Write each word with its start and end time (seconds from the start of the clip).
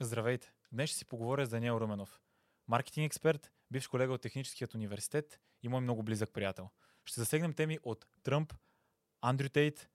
Здравейте! 0.00 0.52
Днес 0.72 0.90
ще 0.90 0.98
си 0.98 1.04
поговоря 1.04 1.46
с 1.46 1.48
Даниел 1.48 1.78
Руменов. 1.80 2.20
Маркетинг 2.68 3.06
експерт, 3.06 3.52
бивш 3.70 3.88
колега 3.88 4.12
от 4.12 4.20
Техническият 4.20 4.74
университет 4.74 5.40
и 5.62 5.68
мой 5.68 5.80
много 5.80 6.02
близък 6.02 6.32
приятел. 6.32 6.68
Ще 7.04 7.20
засегнем 7.20 7.52
теми 7.52 7.78
от 7.82 8.06
Тръмп, 8.22 8.52
Андрю 9.20 9.48
Тейт, 9.48 9.88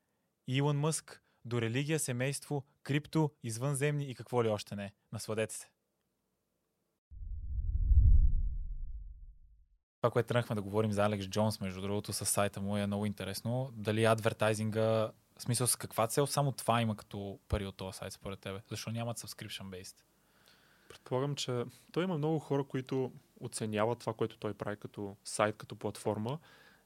Илон 0.48 0.80
Мъск, 0.80 1.24
до 1.46 1.62
религия, 1.62 2.00
семейство, 2.00 2.66
крипто, 2.84 3.32
извънземни 3.44 4.12
и 4.12 4.16
какво 4.16 4.44
ли 4.44 4.48
още 4.48 4.76
не. 4.76 4.94
Насладете 5.12 5.56
се! 5.56 5.70
Това, 10.02 10.12
което 10.12 10.28
тръгнахме 10.28 10.56
да 10.56 10.62
говорим 10.62 10.92
за 10.92 11.06
Алекс 11.06 11.28
Джонс, 11.28 11.60
между 11.60 11.82
другото, 11.82 12.14
с 12.14 12.26
сайта 12.26 12.62
му 12.62 12.78
е 12.78 12.88
много 12.88 13.06
интересно. 13.06 13.70
Дали 13.74 14.06
адвертайзинга, 14.06 15.12
в 15.42 15.44
смисъл 15.44 15.68
с 15.68 15.76
каква 15.76 16.08
цел, 16.08 16.28
само 16.28 16.52
това 16.52 16.82
има 16.82 16.96
като 16.96 17.40
пари 17.48 17.66
от 17.66 17.76
този 17.76 17.98
сайт 17.98 18.14
според 18.14 18.40
тебе? 18.40 18.60
Защо 18.70 18.92
нямат 18.92 19.20
subscription 19.20 19.64
based? 19.64 19.96
Предполагам, 20.90 21.36
че 21.36 21.64
той 21.92 22.04
има 22.04 22.18
много 22.18 22.40
хора, 22.40 22.64
които 22.64 23.12
оценяват 23.40 24.00
това, 24.00 24.14
което 24.14 24.38
той 24.38 24.54
прави 24.54 24.78
като 24.78 25.16
сайт, 25.24 25.58
като 25.58 25.76
платформа. 25.76 26.40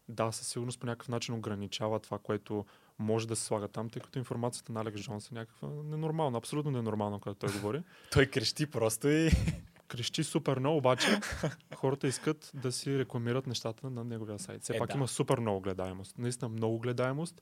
Да, 0.09 0.31
със 0.31 0.47
сигурност 0.47 0.79
по 0.79 0.85
някакъв 0.85 1.09
начин 1.09 1.35
ограничава 1.35 1.99
това, 1.99 2.19
което 2.19 2.65
може 2.99 3.27
да 3.27 3.35
се 3.35 3.43
слага 3.43 3.67
там, 3.67 3.89
тъй 3.89 4.01
като 4.01 4.19
информацията 4.19 4.73
на 4.73 4.81
Алекс 4.81 5.01
Джонс 5.01 5.31
е 5.31 5.33
някаква 5.33 5.67
ненормална, 5.67 6.37
абсолютно 6.37 6.71
ненормална, 6.71 7.19
когато 7.19 7.39
той 7.39 7.51
говори. 7.51 7.83
той 8.11 8.25
крещи 8.25 8.65
просто 8.65 9.07
и... 9.07 9.31
Крещи 9.87 10.23
супер 10.23 10.59
много, 10.59 10.77
обаче 10.77 11.19
хората 11.75 12.07
искат 12.07 12.51
да 12.53 12.71
си 12.71 12.99
рекламират 12.99 13.47
нещата 13.47 13.89
на 13.89 14.03
неговия 14.03 14.39
сайт. 14.39 14.63
Все 14.63 14.75
Е, 14.75 14.79
пак 14.79 14.89
да. 14.89 14.97
има 14.97 15.07
супер 15.07 15.39
много 15.39 15.61
гледаемост. 15.61 16.17
Наистина 16.17 16.49
много 16.49 16.79
гледаемост 16.79 17.41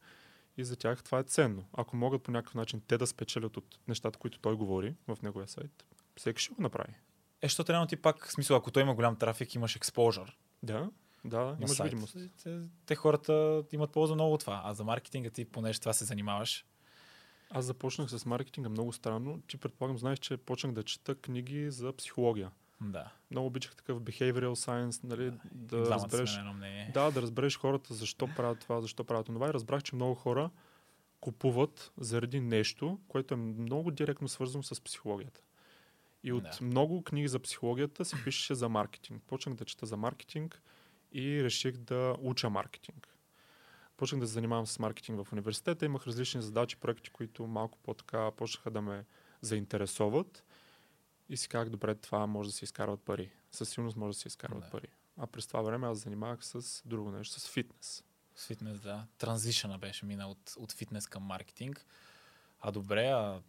и 0.57 0.63
за 0.63 0.75
тях 0.75 1.03
това 1.03 1.20
е 1.20 1.23
ценно. 1.23 1.66
Ако 1.73 1.95
могат 1.95 2.23
по 2.23 2.31
някакъв 2.31 2.55
начин 2.55 2.81
те 2.88 2.98
да 2.98 3.07
спечелят 3.07 3.57
от 3.57 3.80
нещата, 3.88 4.20
които 4.20 4.39
той 4.39 4.55
говори 4.55 4.95
в 5.07 5.17
неговия 5.21 5.48
сайт, 5.48 5.85
всеки 6.16 6.41
ще 6.41 6.53
го 6.53 6.61
направи. 6.61 6.94
Е, 7.41 7.49
що 7.49 7.63
трябва 7.63 7.88
ти 7.88 7.95
пак, 7.95 8.27
в 8.27 8.31
смисъл, 8.31 8.58
ако 8.58 8.71
той 8.71 8.84
има 8.84 8.95
голям 8.95 9.16
трафик, 9.16 9.55
имаш 9.55 9.80
exposure. 9.80 10.33
Да, 10.63 10.89
да, 11.25 11.55
имаш 11.59 11.72
сайт. 11.72 11.91
видимост. 11.91 12.17
Те, 12.44 12.59
те 12.86 12.95
хората 12.95 13.63
имат 13.72 13.91
полза 13.91 14.16
много 14.16 14.33
от 14.33 14.39
това. 14.39 14.61
А 14.66 14.73
за 14.73 14.83
маркетинга 14.83 15.30
ти, 15.30 15.45
понеже 15.45 15.80
това 15.80 15.94
се 15.94 16.05
занимаваш, 16.05 16.66
Аз 17.50 17.66
започнах 17.66 18.09
с 18.09 18.25
маркетинга 18.25 18.69
много 18.69 18.94
странно. 18.94 19.41
Ти 19.47 19.58
предполагам, 19.58 19.97
знаеш, 19.97 20.19
че 20.19 20.38
почнах 20.38 20.73
да 20.73 20.83
чета 20.83 21.16
книги 21.16 21.72
за 21.72 21.94
психология. 21.94 22.52
Да. 22.92 23.12
Много 23.31 23.48
обичах 23.48 23.76
такъв 23.76 24.00
behavioral 24.02 24.53
science, 24.53 25.03
нали, 25.03 25.31
да 25.52 25.84
двамата 25.84 26.03
разбереш. 26.03 26.39
Да, 26.94 27.12
да 27.12 27.22
разбереш 27.22 27.58
хората 27.58 27.94
защо 27.94 28.30
правят 28.36 28.59
това, 28.59 28.81
защо 28.81 29.03
правят 29.03 29.25
това. 29.25 29.48
И 29.48 29.53
разбрах, 29.53 29.84
че 29.84 29.95
много 29.95 30.16
хора 30.16 30.50
купуват 31.20 31.92
заради 31.98 32.40
нещо, 32.40 33.00
което 33.08 33.34
е 33.34 33.38
много 33.38 33.92
директно 33.92 34.28
свързано 34.28 34.64
с 34.64 34.81
психологията. 34.84 35.42
И 36.23 36.31
от 36.34 36.44
Да. 36.44 36.66
много 36.66 37.03
книги 37.03 37.28
за 37.28 37.40
психологията 37.40 38.06
се 38.06 38.23
пишеше 38.23 38.56
за 38.56 38.70
маркетинг. 38.70 39.23
Почнах 39.28 39.56
да 39.56 39.66
чета 39.66 39.86
за 39.86 39.97
маркетинг 39.97 40.62
и 41.12 41.44
реших 41.44 41.78
да 41.78 42.16
уча 42.20 42.50
маркетинг. 42.50 43.08
Почнах 43.97 44.22
да 44.22 44.28
се 44.28 44.34
занимавам 44.34 44.68
с 44.68 44.80
маркетинг 44.80 45.25
в 45.25 45.34
университета. 45.34 45.86
Имах 45.86 46.08
различни 46.08 46.42
задачи, 46.42 46.78
проекти, 46.78 47.09
които 47.09 47.47
малко 47.47 47.78
по-така 47.84 48.31
почнаха 48.31 48.72
да 48.72 48.81
ме 48.81 49.06
заинтересоват. 49.42 50.44
И 51.29 51.38
си 51.38 51.49
казах, 51.49 51.69
добре, 51.69 51.95
това 51.95 52.27
може 52.27 52.49
да 52.49 52.53
се 52.55 52.66
изкарват 52.66 53.02
пари. 53.02 53.31
Със 53.52 53.69
сигурност 53.69 53.97
може 53.97 54.16
да 54.17 54.21
се 54.21 54.27
изкарват 54.27 54.63
Да. 54.63 54.69
пари. 54.69 54.88
А 55.17 55.27
през 55.27 55.47
това 55.47 55.61
време 55.61 55.88
аз 55.88 55.97
занимавах 55.97 56.45
с 56.45 56.81
друго 56.85 57.11
нещо, 57.11 57.39
с 57.39 57.47
фитнес. 57.47 58.03
С 58.35 58.45
фитнес, 58.47 58.79
да. 58.79 59.05
Транзишъна 59.17 59.77
беше 59.77 60.05
мина 60.05 60.27
от, 60.27 60.53
от 60.57 60.71
фитнес 60.71 61.07
към 61.07 61.23
маркетинг. 61.23 61.85
А 62.61 62.71
добре, 62.71 63.07
а 63.07 63.41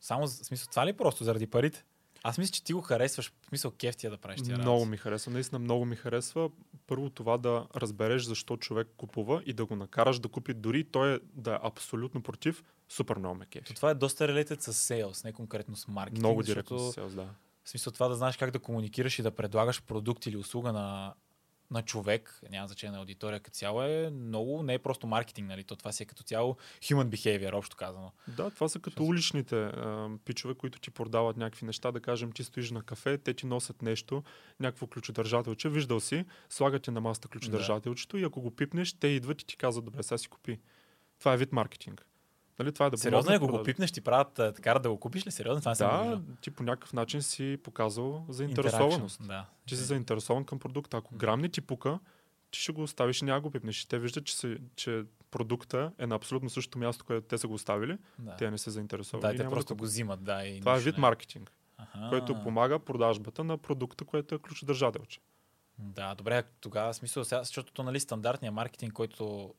само 0.00 0.26
в 0.26 0.30
смисъл, 0.30 0.68
това 0.70 0.86
ли 0.86 0.90
е 0.90 0.96
просто 0.96 1.24
заради 1.24 1.46
парите? 1.46 1.84
Аз 2.22 2.38
мисля, 2.38 2.52
че 2.52 2.64
ти 2.64 2.72
го 2.72 2.80
харесваш, 2.80 3.32
в 3.42 3.46
смисъл 3.48 3.70
кеф 3.70 3.96
ти 3.96 4.06
е 4.06 4.10
да 4.10 4.16
правиш 4.16 4.42
тия 4.42 4.58
Много 4.58 4.84
ми 4.84 4.96
харесва, 4.96 5.32
наистина 5.32 5.58
много 5.58 5.84
ми 5.84 5.96
харесва. 5.96 6.50
Първо 6.86 7.10
това 7.10 7.38
да 7.38 7.66
разбереш 7.76 8.22
защо 8.22 8.56
човек 8.56 8.88
купува 8.96 9.42
и 9.46 9.52
да 9.52 9.66
го 9.66 9.76
накараш 9.76 10.18
да 10.18 10.28
купи, 10.28 10.54
дори 10.54 10.84
той 10.84 11.14
е 11.14 11.18
да 11.34 11.54
е 11.54 11.58
абсолютно 11.62 12.22
против, 12.22 12.64
супер 12.88 13.16
много 13.16 13.34
ме 13.34 13.46
кефи. 13.46 13.64
То 13.64 13.74
това 13.74 13.90
е 13.90 13.94
доста 13.94 14.28
релетед 14.28 14.62
с 14.62 14.72
сейлс, 14.72 15.24
не 15.24 15.32
конкретно 15.32 15.76
с 15.76 15.88
маркетинг. 15.88 16.18
Много 16.18 16.42
защото, 16.42 16.74
директно 16.74 16.92
с 16.92 16.94
селс, 16.94 17.14
да. 17.14 17.28
В 17.64 17.70
смисъл 17.70 17.92
това 17.92 18.08
да 18.08 18.14
знаеш 18.14 18.36
как 18.36 18.50
да 18.50 18.58
комуникираш 18.58 19.18
и 19.18 19.22
да 19.22 19.30
предлагаш 19.30 19.82
продукт 19.82 20.26
или 20.26 20.36
услуга 20.36 20.72
на, 20.72 21.14
на 21.70 21.82
човек, 21.82 22.40
няма 22.50 22.68
значение 22.68 22.92
на 22.92 22.98
аудитория 22.98 23.40
като 23.40 23.54
цяло, 23.56 23.82
е 23.82 24.10
много, 24.10 24.62
не 24.62 24.74
е 24.74 24.78
просто 24.78 25.06
маркетинг, 25.06 25.48
нали? 25.48 25.64
То 25.64 25.76
това 25.76 25.92
си 25.92 26.02
е 26.02 26.06
като 26.06 26.22
цяло 26.22 26.56
human 26.82 27.08
behavior, 27.08 27.54
общо 27.54 27.76
казано. 27.76 28.12
Да, 28.28 28.50
това 28.50 28.68
са 28.68 28.78
като 28.78 28.90
Защото- 28.90 29.04
уличните 29.04 29.56
а, 29.64 30.10
пичове, 30.24 30.54
които 30.54 30.80
ти 30.80 30.90
продават 30.90 31.36
някакви 31.36 31.66
неща. 31.66 31.92
Да 31.92 32.00
кажем, 32.00 32.32
ти 32.32 32.44
стоиш 32.44 32.70
на 32.70 32.82
кафе, 32.82 33.18
те 33.18 33.34
ти 33.34 33.46
носят 33.46 33.82
нещо, 33.82 34.22
някакво 34.60 34.86
ключодържателче, 34.86 35.68
виждал 35.68 36.00
си, 36.00 36.24
слагат 36.48 36.82
ти 36.82 36.90
на 36.90 37.00
масата 37.00 37.28
ключодържателчето 37.28 38.18
и 38.18 38.24
ако 38.24 38.40
го 38.40 38.50
пипнеш, 38.50 38.92
те 38.92 39.08
идват 39.08 39.42
и 39.42 39.46
ти 39.46 39.56
казват, 39.56 39.84
добре, 39.84 40.02
сега 40.02 40.18
си 40.18 40.28
купи. 40.28 40.60
Това 41.18 41.32
е 41.32 41.36
вид 41.36 41.52
маркетинг. 41.52 42.06
Нали, 42.58 42.72
това 42.72 42.86
е 42.86 42.90
да 42.90 42.98
Сериозно 42.98 43.32
ако 43.34 43.46
го 43.46 43.52
продаж- 43.52 43.64
пипнеш, 43.64 43.92
ти 43.92 44.00
правят 44.00 44.38
а, 44.38 44.52
така 44.52 44.74
да 44.74 44.90
го 44.90 45.00
купиш 45.00 45.26
ли? 45.26 45.30
Сериозно? 45.30 45.74
Това 45.74 45.98
не 46.00 46.10
го 46.10 46.16
Да, 46.16 46.22
ти 46.40 46.50
по 46.50 46.62
някакъв 46.62 46.92
начин 46.92 47.22
си 47.22 47.58
показал 47.64 48.24
заинтересованост. 48.28 49.26
Да. 49.26 49.46
Ти 49.66 49.76
си 49.76 49.82
заинтересован 49.82 50.44
към 50.44 50.58
продукта. 50.58 50.96
Ако 50.96 51.14
грам 51.14 51.40
не 51.40 51.48
ти 51.48 51.60
пука, 51.60 51.98
ти 52.50 52.60
ще 52.60 52.72
го 52.72 52.82
оставиш 52.82 53.22
и 53.22 53.24
няма 53.24 53.40
го 53.40 53.50
пипнеш. 53.50 53.84
Те 53.84 53.98
виждат, 53.98 54.24
че, 54.24 54.36
се, 54.36 54.58
че 54.76 55.02
продукта 55.30 55.92
е 55.98 56.06
на 56.06 56.14
абсолютно 56.14 56.50
същото 56.50 56.78
място, 56.78 57.04
което 57.04 57.26
те 57.26 57.38
са 57.38 57.48
го 57.48 57.54
оставили. 57.54 57.98
да. 58.18 58.36
Те 58.36 58.50
не 58.50 58.58
са 58.58 58.70
заинтересовани. 58.70 59.36
Да, 59.36 59.42
и 59.42 59.46
те 59.46 59.50
просто 59.50 59.68
да 59.68 59.78
го 59.78 59.84
взимат, 59.84 60.24
да. 60.24 60.44
И 60.44 60.60
Това 60.60 60.76
е 60.76 60.80
вид 60.80 60.94
не- 60.94 61.00
маркетинг, 61.00 61.52
Аха. 61.78 62.06
който 62.08 62.42
помага 62.42 62.78
продажбата 62.78 63.44
на 63.44 63.58
продукта, 63.58 64.04
което 64.04 64.34
е 64.34 64.38
ключодържателче. 64.38 65.20
Да, 65.78 66.14
добре, 66.14 66.42
тогава 66.60 66.94
смисъл, 66.94 67.24
сега, 67.24 67.42
защото 67.42 67.72
то, 67.72 67.82
нали, 67.82 68.00
стандартният 68.00 68.54
маркетинг, 68.54 68.92
който 68.92 69.54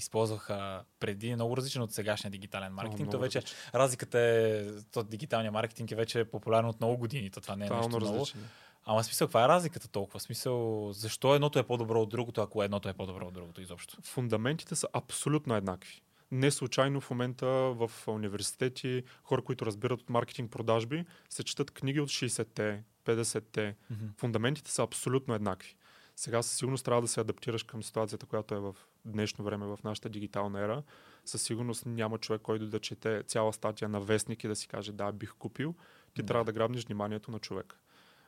използваха 0.00 0.84
преди, 1.00 1.28
е 1.28 1.34
много 1.34 1.56
различен 1.56 1.82
от 1.82 1.92
сегашния 1.92 2.30
дигитален 2.30 2.72
маркетинг. 2.72 3.00
Много 3.00 3.12
то 3.12 3.18
вече 3.18 3.38
различен. 3.38 3.58
разликата 3.74 4.18
е, 4.18 4.66
то 4.92 5.02
дигиталния 5.02 5.52
маркетинг 5.52 5.90
е 5.90 5.94
вече 5.94 6.24
популярен 6.24 6.68
от 6.68 6.80
много 6.80 6.96
години. 6.96 7.30
То 7.30 7.40
това 7.40 7.56
не 7.56 7.64
е 7.64 7.68
Тотално 7.68 7.88
нещо 7.88 8.00
ново. 8.00 8.20
различен. 8.20 8.48
Ама 8.84 9.04
смисъл, 9.04 9.28
каква 9.28 9.44
е 9.44 9.48
разликата 9.48 9.88
толкова? 9.88 10.20
Смисъл, 10.20 10.88
защо 10.92 11.34
едното 11.34 11.58
е 11.58 11.62
по-добро 11.62 12.02
от 12.02 12.08
другото, 12.08 12.40
ако 12.40 12.62
едното 12.62 12.88
е 12.88 12.92
по-добро 12.92 13.26
от 13.26 13.34
другото 13.34 13.60
изобщо? 13.60 13.96
Фундаментите 14.02 14.76
са 14.76 14.88
абсолютно 14.92 15.54
еднакви. 15.54 16.02
Не 16.30 16.50
случайно 16.50 17.00
в 17.00 17.10
момента 17.10 17.46
в 17.46 17.90
университети 18.06 19.02
хора, 19.22 19.42
които 19.42 19.66
разбират 19.66 20.00
от 20.00 20.10
маркетинг 20.10 20.50
продажби, 20.50 21.04
се 21.30 21.44
четат 21.44 21.70
книги 21.70 22.00
от 22.00 22.08
60-те, 22.08 22.82
50-те. 23.04 23.76
Фундаментите 24.16 24.70
са 24.70 24.82
абсолютно 24.82 25.34
еднакви. 25.34 25.74
Сега 26.20 26.42
със 26.42 26.56
сигурност 26.56 26.84
трябва 26.84 27.02
да 27.02 27.08
се 27.08 27.20
адаптираш 27.20 27.62
към 27.62 27.82
ситуацията, 27.82 28.26
която 28.26 28.54
е 28.54 28.58
в 28.58 28.76
днешно 29.04 29.44
време, 29.44 29.66
в 29.66 29.78
нашата 29.84 30.08
дигитална 30.08 30.60
ера. 30.60 30.82
Със 31.24 31.42
сигурност 31.42 31.86
няма 31.86 32.18
човек, 32.18 32.42
който 32.42 32.66
да 32.66 32.80
чете 32.80 33.22
цяла 33.22 33.52
статия 33.52 33.88
на 33.88 34.00
вестник 34.00 34.44
и 34.44 34.48
да 34.48 34.56
си 34.56 34.68
каже 34.68 34.92
да, 34.92 35.12
бих 35.12 35.34
купил. 35.34 35.74
Ти 36.14 36.22
Да. 36.22 36.26
трябва 36.26 36.44
да 36.44 36.52
грабнеш 36.52 36.84
вниманието 36.84 37.30
на 37.30 37.38
човека. 37.38 37.76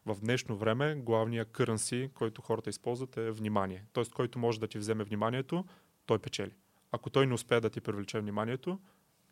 В 0.06 0.16
днешно 0.20 0.56
време 0.56 0.94
главният 0.94 1.48
currency, 1.48 2.12
който 2.12 2.42
хората 2.42 2.70
използват 2.70 3.16
е 3.16 3.31
внимание. 3.31 3.84
Тоест, 3.92 4.12
който 4.12 4.38
може 4.38 4.60
да 4.60 4.69
ти 4.69 4.78
вземе 4.78 5.04
вниманието, 5.04 5.64
той 6.06 6.19
печели. 6.19 6.54
Ако 6.92 7.10
той 7.10 7.26
не 7.26 7.34
успее 7.34 7.60
да 7.60 7.70
ти 7.70 7.81
привлече 7.81 8.20
вниманието, 8.20 8.81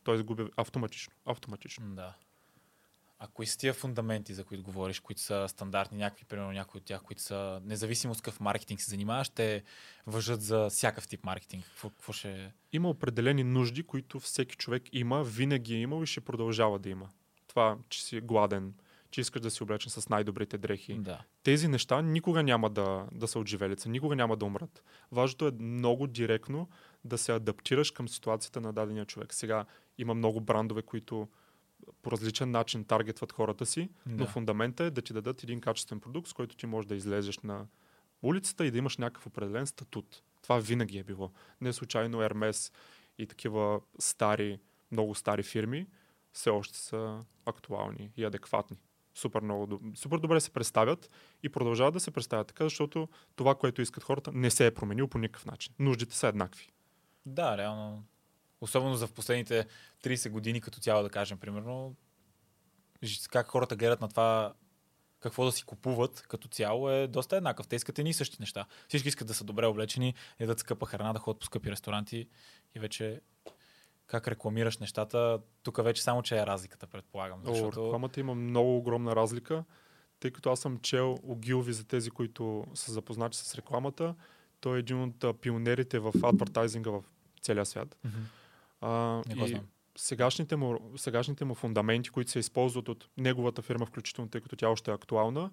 той 0.04 0.16
изгуби 0.16 0.46
автоматично. 0.56 1.12
Автоматично. 1.26 1.94
Да. 1.94 2.14
А 3.22 3.26
кои 3.26 3.46
са 3.46 3.58
тия 3.58 3.74
фундаменти, 3.74 4.34
за 4.34 4.44
които 4.44 4.62
говориш, 4.62 5.00
които 5.00 5.20
са 5.20 5.46
стандартни, 5.48 5.98
някакви, 5.98 6.24
примерно 6.24 6.52
някои 6.52 6.78
от 6.78 6.84
тях, 6.84 7.02
които 7.02 7.22
са, 7.22 7.60
независимо 7.64 8.14
с 8.14 8.20
какъв 8.20 8.40
маркетинг 8.40 8.80
се 8.80 8.90
занимаваш, 8.90 9.28
те 9.28 9.62
въжат 10.06 10.42
за 10.42 10.70
всякакъв 10.70 11.08
тип 11.08 11.24
маркетинг. 11.24 11.64
Какво, 11.64 11.90
какво 11.90 12.12
ще... 12.12 12.52
Има 12.72 12.88
определени 12.88 13.44
нужди, 13.44 13.82
които 13.82 14.20
всеки 14.20 14.56
човек 14.56 14.82
има, 14.92 15.24
винаги 15.24 15.74
е 15.74 15.80
имал 15.80 16.02
и 16.02 16.06
ще 16.06 16.20
продължава 16.20 16.78
да 16.78 16.88
има. 16.88 17.08
Това, 17.46 17.78
че 17.88 18.04
си 18.04 18.20
гладен, 18.20 18.74
че 19.10 19.20
искаш 19.20 19.42
да 19.42 19.50
си 19.50 19.62
облечен 19.62 19.90
с 19.90 20.08
най-добрите 20.08 20.58
дрехи. 20.58 20.94
Да. 20.94 21.20
Тези 21.42 21.68
неща 21.68 22.02
никога 22.02 22.42
няма 22.42 22.70
да, 22.70 23.06
да 23.12 23.28
са 23.28 23.38
отживелица, 23.38 23.88
никога 23.88 24.16
няма 24.16 24.36
да 24.36 24.44
умрат. 24.44 24.82
Важното 25.12 25.46
е 25.46 25.52
много 25.60 26.06
директно 26.06 26.68
да 27.04 27.18
се 27.18 27.32
адаптираш 27.32 27.90
към 27.90 28.08
ситуацията 28.08 28.60
на 28.60 28.72
дадения 28.72 29.06
човек. 29.06 29.34
Сега 29.34 29.64
има 29.98 30.14
много 30.14 30.40
брандове, 30.40 30.82
които 30.82 31.28
по 32.02 32.10
различен 32.10 32.50
начин 32.50 32.84
таргетват 32.84 33.32
хората 33.32 33.66
си, 33.66 33.88
но 34.06 34.16
Да. 34.16 34.26
фундамента 34.26 34.84
е 34.84 34.90
да 34.90 35.02
ти 35.02 35.12
дадат 35.12 35.42
един 35.42 35.60
качествен 35.60 36.00
продукт, 36.00 36.28
с 36.28 36.32
който 36.32 36.56
ти 36.56 36.66
можеш 36.66 36.88
да 36.88 36.94
излезеш 36.94 37.38
на 37.38 37.66
улицата 38.22 38.66
и 38.66 38.70
да 38.70 38.78
имаш 38.78 38.96
някакъв 38.96 39.26
определен 39.26 39.66
статут. 39.66 40.22
Това 40.42 40.58
винаги 40.58 40.98
е 40.98 41.04
било. 41.04 41.30
Не 41.60 41.72
случайно 41.72 42.18
Hermes 42.18 42.72
и 43.18 43.26
такива 43.26 43.80
стари, 43.98 44.58
много 44.92 45.14
стари 45.14 45.42
фирми 45.42 45.86
все 46.32 46.50
още 46.50 46.78
са 46.78 47.24
актуални 47.46 48.10
и 48.16 48.24
адекватни. 48.24 48.76
Супер, 49.14 49.40
много, 49.40 49.80
супер 49.94 50.18
добре 50.18 50.40
се 50.40 50.50
представят 50.50 51.10
и 51.42 51.48
продължават 51.48 51.94
да 51.94 52.00
се 52.00 52.10
представят 52.10 52.46
така, 52.46 52.64
защото 52.64 53.08
това, 53.36 53.54
което 53.54 53.82
искат 53.82 54.04
хората, 54.04 54.32
не 54.32 54.50
се 54.50 54.66
е 54.66 54.74
променило 54.74 55.08
по 55.08 55.18
никакъв 55.18 55.46
начин. 55.46 55.74
Нуждите 55.78 56.16
са 56.16 56.28
еднакви. 56.28 56.68
Да, 57.26 57.58
реално. 57.58 58.04
Особено 58.60 58.94
за 58.94 59.06
в 59.06 59.12
последните 59.12 59.66
30 60.04 60.30
години, 60.30 60.60
като 60.60 60.80
цяло 60.80 61.02
да 61.02 61.10
кажем, 61.10 61.38
примерно, 61.38 61.94
как 63.30 63.46
хората 63.46 63.76
гледат 63.76 64.00
на 64.00 64.08
това 64.08 64.54
какво 65.20 65.44
да 65.44 65.52
си 65.52 65.64
купуват 65.64 66.24
като 66.28 66.48
цяло 66.48 66.90
е 66.90 67.06
доста 67.06 67.36
еднакъв. 67.36 67.68
Те 67.68 67.76
искат 67.76 67.98
едни 67.98 68.10
и 68.10 68.14
същи 68.14 68.36
неща. 68.40 68.66
Всички 68.88 69.08
искат 69.08 69.28
да 69.28 69.34
са 69.34 69.44
добре 69.44 69.66
облечени, 69.66 70.14
ядат 70.40 70.58
скъпа 70.58 70.86
храна, 70.86 71.12
да 71.12 71.18
ходят 71.18 71.40
по 71.40 71.46
скъпи 71.46 71.70
ресторанти 71.70 72.28
и 72.74 72.78
вече 72.78 73.20
как 74.06 74.28
рекламираш 74.28 74.78
нещата, 74.78 75.38
тук 75.62 75.84
вече 75.84 76.02
само, 76.02 76.22
че 76.22 76.38
е 76.38 76.46
разликата, 76.46 76.86
предполагам. 76.86 77.40
О, 77.46 77.54
Защото... 77.54 77.86
рекламата 77.86 78.20
има 78.20 78.34
много 78.34 78.76
огромна 78.76 79.16
разлика, 79.16 79.64
тъй 80.20 80.30
като 80.30 80.50
аз 80.50 80.60
съм 80.60 80.78
чел 80.78 81.18
Огилви 81.22 81.72
за 81.72 81.84
тези, 81.84 82.10
които 82.10 82.64
са 82.74 82.92
запознати 82.92 83.38
с 83.38 83.54
рекламата. 83.54 84.14
Той 84.60 84.76
е 84.76 84.80
един 84.80 85.02
от 85.02 85.40
пионерите 85.40 85.98
в 85.98 86.12
адвертайзинга 86.22 86.90
в 86.90 87.04
целия 87.42 87.66
свят. 87.66 87.96
Мгм. 88.04 88.18
А, 88.80 89.22
Не 89.36 89.44
и 89.44 89.48
знам. 89.48 89.66
сегашните 89.96 90.56
му, 90.56 90.92
сегашните 90.96 91.44
му 91.44 91.54
фундаменти, 91.54 92.10
които 92.10 92.30
се 92.30 92.38
използват 92.38 92.88
от 92.88 93.08
неговата 93.16 93.62
фирма, 93.62 93.86
включително 93.86 94.30
тъй 94.30 94.40
като 94.40 94.56
тя 94.56 94.68
още 94.68 94.90
е 94.90 94.94
актуална, 94.94 95.50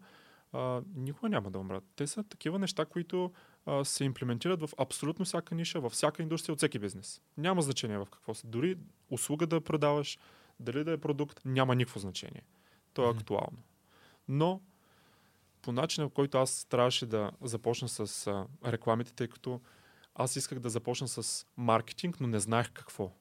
а, 0.53 0.81
никога 0.95 1.29
няма 1.29 1.51
да 1.51 1.59
умрат. 1.59 1.83
Те 1.95 2.07
са 2.07 2.23
такива 2.23 2.59
неща, 2.59 2.85
които 2.85 3.31
а, 3.65 3.85
се 3.85 4.03
имплементират 4.03 4.61
в 4.61 4.69
абсолютно 4.77 5.25
всяка 5.25 5.55
ниша, 5.55 5.79
във 5.79 5.91
всяка 5.91 6.23
индустрия, 6.23 6.53
от 6.53 6.59
всеки 6.59 6.79
бизнес. 6.79 7.21
Няма 7.37 7.61
значение 7.61 7.97
в 7.97 8.07
какво 8.11 8.33
си. 8.33 8.47
Дори 8.47 8.77
услуга 9.09 9.47
да 9.47 9.61
продаваш, 9.61 10.17
дали 10.59 10.83
да 10.83 10.91
е 10.91 10.97
продукт, 10.97 11.41
няма 11.45 11.75
никакво 11.75 11.99
значение. 11.99 12.41
То 12.93 13.07
е 13.07 13.11
актуално. 13.11 13.57
Но 14.27 14.61
по 15.61 15.71
начина, 15.71 16.07
в 16.07 16.11
който 16.11 16.37
аз 16.37 16.65
трябваше 16.65 17.05
да 17.05 17.31
започна 17.41 17.89
с 17.89 18.27
а, 18.27 18.45
рекламите, 18.71 19.13
тъй 19.13 19.27
като 19.27 19.61
аз 20.17 20.35
исках 20.35 20.59
да 20.59 20.69
започна 20.69 21.07
с 21.07 21.45
маркетинг, 21.57 22.19
но 22.19 22.27
не 22.27 22.39
знаех 22.39 22.71
какво. 22.71 23.11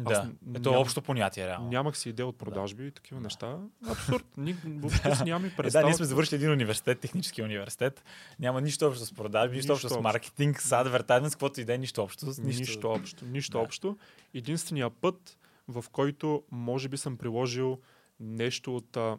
Да, 0.00 0.22
н- 0.22 0.32
ето 0.50 0.68
е 0.68 0.72
ням- 0.72 0.76
общо 0.76 1.02
понятие, 1.02 1.46
реално. 1.46 1.68
Нямах 1.68 1.98
си 1.98 2.08
идея 2.08 2.26
от 2.26 2.38
продажби 2.38 2.86
и 2.86 2.90
такива 2.90 3.16
Да. 3.16 3.24
неща. 3.24 3.58
Абсурд. 3.88 4.24
Ни, 4.36 4.52
въобще 4.64 5.14
си 5.14 5.24
нямам 5.24 5.44
и 5.44 5.48
Е, 5.48 5.56
представа. 5.56 5.82
да, 5.82 5.86
ние 5.86 5.94
сме 5.94 6.06
завършили 6.06 6.36
един 6.36 6.52
университет, 6.52 7.00
технически 7.00 7.42
университет. 7.42 8.04
Няма 8.38 8.60
нищо 8.60 8.86
общо 8.86 9.06
с 9.06 9.12
продажби, 9.12 9.56
нищо, 9.56 9.72
Нищо 9.72 9.86
общо 9.86 10.00
с 10.00 10.02
маркетинг, 10.02 10.62
с 10.62 10.72
адвертайзинг, 10.72 11.30
с 11.30 11.34
каквото 11.34 11.60
и 11.60 11.64
да 11.64 11.74
е, 11.74 11.78
нищо 11.78 12.02
общо. 12.02 12.26
Нищо, 12.26 12.42
нищо 12.42 12.90
общо. 12.90 13.24
Нищо 13.24 13.52
Да. 13.52 13.58
общо. 13.58 13.96
Единствения 14.34 14.90
път, 14.90 15.38
в 15.68 15.84
който 15.92 16.42
може 16.50 16.88
би 16.88 16.96
съм 16.96 17.16
приложил 17.16 17.78
нещо 18.20 18.76
от 18.76 18.96
а, 18.96 19.18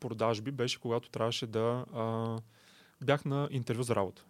продажби, 0.00 0.50
беше 0.50 0.80
когато 0.80 1.10
трябваше 1.10 1.46
да... 1.46 1.60
А, 1.94 2.36
бях 3.00 3.24
на 3.24 3.48
интервю 3.50 3.82
за 3.82 3.96
работа. 3.96 4.24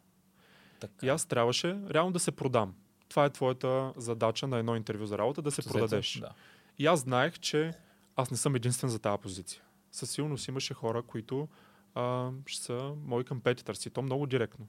Така. 0.89 1.07
И 1.07 1.09
аз 1.09 1.27
трябваше 1.27 1.79
реално 1.91 2.13
да 2.13 2.19
се 2.19 2.33
продам. 2.33 2.75
Това 3.09 3.25
е 3.25 3.31
твоята 3.31 3.93
задача 3.97 4.47
на 4.47 4.59
едно 4.59 4.77
интервю 4.77 5.07
за 5.07 5.19
работа, 5.19 5.43
да 5.43 5.51
се 5.51 5.61
Общо 5.61 5.73
продадеш. 5.73 6.19
Да. 6.21 6.31
И 6.79 6.87
аз 6.87 7.01
знаех, 7.01 7.39
че 7.39 7.73
аз 8.17 8.31
не 8.31 8.37
съм 8.37 8.55
единствен 8.55 8.91
за 8.91 8.99
тази 8.99 9.23
позиция. 9.23 9.63
Със 9.93 10.11
сигурност 10.11 10.49
имаше 10.49 10.75
хора, 10.75 11.03
които 11.03 11.49
а, 11.95 12.31
ще 12.47 12.65
са 12.65 12.95
мои 13.05 13.25
компетитърси. 13.25 13.91
То 13.91 14.03
много 14.03 14.27
директно. 14.27 14.67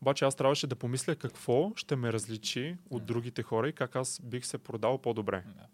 Обаче 0.00 0.24
аз 0.24 0.36
трябваше 0.36 0.66
да 0.66 0.76
помисля 0.76 1.16
какво 1.16 1.72
ще 1.76 1.96
ме 1.96 2.12
различи 2.12 2.76
от 2.90 3.06
другите 3.06 3.42
хора 3.42 3.68
и 3.68 3.72
как 3.72 3.96
аз 3.96 4.20
бих 4.24 4.46
се 4.46 4.58
продал 4.58 4.98
по-добре. 4.98 5.44
Да. 5.46 5.66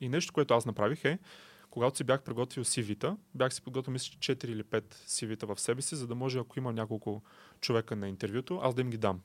И 0.00 0.08
нещо, 0.08 0.32
което 0.32 0.54
аз 0.54 0.66
направих 0.66 1.04
е, 1.04 1.18
когато 1.76 1.96
си 1.96 2.04
бях 2.04 2.22
приготвил 2.22 2.64
CV-та, 2.64 3.16
бях 3.34 3.54
си 3.54 3.62
подготвил, 3.62 3.92
мисля, 3.92 4.16
че 4.20 4.36
4 4.36 4.44
или 4.44 4.62
5 4.62 4.94
CV-та 4.94 5.46
в 5.46 5.60
себе 5.60 5.82
си, 5.82 5.96
за 5.96 6.06
да 6.06 6.14
може, 6.14 6.38
ако 6.38 6.58
има 6.58 6.72
няколко 6.72 7.22
човека 7.60 7.96
на 7.96 8.08
интервюто, 8.08 8.60
аз 8.62 8.74
да 8.74 8.80
им 8.80 8.90
ги 8.90 8.96
дам. 8.96 9.20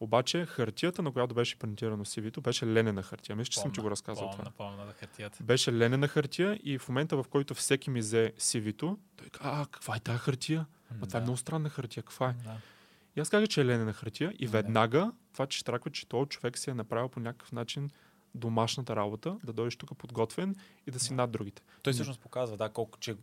Обаче 0.00 0.46
хартията, 0.46 1.02
на 1.02 1.12
която 1.12 1.34
беше 1.34 1.58
принтирано 1.58 2.04
CV-то, 2.04 2.40
беше 2.40 2.66
ленена 2.66 3.02
хартия. 3.02 3.36
Мисля, 3.36 3.50
че 3.50 3.60
съм 3.60 3.72
ти 3.72 3.80
го 3.80 3.90
разказал 3.90 4.30
това. 4.30 4.44
Помна, 4.44 4.50
помна, 4.50 4.86
да 4.86 4.92
хартията. 4.92 5.42
Беше 5.42 5.72
ленена 5.72 6.08
хартия 6.08 6.60
и 6.62 6.78
в 6.78 6.88
момента, 6.88 7.16
в 7.16 7.24
който 7.30 7.54
всеки 7.54 7.90
ми 7.90 8.00
взе 8.00 8.32
CV-то, 8.38 8.98
той 9.16 9.28
каза, 9.28 9.50
а, 9.62 9.66
каква 9.66 9.96
е 9.96 10.00
тази 10.00 10.18
хартия? 10.18 10.66
А 11.02 11.06
това 11.06 11.18
е 11.18 11.22
много 11.22 11.38
странна 11.38 11.68
хартия, 11.68 12.02
каква 12.02 12.28
е? 12.28 12.32
Да. 12.44 12.56
И 13.16 13.20
аз 13.20 13.30
казах, 13.30 13.48
че 13.48 13.60
е 13.60 13.64
ленена 13.64 13.92
хартия 13.92 14.34
и 14.38 14.46
веднага 14.46 15.12
това, 15.32 15.46
че 15.46 15.58
штраква, 15.58 15.90
че 15.90 16.08
този 16.08 16.28
човек 16.28 16.58
си 16.58 16.70
е 16.70 16.74
направил 16.74 17.08
по 17.08 17.20
някакъв 17.20 17.52
начин 17.52 17.90
домашната 18.34 18.96
работа, 18.96 19.36
да 19.44 19.52
дойдеш 19.52 19.76
тук 19.76 19.98
подготвен 19.98 20.54
и 20.86 20.90
да 20.90 20.98
си 20.98 21.08
Да. 21.08 21.14
над 21.14 21.30
другите. 21.30 21.62
Той 21.82 21.92
всъщност 21.92 22.20
показва, 22.20 22.56
да, 22.56 22.68
колко, 22.68 22.98
че 22.98 23.16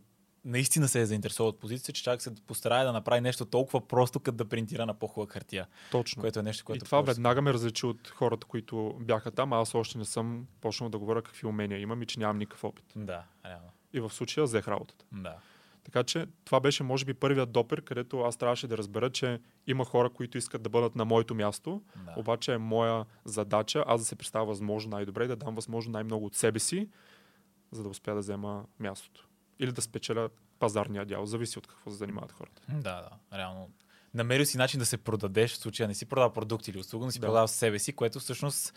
наистина 0.44 0.88
се 0.88 1.00
е 1.00 1.06
заинтересувал 1.06 1.48
от 1.48 1.60
позиция, 1.60 1.94
че 1.94 2.02
чак 2.02 2.22
се 2.22 2.34
постарае 2.36 2.84
да 2.84 2.92
направи 2.92 3.20
нещо 3.20 3.44
толкова 3.44 3.88
просто, 3.88 4.20
като 4.20 4.36
да 4.36 4.44
принтира 4.44 4.86
на 4.86 4.94
по-хубава 4.94 5.32
хартия. 5.32 5.66
Точно. 5.90 6.20
Което 6.20 6.38
е 6.38 6.42
нещо, 6.42 6.62
и 6.62 6.64
което 6.64 6.84
това 6.84 6.98
повече- 6.98 7.10
веднага 7.10 7.42
ме 7.42 7.52
различи 7.52 7.86
от 7.86 8.08
хората, 8.08 8.46
които 8.46 8.96
бяха 9.00 9.30
там, 9.30 9.52
а 9.52 9.60
аз 9.60 9.74
още 9.74 9.98
не 9.98 10.04
съм 10.04 10.46
почнал 10.60 10.90
да 10.90 10.98
говоря 10.98 11.22
какви 11.22 11.46
умения 11.46 11.80
имам 11.80 12.02
и 12.02 12.06
че 12.06 12.20
нямам 12.20 12.38
никакъв 12.38 12.64
опит. 12.64 12.84
Да, 12.96 13.24
реално. 13.46 13.68
И 13.92 14.00
в 14.00 14.10
случая 14.10 14.44
взех 14.44 14.68
работата. 14.68 15.04
Да. 15.12 15.36
Така 15.84 16.02
че 16.04 16.26
това 16.44 16.60
беше, 16.60 16.82
може 16.82 17.04
би, 17.04 17.14
първият 17.14 17.52
допер, 17.52 17.82
където 17.82 18.20
аз 18.20 18.36
трябваше 18.36 18.66
да 18.66 18.78
разбера, 18.78 19.10
че 19.10 19.40
има 19.66 19.84
хора, 19.84 20.10
които 20.10 20.38
искат 20.38 20.62
да 20.62 20.68
бъдат 20.68 20.96
на 20.96 21.04
моето 21.04 21.34
място, 21.34 21.82
да. 21.96 22.14
обаче 22.16 22.52
е 22.52 22.58
моя 22.58 23.04
задача 23.24 23.84
аз 23.86 24.00
да 24.00 24.04
се 24.04 24.16
представя 24.16 24.46
възможно 24.46 24.90
най-добре 24.90 25.24
и 25.24 25.28
да 25.28 25.36
дам 25.36 25.54
възможно 25.54 25.92
най-много 25.92 26.26
от 26.26 26.34
себе 26.34 26.58
си, 26.58 26.88
за 27.70 27.82
да 27.82 27.88
успя 27.88 28.14
да 28.14 28.20
взема 28.20 28.64
мястото. 28.78 29.28
Или 29.58 29.72
да 29.72 29.82
спечеля 29.82 30.28
пазарния 30.58 31.04
дял. 31.04 31.26
Зависи 31.26 31.58
от 31.58 31.66
какво 31.66 31.90
се 31.90 31.96
занимават 31.96 32.32
хората. 32.32 32.62
Да, 32.68 32.80
да, 32.80 33.38
реално. 33.38 33.70
Намерил 34.14 34.46
си 34.46 34.56
начин 34.56 34.78
да 34.80 34.86
се 34.86 34.96
продадеш, 34.98 35.52
в 35.52 35.56
случая 35.56 35.88
не 35.88 35.94
си 35.94 36.06
продал 36.06 36.32
продукт 36.32 36.68
или 36.68 36.78
услуга, 36.78 37.04
но 37.04 37.10
си 37.12 37.20
Да. 37.20 37.26
продал 37.26 37.48
себе 37.48 37.78
си, 37.78 37.92
което 37.92 38.20
всъщност 38.20 38.74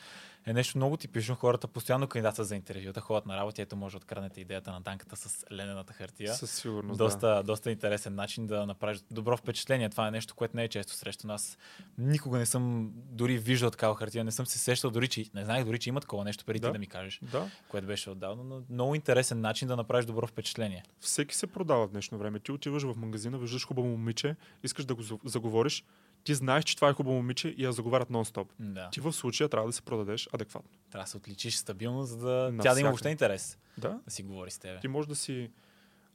е 0.47 0.53
нещо 0.53 0.77
много 0.77 0.97
типично. 0.97 1.35
Хората 1.35 1.67
постоянно 1.67 2.07
кандидатстват 2.07 2.47
за 2.47 2.55
интервюта, 2.55 3.01
ходят 3.01 3.25
на 3.25 3.37
работа, 3.37 3.61
ето 3.61 3.75
може 3.75 3.93
да 3.93 3.97
откраднете 3.97 4.41
идеята 4.41 4.71
на 4.71 4.83
танката 4.83 5.15
с 5.15 5.45
ленената 5.51 5.93
хартия. 5.93 6.33
Със 6.33 6.51
сигурност. 6.51 6.97
Да. 6.97 7.03
доста, 7.03 7.43
доста 7.43 7.71
интересен 7.71 8.15
начин 8.15 8.47
да 8.47 8.65
направиш 8.65 8.99
добро 9.11 9.37
впечатление. 9.37 9.89
Това 9.89 10.07
е 10.07 10.11
нещо, 10.11 10.35
което 10.35 10.57
не 10.57 10.63
е 10.63 10.67
често 10.67 10.93
срещу 10.93 11.27
нас. 11.27 11.57
Никога 11.97 12.37
не 12.37 12.45
съм 12.45 12.91
дори 12.95 13.37
виждал 13.37 13.71
такава 13.71 13.95
хартия, 13.95 14.23
не 14.23 14.31
съм 14.31 14.45
се 14.45 14.59
сещал 14.59 14.91
дори, 14.91 15.07
че 15.07 15.25
не 15.33 15.45
знаех 15.45 15.65
дори, 15.65 15.79
че 15.79 15.89
има 15.89 16.01
такова 16.01 16.23
нещо 16.23 16.45
преди 16.45 16.59
Да. 16.59 16.67
ти 16.67 16.73
да 16.73 16.79
ми 16.79 16.87
кажеш, 16.87 17.19
Да. 17.23 17.49
което 17.69 17.87
беше 17.87 18.09
отдавна, 18.09 18.43
но 18.43 18.61
много 18.69 18.95
интересен 18.95 19.41
начин 19.41 19.67
да 19.67 19.75
направиш 19.75 20.05
добро 20.05 20.27
впечатление. 20.27 20.83
Всеки 20.99 21.35
се 21.35 21.47
продава 21.47 21.87
в 21.87 21.91
днешно 21.91 22.17
време. 22.17 22.39
Ти 22.39 22.51
отиваш 22.51 22.83
в 22.83 22.95
магазина, 22.95 23.37
виждаш 23.37 23.65
хубаво 23.65 23.87
момиче, 23.87 24.35
искаш 24.63 24.85
да 24.85 24.95
го 24.95 25.01
за- 25.01 25.17
заговориш, 25.25 25.83
ти 26.25 26.35
знаеш, 26.35 26.63
че 26.63 26.75
това 26.75 26.89
е 26.89 26.93
хубаво 26.93 27.15
момиче 27.15 27.47
и 27.47 27.63
я 27.63 27.71
заговарят 27.71 28.09
нон-стоп. 28.09 28.47
Да. 28.59 28.89
Ти 28.89 28.99
в 28.99 29.13
случая 29.13 29.49
трябва 29.49 29.69
да 29.69 29.73
се 29.73 29.81
продадеш 29.81 30.29
адекватно. 30.33 30.71
Трябва 30.91 31.03
да 31.03 31.09
се 31.09 31.17
отличиш 31.17 31.55
стабилно, 31.55 32.03
за 32.03 32.17
да 32.17 32.23
тя 32.23 32.29
да 32.29 32.45
има 32.45 32.53
Навсякъде. 32.55 32.83
въобще 32.83 33.09
интерес 33.09 33.57
Да? 33.77 33.99
да 34.05 34.11
си 34.11 34.23
говори 34.23 34.51
с 34.51 34.59
тебе. 34.59 34.79
Ти 34.79 34.87
може 34.87 35.07
да 35.07 35.15
си 35.15 35.51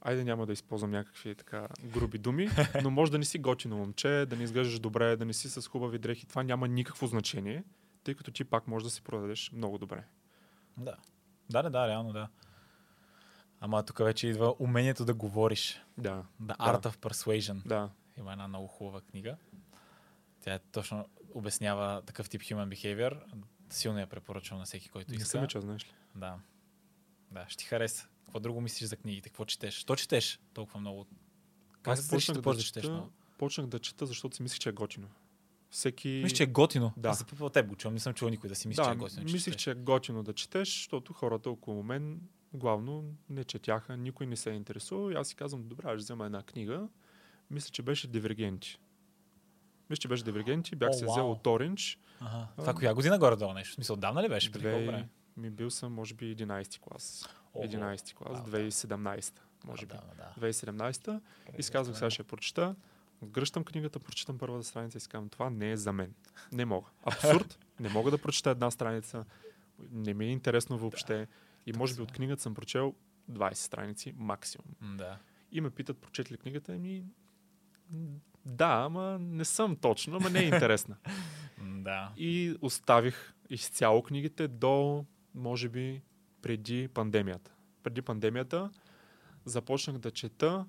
Айде 0.01 0.23
няма 0.23 0.45
да 0.45 0.53
използвам 0.53 0.91
някакви 0.91 1.35
така 1.35 1.67
груби 1.83 2.17
думи, 2.17 2.49
но 2.83 2.91
може 2.91 3.11
да 3.11 3.17
не 3.17 3.25
си 3.25 3.39
готино 3.39 3.77
момче, 3.77 4.25
да 4.29 4.35
не 4.35 4.43
изглеждаш 4.43 4.79
добре, 4.79 5.15
да 5.15 5.25
не 5.25 5.33
си 5.33 5.49
с 5.49 5.67
хубави 5.67 5.99
дрехи. 5.99 6.25
Това 6.25 6.43
няма 6.43 6.67
никакво 6.67 7.07
значение, 7.07 7.63
тъй 8.03 8.13
като 8.15 8.31
ти 8.31 8.43
пак 8.43 8.67
можеш 8.67 8.83
да 8.83 8.89
се 8.89 9.01
продадеш 9.01 9.51
много 9.53 9.77
добре. 9.77 10.03
Да. 10.77 10.95
Да, 11.49 11.61
да, 11.61 11.69
да, 11.69 11.87
реално 11.87 12.13
да. 12.13 12.27
Ама 13.59 13.83
тук 13.83 13.97
вече 13.97 14.27
идва 14.27 14.55
умението 14.59 15.05
да 15.05 15.13
говориш. 15.13 15.81
Да, 15.97 16.23
The 16.43 16.57
Art 16.57 16.85
of 16.85 16.97
Persuasion. 16.97 17.61
да. 17.65 17.89
Има 18.17 18.31
една 18.31 18.47
много 18.47 18.67
хубава 18.67 19.01
книга. 19.01 19.35
Тя 20.41 20.53
е 20.53 20.59
точно 20.59 21.05
обяснява 21.33 22.01
такъв 22.01 22.29
тип 22.29 22.41
human 22.41 22.75
behavior. 22.75 23.21
Силно 23.69 23.99
я 23.99 24.07
препоръчвам 24.07 24.59
на 24.59 24.65
всеки, 24.65 24.89
който 24.89 25.11
Не 25.11 25.17
иска. 25.17 25.29
съм 25.29 25.47
че, 25.47 25.61
знаеш 25.61 25.85
ли. 25.85 25.91
Да. 26.15 26.39
Да, 27.31 27.45
ще 27.49 27.57
ти 27.57 27.65
хареса. 27.65 28.07
Какво 28.25 28.39
друго 28.39 28.61
мислиш 28.61 28.89
за 28.89 28.97
книгите? 28.97 29.29
Какво 29.29 29.45
четеш? 29.45 29.73
Що 29.73 29.95
четеш 29.95 30.39
толкова 30.53 30.79
много? 30.79 31.05
Как 31.81 31.97
се 31.97 32.03
да 32.03 32.09
почнах 32.09 32.41
почнеш 32.41 32.43
да, 32.43 32.57
да 32.57 32.63
четеш 32.63 32.89
много? 32.89 33.11
почнах 33.37 33.67
да 33.67 33.79
чета, 33.79 34.05
защото 34.05 34.35
си 34.35 34.43
мислих, 34.43 34.59
че 34.59 34.69
е 34.69 34.71
готино. 34.71 35.07
Всеки... 35.69 36.21
Мисля, 36.23 36.35
че 36.35 36.43
е 36.43 36.47
готино. 36.47 36.93
Да. 36.97 37.13
За 37.13 37.25
първо 37.25 37.49
теб 37.49 37.67
го 37.67 37.75
чувам. 37.75 37.93
Не 37.93 37.99
съм 37.99 38.13
чул 38.13 38.29
никой 38.29 38.49
да 38.49 38.55
си 38.55 38.67
мисли, 38.67 38.83
да, 38.83 38.85
че 38.85 38.91
е 38.91 38.95
готино. 38.95 39.23
мислих, 39.23 39.43
четеш. 39.43 39.61
че 39.61 39.71
е 39.71 39.75
готино 39.75 40.23
да 40.23 40.33
четеш, 40.33 40.67
защото 40.67 41.13
хората 41.13 41.49
около 41.49 41.83
мен 41.83 42.21
главно 42.53 43.15
не 43.29 43.43
четяха, 43.43 43.97
никой 43.97 44.25
не 44.25 44.35
се 44.35 44.51
е 44.51 44.53
интересувал 44.53 45.11
и 45.11 45.15
аз 45.15 45.27
си 45.27 45.35
казвам, 45.35 45.67
добре, 45.67 45.83
аз 45.87 45.91
ще 45.91 45.97
взема 45.97 46.25
една 46.25 46.43
книга. 46.43 46.87
Мисля, 47.49 47.69
че 47.69 47.81
беше 47.81 48.07
Дивергенти. 48.07 48.79
Мисля, 49.91 50.01
че 50.01 50.07
беше 50.07 50.23
Дивергенти, 50.23 50.75
бях 50.75 50.89
О, 50.89 50.93
се 50.93 51.05
взел 51.05 51.23
вау. 51.23 51.31
от 51.31 51.47
Оранж. 51.47 51.99
Ага. 52.19 52.47
Това 52.57 52.73
коя 52.73 52.93
година 52.93 53.19
горе-долу 53.19 53.53
нещо? 53.53 53.73
Смисъл, 53.73 53.93
отдавна 53.93 54.23
ли 54.23 54.29
беше? 54.29 54.51
Преди 54.51 54.67
Две... 54.67 54.85
време? 54.85 55.09
Ми 55.37 55.49
бил 55.49 55.69
съм, 55.69 55.93
може 55.93 56.13
би, 56.13 56.35
11 56.35 56.79
клас. 56.79 57.29
Ого. 57.53 57.65
11 57.65 58.13
клас, 58.13 58.43
да. 58.49 58.57
2017, 58.57 59.33
може 59.65 59.85
би. 59.85 59.93
Отдавна, 59.93 60.13
да. 60.37 60.47
2017 60.47 61.21
и 61.57 61.63
си 61.63 61.71
сега 61.93 62.09
ще 62.09 62.23
прочета. 62.23 62.75
Гръщам 63.23 63.63
книгата, 63.63 63.99
прочитам 63.99 64.37
първата 64.37 64.63
страница 64.63 64.97
и 64.97 65.01
си 65.01 65.09
казвам, 65.09 65.29
това 65.29 65.49
не 65.49 65.71
е 65.71 65.77
за 65.77 65.93
мен. 65.93 66.13
Не 66.51 66.65
мога. 66.65 66.87
Абсурд. 67.03 67.59
не 67.79 67.89
мога 67.89 68.11
да 68.11 68.17
прочета 68.17 68.49
една 68.49 68.71
страница. 68.71 69.25
Не 69.91 70.13
ми 70.13 70.25
е 70.25 70.29
интересно 70.29 70.77
въобще. 70.77 71.27
И 71.65 71.73
може 71.73 71.95
би 71.95 72.01
от 72.01 72.11
книгата 72.11 72.41
съм 72.41 72.53
прочел 72.53 72.93
20 73.31 73.53
страници 73.53 74.13
максимум. 74.17 74.97
Да. 74.97 75.17
И 75.51 75.61
ме 75.61 75.69
питат, 75.69 75.97
прочет 75.97 76.31
ли 76.31 76.37
книгата? 76.37 76.73
Ами, 76.73 77.03
да, 78.45 78.83
ама 78.85 79.17
не 79.19 79.45
съм 79.45 79.75
точно, 79.75 80.17
ама 80.17 80.29
не 80.29 80.39
е 80.39 80.43
интересна. 80.47 80.95
Да. 81.63 82.11
и 82.17 82.55
оставих 82.61 83.33
изцяло 83.49 84.03
книгите 84.03 84.47
до, 84.47 85.05
може 85.35 85.69
би, 85.69 86.01
преди 86.41 86.87
пандемията. 86.87 87.51
Преди 87.83 88.01
пандемията 88.01 88.69
започнах 89.45 89.97
да 89.97 90.11
чета, 90.11 90.65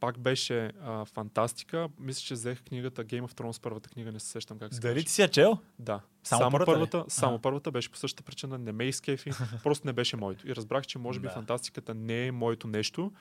пак 0.00 0.18
беше 0.18 0.72
а, 0.82 1.04
фантастика. 1.04 1.88
Мисля, 1.98 2.20
че 2.20 2.34
взех 2.34 2.62
книгата 2.62 3.04
Game 3.04 3.22
of 3.22 3.32
Thrones, 3.32 3.62
първата 3.62 3.90
книга, 3.90 4.12
не 4.12 4.20
се 4.20 4.26
сещам 4.26 4.58
как 4.58 4.74
се 4.74 4.80
Дали 4.80 5.04
ти 5.04 5.12
си 5.12 5.22
я 5.22 5.28
чел? 5.28 5.58
Да. 5.78 6.00
Само 6.22 6.40
Само, 6.40 6.50
първата 6.50 6.72
първата, 6.72 7.04
само 7.08 7.38
първата 7.38 7.70
беше 7.70 7.90
по 7.90 7.96
същата 7.96 8.22
причина, 8.22 8.58
не 8.58 8.72
ме 8.72 8.84
изкефи, 8.84 9.30
просто 9.62 9.86
не 9.86 9.92
беше 9.92 10.16
моето. 10.16 10.48
И 10.48 10.56
разбрах, 10.56 10.86
че 10.86 10.98
може 10.98 11.20
би 11.20 11.26
Да. 11.26 11.32
фантастиката 11.32 11.94
не 11.94 12.26
е 12.26 12.32
моето 12.32 12.68
нещо 12.68 13.12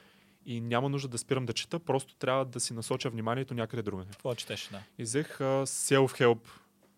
и 0.45 0.61
няма 0.61 0.89
нужда 0.89 1.07
да 1.07 1.17
спирам 1.17 1.45
да 1.45 1.53
чета, 1.53 1.79
просто 1.79 2.15
трябва 2.15 2.45
да 2.45 2.59
си 2.59 2.73
насоча 2.73 3.09
вниманието 3.09 3.53
някъде 3.53 3.81
другаде. 3.83 4.11
Какво 4.11 4.35
четеш, 4.35 4.69
да. 4.71 4.79
И 4.97 5.03
взех 5.03 5.41
а, 5.41 5.43
self-help 5.65 6.39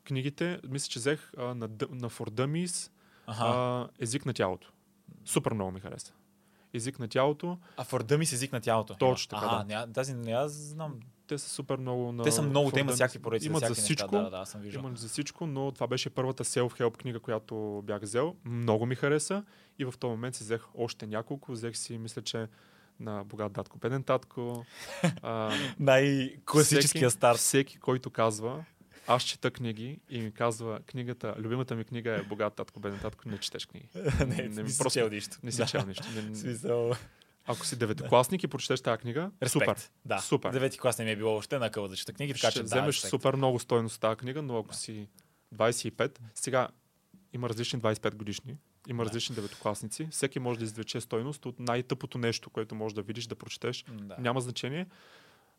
книгите, 0.04 0.60
мисля, 0.70 0.89
че 0.89 1.00
взех 1.00 1.32
а, 1.38 1.42
на, 1.44 1.54
на 1.92 2.10
For 2.10 2.30
Dummies 2.30 2.92
Аха. 3.27 3.44
а, 3.46 3.88
език 4.00 4.25
на 4.25 4.34
тялото. 4.34 4.72
Супер 5.25 5.51
много 5.54 5.72
ми 5.72 5.80
хареса. 5.80 6.13
Език 6.74 7.00
на 7.00 7.08
тялото, 7.08 7.58
А 7.77 7.84
ми 8.18 8.25
с 8.25 8.34
език 8.34 8.51
на 8.51 8.62
тялото. 8.62 8.96
Точно 8.96 9.30
така, 9.30 9.46
Ага, 9.51 9.63
да. 9.63 9.80
ня, 9.88 9.94
тази 9.94 10.13
не 10.13 10.32
аз 10.32 10.51
знам. 10.51 11.00
те 11.27 11.38
са 11.38 11.50
супер 11.50 11.77
много 11.77 12.12
на 12.12 12.24
Те 12.24 12.32
са 12.32 12.42
много, 12.42 12.72
те 12.72 12.75
For 12.77 12.80
имат 12.80 12.92
Dummies. 12.92 12.96
всякакви 12.96 13.20
поредици. 13.20 13.48
Имат 13.48 13.66
за 13.66 13.74
всичко, 13.74 14.16
Неща. 14.16 14.30
Да, 14.30 14.39
да, 14.39 14.46
съм 14.46 14.62
виждал. 14.62 14.80
Имат 14.80 14.98
за 14.98 15.08
всичко, 15.08 15.48
но 15.48 15.72
това 15.72 15.88
беше 15.88 16.10
първата 16.10 16.44
self-help 16.46 16.98
книга, 16.98 17.20
която 17.20 17.84
бях 17.86 18.01
взел. 18.01 18.36
Много 18.46 18.86
ми 18.86 18.96
хареса 18.96 19.44
и 19.80 19.86
в 19.86 19.94
този 20.00 20.10
момент 20.12 20.36
си 20.36 20.44
взех 20.44 20.66
още 20.75 21.08
няколко. 21.08 21.51
Взех 21.51 21.77
си, 21.77 21.98
мисля, 21.98 22.22
че 22.22 22.48
на 23.00 23.24
богат 23.24 23.54
татко, 23.54 23.77
беден 23.77 24.04
татко. 24.04 24.66
Най-класическия 25.80 27.10
всеки, 27.10 27.18
старт. 27.18 27.38
Всеки, 27.38 27.77
който 27.77 28.10
казва, 28.10 28.66
аз 29.08 29.24
чета 29.24 29.51
книги 29.51 30.00
и 30.10 30.22
ми 30.22 30.32
казва, 30.32 30.80
книгата, 30.86 31.36
любимата 31.38 31.75
ми 31.75 31.84
книга 31.84 32.12
е 32.12 32.22
богат 32.24 32.56
татко, 32.56 32.80
беден 32.80 33.00
татко, 33.00 33.30
не 33.30 33.38
четеш 33.38 33.66
книги. 33.66 33.88
не, 34.27 34.36
не, 34.50 34.63
ми 34.63 34.70
си 34.70 34.77
просто 34.77 35.00
чел 35.00 35.10
нищо. 35.10 35.38
Не 35.44 35.51
си 35.51 35.58
Да. 35.58 35.66
чел 35.66 35.86
нищо. 35.88 36.04
Не, 36.16 36.96
ако 37.46 37.66
си 37.66 37.75
деветокласник 37.75 38.44
и 38.44 38.48
прочетеш 38.48 38.82
тази 38.82 38.98
книга, 39.01 39.32
Респект. 39.44 39.51
супер. 39.80 39.89
Да. 40.06 40.20
Супер. 40.20 40.51
Девети 40.51 40.80
клас 40.80 40.98
не 40.98 41.06
ми 41.06 41.12
е 41.12 41.16
било 41.16 41.36
още 41.36 41.60
на 41.60 41.70
къва 41.70 41.89
да 41.89 41.96
чета 41.96 42.13
книги, 42.13 42.34
така 42.34 42.51
ще 42.51 42.60
че 42.60 42.63
вземеш 42.63 43.01
да, 43.01 43.08
супер 43.08 43.36
много 43.36 43.60
стойност 43.60 44.01
тази 44.01 44.16
книга, 44.18 44.42
но 44.42 44.58
ако 44.58 44.68
Да. 44.70 44.75
си 44.75 45.08
25, 45.56 46.20
сега 46.36 46.68
има 47.34 47.50
различни 47.50 47.80
25 47.80 48.16
годишни, 48.16 48.56
има 48.88 49.03
Да. 49.03 49.10
различни 49.10 49.36
деветокласници, 49.36 50.08
всеки 50.12 50.39
може 50.39 50.60
да 50.60 50.65
извлече 50.65 51.01
стойност 51.01 51.46
от 51.46 51.60
най-тъпото 51.60 52.17
нещо, 52.17 52.50
което 52.50 52.75
може 52.75 52.96
да 52.96 53.01
видиш, 53.01 53.27
да 53.27 53.36
прочетеш. 53.36 53.86
Да. 53.91 54.15
Няма 54.20 54.41
значение, 54.41 54.86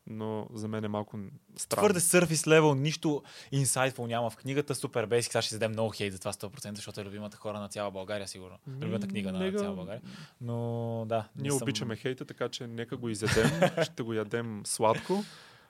но 0.07 0.47
за 0.53 0.67
мен 0.67 0.83
е 0.83 0.87
малко 0.87 1.19
странно. 1.57 1.79
Твърде 1.79 1.99
surface 1.99 2.47
level, 2.49 2.73
нищо 2.73 3.23
insightful 3.53 4.07
няма 4.07 4.29
в 4.29 4.35
книгата. 4.35 4.75
Супер 4.75 5.07
basic. 5.07 5.21
Сега 5.21 5.41
ще 5.41 5.49
си 5.49 5.55
дадем 5.55 5.71
много 5.71 5.89
хейт 5.89 6.13
за 6.13 6.19
това 6.19 6.33
100%, 6.33 6.75
защото 6.75 7.01
е 7.01 7.05
любимата 7.05 7.37
хора 7.37 7.59
на 7.59 7.69
цяла 7.69 7.91
България, 7.91 8.27
сигурно. 8.27 8.57
Любимата 8.67 9.07
книга 9.07 9.31
на 9.31 9.39
Нега- 9.39 9.59
цяла 9.59 9.75
България. 9.75 10.01
Но 10.41 11.05
да. 11.07 11.27
Ние 11.35 11.51
съм... 11.51 11.59
обичаме 11.61 11.95
хейта, 11.95 12.25
така 12.25 12.49
че 12.49 12.67
нека 12.67 12.97
го 12.97 13.09
изядем, 13.09 13.49
ще 13.83 14.03
го 14.03 14.13
ядем 14.13 14.61
сладко. 14.65 15.23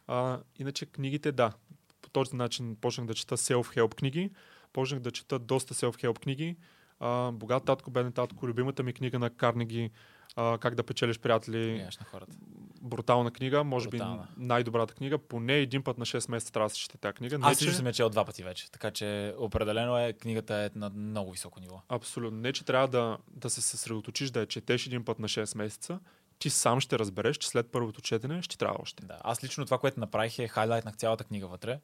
А, 0.07 0.39
иначе 0.59 0.85
книгите, 0.85 1.31
да, 1.31 1.53
по 2.01 2.09
този 2.09 2.35
начин 2.35 2.75
почнах 2.75 3.07
да 3.07 3.13
чета 3.13 3.37
self-help 3.37 3.95
книги, 3.95 4.29
почнах 4.73 4.99
да 4.99 5.11
чета 5.11 5.39
доста 5.39 5.73
self-help 5.73 6.19
книги. 6.19 6.55
А, 6.99 7.31
Богат 7.31 7.65
татко, 7.65 7.91
беден 7.91 8.11
татко, 8.11 8.47
любимата 8.47 8.83
ми 8.83 8.93
книга 8.93 9.19
на 9.19 9.29
Карнеги, 9.29 9.91
а, 10.35 10.57
Как 10.57 10.75
да 10.75 10.83
печелиш 10.83 11.19
приятели, 11.19 11.73
Гледаш 11.73 11.97
на 11.97 12.05
хората. 12.05 12.37
брутална 12.81 13.31
книга, 13.31 13.63
може 13.63 13.89
Брутална. 13.89 14.27
би 14.37 14.45
най-добрата 14.45 14.93
книга. 14.93 15.17
Поне 15.17 15.53
един 15.57 15.83
път 15.83 15.97
на 15.97 16.05
6 16.05 16.31
месеца 16.31 16.53
трябва 16.53 16.69
да 16.69 16.73
се 16.73 16.79
чете 16.79 16.97
тази 16.97 17.13
книга. 17.13 17.39
Аз 17.41 17.57
че, 17.57 17.65
лично 17.65 17.77
съм 17.77 17.87
я 17.87 17.93
чел 17.93 18.09
два 18.09 18.25
пъти 18.25 18.43
вече. 18.43 18.71
Така 18.71 18.91
че 18.91 19.33
определено 19.37 19.97
е, 19.97 20.13
книгата 20.13 20.55
е 20.55 20.69
на 20.75 20.89
много 20.89 21.31
високо 21.31 21.59
ниво. 21.59 21.81
Абсолютно. 21.89 22.39
Не, 22.39 22.53
че 22.53 22.65
трябва 22.65 22.87
да, 22.87 23.17
да 23.31 23.49
се 23.49 23.61
съсредоточиш 23.61 24.29
да 24.31 24.39
я 24.39 24.45
четеш 24.45 24.87
един 24.87 25.05
път 25.05 25.19
на 25.19 25.27
6 25.27 25.57
месеца. 25.57 25.99
Ти 26.39 26.49
сам 26.49 26.79
ще 26.79 26.99
разбереш, 26.99 27.37
че 27.37 27.47
след 27.47 27.71
първото 27.71 28.01
четене 28.01 28.41
ще 28.41 28.57
трябва 28.57 28.77
още. 28.81 29.05
Да. 29.05 29.17
Аз 29.23 29.43
лично 29.43 29.65
това, 29.65 29.77
което 29.77 29.99
направих 29.99 30.39
е 30.39 30.47
хайлайтнах 30.47 30.97
цялата 30.97 31.23
книга 31.23 31.47
вътре. 31.47 31.79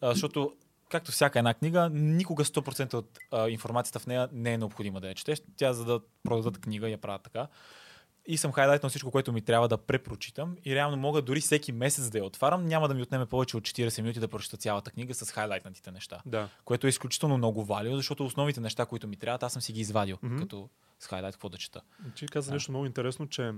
А, 0.00 0.10
защото, 0.12 0.56
както 0.90 1.12
всяка 1.12 1.38
една 1.38 1.54
книга, 1.54 1.90
никога 1.92 2.44
100% 2.44 2.94
от 2.94 3.18
а, 3.32 3.48
информацията 3.48 3.98
в 3.98 4.06
нея 4.06 4.28
не 4.32 4.52
е 4.52 4.58
необходимо 4.58 5.00
да 5.00 5.08
я 5.08 5.14
четеш. 5.14 5.42
Тя, 5.56 5.72
за 5.72 5.84
да 5.84 6.00
продадат 6.24 6.58
книга, 6.58 6.88
я 6.88 6.98
правят 6.98 7.22
така. 7.22 7.46
И 8.28 8.36
съм 8.36 8.52
хайлайтнал 8.52 8.90
всичко, 8.90 9.10
което 9.10 9.32
ми 9.32 9.42
трябва 9.42 9.68
да 9.68 9.78
препрочитам. 9.78 10.56
И 10.64 10.74
реално 10.74 10.96
мога 10.96 11.22
дори 11.22 11.40
всеки 11.40 11.72
месец 11.72 12.10
да 12.10 12.18
я 12.18 12.24
отварям. 12.24 12.66
Няма 12.66 12.88
да 12.88 12.94
ми 12.94 13.02
отнеме 13.02 13.26
повече 13.26 13.56
от 13.56 13.64
40 13.64 14.02
минути 14.02 14.20
да 14.20 14.28
прочета 14.28 14.56
цялата 14.56 14.90
книга 14.90 15.14
с 15.14 15.32
хайлайтнатите 15.32 15.90
неща. 15.90 16.22
Да. 16.26 16.48
Което 16.64 16.86
е 16.86 16.90
изключително 16.90 17.36
много 17.38 17.64
валио, 17.64 17.96
защото 17.96 18.24
основните 18.24 18.60
неща, 18.60 18.86
които 18.86 19.08
ми 19.08 19.16
трябват, 19.16 19.42
аз 19.42 19.52
съм 19.52 19.62
си 19.62 19.72
ги 19.72 19.80
извадил, 19.80 20.18
Мгм. 20.22 20.36
като 20.36 20.68
с 21.00 21.06
хайлайт 21.06 21.34
какво 21.34 21.48
да 21.48 21.58
чета. 21.58 21.80
Ти 22.16 22.26
каза 22.26 22.50
Да. 22.50 22.54
нещо 22.54 22.72
много 22.72 22.86
интересно, 22.86 23.28
че 23.28 23.52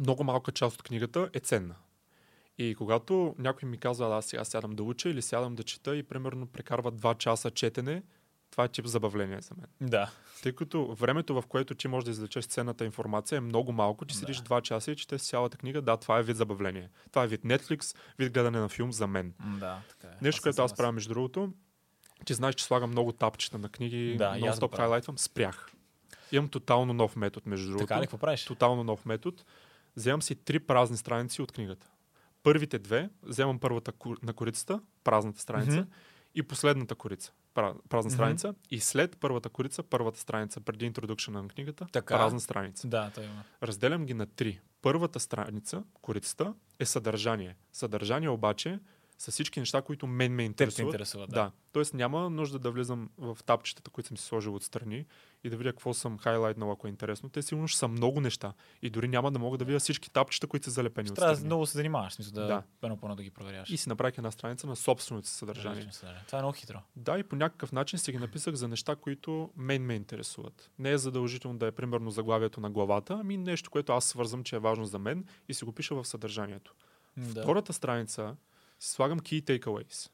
много 0.00 0.24
малка 0.24 0.52
част 0.52 0.76
от 0.76 0.82
книгата 0.82 1.28
е 1.32 1.40
ценна. 1.40 1.74
И 2.58 2.74
когато 2.74 3.34
някой 3.38 3.68
ми 3.68 3.78
казва, 3.78 4.06
"А, 4.06 4.18
аз 4.18 4.26
сега 4.26 4.44
сядам 4.44 4.70
да 4.70 4.82
уча 4.82 5.08
или 5.08 5.22
сядам 5.22 5.54
да 5.54 5.62
чета 5.62 5.96
и 5.96 6.02
примерно 6.02 6.46
прекарва 6.46 6.92
2 6.92 7.14
часа 7.14 7.50
четене, 7.50 8.02
това 8.50 8.64
е 8.64 8.68
тип 8.68 8.86
забавление 8.86 9.40
за 9.40 9.54
мен. 9.54 9.90
Да. 9.90 10.10
Тъй 10.42 10.52
като 10.52 10.94
времето, 10.94 11.34
в 11.34 11.46
което 11.46 11.74
ти 11.74 11.88
можеш 11.88 12.04
да 12.04 12.10
извлечеш 12.10 12.44
ценната 12.44 12.84
информация 12.84 13.36
е 13.36 13.40
много 13.40 13.72
малко, 13.72 14.04
ти 14.04 14.12
Да. 14.12 14.18
седиш 14.18 14.36
2 14.38 14.62
часа 14.62 14.90
и 14.92 14.96
четеш 14.96 15.22
цялата 15.22 15.58
книга, 15.58 15.82
да, 15.82 15.96
това 15.96 16.18
е 16.18 16.22
вид 16.22 16.36
забавление. 16.36 16.90
Това 17.10 17.24
е 17.24 17.26
вид 17.26 17.42
Netflix, 17.42 17.96
вид 18.18 18.32
гледане 18.32 18.58
на 18.58 18.68
филм 18.68 18.92
за 18.92 19.06
мен. 19.06 19.34
Да, 19.60 19.80
така 19.88 20.08
е. 20.08 20.16
Нещо, 20.22 20.38
съм 20.38 20.42
което 20.42 20.62
аз 20.62 20.74
правя 20.74 20.92
между 20.92 21.14
другото, 21.14 21.52
ти 22.24 22.34
знаеш, 22.34 22.54
че 22.54 22.64
слагам 22.64 22.90
много 22.90 23.12
тапчета 23.12 23.58
на 23.58 23.68
книги, 23.68 24.16
Да, 24.18 24.38
аз 24.42 24.60
правя. 24.60 24.76
хайлайтвам, 24.76 25.18
спрях. 25.18 25.70
Имам 26.32 26.48
тотално 26.48 26.92
нов 26.92 27.16
метод, 27.16 27.44
между 27.46 27.66
другото. 27.66 27.86
Така 27.86 28.00
ли, 28.00 28.04
какво 28.04 28.18
правиш? 28.18 28.44
Тотално 28.44 28.84
нов 28.84 29.06
метод. 29.06 29.36
Вземам 29.96 30.22
си 30.22 30.34
три 30.34 30.58
празни 30.58 30.96
страници 30.96 31.42
от 31.42 31.52
книгата. 31.52 31.90
Първите 32.44 32.78
две, 32.78 33.10
вземам 33.22 33.58
първата 33.58 33.92
на 34.22 34.32
корицата, 34.32 34.80
празната 35.04 35.40
страница, 35.40 35.76
Мгм. 35.76 35.90
и 36.34 36.42
последната 36.42 36.94
корица, 36.94 37.32
пра- 37.54 37.74
празна 37.88 38.08
Мгм. 38.08 38.14
страница, 38.14 38.54
и 38.70 38.80
след 38.80 39.16
първата 39.16 39.48
корица, 39.48 39.82
първата 39.82 40.18
страница, 40.18 40.60
преди 40.60 40.92
introduction 40.92 41.28
на 41.30 41.48
книгата, 41.48 41.86
Така. 41.92 42.16
празна 42.16 42.40
страница. 42.40 42.88
Да, 42.88 43.10
той 43.10 43.24
има. 43.24 43.42
Разделям 43.62 44.06
ги 44.06 44.14
на 44.14 44.26
три. 44.26 44.60
Първата 44.82 45.20
страница, 45.20 45.82
корицата, 45.94 46.54
е 46.78 46.86
съдържание. 46.86 47.56
Съдържание 47.72 48.28
обаче 48.28 48.78
са 49.18 49.30
всички 49.30 49.60
неща, 49.60 49.82
които 49.82 50.06
мен 50.06 50.32
ме 50.32 50.48
Теб 50.48 50.56
те 50.56 50.62
интересуват. 50.64 50.88
интересува, 50.94 51.26
да. 51.26 51.32
Да. 51.32 51.50
Тоест 51.72 51.94
няма 51.94 52.30
нужда 52.30 52.58
да 52.58 52.70
влизам 52.70 53.10
в 53.18 53.38
тапчетата, 53.46 53.90
които 53.90 54.08
съм 54.08 54.16
си 54.16 54.24
сложил 54.24 54.54
отстрани 54.54 55.06
и 55.44 55.50
да 55.50 55.56
видя 55.56 55.72
какво 55.72 55.94
съм 55.94 56.18
хайлайтнал, 56.18 56.72
ако 56.72 56.86
е 56.86 56.90
интересно. 56.90 57.28
Те 57.28 57.42
сигурно 57.42 57.68
ще 57.68 57.78
са 57.78 57.88
много 57.88 58.20
неща. 58.20 58.52
И 58.82 58.90
дори 58.90 59.08
няма 59.08 59.32
да 59.32 59.38
мога 59.38 59.58
да 59.58 59.64
видя 59.64 59.78
всички 59.78 60.10
тапчета, 60.10 60.46
които 60.46 60.64
са 60.64 60.70
залепени 60.70 61.06
Ще 61.06 61.14
трябва 61.14 61.36
да 61.36 61.44
много 61.44 61.66
се 61.66 61.78
занимаваш, 61.78 62.12
смисъл 62.12 62.32
да, 62.32 62.46
Да. 62.46 62.62
първо 62.80 62.96
по 62.96 63.14
да 63.14 63.22
ги 63.22 63.30
проверяваш. 63.30 63.70
И 63.70 63.76
си 63.76 63.88
направих 63.88 64.18
една 64.18 64.30
страница 64.30 64.66
на 64.66 64.76
собственото 64.76 65.28
си 65.28 65.34
съдържание. 65.34 65.90
Това 66.26 66.38
е 66.38 66.42
много 66.42 66.52
хитро. 66.52 66.78
Да, 66.96 67.18
и 67.18 67.22
по 67.22 67.36
някакъв 67.36 67.72
начин 67.72 67.98
си 67.98 68.12
ги 68.12 68.18
написах 68.18 68.54
за 68.54 68.68
неща, 68.68 68.96
които 68.96 69.50
мен 69.56 69.82
ме 69.82 69.94
интересуват. 69.94 70.70
Не 70.78 70.90
е 70.90 70.98
задължително 70.98 71.58
да 71.58 71.66
е 71.66 71.72
примерно 71.72 72.10
заглавието 72.10 72.60
на 72.60 72.70
главата, 72.70 73.18
ами 73.20 73.36
нещо, 73.36 73.70
което 73.70 73.92
аз 73.92 74.04
свързвам, 74.04 74.44
че 74.44 74.56
е 74.56 74.58
важно 74.58 74.84
за 74.84 74.98
мен 74.98 75.24
и 75.48 75.54
си 75.54 75.64
го 75.64 75.72
пиша 75.72 75.94
в 75.94 76.04
съдържанието. 76.04 76.74
Да. 77.16 77.42
Втората 77.42 77.72
страница 77.72 78.36
си 78.84 78.90
слагам 78.90 79.20
key 79.20 79.42
takeaways. 79.42 80.10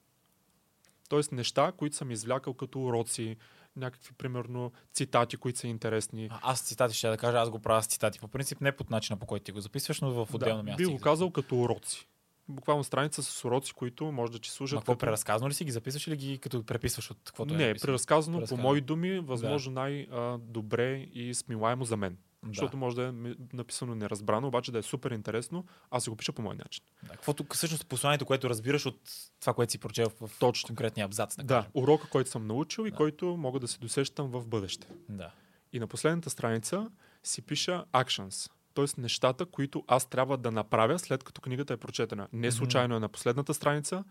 Тоест 1.09 1.33
неща, 1.33 1.73
които 1.77 1.97
съм 1.97 2.11
извлякал 2.11 2.55
като 2.55 2.83
уроци, 2.83 3.37
някакви, 3.77 4.13
примерно, 4.13 4.73
цитати, 4.93 5.37
които 5.37 5.59
са 5.59 5.69
интересни. 5.69 6.29
А, 6.31 6.41
Аз 6.43 6.61
цитати 6.61 6.95
ще 6.95 7.09
да 7.09 7.17
кажа, 7.17 7.39
аз 7.39 7.51
го 7.51 7.59
правя 7.59 7.83
с 7.83 7.87
цитати. 7.87 8.19
По 8.21 8.29
принцип 8.29 8.61
не 8.61 8.73
под 8.73 8.91
начина 8.91 9.17
по 9.19 9.27
който 9.27 9.45
ти 9.45 9.53
го 9.53 9.61
записваш, 9.61 10.01
но 10.01 10.25
в 10.25 10.35
отделно 10.35 10.57
да, 10.57 10.63
място. 10.63 10.77
би 10.79 10.85
го 10.85 10.99
казал 11.01 11.31
като 11.31 11.57
уроци. 11.61 12.09
Буквално 12.49 12.85
страница 12.85 13.23
с 13.23 13.45
уроци, 13.45 13.73
които 13.73 14.13
може 14.13 14.33
да 14.33 14.39
ти 14.39 14.51
служат. 14.51 14.77
Ма 14.77 14.81
какво 14.81 14.93
като... 14.93 15.07
преразказано 15.07 15.49
ли 15.49 15.55
си 15.55 15.65
ги 15.65 15.71
записваш 15.73 16.07
или 16.07 16.17
ги 16.17 16.39
като 16.39 16.63
преписваш 16.63 17.11
от 17.11 17.19
каквото 17.25 17.55
е 17.55 17.57
Не, 17.57 17.67
написано? 17.69 17.89
преразказано 17.89 18.37
по 18.37 18.41
Преразказано. 18.41 18.69
мои 18.69 18.81
думи, 18.81 19.21
възможно 19.21 19.73
най-добре 19.73 21.09
и 21.15 21.35
смилаемо 21.35 21.85
за 21.85 21.97
мен. 21.97 22.17
Да. 22.43 22.49
Защото 22.49 22.77
може 22.77 22.97
да 22.97 23.03
е 23.03 23.13
написано 23.53 23.95
неразбрано, 23.95 24.49
обаче 24.49 24.73
да 24.73 24.79
е 24.79 24.83
супер 24.83 25.11
интересно, 25.11 25.65
аз 25.91 26.05
си 26.05 26.11
го 26.11 26.17
пиша 26.17 26.33
по 26.33 26.43
мой 26.43 26.57
начин. 26.57 26.85
Да. 27.03 27.13
Каквото 27.13 27.45
всъщност 27.55 27.87
посланието, 27.87 28.27
което 28.27 28.51
разбираш 28.51 28.87
от 28.87 29.01
това, 29.41 29.55
което 29.55 29.73
си 29.73 29.79
прочел 29.79 30.11
в 30.21 30.31
Точно. 30.39 30.67
конкретния 30.67 31.05
абзац. 31.05 31.37
Да. 31.37 31.43
Да, 31.45 31.67
урока, 31.75 32.09
който 32.09 32.31
съм 32.31 32.47
научил 32.47 32.87
и 32.87 32.91
Да. 32.91 32.97
който 32.97 33.27
мога 33.37 33.61
да 33.61 33.69
се 33.69 33.79
досещам 33.79 34.29
в 34.29 34.47
бъдеще. 34.47 34.87
да. 35.09 35.31
И 35.73 35.81
на 35.81 35.87
последната 35.87 36.31
страница 36.31 36.91
си 37.23 37.43
пиша 37.43 37.85
actions, 37.93 38.51
т.е. 38.75 39.01
нещата, 39.01 39.47
които 39.47 39.85
аз 39.87 40.07
трябва 40.11 40.37
да 40.37 40.51
направя 40.51 40.99
след 40.99 41.25
като 41.25 41.41
книгата 41.41 41.73
е 41.73 41.77
прочетена. 41.77 42.29
Не 42.33 42.53
случайно 42.53 42.97
е 42.97 43.01
на 43.01 43.09
последната 43.09 43.55
страница, 43.55 44.05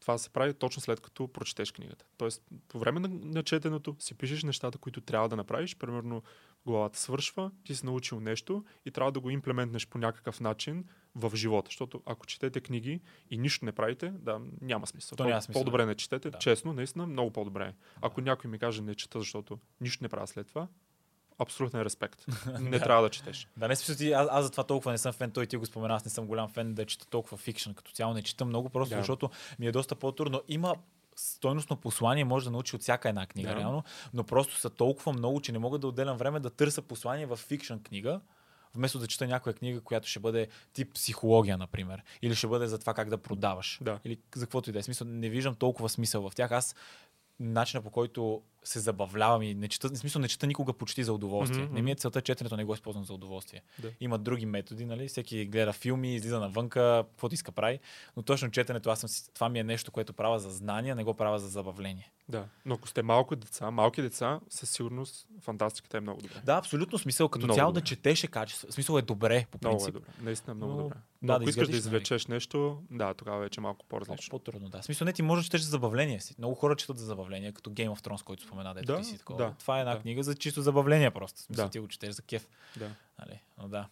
това 0.00 0.18
се 0.18 0.30
прави 0.30 0.54
точно 0.54 0.82
след 0.82 1.00
като 1.00 1.28
прочетеш 1.28 1.72
книгата. 1.72 2.04
Тоест, 2.16 2.42
по 2.68 2.78
време 2.78 3.00
на, 3.00 3.08
на 3.08 3.42
четенето 3.42 3.96
си 3.98 4.14
пишеш 4.14 4.44
нещата, 4.44 4.78
които 4.78 5.00
трябва 5.00 5.28
да 5.28 5.36
направиш. 5.36 5.76
Примерно, 5.76 6.22
главата 6.66 6.98
свършва, 6.98 7.50
ти 7.64 7.74
си 7.74 7.86
научил 7.86 8.20
нещо 8.20 8.64
и 8.86 8.90
трябва 8.90 9.12
да 9.12 9.20
го 9.20 9.30
имплементнеш 9.30 9.88
по 9.88 9.98
някакъв 9.98 10.40
начин 10.40 10.84
в 11.14 11.32
живота. 11.36 11.68
Защото 11.68 12.02
ако 12.06 12.26
четете 12.26 12.60
книги 12.60 13.00
и 13.30 13.38
нищо 13.38 13.64
не 13.64 13.72
правите, 13.72 14.08
да, 14.10 14.40
няма 14.60 14.86
смисъл. 14.86 15.16
То 15.16 15.24
няма 15.24 15.42
смисъл, 15.42 15.60
По-добре 15.60 15.86
не 15.86 15.94
четете, 15.94 16.30
Да. 16.30 16.38
честно, 16.38 16.72
наистина, 16.72 17.06
много 17.06 17.30
по-добре. 17.30 17.64
е. 17.64 17.74
Ако 18.02 18.20
някой 18.20 18.50
ми 18.50 18.58
каже 18.58 18.82
не 18.82 18.94
чета, 18.94 19.18
защото 19.18 19.58
нищо 19.80 20.04
не 20.04 20.08
правя 20.08 20.26
след 20.26 20.46
това, 20.46 20.68
абсолютен 21.38 21.82
респект. 21.82 22.26
Не 22.60 22.80
трябва 22.80 23.02
да 23.02 23.10
четеш. 23.10 23.48
Да, 23.56 23.68
не 23.68 23.76
смисъл 23.76 23.96
ти, 23.96 24.12
аз, 24.12 24.28
аз 24.30 24.44
затова 24.44 24.64
толкова 24.64 24.92
не 24.92 24.98
съм 24.98 25.12
фен, 25.12 25.30
той 25.30 25.46
ти 25.46 25.56
го 25.56 25.66
спомена, 25.66 25.94
аз 25.94 26.04
не 26.04 26.10
съм 26.10 26.26
голям 26.26 26.48
фен 26.48 26.74
да 26.74 26.86
чета 26.86 27.06
толкова 27.06 27.36
фикшн, 27.36 27.70
като 27.70 27.92
цяло 27.92 28.14
не 28.14 28.22
чета 28.22 28.44
много, 28.44 28.68
просто 28.70 28.94
Да. 28.94 29.00
защото 29.00 29.30
ми 29.58 29.66
е 29.66 29.72
доста 29.72 29.94
по-трудно. 29.94 30.42
Има 30.48 30.74
стойностно 31.16 31.76
послание, 31.76 32.24
може 32.24 32.44
да 32.44 32.50
научи 32.50 32.76
от 32.76 32.82
всяка 32.82 33.08
една 33.08 33.26
книга, 33.26 33.48
Да. 33.54 33.56
реално, 33.60 33.84
но 34.14 34.24
просто 34.24 34.56
са 34.56 34.70
толкова 34.70 35.12
много, 35.12 35.40
че 35.40 35.52
не 35.52 35.58
мога 35.58 35.78
да 35.78 35.86
отделям 35.88 36.16
време 36.16 36.40
да 36.40 36.50
търся 36.50 36.82
послание 36.82 37.26
в 37.26 37.36
фикшн 37.36 37.74
книга, 37.76 38.20
вместо 38.74 38.98
да 38.98 39.06
чета 39.06 39.26
някоя 39.26 39.54
книга, 39.54 39.80
която 39.80 40.08
ще 40.08 40.20
бъде 40.20 40.48
тип 40.72 40.94
психология, 40.94 41.58
например, 41.58 42.02
или 42.22 42.34
ще 42.34 42.46
бъде 42.46 42.66
за 42.66 42.78
това 42.78 42.94
как 42.94 43.08
да 43.08 43.18
продаваш, 43.18 43.78
Да. 43.82 43.98
или 44.04 44.18
за 44.34 44.46
каквото 44.46 44.70
и 44.70 44.72
да 44.72 44.78
е. 44.78 44.82
Смисъл, 44.82 45.06
не 45.06 45.28
виждам 45.28 45.54
толкова 45.54 45.88
смисъл 45.88 46.30
в 46.30 46.34
тях. 46.34 46.52
Аз 46.52 46.74
начина 47.40 47.82
по 47.82 47.90
който 47.90 48.42
се 48.66 48.80
забавлявам 48.80 49.42
и 49.42 49.54
не 49.54 49.68
чета, 49.68 49.88
в 49.88 49.98
смисъл 49.98 50.22
не 50.22 50.28
чета 50.28 50.46
никога 50.46 50.72
почти 50.72 51.04
за 51.04 51.12
удоволствие. 51.12 51.64
Мгм, 51.64 51.74
Не 51.74 51.82
ми 51.82 51.90
е 51.90 51.94
целта 51.94 52.20
четенето, 52.20 52.56
не 52.56 52.64
го 52.64 52.74
използвам 52.74 53.04
за 53.04 53.14
удоволствие. 53.14 53.62
Да. 53.78 53.90
Има 54.00 54.18
други 54.18 54.46
методи, 54.46 54.84
нали? 54.84 55.08
Всеки 55.08 55.46
гледа 55.46 55.72
филми, 55.72 56.14
излиза 56.14 56.40
навънка, 56.40 56.80
каквото 57.10 57.34
иска 57.34 57.52
прави. 57.52 57.78
Но 58.16 58.22
точно 58.22 58.50
четенето, 58.50 58.90
аз 58.90 59.00
съм, 59.00 59.10
това 59.34 59.48
ми 59.48 59.58
е 59.58 59.64
нещо, 59.64 59.90
което 59.92 60.12
правя 60.12 60.38
за 60.38 60.50
знания, 60.50 60.96
не 60.96 61.04
го 61.04 61.14
правя 61.14 61.38
за 61.38 61.48
забавление. 61.48 62.12
Да. 62.28 62.44
Но 62.64 62.74
ако 62.74 62.88
сте 62.88 63.02
малко 63.02 63.36
деца, 63.36 63.70
малки 63.70 64.02
деца, 64.02 64.40
със 64.50 64.70
сигурност 64.70 65.28
фантастиката 65.40 65.96
е 65.96 66.00
много 66.00 66.22
добре. 66.22 66.34
Да, 66.44 66.54
абсолютно 66.54 66.98
смисъл. 66.98 67.28
Като 67.28 67.46
Много 67.46 67.56
цяло 67.56 67.72
добре. 67.72 67.80
да 67.80 67.86
четеш 67.86 68.24
е 68.24 68.28
качество. 68.28 68.72
Смисъл 68.72 68.98
е 68.98 69.02
добре, 69.02 69.46
по 69.50 69.58
Много 69.62 69.74
е 69.74 69.78
принцип. 69.78 69.94
добре. 69.94 70.08
Наистина 70.20 70.52
е 70.52 70.54
много 70.54 70.72
Но, 70.72 70.78
добре. 70.78 70.94
да, 70.94 71.00
Но 71.22 71.26
да 71.28 71.34
ако 71.34 71.48
искаш 71.50 71.66
да 71.66 71.72
навик. 71.72 71.78
извлечеш 71.78 72.26
нещо, 72.26 72.82
да, 72.90 73.14
тогава 73.14 73.40
вече 73.40 73.60
е 73.60 73.62
малко 73.62 73.86
по-различно. 73.86 74.30
по-трудно, 74.30 74.68
да. 74.68 74.80
В 74.80 74.84
смисъл 74.84 75.04
не 75.04 75.12
ти 75.12 75.22
може 75.22 75.40
да 75.40 75.44
четеш 75.44 75.60
за 75.60 75.70
забавление 75.70 76.20
си. 76.20 76.34
Много 76.38 76.54
хора 76.54 76.76
четат 76.76 76.98
за 76.98 77.04
забавление, 77.04 77.52
като 77.52 77.70
Game 77.70 77.88
of 77.88 78.00
Thrones, 78.00 78.24
който 78.24 78.46
спомена, 78.56 78.74
дето 78.74 78.86
Да, 78.86 78.98
ти 78.98 79.04
си 79.04 79.18
такова. 79.18 79.38
да, 79.38 79.54
Това 79.58 79.76
е 79.76 79.80
една 79.80 79.94
да. 79.94 80.00
книга 80.00 80.22
за 80.22 80.34
чисто 80.34 80.62
забавление 80.62 81.10
просто. 81.10 81.40
Смисъл 81.40 81.64
Да. 81.64 81.70
ти 81.70 81.78
го 81.78 81.88
четеш 81.88 82.14
за 82.14 82.22
кеф. 82.22 82.48
Да. 82.76 82.90
Нали? 83.18 83.40
Но 83.58 83.68
да. 83.68 83.88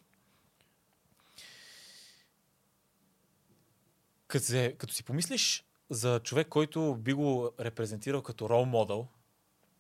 Като, 4.26 4.44
се, 4.44 4.74
като 4.78 4.94
си 4.94 5.04
помислиш 5.04 5.64
за 5.90 6.20
човек, 6.20 6.48
който 6.48 6.94
би 6.94 7.12
го 7.12 7.52
репрезентирал 7.60 8.22
като 8.22 8.48
рол 8.48 8.64
модел 8.64 9.06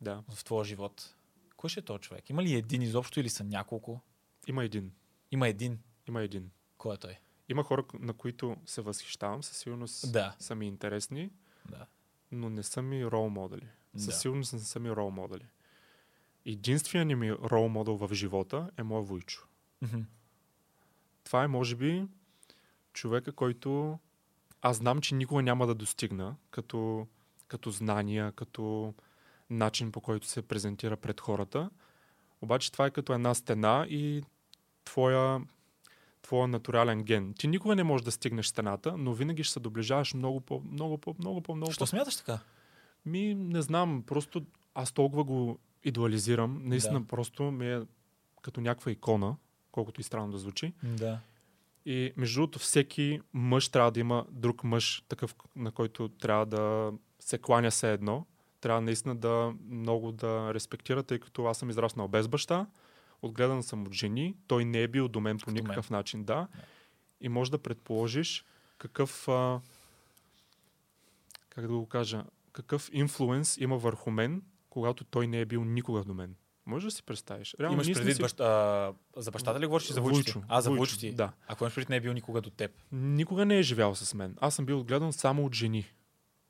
да. 0.00 0.22
в 0.28 0.44
твоя 0.44 0.64
живот, 0.64 1.14
кой 1.56 1.70
ще 1.70 1.80
е 1.80 1.84
този 1.84 2.00
човек? 2.00 2.30
Има 2.30 2.42
ли 2.42 2.54
един 2.54 2.82
изобщо 2.82 3.20
или 3.20 3.28
са 3.28 3.44
няколко? 3.44 4.00
Има 4.46 4.64
един. 4.64 4.92
Има 5.30 5.48
един. 5.48 5.78
Има 6.08 6.22
един. 6.22 6.50
Кой 6.78 6.94
е 6.94 6.98
той? 6.98 7.18
Има 7.48 7.62
хора, 7.64 7.84
на 7.94 8.12
които 8.12 8.56
се 8.66 8.80
възхищавам, 8.80 9.42
със 9.42 9.56
сигурност 9.56 10.12
Да. 10.12 10.36
са 10.38 10.54
ми 10.54 10.66
интересни, 10.66 11.30
Да. 11.70 11.86
но 12.32 12.50
не 12.50 12.62
са 12.62 12.82
ми 12.82 13.06
рол 13.06 13.28
модели. 13.28 13.68
Със 13.96 14.06
Да. 14.06 14.12
сигурност 14.12 14.52
не 14.52 14.58
са 14.58 14.80
ми 14.80 14.90
рол 14.90 15.10
модели. 15.10 15.46
Единственият 16.46 17.20
ми 17.20 17.32
рол 17.32 17.68
модел 17.68 17.96
в 17.96 18.14
живота 18.14 18.70
е 18.76 18.82
моя 18.82 19.02
Войчо. 19.02 19.46
Мгм. 19.82 20.00
Това 21.24 21.44
е, 21.44 21.48
може 21.48 21.76
би, 21.76 22.06
човека, 22.92 23.32
който 23.32 23.98
аз 24.62 24.76
знам, 24.76 25.00
че 25.00 25.14
никога 25.14 25.42
няма 25.42 25.66
да 25.66 25.74
достигна 25.74 26.36
като, 26.50 27.06
като 27.48 27.70
знания, 27.70 28.32
като 28.32 28.94
начин 29.50 29.92
по 29.92 30.00
който 30.00 30.26
се 30.26 30.42
презентира 30.42 30.96
пред 30.96 31.20
хората. 31.20 31.70
Обаче 32.42 32.72
това 32.72 32.86
е 32.86 32.90
като 32.90 33.12
една 33.12 33.34
стена 33.34 33.86
и 33.88 34.22
твоя, 34.84 35.40
твоя 36.22 36.48
натурален 36.48 37.02
ген. 37.02 37.34
Ти 37.38 37.48
никога 37.48 37.76
не 37.76 37.84
можеш 37.84 38.04
да 38.04 38.10
стигнеш 38.10 38.46
стената, 38.46 38.96
но 38.98 39.12
винаги 39.14 39.44
ще 39.44 39.52
се 39.52 39.60
доближаваш 39.60 40.14
много 40.14 40.40
по, 40.40 40.60
много 40.60 40.98
по, 40.98 41.14
много 41.18 41.40
по, 41.40 41.54
много 41.54 41.72
Що 41.72 41.82
по. 41.82 41.86
смяташ 41.86 42.16
така? 42.16 42.38
Ми, 43.06 43.34
не 43.34 43.62
знам, 43.62 44.02
просто 44.06 44.42
аз 44.74 44.92
толкова 44.92 45.24
го 45.24 45.58
идеализирам. 45.84 46.60
Наистина, 46.64 47.00
Да. 47.00 47.06
просто 47.06 47.42
ми 47.42 47.72
е 47.72 47.82
като 48.42 48.60
някаква 48.60 48.92
икона, 48.92 49.36
колкото 49.72 50.00
и 50.00 50.04
странно 50.04 50.32
да 50.32 50.38
звучи. 50.38 50.72
Да. 50.82 51.20
И 51.86 52.12
между 52.16 52.40
другото, 52.40 52.58
всеки 52.58 53.20
мъж 53.32 53.68
трябва 53.68 53.90
да 53.90 54.00
има 54.00 54.26
друг 54.30 54.64
мъж, 54.64 55.04
такъв, 55.08 55.34
на 55.56 55.70
който 55.70 56.08
трябва 56.08 56.46
да 56.46 56.92
се 57.20 57.38
кланя 57.38 57.70
се 57.70 57.92
едно. 57.92 58.26
Трябва 58.60 58.80
наистина 58.80 59.16
да 59.16 59.54
много 59.68 60.12
да 60.12 60.54
респектира, 60.54 61.02
тъй 61.02 61.18
като 61.18 61.44
аз 61.44 61.58
съм 61.58 61.70
израснал 61.70 62.08
без 62.08 62.28
баща, 62.28 62.66
отгледан 63.22 63.62
съм 63.62 63.82
от 63.82 63.92
жени, 63.92 64.36
той 64.46 64.64
не 64.64 64.82
е 64.82 64.88
бил 64.88 65.08
до 65.08 65.20
мен 65.20 65.38
по 65.38 65.50
мен. 65.50 65.54
никакъв 65.54 65.90
начин, 65.90 66.24
да. 66.24 66.48
И 67.20 67.28
може 67.28 67.50
да 67.50 67.58
предположиш 67.58 68.44
какъв, 68.78 69.28
а, 69.28 69.60
как 71.48 71.66
да 71.66 71.72
го 71.74 71.86
кажа, 71.86 72.24
какъв 72.54 72.90
инфлуенс 72.92 73.56
има 73.56 73.78
върху 73.78 74.10
мен, 74.10 74.42
когато 74.70 75.04
той 75.04 75.26
не 75.26 75.40
е 75.40 75.44
бил 75.44 75.64
никога 75.64 76.04
до 76.04 76.14
мен. 76.14 76.34
Може 76.66 76.86
да 76.86 76.90
си 76.90 77.02
представиш. 77.02 77.56
Реално, 77.60 77.74
Имаш 77.74 77.92
предвид 77.92 78.16
си- 78.16 78.22
баща, 78.22 78.44
а, 78.44 78.92
за 79.16 79.30
бащата 79.30 79.60
ли 79.60 79.66
говориш 79.66 79.92
за? 79.92 80.00
Войчо, 80.00 80.42
А, 80.48 80.60
за 80.60 80.70
Войчо 80.70 80.98
ти. 80.98 81.12
Да. 81.12 81.32
Ако 81.46 81.64
имаш 81.64 81.74
предвид 81.74 81.88
не 81.88 81.96
е 81.96 82.00
бил 82.00 82.12
никога 82.12 82.40
до 82.40 82.50
теб. 82.50 82.70
Никога 82.92 83.44
не 83.44 83.58
е 83.58 83.62
живял 83.62 83.94
с 83.94 84.14
мен. 84.14 84.36
Аз 84.40 84.54
съм 84.54 84.66
бил 84.66 84.80
отгледан 84.80 85.12
само 85.12 85.44
от 85.46 85.54
жени. 85.54 85.86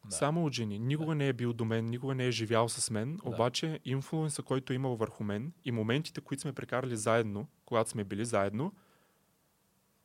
Да. 0.05 0.17
Само 0.17 0.47
от 0.47 0.53
жени. 0.53 0.79
Никога 0.79 1.14
не 1.14 1.29
е 1.29 1.33
бил 1.33 1.53
до 1.53 1.64
мен, 1.64 1.87
никога 1.87 2.14
не 2.14 2.27
е 2.27 2.31
живял 2.31 2.69
с 2.69 2.90
мен, 2.90 3.19
обаче 3.25 3.81
инфлуенса, 3.85 4.43
който 4.43 4.73
е 4.73 4.77
имал 4.77 4.97
върху 4.97 5.25
мен 5.25 5.53
и 5.64 5.73
моментите, 5.73 6.21
които 6.21 6.40
сме 6.40 6.53
прекарали 6.53 6.97
заедно, 6.97 7.49
когато 7.64 7.90
сме 7.90 8.05
били 8.05 8.25
заедно, 8.25 8.73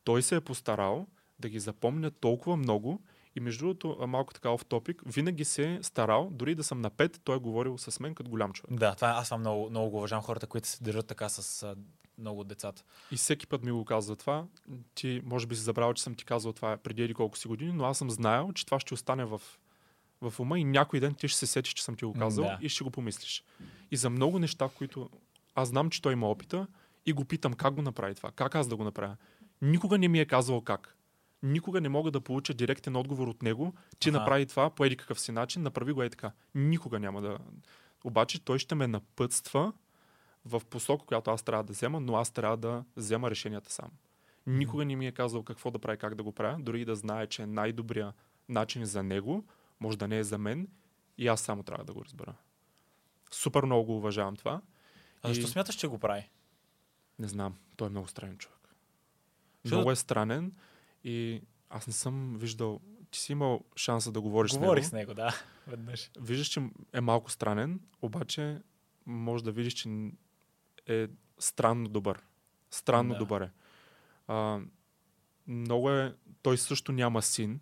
той 0.04 0.22
се 0.22 0.36
е 0.36 0.40
постарал 0.40 1.06
да 1.38 1.48
ги 1.48 1.58
запомня 1.58 2.10
толкова 2.10 2.56
много 2.56 3.02
и 3.36 3.40
между 3.40 3.64
другото, 3.64 4.06
малко 4.08 4.34
така 4.34 4.50
в 4.50 4.60
топик, 4.68 5.02
винаги 5.06 5.44
се 5.44 5.74
е 5.74 5.82
старал, 5.82 6.28
дори 6.32 6.54
да 6.54 6.64
съм 6.64 6.80
на 6.80 6.90
пет, 6.90 7.20
той 7.24 7.36
е 7.36 7.38
говорил 7.38 7.78
с 7.78 8.00
мен 8.00 8.14
като 8.14 8.30
голям 8.30 8.52
човек. 8.52 8.78
Да, 8.78 8.94
това 8.94 9.08
е- 9.08 9.12
аз 9.12 9.28
съм 9.28 9.40
много, 9.40 9.70
много 9.70 9.90
го 9.90 9.96
уважавам 9.96 10.22
хората, 10.24 10.46
които 10.46 10.68
се 10.68 10.84
държат 10.84 11.06
така 11.06 11.28
с 11.28 11.62
а, 11.62 11.74
много 12.18 12.40
от 12.40 12.48
децата. 12.48 12.82
И 13.12 13.16
всеки 13.16 13.46
път 13.46 13.64
ми 13.64 13.70
го 13.70 13.84
казва 13.84 14.16
това. 14.16 14.44
Ти 14.94 15.20
може 15.24 15.46
би 15.46 15.56
си 15.56 15.62
забравил, 15.62 15.94
че 15.94 16.02
съм 16.02 16.14
ти 16.14 16.24
казал 16.24 16.52
това 16.52 16.76
преди 16.76 17.02
еди 17.02 17.14
колко 17.14 17.38
си 17.38 17.48
години, 17.48 17.72
но 17.72 17.84
аз 17.84 17.98
съм 17.98 18.10
знаел, 18.10 18.52
че 18.54 18.66
това 18.66 18.80
ще 18.80 18.94
остане 18.94 19.24
в, 19.24 19.42
в 20.20 20.40
ума 20.40 20.58
и 20.58 20.64
някой 20.64 21.00
ден 21.00 21.14
ти 21.14 21.28
ще 21.28 21.38
се 21.38 21.46
сетиш, 21.46 21.72
че 21.72 21.84
съм 21.84 21.96
ти 21.96 22.04
го 22.04 22.12
казал 22.12 22.44
да. 22.44 22.58
и 22.60 22.68
ще 22.68 22.84
го 22.84 22.90
помислиш. 22.90 23.44
И 23.90 23.96
за 23.96 24.10
много 24.10 24.38
неща, 24.38 24.68
които 24.78 25.10
аз 25.54 25.68
знам, 25.68 25.90
че 25.90 26.02
той 26.02 26.12
има 26.12 26.30
опита 26.30 26.66
и 27.06 27.12
го 27.12 27.24
питам 27.24 27.52
как 27.52 27.74
го 27.74 27.82
направи 27.82 28.14
това, 28.14 28.30
как 28.30 28.54
аз 28.54 28.68
да 28.68 28.76
го 28.76 28.84
направя. 28.84 29.16
Никога 29.62 29.98
не 29.98 30.08
ми 30.08 30.20
е 30.20 30.26
казвал 30.26 30.60
как. 30.60 30.96
Никога 31.42 31.80
не 31.80 31.88
мога 31.88 32.10
да 32.10 32.20
получа 32.20 32.54
директен 32.54 32.96
отговор 32.96 33.28
от 33.28 33.42
него, 33.42 33.74
ти 33.98 34.08
Аха. 34.08 34.18
направи 34.18 34.46
това 34.46 34.70
по 34.70 34.84
еди 34.84 34.96
какъв 34.96 35.20
си 35.20 35.32
начин, 35.32 35.62
направи 35.62 35.92
го 35.92 36.02
е 36.02 36.10
така. 36.10 36.32
Никога 36.54 36.98
няма 36.98 37.22
да. 37.22 37.38
Обаче 38.04 38.44
той 38.44 38.58
ще 38.58 38.74
ме 38.74 38.86
напътства 38.86 39.72
в 40.44 40.62
посока, 40.70 41.06
която 41.06 41.30
аз 41.30 41.42
трябва 41.42 41.64
да 41.64 41.72
взема, 41.72 42.00
но 42.00 42.16
аз 42.16 42.30
трябва 42.30 42.56
да 42.56 42.84
взема 42.96 43.30
решенията 43.30 43.72
сам. 43.72 43.90
Никога 44.46 44.84
не 44.84 44.96
ми 44.96 45.06
е 45.06 45.12
казал 45.12 45.42
какво 45.42 45.70
да 45.70 45.78
прави, 45.78 45.98
как 45.98 46.14
да 46.14 46.22
го 46.22 46.32
правя, 46.32 46.56
дори 46.60 46.80
и 46.80 46.84
да 46.84 46.96
знае, 46.96 47.26
че 47.26 47.42
е 47.42 47.46
най-добрия 47.46 48.12
начин 48.48 48.84
за 48.84 49.02
него, 49.02 49.44
може 49.80 49.98
да 49.98 50.08
не 50.08 50.18
е 50.18 50.24
за 50.24 50.38
мен, 50.38 50.68
и 51.18 51.28
аз 51.28 51.40
само 51.40 51.62
трябва 51.62 51.84
да 51.84 51.92
го 51.92 52.04
разбера. 52.04 52.34
Супер 53.30 53.62
много 53.62 53.84
го 53.84 53.96
уважавам 53.96 54.36
това. 54.36 54.60
А 55.22 55.30
И- 55.30 55.34
защо 55.34 55.48
смяташ, 55.48 55.74
че 55.74 55.86
го 55.86 55.98
прави? 55.98 56.30
Не 57.18 57.28
знам, 57.28 57.56
той 57.76 57.86
е 57.86 57.90
много 57.90 58.08
странен 58.08 58.38
човек. 58.38 58.74
Защо- 59.64 59.76
Много 59.76 59.90
е 59.90 59.96
странен 59.96 60.52
и 61.04 61.42
аз 61.70 61.86
не 61.86 61.92
съм 61.92 62.36
виждал. 62.38 62.80
Ти 63.10 63.18
си 63.18 63.32
имал 63.32 63.64
шанса 63.76 64.12
да 64.12 64.20
говориш 64.20 64.52
Говорих 64.52 64.84
с 64.84 64.88
с 64.88 64.92
него. 64.92 65.10
него, 65.10 65.14
да. 65.14 65.34
Веднъж. 65.66 66.10
Виждаш, 66.20 66.46
че 66.46 66.62
е 66.92 67.00
малко 67.00 67.30
странен, 67.30 67.80
обаче 68.02 68.62
може 69.06 69.44
да 69.44 69.52
видиш, 69.52 69.72
че 69.72 70.10
е 70.86 71.08
странно 71.38 71.88
добър. 71.88 72.22
Странно 72.70 73.12
Да. 73.12 73.18
добър 73.18 73.40
е. 73.40 73.50
А, 74.28 74.60
много 75.46 75.90
е. 75.90 76.14
Той 76.42 76.58
също 76.58 76.92
няма 76.92 77.22
син. 77.22 77.60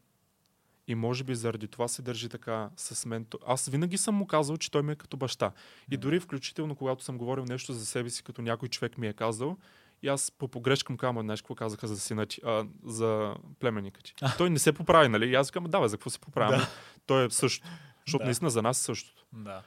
И 0.87 0.95
може 0.95 1.25
би 1.25 1.35
заради 1.35 1.69
това 1.69 1.89
се 1.89 2.03
държи 2.03 2.29
така 2.29 2.71
с 2.77 3.07
мен. 3.07 3.27
Аз 3.47 3.69
винаги 3.69 3.99
съм 3.99 4.15
му 4.15 4.27
казал, 4.27 4.57
че 4.57 4.71
той 4.71 4.83
ми 4.83 4.93
е 4.93 4.97
като 4.97 5.17
баща. 5.17 5.53
И 5.91 5.97
дори 5.97 6.21
включително, 6.21 6.77
когато 6.77 7.05
съм 7.05 7.19
говорил 7.19 7.45
нещо 7.45 7.73
за 7.73 7.87
себе 7.87 8.11
си, 8.11 8.23
като 8.23 8.43
някой 8.43 8.69
човек 8.69 8.99
ми 8.99 9.07
е 9.09 9.13
казал, 9.13 9.57
и 10.03 10.09
аз 10.09 10.31
по 10.31 10.49
погрешкам 10.49 10.97
кама, 10.97 11.21
знаеш 11.21 11.43
какво 11.43 11.55
казаха 11.55 11.89
за 11.89 12.01
сина 12.01 12.27
ти, 12.27 12.41
а, 12.45 12.67
за 12.85 13.35
племенника 13.61 14.03
ти. 14.03 14.15
А. 14.21 14.37
Той 14.37 14.51
не 14.51 14.59
се 14.59 14.73
поправи, 14.73 15.09
нали? 15.09 15.27
И 15.31 15.35
аз 15.35 15.51
казвам, 15.51 15.71
да, 15.71 15.81
бе, 15.81 15.89
за 15.89 15.97
какво 15.97 16.11
се 16.11 16.19
поправя? 16.19 16.57
Да. 16.57 16.69
Той 17.07 17.27
е 17.27 17.31
също. 17.31 17.67
Защото 18.07 18.23
Да. 18.23 18.25
наистина 18.25 18.51
за 18.51 18.63
нас 18.63 18.81
е 18.81 18.83
същото. 18.83 19.27
Да. 19.33 19.63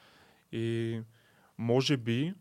И 0.51 0.99
може 1.57 1.97
би 1.97 2.33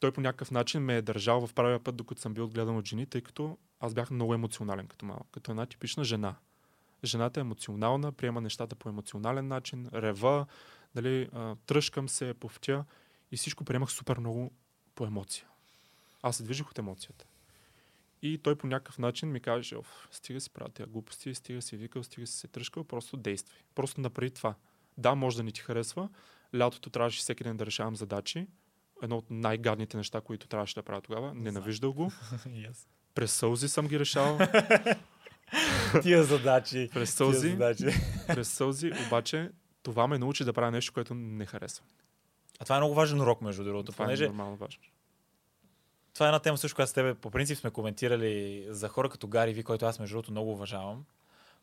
той 0.00 0.12
по 0.12 0.20
някакъв 0.20 0.50
начин 0.50 0.82
ме 0.82 0.96
е 0.96 1.02
държал 1.02 1.46
в 1.46 1.54
правия 1.54 1.84
път, 1.84 1.96
докато 1.96 2.20
съм 2.20 2.34
бил 2.34 2.44
отгледан 2.44 2.76
от 2.76 2.88
жени, 2.88 3.06
тъй 3.06 3.20
като 3.20 3.58
аз 3.80 3.94
бях 3.94 4.10
много 4.10 4.34
емоционален 4.34 4.86
като 4.86 5.06
малък, 5.06 5.26
като 5.32 5.50
една 5.50 5.66
типична 5.66 6.04
жена. 6.04 6.34
Жената 7.04 7.40
е 7.40 7.42
емоционална, 7.42 8.12
приема 8.12 8.40
нещата 8.40 8.76
по 8.76 8.88
емоционален 8.88 9.48
начин, 9.48 9.88
рева, 9.94 10.46
дали, 10.94 11.28
тръжкам 11.66 12.08
се, 12.08 12.34
повтя 12.34 12.84
и 13.32 13.36
всичко 13.36 13.64
приемах 13.64 13.90
супер 13.90 14.18
много 14.18 14.52
по 14.94 15.06
емоция. 15.06 15.46
Аз 16.22 16.36
се 16.36 16.42
движих 16.42 16.70
от 16.70 16.78
емоцията. 16.78 17.26
И 18.22 18.38
той 18.38 18.56
по 18.56 18.66
някакъв 18.66 18.98
начин 18.98 19.32
ми 19.32 19.40
каже, 19.40 19.76
Оф, 19.76 20.08
стига 20.10 20.40
си 20.40 20.50
правя 20.50 20.70
тези 20.70 20.90
глупости, 20.90 21.34
стига 21.34 21.62
си 21.62 21.76
викал, 21.76 22.02
стига 22.02 22.26
си 22.26 22.38
се 22.38 22.48
тръжкал, 22.48 22.84
просто 22.84 23.16
действай. 23.16 23.58
Просто 23.74 24.00
направи 24.00 24.30
това. 24.30 24.54
Да, 24.98 25.14
може 25.14 25.36
да 25.36 25.42
не 25.42 25.50
ти 25.52 25.60
харесва. 25.60 26.08
Лятото 26.58 26.90
трябваше 26.90 27.18
всеки 27.20 27.44
ден 27.44 27.56
да 27.56 27.66
решавам 27.66 27.96
задачи. 27.96 28.46
едно 29.02 29.16
от 29.16 29.26
най-гадните 29.30 29.96
неща, 29.96 30.20
които 30.20 30.46
трябваше 30.48 30.74
да 30.74 30.82
правя 30.82 31.00
тогава. 31.00 31.34
Ненавиждал 31.34 31.92
го. 31.92 32.10
yes. 32.48 32.86
През 33.14 33.32
сълзи 33.32 33.68
съм 33.68 33.88
ги 33.88 33.98
решавал. 33.98 34.38
Тия 36.02 36.24
задачи. 36.24 36.90
През 36.92 37.10
Тия 37.10 37.16
сълзи. 37.16 37.48
задачи. 37.50 37.84
През 38.26 38.48
сълзи, 38.48 38.92
обаче 39.06 39.50
това 39.82 40.06
ме 40.06 40.18
научи 40.18 40.44
да 40.44 40.52
правя 40.52 40.70
нещо, 40.70 40.92
което 40.92 41.14
не 41.14 41.46
харесвам. 41.46 41.88
А 42.58 42.64
това 42.64 42.76
е 42.76 42.78
много 42.78 42.94
важен 42.94 43.20
урок, 43.20 43.40
между 43.40 43.64
другото, 43.64 43.92
Това 43.92 44.04
понеже 44.04 44.24
е 44.24 44.28
нормално 44.28 44.56
важно. 44.56 44.82
Това 46.14 46.26
е 46.26 46.28
една 46.28 46.38
тема 46.38 46.58
също, 46.58 46.74
която 46.74 46.90
с 46.90 46.94
тебе 46.94 47.14
по 47.14 47.30
принцип 47.30 47.58
сме 47.58 47.70
коментирали 47.70 48.66
за 48.68 48.88
хора 48.88 49.08
като 49.08 49.26
Гари 49.28 49.52
Ви, 49.52 49.62
който 49.62 49.86
аз 49.86 49.98
между 49.98 50.14
другото 50.14 50.30
много 50.30 50.52
уважавам. 50.52 51.04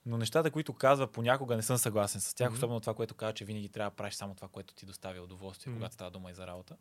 Но 0.05 0.17
нещата, 0.17 0.51
които 0.51 0.73
казва, 0.73 1.07
понякога 1.07 1.55
не 1.55 1.61
съм 1.61 1.77
съгласен 1.77 2.21
с 2.21 2.33
тях, 2.33 2.49
Мгм. 2.49 2.55
особено 2.57 2.79
това, 2.79 2.93
което 2.93 3.15
казва, 3.15 3.33
че 3.33 3.45
винаги 3.45 3.69
трябва 3.69 3.89
да 3.91 3.95
правиш 3.95 4.13
само 4.13 4.35
това, 4.35 4.47
което 4.47 4.73
ти 4.73 4.85
доставя 4.85 5.21
удоволствие, 5.21 5.71
Мгм. 5.71 5.79
когато 5.79 5.93
става 5.93 6.11
дума 6.11 6.31
и 6.31 6.33
за 6.33 6.47
работа. 6.47 6.75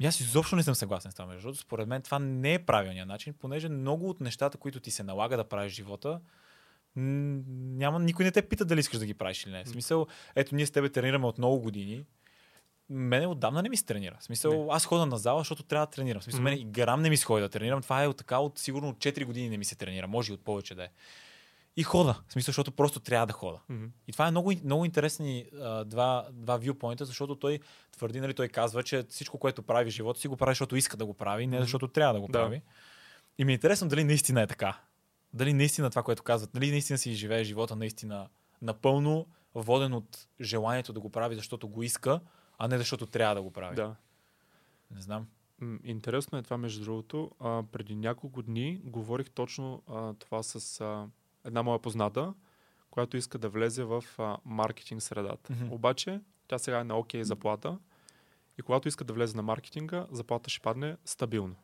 И 0.00 0.06
аз 0.06 0.20
изобщо 0.20 0.56
не 0.56 0.62
съм 0.62 0.74
съгласен 0.74 1.10
с 1.10 1.14
това, 1.14 1.26
между 1.26 1.42
другото. 1.42 1.60
Според 1.60 1.88
мен 1.88 2.02
това 2.02 2.18
не 2.18 2.54
е 2.54 2.58
правилният 2.58 3.08
начин, 3.08 3.34
понеже 3.40 3.68
много 3.68 4.08
от 4.08 4.20
нещата, 4.20 4.58
които 4.58 4.80
ти 4.80 4.90
се 4.90 5.02
налага 5.02 5.36
да 5.36 5.44
правиш 5.44 5.72
живота, 5.72 6.20
няма, 6.96 7.98
никой 7.98 8.24
не 8.24 8.30
те 8.32 8.42
пита 8.42 8.64
дали 8.64 8.80
искаш 8.80 8.98
да 8.98 9.06
ги 9.06 9.14
правиш 9.14 9.44
или 9.44 9.52
не. 9.52 9.64
В 9.64 9.68
смисъл, 9.68 10.06
ето 10.34 10.54
ние 10.54 10.66
с 10.66 10.70
тебе 10.70 10.88
тренираме 10.88 11.26
от 11.26 11.38
много 11.38 11.60
години. 11.60 12.04
Мене 12.92 13.26
отдавна 13.26 13.62
не 13.62 13.68
ми 13.68 13.76
се 13.76 13.84
тренира. 13.84 14.16
В 14.20 14.24
смисъл, 14.24 14.72
аз 14.72 14.84
хода 14.84 15.06
на 15.06 15.18
зала, 15.18 15.40
защото 15.40 15.62
трябва 15.62 15.86
да 15.86 15.90
тренирам. 15.90 16.20
В 16.20 16.24
смисъл, 16.24 16.40
Мгм. 16.40 16.44
мене 16.44 16.56
и 16.56 16.64
грам 16.64 17.02
не 17.02 17.10
ми 17.10 17.16
се 17.16 17.24
ходи 17.24 17.42
да 17.42 17.48
тренирам. 17.48 17.82
Това 17.82 18.04
е 18.04 18.06
от 18.06 18.16
така 18.16 18.38
от 18.38 18.58
сигурно 18.58 18.88
от 18.88 18.96
4 18.98 19.24
години 19.24 19.48
не 19.48 19.56
ми 19.58 19.64
се 19.64 19.74
тренира. 19.74 20.06
Може 20.08 20.32
и 20.32 20.34
от 20.34 20.44
повече 20.44 20.74
да 20.74 20.84
е. 20.84 20.88
И 21.76 21.82
хода. 21.82 22.22
В 22.28 22.32
смисъл, 22.32 22.52
защото 22.52 22.72
просто 22.72 23.00
трябва 23.00 23.26
да 23.26 23.32
хода. 23.32 23.58
Мгм. 23.68 23.84
И 24.08 24.12
това 24.12 24.26
е 24.26 24.30
много, 24.30 24.52
много 24.64 24.84
интересни 24.84 25.46
а, 25.60 25.84
два, 25.84 26.26
два 26.32 26.60
viewpointa, 26.60 27.02
защото 27.02 27.34
той 27.34 27.58
твърди, 27.92 28.20
нали, 28.20 28.34
той 28.34 28.48
казва, 28.48 28.82
че 28.82 29.04
всичко, 29.08 29.38
което 29.38 29.62
прави 29.62 29.90
в 29.90 29.94
живота 29.94 30.20
си, 30.20 30.28
го 30.28 30.36
прави, 30.36 30.50
защото 30.50 30.76
иска 30.76 30.96
да 30.96 31.06
го 31.06 31.14
прави, 31.14 31.46
не 31.46 31.60
защото 31.60 31.88
трябва 31.88 32.14
да 32.14 32.20
го 32.20 32.26
Да. 32.26 32.32
прави. 32.32 32.62
И 33.38 33.44
ми 33.44 33.52
е 33.52 33.54
интересно 33.54 33.88
дали 33.88 34.04
наистина 34.04 34.42
е 34.42 34.46
така. 34.46 34.78
Дали 35.34 35.52
наистина 35.52 35.90
това, 35.90 36.02
което 36.02 36.22
казват, 36.22 36.50
дали 36.54 36.70
наистина 36.70 36.98
си 36.98 37.14
живее 37.14 37.44
живота 37.44 37.76
наистина 37.76 38.28
напълно 38.62 39.26
воден 39.54 39.92
от 39.94 40.26
желанието 40.40 40.92
да 40.92 41.00
го 41.00 41.10
прави, 41.10 41.34
защото 41.34 41.68
го 41.68 41.82
иска, 41.82 42.20
а 42.62 42.68
не 42.68 42.78
защото 42.78 43.06
трябва 43.06 43.34
да 43.34 43.42
го 43.42 43.50
прави. 43.50 43.76
Да. 43.76 43.94
Не 44.90 45.00
знам. 45.00 45.26
Интересно 45.84 46.38
е 46.38 46.42
това, 46.42 46.58
между 46.58 46.84
другото. 46.84 47.30
А, 47.40 47.62
преди 47.72 47.96
няколко 47.96 48.42
дни 48.42 48.80
говорих 48.84 49.30
точно 49.30 49.82
а, 49.88 50.14
това 50.14 50.42
с 50.42 50.80
а, 50.80 51.08
една 51.44 51.62
моя 51.62 51.78
позната, 51.78 52.34
която 52.90 53.16
иска 53.16 53.38
да 53.38 53.48
влезе 53.48 53.84
в 53.84 54.04
а, 54.18 54.36
маркетинг 54.44 55.02
средата. 55.02 55.52
Мгм. 55.52 55.72
Обаче, 55.72 56.20
тя 56.48 56.58
сега 56.58 56.80
е 56.80 56.84
на 56.84 56.98
окей 56.98 57.24
заплата 57.24 57.78
и 58.58 58.62
когато 58.62 58.88
иска 58.88 59.04
да 59.04 59.12
влезе 59.12 59.36
на 59.36 59.42
маркетинга, 59.42 60.06
заплата 60.10 60.50
ще 60.50 60.60
падне 60.60 60.96
стабилно. 61.04 61.56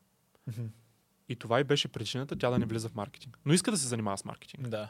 И 1.28 1.37
това 1.37 1.61
и 1.61 1.64
беше 1.64 1.88
причината 1.88 2.38
тя 2.38 2.50
да 2.50 2.58
не 2.58 2.66
влиза 2.66 2.88
в 2.88 2.94
маркетинг. 2.94 3.38
Но 3.44 3.52
иска 3.52 3.70
да 3.70 3.76
се 3.76 3.87
занимава 3.87 4.18
с 4.18 4.24
маркетинг. 4.24 4.68
Да. 4.68 4.88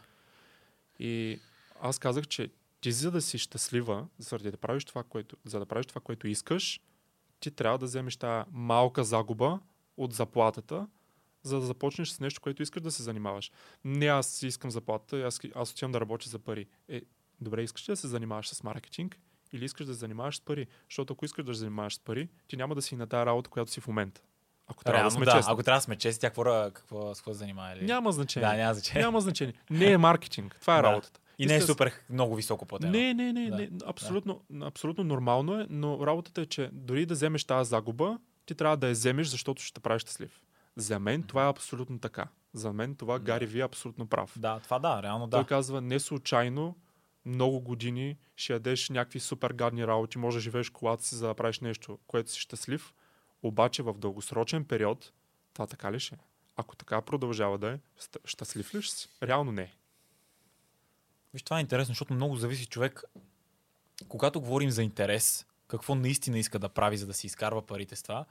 И 0.98 1.40
аз 1.82 1.98
казах, 1.98 2.26
че 2.26 2.50
ти 2.80 2.92
за 2.92 3.10
да 3.10 3.22
си 3.22 3.38
щастлива, 3.38 4.06
заради 4.18 4.50
да 4.50 4.56
правиш 4.56 4.84
това, 4.84 5.02
което, 5.02 5.36
за 5.44 5.58
да 5.58 5.66
правиш 5.66 5.86
това, 5.86 6.00
което 6.00 6.28
искаш, 6.28 6.80
ти 7.40 7.50
трябва 7.50 7.78
да 7.78 7.86
вземеш 7.86 8.16
тази 8.16 8.48
малка 8.52 9.04
загуба 9.04 9.60
от 9.96 10.12
заплатата, 10.12 10.86
за 11.42 11.60
да 11.60 11.66
започнеш 11.66 12.08
с 12.08 12.20
нещо, 12.20 12.40
което 12.40 12.62
искаш 12.62 12.82
да 12.82 12.90
се 12.90 13.02
занимаваш. 13.02 13.52
Не 13.84 14.06
аз 14.06 14.26
си 14.26 14.46
искам 14.46 14.70
заплата, 14.70 15.16
аз, 15.20 15.40
аз 15.54 15.70
отивам 15.72 15.92
да 15.92 16.00
работя 16.00 16.28
за 16.28 16.38
пари. 16.38 16.66
Е, 16.88 17.02
добре, 17.40 17.62
искаш 17.62 17.88
ли 17.88 17.92
да 17.92 17.96
се 17.96 18.08
занимаваш 18.08 18.48
с 18.48 18.62
маркетинг 18.62 19.18
или 19.52 19.64
искаш 19.64 19.86
да 19.86 19.92
се 19.92 19.98
занимаваш 19.98 20.36
с 20.36 20.40
пари? 20.40 20.66
Защото 20.88 21.12
ако 21.12 21.24
искаш 21.24 21.44
да 21.44 21.54
се 21.54 21.58
занимаваш 21.58 21.94
с 21.94 21.98
пари, 21.98 22.28
ти 22.48 22.56
няма 22.56 22.74
да 22.74 22.82
си 22.82 22.96
на 22.96 23.06
тази 23.06 23.26
работа, 23.26 23.50
която 23.50 23.70
си 23.70 23.80
в 23.80 23.88
момента. 23.88 24.20
Ако 24.66 24.84
трябва 24.84 24.98
Реално, 24.98 25.10
да 25.10 25.14
сме 25.14 25.24
да. 25.24 25.32
честни. 25.32 25.52
Ако 25.52 25.62
трябва 25.62 25.78
да 25.78 25.82
сме 25.82 25.96
чести, 25.96 26.20
тя 26.20 26.30
какво, 26.30 26.44
какво, 26.72 27.12
какво 27.14 27.32
се 27.32 27.38
занимава? 27.38 27.72
Или? 27.76 27.84
Няма 27.84 28.12
значение. 28.12 28.48
Да, 28.48 28.56
няма 28.56 28.74
значение. 28.74 29.02
Няма 29.02 29.20
значение. 29.20 29.54
Не 29.70 29.92
е 29.92 29.98
маркетинг. 29.98 30.56
Това 30.60 30.78
е 30.78 30.82
Да. 30.82 30.88
работата. 30.88 31.20
И 31.38 31.46
не 31.46 31.56
е 31.56 31.60
супер 31.60 31.92
много 32.10 32.34
високо 32.34 32.66
платено. 32.66 32.92
Не, 32.92 33.14
не, 33.14 33.32
не, 33.32 33.50
Да. 33.50 33.56
не 33.56 33.70
абсолютно, 33.86 34.40
абсолютно 34.62 35.04
нормално 35.04 35.60
е, 35.60 35.66
но 35.70 36.06
работата 36.06 36.40
е, 36.40 36.46
че 36.46 36.70
дори 36.72 37.06
да 37.06 37.14
вземеш 37.14 37.44
тази 37.44 37.68
загуба, 37.68 38.18
ти 38.46 38.54
трябва 38.54 38.76
да 38.76 38.86
я 38.86 38.92
вземеш, 38.92 39.26
защото 39.26 39.62
ще 39.62 39.74
те 39.74 39.80
прави 39.80 40.00
щастлив. 40.00 40.42
За 40.76 40.98
мен 40.98 41.22
това 41.22 41.46
е 41.46 41.50
абсолютно 41.50 41.98
така. 41.98 42.28
За 42.52 42.72
мен 42.72 42.94
това 42.94 43.18
Да. 43.18 43.24
Гари 43.24 43.46
Ви 43.46 43.60
е 43.60 43.64
абсолютно 43.64 44.06
прав. 44.06 44.32
Да, 44.38 44.60
това 44.60 44.78
да, 44.78 45.02
реално 45.02 45.30
Той 45.30 45.40
да. 45.40 45.46
казва, 45.46 45.80
не 45.80 46.00
случайно 46.00 46.76
много 47.24 47.60
години 47.60 48.16
ще 48.36 48.52
ядеш 48.52 48.88
някакви 48.88 49.20
супер 49.20 49.50
гадни 49.50 49.86
работи, 49.86 50.18
може 50.18 50.36
да 50.36 50.40
живееш 50.40 50.70
колата 50.70 51.04
си, 51.04 51.14
за 51.14 51.26
да 51.26 51.34
правиш 51.34 51.60
нещо, 51.60 51.98
което 52.06 52.30
си 52.30 52.40
щастлив, 52.40 52.94
обаче 53.42 53.82
в 53.82 53.94
дългосрочен 53.98 54.64
период, 54.64 55.12
това 55.54 55.66
така 55.66 55.92
ли 55.92 56.00
ще 56.00 56.14
е? 56.14 56.18
Ако 56.56 56.76
така 56.76 57.00
продължава 57.02 57.58
да 57.58 57.72
е, 57.72 57.78
щастлив 58.24 58.74
ли 58.74 58.82
ще 58.82 58.96
си? 58.96 59.08
Реално 59.22 59.52
не. 59.52 59.72
Виж, 61.34 61.42
това 61.42 61.58
е 61.58 61.60
интересно, 61.60 61.92
защото 61.92 62.14
много 62.14 62.36
зависи 62.36 62.66
човек. 62.66 63.04
Когато 64.08 64.40
говорим 64.40 64.70
за 64.70 64.82
интерес, 64.82 65.46
какво 65.68 65.94
наистина 65.94 66.38
иска 66.38 66.58
да 66.58 66.68
прави, 66.68 66.96
за 66.96 67.06
да 67.06 67.14
си 67.14 67.26
изкарва 67.26 67.66
парите 67.66 67.96
с 67.96 68.02
това, 68.02 68.24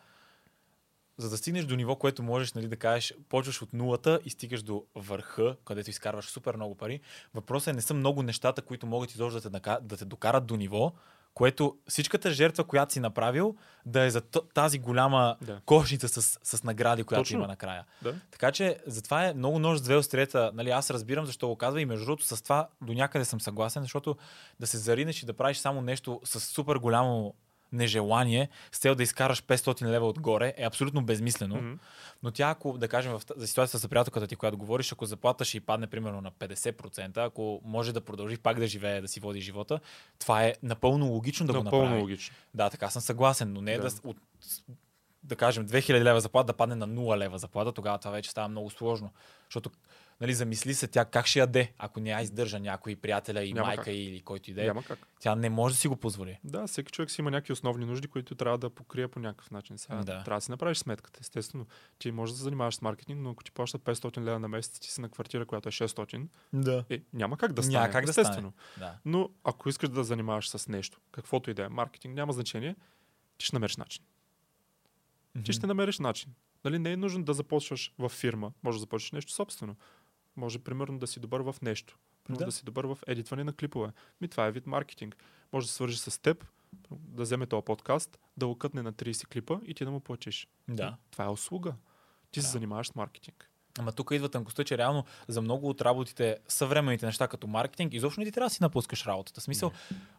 за 1.17 1.29
да 1.29 1.37
стигнеш 1.37 1.65
до 1.65 1.75
ниво, 1.75 1.95
което 1.95 2.23
можеш 2.23 2.53
нали, 2.53 2.67
да 2.67 2.75
кажеш, 2.75 3.13
почваш 3.29 3.61
от 3.61 3.73
нулата 3.73 4.19
и 4.25 4.29
стигаш 4.29 4.63
до 4.63 4.85
върха, 4.95 5.55
където 5.65 5.89
изкарваш 5.89 6.25
супер 6.25 6.55
много 6.55 6.75
пари. 6.75 7.01
Въпросът 7.33 7.67
е, 7.67 7.73
не 7.73 7.81
са 7.81 7.93
много 7.93 8.23
нещата, 8.23 8.61
които 8.61 8.87
могат 8.87 9.11
изобщо 9.11 9.49
да 9.49 9.59
те, 9.59 9.77
да 9.81 9.97
те 9.97 10.05
докарат 10.05 10.45
до 10.45 10.55
ниво, 10.55 10.93
което 11.33 11.77
всичката 11.87 12.31
жертва, 12.31 12.63
която 12.63 12.93
си 12.93 12.99
направил, 12.99 13.55
да 13.85 14.01
е 14.01 14.09
за 14.09 14.21
тази 14.53 14.79
голяма 14.79 15.35
Да. 15.41 15.61
кошница 15.65 16.07
с, 16.07 16.39
с 16.43 16.63
награди, 16.63 17.03
която 17.03 17.21
Точно. 17.21 17.37
има 17.37 17.47
накрая. 17.47 17.85
Да? 18.01 18.15
Така 18.31 18.51
че 18.51 18.77
затова 18.85 19.25
е 19.25 19.33
много 19.33 19.59
нож 19.59 19.77
с 19.77 19.81
две 19.81 19.95
острията. 19.95 20.51
Нали, 20.53 20.69
аз 20.69 20.89
разбирам 20.91 21.25
защо 21.25 21.47
го 21.47 21.55
казва 21.55 21.81
и 21.81 21.85
между 21.85 22.05
другото 22.05 22.25
с 22.35 22.41
това 22.41 22.67
до 22.81 22.93
някъде 22.93 23.25
съм 23.25 23.41
съгласен, 23.41 23.83
защото 23.83 24.15
да 24.59 24.67
се 24.67 24.77
заринеш 24.77 25.23
и 25.23 25.25
да 25.25 25.33
правиш 25.33 25.57
само 25.57 25.81
нещо 25.81 26.21
с 26.23 26.39
супер 26.39 26.75
голямо 26.75 27.33
нежелание, 27.71 28.49
с 28.71 28.77
цел 28.79 28.95
да 28.95 29.03
изкараш 29.03 29.43
500 29.43 29.81
лева 29.85 30.07
отгоре, 30.07 30.53
е 30.57 30.65
абсолютно 30.65 31.01
безмислено. 31.05 31.55
Мгм. 31.55 31.73
Но 32.23 32.31
тя, 32.31 32.49
ако, 32.49 32.77
да 32.77 32.87
кажем, 32.87 33.11
в, 33.11 33.21
за 33.37 33.47
ситуацията 33.47 33.79
с 33.79 33.87
приятелката 33.87 34.27
ти, 34.27 34.35
която 34.35 34.57
говориш, 34.57 34.91
ако 34.91 35.05
заплата 35.05 35.45
ще 35.45 35.57
й 35.57 35.59
падне 35.59 35.87
примерно 35.87 36.21
на 36.21 36.31
50%, 36.31 37.25
ако 37.27 37.61
може 37.65 37.93
да 37.93 38.01
продължи 38.01 38.37
пак 38.37 38.59
да 38.59 38.67
живее, 38.67 39.01
да 39.01 39.07
си 39.07 39.19
води 39.19 39.41
живота, 39.41 39.79
това 40.19 40.43
е 40.43 40.53
напълно 40.63 41.05
логично 41.07 41.45
да 41.47 41.53
го 41.53 41.63
Напълно 41.63 41.85
направи. 41.85 42.01
логично. 42.01 42.35
Да, 42.53 42.69
така 42.69 42.89
съм 42.89 43.01
съгласен, 43.01 43.53
но 43.53 43.61
не 43.61 43.73
е 43.73 43.77
да, 43.77 43.89
Да. 43.89 43.95
от, 44.03 44.17
да 45.23 45.35
кажем 45.35 45.67
2000 45.67 45.93
лева 46.03 46.21
заплата 46.21 46.47
да 46.47 46.53
падне 46.53 46.75
на 46.75 46.87
0 46.87 47.17
лева 47.17 47.37
заплата, 47.37 47.71
тогава 47.71 47.97
това 47.97 48.11
вече 48.11 48.31
става 48.31 48.47
много 48.47 48.69
сложно. 48.69 49.11
Защото 49.49 49.69
нали, 50.21 50.33
замисли 50.33 50.73
се 50.73 50.87
тя 50.87 51.05
как 51.05 51.25
ще 51.25 51.39
яде, 51.39 51.73
ако 51.77 51.99
не 51.99 52.09
я 52.09 52.21
издържа 52.21 52.59
някой 52.59 52.95
приятеля 52.95 53.43
и 53.43 53.53
Няма 53.53 53.67
майка 53.67 53.83
как. 53.83 53.93
или 53.93 54.21
който 54.21 54.51
и 54.51 54.53
да 54.53 54.65
е. 54.65 54.71
Тя 55.19 55.35
не 55.35 55.49
може 55.49 55.75
да 55.75 55.79
си 55.79 55.87
го 55.87 55.95
позволи. 55.95 56.39
Да, 56.43 56.67
всеки 56.67 56.91
човек 56.91 57.11
си 57.11 57.21
има 57.21 57.31
някакви 57.31 57.53
основни 57.53 57.85
нужди, 57.85 58.07
които 58.07 58.35
трябва 58.35 58.57
да 58.57 58.69
покрие 58.69 59.07
по 59.07 59.19
някакъв 59.19 59.51
начин. 59.51 59.77
Сега, 59.77 59.95
Да. 59.95 60.03
Трябва 60.03 60.37
да 60.37 60.41
си 60.41 60.51
направиш 60.51 60.77
сметката. 60.77 61.19
Естествено, 61.21 61.65
ти 61.99 62.11
можеш 62.11 62.31
да 62.33 62.37
се 62.37 62.43
занимаваш 62.43 62.75
с 62.75 62.81
маркетинг, 62.81 63.19
но 63.21 63.29
ако 63.29 63.43
ти 63.43 63.51
плащат 63.51 63.81
500 63.81 64.21
лева 64.21 64.39
на 64.39 64.47
месец, 64.47 64.79
ти 64.79 64.91
си 64.91 65.01
на 65.01 65.09
квартира, 65.09 65.45
която 65.45 65.69
е 65.69 65.71
600, 65.71 66.27
Да. 66.53 66.85
е, 66.89 67.01
няма 67.13 67.37
как 67.37 67.53
да 67.53 67.63
стане. 67.63 67.77
Няма 67.77 67.91
как 67.91 68.05
да 68.05 68.09
естествено. 68.09 68.53
Да. 68.77 68.95
Но 69.05 69.29
ако 69.43 69.69
искаш 69.69 69.89
да 69.89 70.03
занимаваш 70.03 70.49
с 70.49 70.67
нещо, 70.67 70.99
каквото 71.11 71.49
и 71.51 71.53
да 71.53 71.63
е, 71.65 71.69
маркетинг, 71.69 72.15
няма 72.15 72.33
значение, 72.33 72.75
ти 73.37 73.45
ще 73.45 73.55
намериш 73.55 73.77
начин. 73.77 74.03
Ти 75.45 75.53
ще 75.53 75.67
намериш 75.67 75.99
начин. 75.99 76.33
Нали, 76.65 76.79
не 76.79 76.91
е 76.91 76.97
нужно 76.97 77.23
да 77.23 77.33
започваш 77.33 77.93
в 77.99 78.09
фирма. 78.09 78.51
Може 78.63 78.75
да 78.75 78.79
започнеш 78.79 79.11
нещо 79.11 79.31
собствено. 79.31 79.75
Може, 80.37 80.59
примерно, 80.59 80.99
да 80.99 81.07
си 81.07 81.19
добър 81.19 81.41
в 81.41 81.55
нещо. 81.61 81.97
Примерно, 82.23 82.39
Да. 82.39 82.45
да. 82.45 82.51
си 82.51 82.65
добър 82.65 82.85
в 82.85 82.97
едитване 83.07 83.43
на 83.43 83.53
клипове. 83.53 83.91
Ми, 84.21 84.27
това 84.27 84.45
е 84.45 84.51
вид 84.51 84.67
маркетинг. 84.67 85.17
Може 85.53 85.67
да 85.67 85.73
свържи 85.73 85.97
с 85.97 86.21
теб, 86.21 86.45
да 86.91 87.23
вземе 87.23 87.45
този 87.45 87.65
подкаст, 87.65 88.19
да 88.37 88.47
го 88.47 88.57
кътне 88.57 88.81
на 88.81 88.93
30 88.93 89.27
клипа 89.27 89.59
и 89.65 89.73
ти 89.73 89.85
да 89.85 89.91
му 89.91 89.99
платиш. 89.99 90.47
Да. 90.67 90.97
Това 91.11 91.25
е 91.25 91.29
услуга. 91.29 91.75
Ти 92.31 92.39
Да. 92.39 92.45
се 92.45 92.51
занимаваш 92.51 92.87
с 92.87 92.95
маркетинг. 92.95 93.46
Ама 93.79 93.91
тук 93.91 94.11
идва 94.13 94.29
тънкостта, 94.29 94.63
че 94.63 94.77
реално 94.77 95.03
за 95.27 95.41
много 95.41 95.69
от 95.69 95.81
работите, 95.81 96.37
съвременните 96.47 97.05
неща 97.05 97.27
като 97.27 97.47
маркетинг, 97.47 97.93
изобщо 97.93 98.19
не 98.21 98.25
ти 98.25 98.31
трябва 98.31 98.45
да 98.45 98.53
си 98.53 98.63
напускаш 98.63 99.05
работата. 99.05 99.41
Смисъл, 99.41 99.71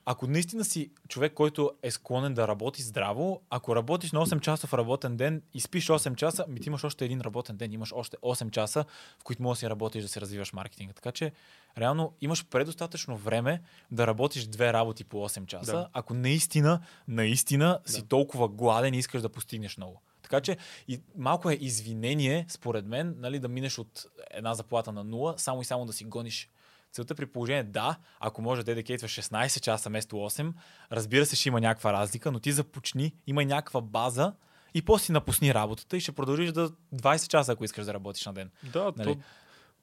ако 0.04 0.26
наистина 0.26 0.64
си 0.64 0.90
човек, 1.08 1.34
който 1.34 1.70
е 1.82 1.90
склонен 1.90 2.34
да 2.34 2.48
работи 2.48 2.82
здраво, 2.82 3.42
ако 3.50 3.76
работиш 3.76 4.12
на 4.12 4.26
8 4.26 4.40
часов 4.40 4.74
работен 4.74 5.16
ден 5.16 5.42
и 5.54 5.60
спиш 5.60 5.86
8 5.86 6.14
часа, 6.14 6.44
ми 6.48 6.60
ти 6.60 6.68
имаш 6.68 6.84
още 6.84 7.04
един 7.04 7.20
работен 7.20 7.56
ден, 7.56 7.72
имаш 7.72 7.92
още 7.94 8.16
8 8.16 8.50
часа, 8.50 8.84
в 9.20 9.24
които 9.24 9.42
можеш 9.42 9.58
да 9.58 9.66
си 9.66 9.70
работиш 9.70 10.02
да 10.02 10.08
си 10.08 10.20
развиваш 10.20 10.52
маркетинга. 10.52 10.92
Така 10.92 11.12
че, 11.12 11.32
реално 11.78 12.12
имаш 12.20 12.46
предостатъчно 12.46 13.16
време 13.16 13.62
да 13.90 14.06
работиш 14.06 14.46
две 14.46 14.72
работи 14.72 15.04
по 15.04 15.28
8 15.28 15.46
часа, 15.46 15.72
Да. 15.72 15.88
ако 15.92 16.14
наистина, 16.14 16.80
наистина 17.08 17.80
си 17.86 18.00
Да. 18.00 18.08
толкова 18.08 18.48
гладен 18.48 18.94
и 18.94 18.98
искаш 18.98 19.22
да 19.22 19.28
постигнеш 19.28 19.76
много. 19.76 20.00
Така 20.28 20.40
че 20.40 20.56
и 20.88 21.00
малко 21.16 21.50
е 21.50 21.58
извинение, 21.60 22.46
според 22.48 22.86
мен, 22.86 23.14
нали, 23.18 23.38
да 23.38 23.48
минеш 23.48 23.78
от 23.78 24.06
една 24.30 24.54
заплата 24.54 24.92
на 24.92 25.04
нула, 25.04 25.34
само 25.36 25.60
и 25.60 25.64
само 25.64 25.86
да 25.86 25.92
си 25.92 26.04
гониш 26.04 26.48
целта 26.92 27.14
при 27.14 27.26
положение 27.26 27.62
да, 27.62 27.96
ако 28.20 28.42
може 28.42 28.60
да 28.60 28.64
дедикейтваш 28.64 29.12
16 29.12 29.60
часа 29.60 29.88
вместо 29.88 30.16
8, 30.16 30.52
разбира 30.92 31.26
се, 31.26 31.36
ще 31.36 31.48
има 31.48 31.60
някаква 31.60 31.92
разлика, 31.92 32.32
но 32.32 32.40
ти 32.40 32.52
започни, 32.52 33.14
има 33.26 33.44
някаква 33.44 33.80
база 33.80 34.32
и 34.74 34.82
после 34.82 35.04
си 35.04 35.12
напусни 35.12 35.54
работата 35.54 35.96
и 35.96 36.00
ще 36.00 36.12
продължиш 36.12 36.52
да 36.52 36.70
20 36.94 37.28
часа, 37.28 37.52
ако 37.52 37.64
искаш 37.64 37.84
да 37.84 37.94
работиш 37.94 38.26
на 38.26 38.32
ден. 38.32 38.50
Да, 38.72 38.92
Нали? 38.96 39.14
то 39.14 39.20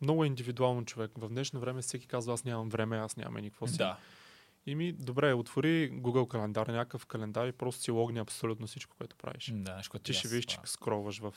много 0.01 0.23
е 0.23 0.27
индивидуално 0.27 0.85
човек. 0.85 1.11
В 1.17 1.29
днешно 1.29 1.59
време 1.59 1.81
всеки 1.81 2.07
казва, 2.07 2.33
аз 2.33 2.43
нямам 2.43 2.69
време, 2.69 2.97
аз 2.97 3.17
нямам 3.17 3.41
никакво 3.41 3.67
си. 3.67 3.77
Да. 3.77 3.97
И 4.65 4.75
ми, 4.75 4.91
добре, 4.91 5.33
отвори 5.33 5.91
Google 5.91 6.27
календар, 6.27 6.67
някакъв 6.67 7.05
календар 7.05 7.47
и 7.47 7.51
просто 7.51 7.81
си 7.81 7.91
логни 7.91 8.19
абсолютно 8.19 8.67
всичко, 8.67 8.95
което 8.97 9.15
правиш. 9.15 9.51
Да, 9.53 9.75
нещо, 9.75 9.99
Ти 9.99 10.11
и 10.11 10.13
ще 10.13 10.27
видиш, 10.27 10.45
че 10.45 10.55
правя. 10.55 10.67
скролваш 10.67 11.19
в 11.19 11.33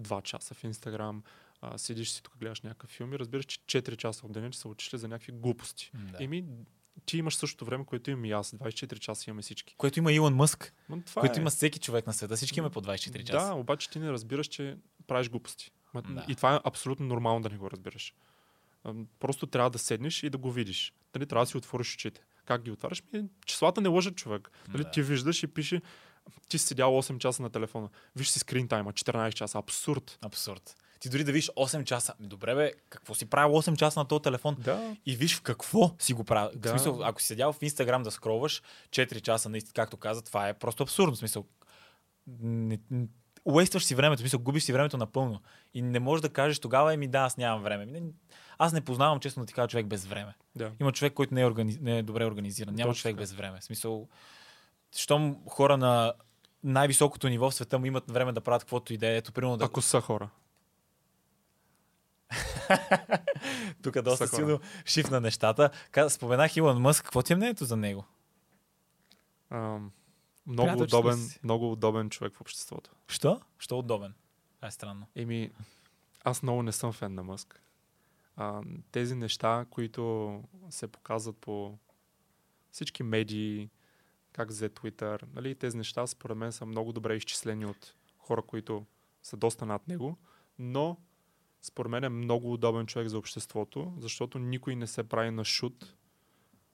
2 0.00 0.22
часа 0.22 0.54
в 0.54 0.64
Инстаграм, 0.64 1.22
а, 1.60 1.78
седиш 1.78 2.10
си 2.10 2.22
тук, 2.22 2.38
гледаш 2.38 2.60
някакъв 2.60 2.90
филм 2.90 3.12
и 3.12 3.18
разбираш, 3.18 3.44
че 3.44 3.58
4 3.58 3.96
часа 3.96 4.26
от 4.26 4.32
деня 4.32 4.50
че 4.50 4.58
са 4.58 4.68
отишли 4.68 4.98
за 4.98 5.08
някакви 5.08 5.32
глупости. 5.32 5.90
Да. 5.94 6.24
Еми, 6.24 6.44
ти 7.06 7.18
имаш 7.18 7.36
същото 7.36 7.64
време, 7.64 7.84
което 7.84 8.10
имам 8.10 8.24
и 8.24 8.32
аз. 8.32 8.50
24 8.50 8.98
часа 8.98 9.30
имаме 9.30 9.42
всички. 9.42 9.74
Което 9.78 9.98
има 9.98 10.12
Илон 10.12 10.34
Мъск, 10.34 10.74
това 11.06 11.20
което 11.20 11.38
е. 11.38 11.40
има 11.40 11.50
всеки 11.50 11.78
човек 11.78 12.06
на 12.06 12.12
света. 12.12 12.36
Всички 12.36 12.58
имаме 12.58 12.72
по 12.72 12.80
24 12.82 13.24
часа. 13.24 13.48
Да, 13.48 13.54
обаче 13.54 13.90
ти 13.90 13.98
не 13.98 14.10
разбираш, 14.12 14.46
че 14.46 14.76
правиш 15.06 15.30
глупости. 15.30 15.70
Да. 15.94 16.24
И 16.28 16.34
това 16.34 16.54
е 16.54 16.60
абсолютно 16.64 17.06
нормално 17.06 17.40
да 17.40 17.48
не 17.48 17.56
го 17.56 17.70
разбираш. 17.70 18.14
Просто 19.20 19.46
трябва 19.46 19.70
да 19.70 19.78
седнеш 19.78 20.22
и 20.22 20.30
да 20.30 20.38
го 20.38 20.52
видиш. 20.52 20.92
Дали 21.12 21.26
трябва 21.26 21.44
да 21.44 21.50
си 21.50 21.56
отвориш 21.56 21.94
очите. 21.94 22.20
Как 22.44 22.62
ги 22.62 22.70
отваряш? 22.70 23.02
Ми, 23.12 23.24
числата 23.46 23.80
не 23.80 23.88
лъжат 23.88 24.16
човек. 24.16 24.50
Дали 24.68 24.82
Да. 24.82 24.90
ти 24.90 25.02
виждаш 25.02 25.42
и 25.42 25.46
пише 25.46 25.80
ти 26.48 26.58
си 26.58 26.66
седял 26.66 27.02
8 27.02 27.18
часа 27.18 27.42
на 27.42 27.50
телефона. 27.50 27.88
Виж 28.16 28.28
си 28.28 28.38
скрин 28.38 28.68
тайма, 28.68 28.92
14 28.92 29.32
часа. 29.34 29.58
Абсурд. 29.58 30.18
Абсурд. 30.22 30.76
Ти 31.00 31.08
дори 31.08 31.24
да 31.24 31.32
видиш 31.32 31.50
8 31.50 31.84
часа. 31.84 32.14
Ми, 32.20 32.26
добре, 32.26 32.54
бе, 32.54 32.72
какво 32.90 33.14
си 33.14 33.26
правил 33.26 33.56
8 33.56 33.76
часа 33.76 34.00
на 34.00 34.04
този 34.04 34.22
телефон? 34.22 34.56
Да. 34.58 34.96
И 35.06 35.16
виж 35.16 35.36
в 35.36 35.42
какво 35.42 35.94
си 35.98 36.12
го 36.12 36.24
правил. 36.24 36.50
Да. 36.54 36.68
В 36.68 36.70
смисъл, 36.70 37.04
ако 37.04 37.20
си 37.20 37.26
седял 37.26 37.52
в 37.52 37.62
Инстаграм 37.62 38.02
да 38.02 38.10
скролваш 38.10 38.62
4 38.90 39.20
часа, 39.20 39.48
наистина, 39.48 39.72
както 39.74 39.96
каза, 39.96 40.22
това 40.22 40.48
е 40.48 40.54
просто 40.54 40.82
абсурдно. 40.82 41.14
В 41.14 41.18
смисъл, 41.18 41.46
не, 42.42 42.78
не, 42.90 43.06
уействаш 43.44 43.84
си 43.84 43.94
времето, 43.94 44.18
в 44.18 44.20
смисъл, 44.20 44.40
губиш 44.40 44.62
си 44.62 44.72
времето 44.72 44.96
напълно. 44.96 45.42
И 45.74 45.82
не 45.82 46.00
можеш 46.00 46.22
да 46.22 46.28
кажеш 46.28 46.58
тогава, 46.58 46.94
еми 46.94 47.08
да, 47.08 47.18
аз 47.18 47.36
нямам 47.36 47.62
време. 47.62 47.82
Ами, 47.82 47.92
Не, 48.00 48.02
аз 48.58 48.72
не 48.72 48.80
познавам, 48.80 49.20
честно 49.20 49.42
да 49.42 49.46
ти 49.46 49.54
кажа, 49.54 49.68
човек 49.68 49.86
без 49.86 50.04
време. 50.04 50.34
да. 50.56 50.72
Има 50.80 50.92
човек, 50.92 51.14
който 51.14 51.34
не 51.34 51.40
е, 51.40 51.46
органи... 51.46 51.78
не 51.80 51.98
е 51.98 52.02
добре 52.02 52.24
организиран. 52.26 52.74
Няма 52.74 52.90
Точно 52.90 53.02
човек 53.02 53.16
без 53.16 53.32
време. 53.32 53.60
В 53.60 53.64
смисъл, 53.64 54.08
щом 54.96 55.36
хора 55.48 55.76
на 55.76 56.12
най-високото 56.64 57.28
ниво 57.28 57.50
в 57.50 57.54
света 57.54 57.78
му 57.78 57.86
имат 57.86 58.10
време 58.10 58.32
да 58.32 58.40
правят 58.40 58.62
каквото 58.62 58.92
и 58.92 58.96
да 58.98 59.06
е. 59.06 59.16
Ето, 59.16 59.32
примерно, 59.32 59.56
да... 59.56 59.64
Ако 59.64 59.82
са 59.82 60.00
хора. 60.00 60.28
тук 63.82 64.02
доста 64.02 64.26
са 64.26 64.36
хора. 64.36 64.46
силно 64.46 64.60
шифна 64.86 65.20
нещата. 65.20 65.70
Ка- 65.90 66.10
Споменах 66.10 66.56
Илон 66.56 66.80
Мъск. 66.80 67.04
Какво 67.04 67.22
ти 67.22 67.32
е 67.32 67.36
мнението 67.36 67.64
за 67.64 67.76
него? 67.76 68.04
Ам, 69.50 69.90
много, 70.46 70.66
Приятелчество 70.66 70.98
удобен, 70.98 71.18
си. 71.18 71.40
много 71.44 71.72
удобен 71.72 72.10
човек 72.10 72.36
в 72.36 72.40
обществото. 72.40 72.90
Що? 73.08 73.40
Що 73.58 73.78
удобен? 73.78 74.14
Това 74.56 74.68
е 74.68 74.70
странно. 74.70 75.06
Еми, 75.16 75.50
аз 76.24 76.42
много 76.42 76.62
не 76.62 76.72
съм 76.72 76.92
фен 76.92 77.14
на 77.14 77.22
Мъск. 77.22 77.60
А, 78.36 78.62
тези 78.92 79.14
неща, 79.14 79.66
които 79.70 80.42
се 80.70 80.88
показват 80.88 81.36
по 81.36 81.78
всички 82.70 83.02
медии, 83.02 83.70
как 84.32 84.48
взе 84.48 84.68
Twitter, 84.68 85.22
нали, 85.34 85.54
тези 85.54 85.76
неща 85.76 86.06
според 86.06 86.36
мен 86.36 86.52
са 86.52 86.66
много 86.66 86.92
добре 86.92 87.16
изчислени 87.16 87.66
от 87.66 87.94
хора, 88.18 88.42
които 88.42 88.86
са 89.22 89.36
доста 89.36 89.66
над 89.66 89.88
него, 89.88 90.18
но 90.58 90.96
според 91.62 91.90
мен 91.90 92.04
е 92.04 92.08
много 92.08 92.52
удобен 92.52 92.86
човек 92.86 93.08
за 93.08 93.18
обществото, 93.18 93.92
защото 93.98 94.38
никой 94.38 94.76
не 94.76 94.86
се 94.86 95.08
прави 95.08 95.30
на 95.30 95.44
шут 95.44 95.94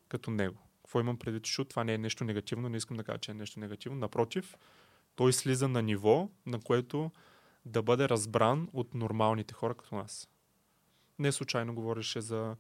като 0.09 0.31
него. 0.31 0.59
Какво 0.83 1.01
имам 1.01 1.19
предвид 1.19 1.47
шут? 1.47 1.69
Това 1.69 1.85
не 1.85 1.95
е 1.95 1.99
нещо 1.99 2.25
негативно, 2.25 2.69
не 2.69 2.77
искам 2.77 2.97
да 2.97 3.05
кажа, 3.05 3.19
че 3.19 3.31
е 3.31 3.35
нещо 3.35 3.61
негативно. 3.61 3.99
Напротив, 3.99 4.57
той 5.15 5.33
слиза 5.33 5.69
на 5.69 5.83
ниво, 5.83 6.29
на 6.47 6.61
което 6.61 7.11
да 7.65 7.83
бъде 7.83 8.09
разбран 8.09 8.69
от 8.73 8.95
нормалните 8.95 9.55
хора 9.55 9.75
като 9.75 9.95
нас. 9.95 10.29
Не 11.21 11.33
случайно 11.33 11.75
говореше 11.75 12.21
за 12.21 12.57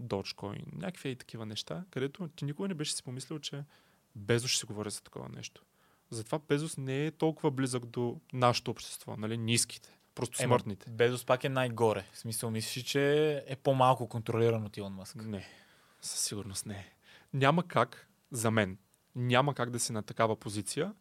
Dogecoin, 0.00 0.64
някакви 0.72 1.08
и 1.10 1.16
такива 1.16 1.46
неща, 1.46 1.84
където 1.90 2.28
ти 2.28 2.44
никога 2.44 2.68
не 2.68 2.74
беше 2.74 2.94
си 2.94 3.02
помислил, 3.02 3.38
че 3.38 3.64
Безос 4.16 4.50
ще 4.50 4.60
си 4.60 4.66
говори 4.66 4.90
за 4.90 5.02
такова 5.02 5.28
нещо. 5.28 5.62
Затова 6.10 6.38
Безос 6.48 6.76
не 6.76 7.06
е 7.06 7.10
толкова 7.10 7.50
близък 7.50 7.86
до 7.86 8.20
нашето 8.32 8.70
общество, 8.70 9.16
нали, 9.16 9.38
ниските, 9.38 9.98
просто 10.14 10.42
Ема, 10.42 10.48
смъртните. 10.48 10.90
Безос 10.90 11.24
пак 11.24 11.44
е 11.44 11.48
най-горе. 11.48 12.06
В 12.12 12.18
смисъл, 12.18 12.50
мислиш, 12.50 12.84
че 12.84 13.32
е 13.46 13.56
по-малко 13.56 14.08
контролиран 14.08 14.64
от 14.64 14.76
Илон 14.76 14.92
Мъск. 14.92 15.16
Не, 15.16 15.48
със 16.00 16.20
сигурност 16.20 16.66
не. 16.66 16.92
Няма 17.32 17.68
как, 17.68 18.08
за 18.30 18.50
мен, 18.50 18.78
няма 19.14 19.54
как 19.54 19.70
да 19.70 19.80
си 19.80 19.92
на 19.92 20.02
такава 20.02 20.36
позиция 20.36 20.94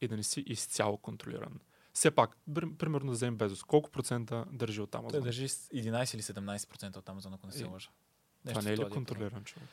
и 0.00 0.08
да 0.08 0.16
не 0.16 0.22
си 0.22 0.40
изцяло 0.46 0.96
контролиран. 0.96 1.60
Все 1.94 2.10
пак, 2.10 2.36
примерно 2.78 3.06
да 3.06 3.12
вземем 3.12 3.36
Безос. 3.36 3.62
Колко 3.62 3.90
процента 3.90 4.44
държи 4.52 4.80
от 4.80 4.90
Той 4.90 4.98
Амазон? 4.98 5.22
държи 5.22 5.48
с 5.48 5.68
11 5.68 6.14
или 6.14 6.22
17% 6.22 6.96
от 6.96 7.08
Амазон, 7.08 7.34
ако 7.34 7.46
не 7.46 7.52
се 7.52 7.62
Е, 7.62 7.66
лъжа. 7.66 7.88
Това 7.88 8.52
Нещо 8.52 8.64
не 8.64 8.74
е 8.74 8.78
ли 8.78 8.90
контролиран 8.90 9.44
човек? 9.44 9.68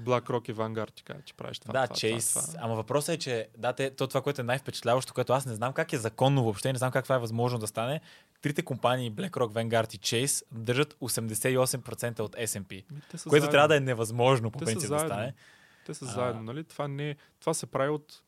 BlackRock 0.00 0.50
и 0.50 0.54
Vanguard 0.54 0.94
ти 0.94 1.02
кажа, 1.02 1.22
че 1.22 1.34
правиш 1.34 1.58
това. 1.58 1.72
да, 1.72 1.86
това, 1.86 1.96
Чейс. 1.96 2.28
Това, 2.30 2.42
това. 2.42 2.58
Ама 2.58 2.74
въпросът 2.74 3.08
е, 3.08 3.18
че 3.18 3.48
да, 3.58 3.72
те, 3.72 3.90
то 3.90 4.06
това, 4.06 4.22
което 4.22 4.40
е 4.40 4.44
най-впечатляващо, 4.44 5.14
което 5.14 5.32
аз 5.32 5.46
не 5.46 5.54
знам 5.54 5.72
как 5.72 5.92
е 5.92 5.98
законно 5.98 6.42
въобще, 6.42 6.72
не 6.72 6.78
знам 6.78 6.92
как 6.92 7.04
това 7.04 7.14
е 7.14 7.20
възможно 7.20 7.58
да 7.58 7.66
стане. 7.66 8.00
Трите 8.42 8.62
компании 8.62 9.12
BlackRock, 9.12 9.30
Vanguard 9.30 9.94
и 9.94 9.98
Chase 9.98 10.44
държат 10.52 10.94
88% 10.94 12.20
от 12.20 12.36
S&P, 12.36 12.84
което 13.10 13.28
заедно. 13.30 13.50
трябва 13.50 13.68
да 13.68 13.76
е 13.76 13.80
невъзможно 13.80 14.50
по 14.50 14.58
принцип 14.58 14.90
да 14.90 14.98
стане. 14.98 15.34
Те 15.86 15.94
са 15.94 16.04
А. 16.04 16.08
заедно, 16.08 16.42
нали? 16.42 16.64
Това, 16.64 16.88
не, 16.88 17.10
е- 17.10 17.16
това 17.40 17.54
се 17.54 17.66
прави 17.66 17.90
от 17.90 18.22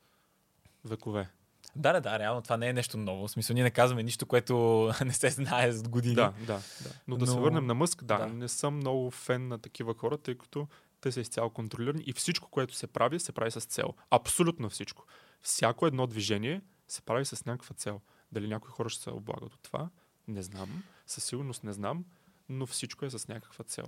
векове. 0.85 1.29
Да, 1.77 1.93
да, 1.93 2.01
да, 2.01 2.19
реално 2.19 2.43
това 2.43 2.57
не 2.57 2.69
е 2.69 2.73
нещо 2.73 2.97
ново. 2.97 3.29
В 3.29 3.31
смисъл, 3.31 3.55
ние 3.55 3.63
не 3.63 3.71
казваме 3.71 4.03
нищо, 4.03 4.27
което 4.27 4.55
не 5.05 5.13
се 5.13 5.31
знае 5.31 5.73
с 5.73 5.83
години. 5.83 6.15
Да, 6.15 6.33
да, 6.41 6.61
да. 6.83 6.91
Но 7.09 7.17
да 7.17 7.27
се 7.27 7.35
Но- 7.35 7.41
върнем 7.41 7.67
на 7.67 7.75
Мъск, 7.75 8.05
да, 8.05 8.19
да. 8.19 8.27
не 8.27 8.49
съм 8.49 8.77
много 8.77 9.11
фен 9.11 9.49
на 9.49 9.59
такива 9.59 9.95
хора, 9.95 10.19
тъй 10.19 10.35
като 10.35 10.69
те 11.01 11.13
са 11.13 11.21
изцяло 11.21 11.51
контролирани 11.51 12.03
и 12.07 12.13
всичко, 12.13 12.51
което 12.51 12.75
се 12.75 12.87
прави, 12.87 13.21
се 13.21 13.33
прави 13.33 13.51
с 13.51 13.61
цел. 13.61 13.95
Абсолютно 14.11 14.71
всичко. 14.71 15.05
Всяко 15.43 15.87
едно 15.87 16.07
движение 16.07 16.63
се 16.89 17.03
прави 17.03 17.25
с 17.25 17.45
някаква 17.45 17.75
цел. 17.75 18.01
Дали 18.33 18.49
някои 18.49 18.71
хора 18.71 18.89
ще 18.89 19.03
се 19.03 19.11
облагат 19.11 19.55
от 19.55 19.61
това, 19.63 19.91
не 20.29 20.43
знам. 20.43 20.83
Със 21.07 21.25
сигурност 21.25 21.65
не 21.65 21.73
знам, 21.73 22.05
но 22.49 22.67
всичко 22.67 23.05
е 23.05 23.11
с 23.11 23.29
някаква 23.29 23.65
цел. 23.65 23.87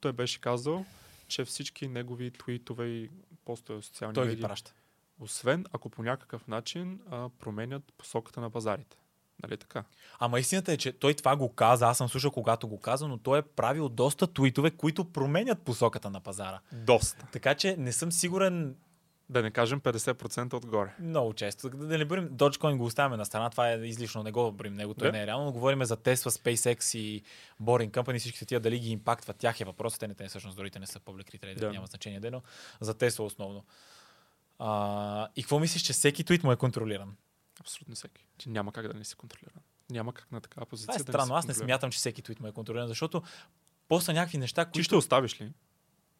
Той 0.00 0.12
беше 0.12 0.40
казал, 0.40 0.84
че 1.28 1.44
всички 1.44 1.88
негови 1.88 2.30
твитове 2.30 2.86
и 2.86 3.10
постове 3.44 3.80
в 3.80 3.84
социални 3.84 4.14
Той 4.14 4.24
ги 4.24 4.30
медии, 4.30 4.42
праща. 4.42 4.74
Освен 5.22 5.64
ако 5.72 5.88
по 5.88 6.02
някакъв 6.02 6.46
начин 6.48 7.00
а, 7.10 7.28
променят 7.28 7.92
посоката 7.98 8.40
на 8.40 8.50
пазарите. 8.50 8.96
Нали 9.42 9.56
така? 9.56 9.84
Ама 10.18 10.40
истината 10.40 10.72
е, 10.72 10.76
че 10.76 10.92
той 10.92 11.14
това 11.14 11.36
го 11.36 11.48
каза, 11.48 11.86
аз 11.86 11.98
съм 11.98 12.08
слушал 12.08 12.30
когато 12.30 12.68
го 12.68 12.80
каза, 12.80 13.08
но 13.08 13.18
той 13.18 13.38
е 13.38 13.42
правил 13.42 13.88
доста 13.88 14.26
твитове, 14.26 14.70
които 14.70 15.04
променят 15.04 15.62
посоката 15.62 16.10
на 16.10 16.20
пазара. 16.20 16.60
Доста. 16.72 17.26
Така 17.32 17.54
че 17.54 17.76
не 17.76 17.92
съм 17.92 18.12
сигурен 18.12 18.76
Да 19.30 19.42
не 19.42 19.50
кажем 19.50 19.80
50% 19.80 20.54
отгоре. 20.54 20.94
много 21.00 21.32
често. 21.32 21.70
Да 21.70 21.86
да 21.86 21.98
не 21.98 22.04
бърим, 22.04 22.28
Dogecoin 22.30 22.76
го 22.76 22.84
оставяме 22.84 23.16
на 23.16 23.24
страна, 23.26 23.50
това 23.50 23.70
е 23.70 23.76
излишно, 23.76 24.22
не 24.22 24.32
го 24.32 24.52
бърим 24.52 24.74
него, 24.74 24.94
той 24.94 25.08
Да. 25.08 25.12
не 25.12 25.22
е 25.22 25.26
реално, 25.26 25.44
но 25.44 25.52
говорим 25.52 25.84
за 25.84 25.96
Tesla, 25.96 26.30
SpaceX 26.30 26.98
и 26.98 27.22
Boring 27.62 27.90
Company, 27.90 28.18
всички 28.18 28.46
тия 28.46 28.60
дали 28.60 28.78
ги 28.78 28.90
импактват 28.90 29.36
тях 29.36 29.60
е 29.60 29.64
въпросът, 29.64 30.00
те 30.00 30.08
не 30.08 30.14
те 30.14 30.28
всъщност 30.28 30.56
дори 30.56 30.70
не 30.80 30.86
са 30.86 31.00
public 31.00 31.40
trader, 31.40 31.58
Да. 31.58 31.72
няма 31.72 31.86
значение 31.86 32.20
де, 32.20 32.30
но 32.30 32.42
за 32.80 32.94
Tesla 32.94 33.20
основно. 33.20 33.64
А, 34.64 35.28
и 35.36 35.42
какво 35.42 35.58
мислиш, 35.58 35.82
че 35.82 35.92
всеки 35.92 36.24
твит 36.24 36.44
му 36.44 36.52
е 36.52 36.56
контролиран? 36.56 37.16
Абсолютно 37.60 37.94
всеки. 37.94 38.26
Ти 38.38 38.48
няма 38.48 38.72
как 38.72 38.88
да 38.88 38.94
не 38.94 39.04
си 39.04 39.16
контролиран. 39.16 39.62
Няма 39.90 40.14
как 40.14 40.32
на 40.32 40.40
такава 40.40 40.66
позиция 40.66 40.86
Това 40.86 40.94
е 40.94 40.98
да 40.98 41.12
не 41.12 41.12
странно, 41.12 41.34
аз 41.34 41.46
не 41.46 41.54
смятам, 41.54 41.90
че 41.90 41.98
всеки 41.98 42.22
твит 42.22 42.40
му 42.40 42.46
е 42.46 42.52
контролиран, 42.52 42.88
защото 42.88 43.22
после 43.88 44.12
някакви 44.12 44.38
неща, 44.38 44.64
Ти 44.64 44.70
които... 44.72 44.84
ще 44.84 44.96
оставиш 44.96 45.40
ли 45.40 45.52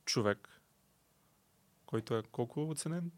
човек, 0.04 0.62
който 1.86 2.16
е 2.16 2.22
колко 2.22 2.70
оценен? 2.70 3.10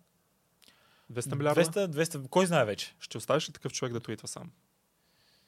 200 1.13 1.35
милиарда? 1.35 1.65
200, 1.65 1.87
200, 1.87 2.29
кой 2.29 2.47
знае 2.47 2.65
вече? 2.65 2.97
Ще 3.01 3.19
оставиш 3.19 3.49
ли 3.49 3.53
такъв 3.53 3.73
човек 3.73 3.93
да 3.93 4.01
твитва 4.01 4.29
сам? 4.29 4.53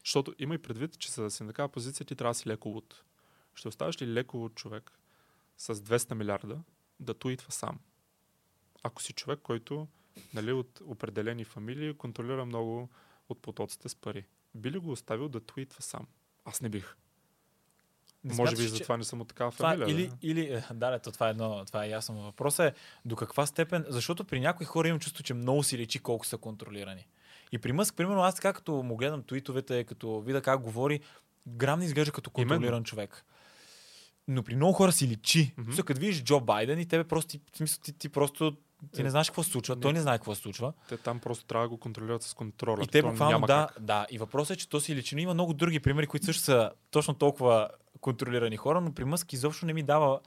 Защото 0.05 0.35
има 0.39 0.55
и 0.55 0.59
предвид, 0.59 0.99
че 0.99 1.11
за 1.11 1.23
да 1.23 1.31
си 1.31 1.43
на 1.43 1.49
такава 1.49 1.69
позиция 1.69 2.07
ти 2.07 2.17
трябва 2.17 2.31
да 2.31 2.39
си 2.39 2.49
леко 2.49 2.69
луд. 2.69 3.03
Ще 3.55 3.69
оставиш 3.69 4.03
ли 4.03 4.13
леко 4.13 4.37
луд 4.37 4.55
човек 4.55 4.93
с 5.59 5.75
200 5.75 6.15
милиарда 6.15 6.59
да 7.01 7.15
твитва 7.15 7.53
сам? 7.53 7.79
Ако 8.87 9.03
си 9.03 9.13
човек, 9.13 9.39
който 9.43 9.89
нали, 10.35 10.53
от 10.53 10.81
определени 10.87 11.45
фамилии 11.45 11.95
контролира 11.95 12.47
много 12.47 12.89
от 13.29 13.43
потоците 13.43 13.89
с 13.89 13.95
пари. 13.97 14.25
Би 14.55 14.71
ли 14.71 14.79
го 14.79 14.91
оставил 14.91 15.29
да 15.29 15.41
твитва 15.41 15.83
сам? 15.83 16.07
Аз 16.45 16.61
не 16.61 16.69
бих. 16.69 16.97
Не 18.25 18.35
Може 18.35 18.51
смяташ, 18.51 18.59
би 18.59 18.71
че- 18.71 18.77
затова 18.79 18.97
не 18.97 19.05
съм 19.05 19.21
от 19.21 19.29
такава 19.29 19.51
Това, 19.53 19.71
фамилия. 19.71 19.95
или, 19.95 20.09
да. 20.09 20.17
или, 20.23 20.41
е, 20.41 20.65
да, 20.75 20.91
да, 20.91 20.99
то 20.99 21.13
това 21.13 21.27
е, 21.27 21.31
едно, 21.31 21.65
това 21.65 21.85
е 21.85 21.89
ясно. 21.89 22.23
Въпросът 22.23 22.75
е 22.75 22.79
до 23.05 23.17
каква 23.17 23.47
степен, 23.47 23.85
защото 23.89 24.25
при 24.25 24.41
някои 24.41 24.67
хора 24.67 24.89
имам 24.89 25.01
чувство, 25.01 25.23
че 25.23 25.35
много 25.35 25.63
си 25.63 25.79
личи 25.79 25.99
колко 25.99 26.27
са 26.27 26.39
контролирани. 26.39 27.07
И 27.53 27.59
при 27.59 27.73
Мъск, 27.73 27.97
примерно, 27.97 28.21
аз 28.23 28.35
така 28.35 28.53
като 28.53 28.73
му 28.73 28.97
гледам 28.97 29.23
твитовете, 29.23 29.85
като 29.85 30.21
видя 30.21 30.43
как 30.43 30.61
говори, 30.61 31.01
грам 31.47 31.79
не 31.79 31.85
изглежда 31.85 32.13
като 32.13 32.31
Именно. 32.37 32.49
контролиран 32.49 32.85
човек. 32.85 33.25
Но 34.29 34.43
при 34.43 34.57
много 34.57 34.73
хора 34.73 34.93
си 34.93 35.09
личи. 35.09 35.55
Mm-hmm. 35.59 35.85
Като 35.85 36.01
видиш 36.01 36.23
Джо 36.25 36.41
Байден 36.41 36.79
и 36.79 36.87
тебе 36.87 37.05
просто, 37.05 37.39
в 37.53 37.57
смисъл, 37.57 37.81
ти, 37.83 37.93
ти 37.93 38.09
просто 38.09 38.57
ти 38.95 39.03
не 39.03 39.11
знаеш 39.11 39.31
какво 39.31 39.43
се 39.43 39.51
случва, 39.51 39.75
не. 39.75 39.81
той 39.81 39.93
не 39.93 40.01
знае 40.01 40.19
какво 40.19 40.35
се 40.35 40.41
случва. 40.41 40.73
Те 40.89 40.97
там 40.97 41.19
просто 41.19 41.45
трябва 41.45 41.65
да 41.65 41.69
го 41.69 41.77
контролират 41.77 42.23
с 42.23 42.35
контрола. 42.35 42.79
И 42.83 42.87
те 42.87 43.03
буквално, 43.03 43.47
да, 43.47 43.69
как. 43.75 43.85
да. 43.85 44.07
И 44.11 44.19
въпросът 44.19 44.57
е, 44.57 44.61
че 44.61 44.69
то 44.69 44.81
си 44.81 44.95
личи. 44.95 45.15
Но 45.15 45.21
има 45.21 45.35
много 45.35 45.55
други 45.55 45.81
примери, 45.81 46.07
които 46.07 46.27
също 46.27 46.43
са 46.43 46.71
точно 46.91 47.15
толкова 47.15 47.69
контролирани 48.01 48.57
хора, 48.57 48.81
но 48.81 48.93
при 48.93 49.05
Мъск 49.05 49.33
изобщо 49.33 49.67
не 49.67 49.73
ми 49.73 49.83
дава 49.83 50.21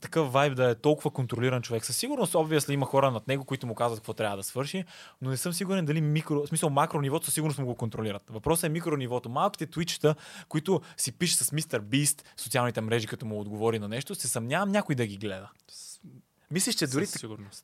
такъв 0.00 0.32
вайб 0.32 0.54
да 0.56 0.70
е 0.70 0.74
толкова 0.74 1.10
контролиран 1.10 1.62
човек. 1.62 1.84
Със 1.84 1.96
сигурност, 1.96 2.34
обвиасли 2.34 2.74
има 2.74 2.86
хора 2.86 3.10
над 3.10 3.28
него, 3.28 3.44
които 3.44 3.66
му 3.66 3.74
казват 3.74 4.00
какво 4.00 4.12
трябва 4.12 4.36
да 4.36 4.42
свърши, 4.42 4.84
но 5.22 5.30
не 5.30 5.36
съм 5.36 5.52
сигурен 5.52 5.84
дали 5.84 6.00
микро, 6.00 6.42
в 6.42 6.48
смисъл 6.48 6.70
макро 6.70 7.00
нивото 7.00 7.24
със 7.24 7.34
сигурност 7.34 7.58
му 7.58 7.66
го 7.66 7.74
контролират. 7.74 8.22
Въпросът 8.30 8.64
е 8.64 8.68
микро 8.68 8.96
нивото. 8.96 9.28
Малките 9.28 9.66
твичета, 9.66 10.14
които 10.48 10.80
си 10.96 11.12
пише 11.12 11.36
с 11.36 11.52
Мистер 11.52 11.80
Бист, 11.80 12.24
социалните 12.36 12.80
мрежи, 12.80 13.06
като 13.06 13.26
му 13.26 13.40
отговори 13.40 13.78
на 13.78 13.88
нещо, 13.88 14.14
се 14.14 14.28
съмнявам 14.28 14.68
някой 14.68 14.94
да 14.94 15.06
ги 15.06 15.16
гледа. 15.16 15.50
Мислиш, 16.52 16.74
че 16.74 16.86
дори 16.86 17.06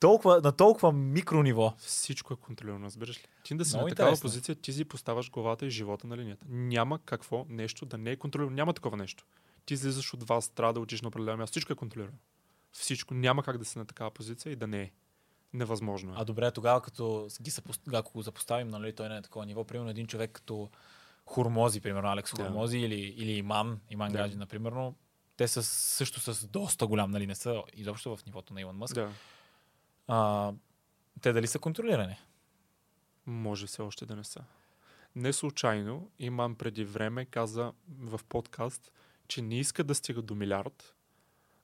толкова, 0.01 0.41
на 0.41 0.53
толкова 0.53 0.93
микро 0.93 1.43
ниво. 1.43 1.75
Всичко 1.79 2.35
е 2.35 2.37
контролирано, 2.37 2.87
разбираш 2.87 3.19
ли? 3.19 3.25
Ти 3.45 3.55
да 3.55 3.65
си 3.65 3.77
Много 3.77 3.89
на 3.89 3.91
такава 3.91 4.09
интересно. 4.11 4.23
позиция, 4.23 4.55
ти 4.55 4.73
си 4.73 4.85
поставаш 4.85 5.31
главата 5.31 5.67
и 5.67 5.71
живота 5.71 6.07
на 6.07 6.17
линията. 6.17 6.47
Няма 6.49 6.99
какво 7.05 7.47
нещо 7.49 7.87
да 7.87 7.99
не 7.99 8.11
е 8.11 8.17
контролирано. 8.17 8.57
Няма 8.57 8.73
такова 8.73 8.97
нещо. 8.97 9.25
Ти 9.67 9.75
излизаш 9.75 10.15
от 10.15 10.23
вас, 10.23 10.49
трябва 10.49 10.73
да 10.73 10.81
учиш 10.81 11.03
на 11.03 11.09
определено 11.09 11.37
място. 11.37 11.53
Всичко 11.53 11.73
е 11.73 11.77
контролирано. 11.77 12.19
Всичко. 12.73 13.15
Няма 13.15 13.43
как 13.43 13.59
да 13.59 13.65
си 13.65 13.79
на 13.79 13.85
такава 13.85 14.11
позиция 14.11 14.53
и 14.53 14.57
да 14.57 14.67
не 14.67 14.83
е. 14.83 14.91
Невъзможно 15.53 16.13
е. 16.13 16.15
А 16.19 16.25
добре, 16.25 16.51
тогава 16.51 16.81
като, 16.81 17.29
ги 17.43 17.51
съпос... 17.51 17.81
ако 17.93 18.13
го 18.13 18.23
запоставим, 18.23 18.69
нали, 18.69 18.95
той 18.95 19.09
не 19.09 19.17
е 19.17 19.23
такова 19.23 19.47
ниво, 19.47 19.65
примерно 19.65 19.91
един 19.91 20.07
човек 20.07 20.31
като 20.33 20.71
Хурмози, 21.27 21.81
примерно 21.81 22.09
Алекс 22.09 22.33
Да. 22.37 22.45
Хурмози 22.45 22.79
или, 22.79 23.01
или 23.01 23.33
Иман, 23.33 23.81
Иман 23.91 24.13
Да. 24.13 24.19
Гаджи, 24.19 24.37
например, 24.37 24.73
те 25.37 25.49
са 25.49 25.63
също 25.63 26.21
с 26.21 26.47
доста 26.47 26.87
голям, 26.87 27.11
нали, 27.11 27.27
не 27.27 27.35
са 27.35 27.63
изобщо 27.75 28.17
в 28.17 28.27
нивото 28.27 28.55
на 28.55 28.61
Илон 28.61 28.77
Мъск. 28.77 28.95
Да. 28.95 29.13
А, 30.07 30.53
те 31.21 31.33
дали 31.33 31.47
са 31.47 31.59
контролирани? 31.59 32.17
Може 33.27 33.67
все 33.67 33.83
още 33.83 34.07
да 34.07 34.17
не 34.17 34.25
са. 34.25 34.45
Не 35.17 35.33
случайно, 35.33 36.11
имам 36.19 36.55
преди 36.55 36.85
време, 36.85 37.25
каза 37.25 37.73
в 37.99 38.21
подкаст, 38.29 38.93
че 39.29 39.43
не 39.43 39.59
иска 39.59 39.85
да 39.85 39.95
стига 39.95 40.23
до 40.23 40.35
милиард, 40.35 40.95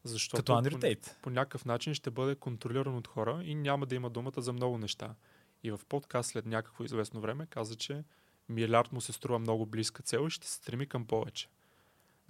защото 0.05 0.37
Като 0.37 0.53
Андрю 0.53 0.81
по, 0.81 0.97
по 1.23 1.31
някакъв 1.31 1.65
начин 1.65 1.95
ще 1.95 2.11
бъде 2.11 2.35
контролиран 2.35 2.97
от 2.97 3.09
хора 3.09 3.43
и 3.45 3.55
няма 3.55 3.87
да 3.87 3.95
има 3.95 4.11
думата 4.11 4.33
за 4.37 4.53
много 4.53 4.79
неща. 4.79 5.15
И 5.63 5.71
в 5.71 5.81
подкаст 5.89 6.31
след 6.31 6.47
някакво 6.47 6.85
известно 6.85 7.21
време 7.21 7.47
каза, 7.47 7.77
че 7.77 8.05
милиард 8.49 8.93
му 8.93 9.01
се 9.01 9.13
струва 9.13 9.39
много 9.39 9.67
близка 9.67 10.03
цел 10.03 10.27
и 10.27 10.31
ще 10.31 10.47
се 10.47 10.55
стреми 10.55 10.87
към 10.87 11.07
повече. 11.07 11.49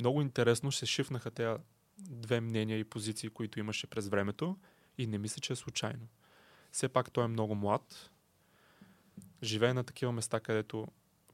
Много 0.02 0.22
интересно 0.22 0.72
се 0.72 0.86
шифнаха 0.86 1.30
тези 1.30 1.62
две 1.98 2.40
мнения 2.40 2.78
и 2.78 2.84
позиции, 2.84 3.30
които 3.30 3.60
имаше 3.60 3.86
през 3.86 4.08
времето 4.08 4.58
и 4.98 5.06
не 5.06 5.18
мисля, 5.18 5.40
че 5.40 5.52
е 5.52 5.56
случайно. 5.56 6.08
Все 6.72 6.88
пак 6.88 7.10
той 7.10 7.24
е 7.24 7.28
много 7.28 7.54
млад, 7.54 8.10
живее 9.42 9.74
на 9.74 9.84
такива 9.84 10.12
места, 10.12 10.40
където 10.40 10.88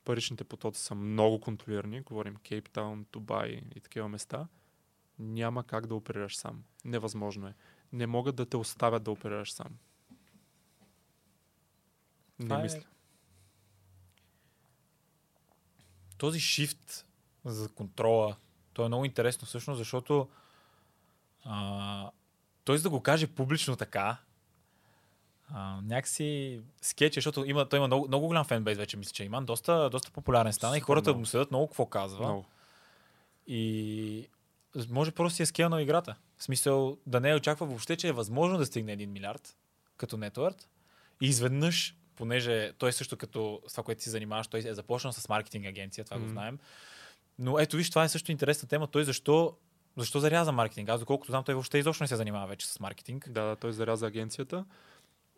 паричните 0.04 0.44
потоци 0.44 0.82
са 0.82 0.94
много 0.94 1.40
контролирани, 1.40 2.00
говорим 2.00 2.36
Кейптаун, 2.36 3.06
Дубай 3.12 3.62
и 3.74 3.80
такива 3.80 4.08
места, 4.08 4.48
няма 5.18 5.64
как 5.64 5.86
да 5.86 5.94
оперираш 5.94 6.36
сам. 6.36 6.64
Невъзможно 6.84 7.46
е. 7.46 7.54
Не 7.92 8.06
могат 8.06 8.36
да 8.36 8.46
те 8.46 8.56
оставят 8.56 9.02
да 9.02 9.10
оперираш 9.10 9.52
сам. 9.52 9.78
Не 12.38 12.46
Това 12.46 12.58
е- 12.58 12.62
мисля. 12.62 12.84
Този 16.18 16.40
шифт 16.40 17.06
за 17.44 17.68
контрола, 17.68 18.36
то 18.78 18.84
е 18.84 18.88
много 18.88 19.04
интересно 19.04 19.46
всъщност, 19.46 19.78
защото 19.78 20.28
а, 21.44 22.10
той 22.64 22.76
за 22.78 22.82
да 22.82 22.90
го 22.90 23.02
каже 23.02 23.26
публично 23.26 23.76
така, 23.76 24.16
а, 25.54 25.80
някакси 25.82 26.60
скетч, 26.82 27.14
защото 27.14 27.44
има, 27.44 27.68
той 27.68 27.78
има 27.78 27.86
много, 27.86 28.08
много 28.08 28.26
голям 28.26 28.44
фенбейс 28.44 28.78
вече, 28.78 28.96
мисля, 28.96 29.12
че 29.12 29.24
има. 29.24 29.42
Доста, 29.42 29.90
доста 29.90 30.10
популярен 30.10 30.52
стана 30.52 30.76
и 30.76 30.80
Супер 30.80 30.86
хората 30.86 31.10
много. 31.10 31.20
му 31.20 31.26
следят 31.26 31.50
много 31.50 31.66
какво 31.66 31.86
казва. 31.86 32.24
Много. 32.24 32.46
И 33.46 34.28
може 34.90 35.10
просто 35.10 35.36
си 35.36 35.42
е 35.42 35.46
скелнал 35.46 35.78
играта. 35.78 36.14
В 36.36 36.42
смисъл 36.42 36.98
да 37.06 37.20
не 37.20 37.34
очаква 37.34 37.66
въобще, 37.66 37.96
че 37.96 38.08
е 38.08 38.12
възможно 38.12 38.58
да 38.58 38.66
стигне 38.66 38.96
1 38.96 39.06
милиард 39.06 39.56
като 39.96 40.16
нетворд. 40.16 40.68
И 41.20 41.26
изведнъж, 41.26 41.96
понеже 42.16 42.72
той 42.72 42.92
също 42.92 43.16
като 43.16 43.62
това, 43.70 43.82
което 43.82 44.02
си 44.02 44.10
занимаваш, 44.10 44.46
той 44.46 44.62
е 44.66 44.74
започнал 44.74 45.12
с 45.12 45.28
маркетинг 45.28 45.66
агенция, 45.66 46.04
това 46.04 46.16
го 46.16 46.24
Мгм. 46.24 46.32
знаем. 46.32 46.58
Но 47.38 47.58
ето 47.58 47.76
виж, 47.76 47.90
това 47.90 48.04
е 48.04 48.08
също 48.08 48.32
интересна 48.32 48.68
тема. 48.68 48.86
Той 48.86 49.04
защо, 49.04 49.56
защо 49.96 50.20
заряза 50.20 50.52
маркетинг? 50.52 50.88
Аз 50.88 51.00
доколкото 51.00 51.32
знам, 51.32 51.44
той 51.44 51.54
въобще 51.54 51.78
изобщо 51.78 52.04
не 52.04 52.08
се 52.08 52.16
занимава 52.16 52.46
вече 52.46 52.66
с 52.66 52.80
маркетинг. 52.80 53.28
Да, 53.30 53.44
да, 53.44 53.56
той 53.56 53.72
заряза 53.72 54.06
агенцията. 54.06 54.64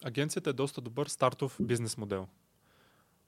Агенцията 0.04 0.50
е 0.50 0.52
доста 0.52 0.80
добър 0.80 1.06
стартов 1.06 1.56
бизнес 1.60 1.96
модел. 1.96 2.28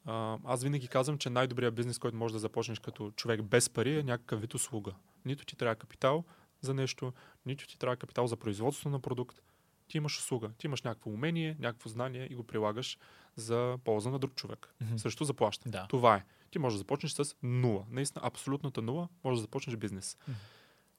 А, 0.07 0.39
аз 0.45 0.63
винаги 0.63 0.89
казвам, 0.89 1.19
че 1.19 1.31
най-добрият 1.31 1.75
бизнес, 1.75 1.99
който 1.99 2.17
можеш 2.17 2.33
да 2.33 2.39
започнеш 2.39 2.79
като 2.79 3.11
човек 3.11 3.43
без 3.43 3.71
пари 3.71 3.99
е 3.99 4.03
някакъв 4.03 4.41
вид 4.41 4.55
услуга. 4.55 4.93
Нито 5.25 5.45
ти 5.45 5.57
трябва 5.57 5.75
капитал 5.75 6.25
за 6.61 6.75
нещо, 6.75 7.13
нито 7.47 7.67
ти 7.67 7.79
трябва 7.79 7.97
капитал 7.97 8.27
за 8.27 8.37
производство 8.37 8.91
на 8.91 9.01
продукт. 9.01 9.43
Ти 9.89 9.97
имаш 9.97 10.19
услуга, 10.19 10.51
ти 10.59 10.67
имаш 10.67 10.83
някакво 10.83 11.11
умение, 11.11 11.57
някакво 11.59 11.89
знание 11.89 12.29
и 12.31 12.35
го 12.35 12.43
прилагаш 12.43 12.99
за 13.37 13.79
полза 13.85 14.11
на 14.11 14.19
друг 14.19 14.35
човек. 14.35 14.75
Мгм. 14.81 14.97
Срещу 14.99 15.25
заплащане. 15.25 15.73
Да. 15.73 15.87
Това 15.91 16.17
е. 16.17 16.25
Ти 16.53 16.59
можеш 16.59 16.75
да 16.75 16.79
започнеш 16.79 17.13
с 17.13 17.35
нула. 17.43 17.85
Наистина, 17.91 18.21
абсолютната 18.25 18.83
нула, 18.83 19.09
може 19.25 19.37
да 19.37 19.41
започнеш 19.41 19.77
бизнес. 19.77 20.17
Мгм. 20.29 20.37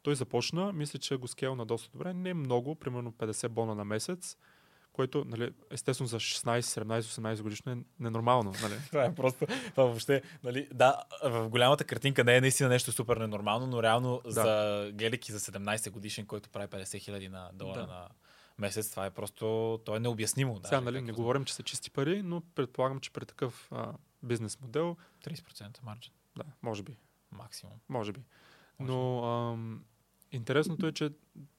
Той 0.02 0.16
започна, 0.16 0.74
мисля, 0.74 1.00
че 1.00 1.16
го 1.16 1.28
скел 1.28 1.56
на 1.56 1.66
доста 1.66 1.90
добре. 1.92 2.14
Не 2.14 2.34
много, 2.34 2.76
примерно 2.76 3.12
50 3.12 3.48
бона 3.48 3.76
на 3.76 3.86
месец, 3.86 4.38
което, 4.94 5.26
нали, 5.26 5.54
естествено 5.72 6.08
за 6.08 6.20
16, 6.20 6.60
17, 6.60 7.02
18 7.02 7.42
годишно 7.42 7.72
е 7.72 7.78
ненормално. 8.00 8.54
Нали? 8.62 8.74
Това 8.88 9.06
е 9.06 9.16
просто, 9.16 9.46
това 9.72 9.84
въобще, 9.84 10.22
нали, 10.44 10.68
да, 10.74 11.04
в 11.24 11.50
голямата 11.50 11.84
картинка 11.84 12.24
не 12.24 12.36
е 12.38 12.42
наистина 12.42 12.70
нещо 12.70 12.92
супер 12.92 13.18
ненормално, 13.18 13.68
но 13.68 13.84
реално 13.84 14.22
да. 14.26 14.32
за 14.32 14.92
гелики 14.94 15.32
за 15.32 15.40
17 15.40 15.92
годишен, 15.92 16.26
който 16.26 16.50
прави 16.50 16.68
50 16.68 17.00
хиляди 17.00 17.30
на 17.30 17.50
долара 17.54 17.80
Да. 17.80 17.88
на 17.88 18.08
месец, 18.60 18.90
това 18.90 19.06
е 19.06 19.10
просто, 19.10 19.80
то 19.86 19.96
е 19.96 20.00
необяснимо. 20.00 20.56
Сега, 20.56 20.70
даже, 20.70 20.86
нали, 20.86 21.02
не 21.02 21.08
за 21.08 21.14
говорим, 21.14 21.46
че 21.46 21.54
са 21.54 21.64
чисти 21.64 21.92
пари, 21.92 22.22
но 22.24 22.42
предполагам, 22.56 23.00
че 23.00 23.12
при 23.12 23.26
такъв 23.26 23.68
а, 23.72 23.94
бизнес 24.24 24.62
модел, 24.62 24.98
30% 25.26 25.84
марджин, 25.84 26.14
да, 26.38 26.44
може 26.62 26.84
би, 26.84 26.98
максимум. 27.32 27.76
може 27.90 28.12
би. 28.12 28.24
Но 28.80 29.24
ам, 29.24 29.84
интересното 30.32 30.88
е, 30.88 30.92
че 30.92 31.10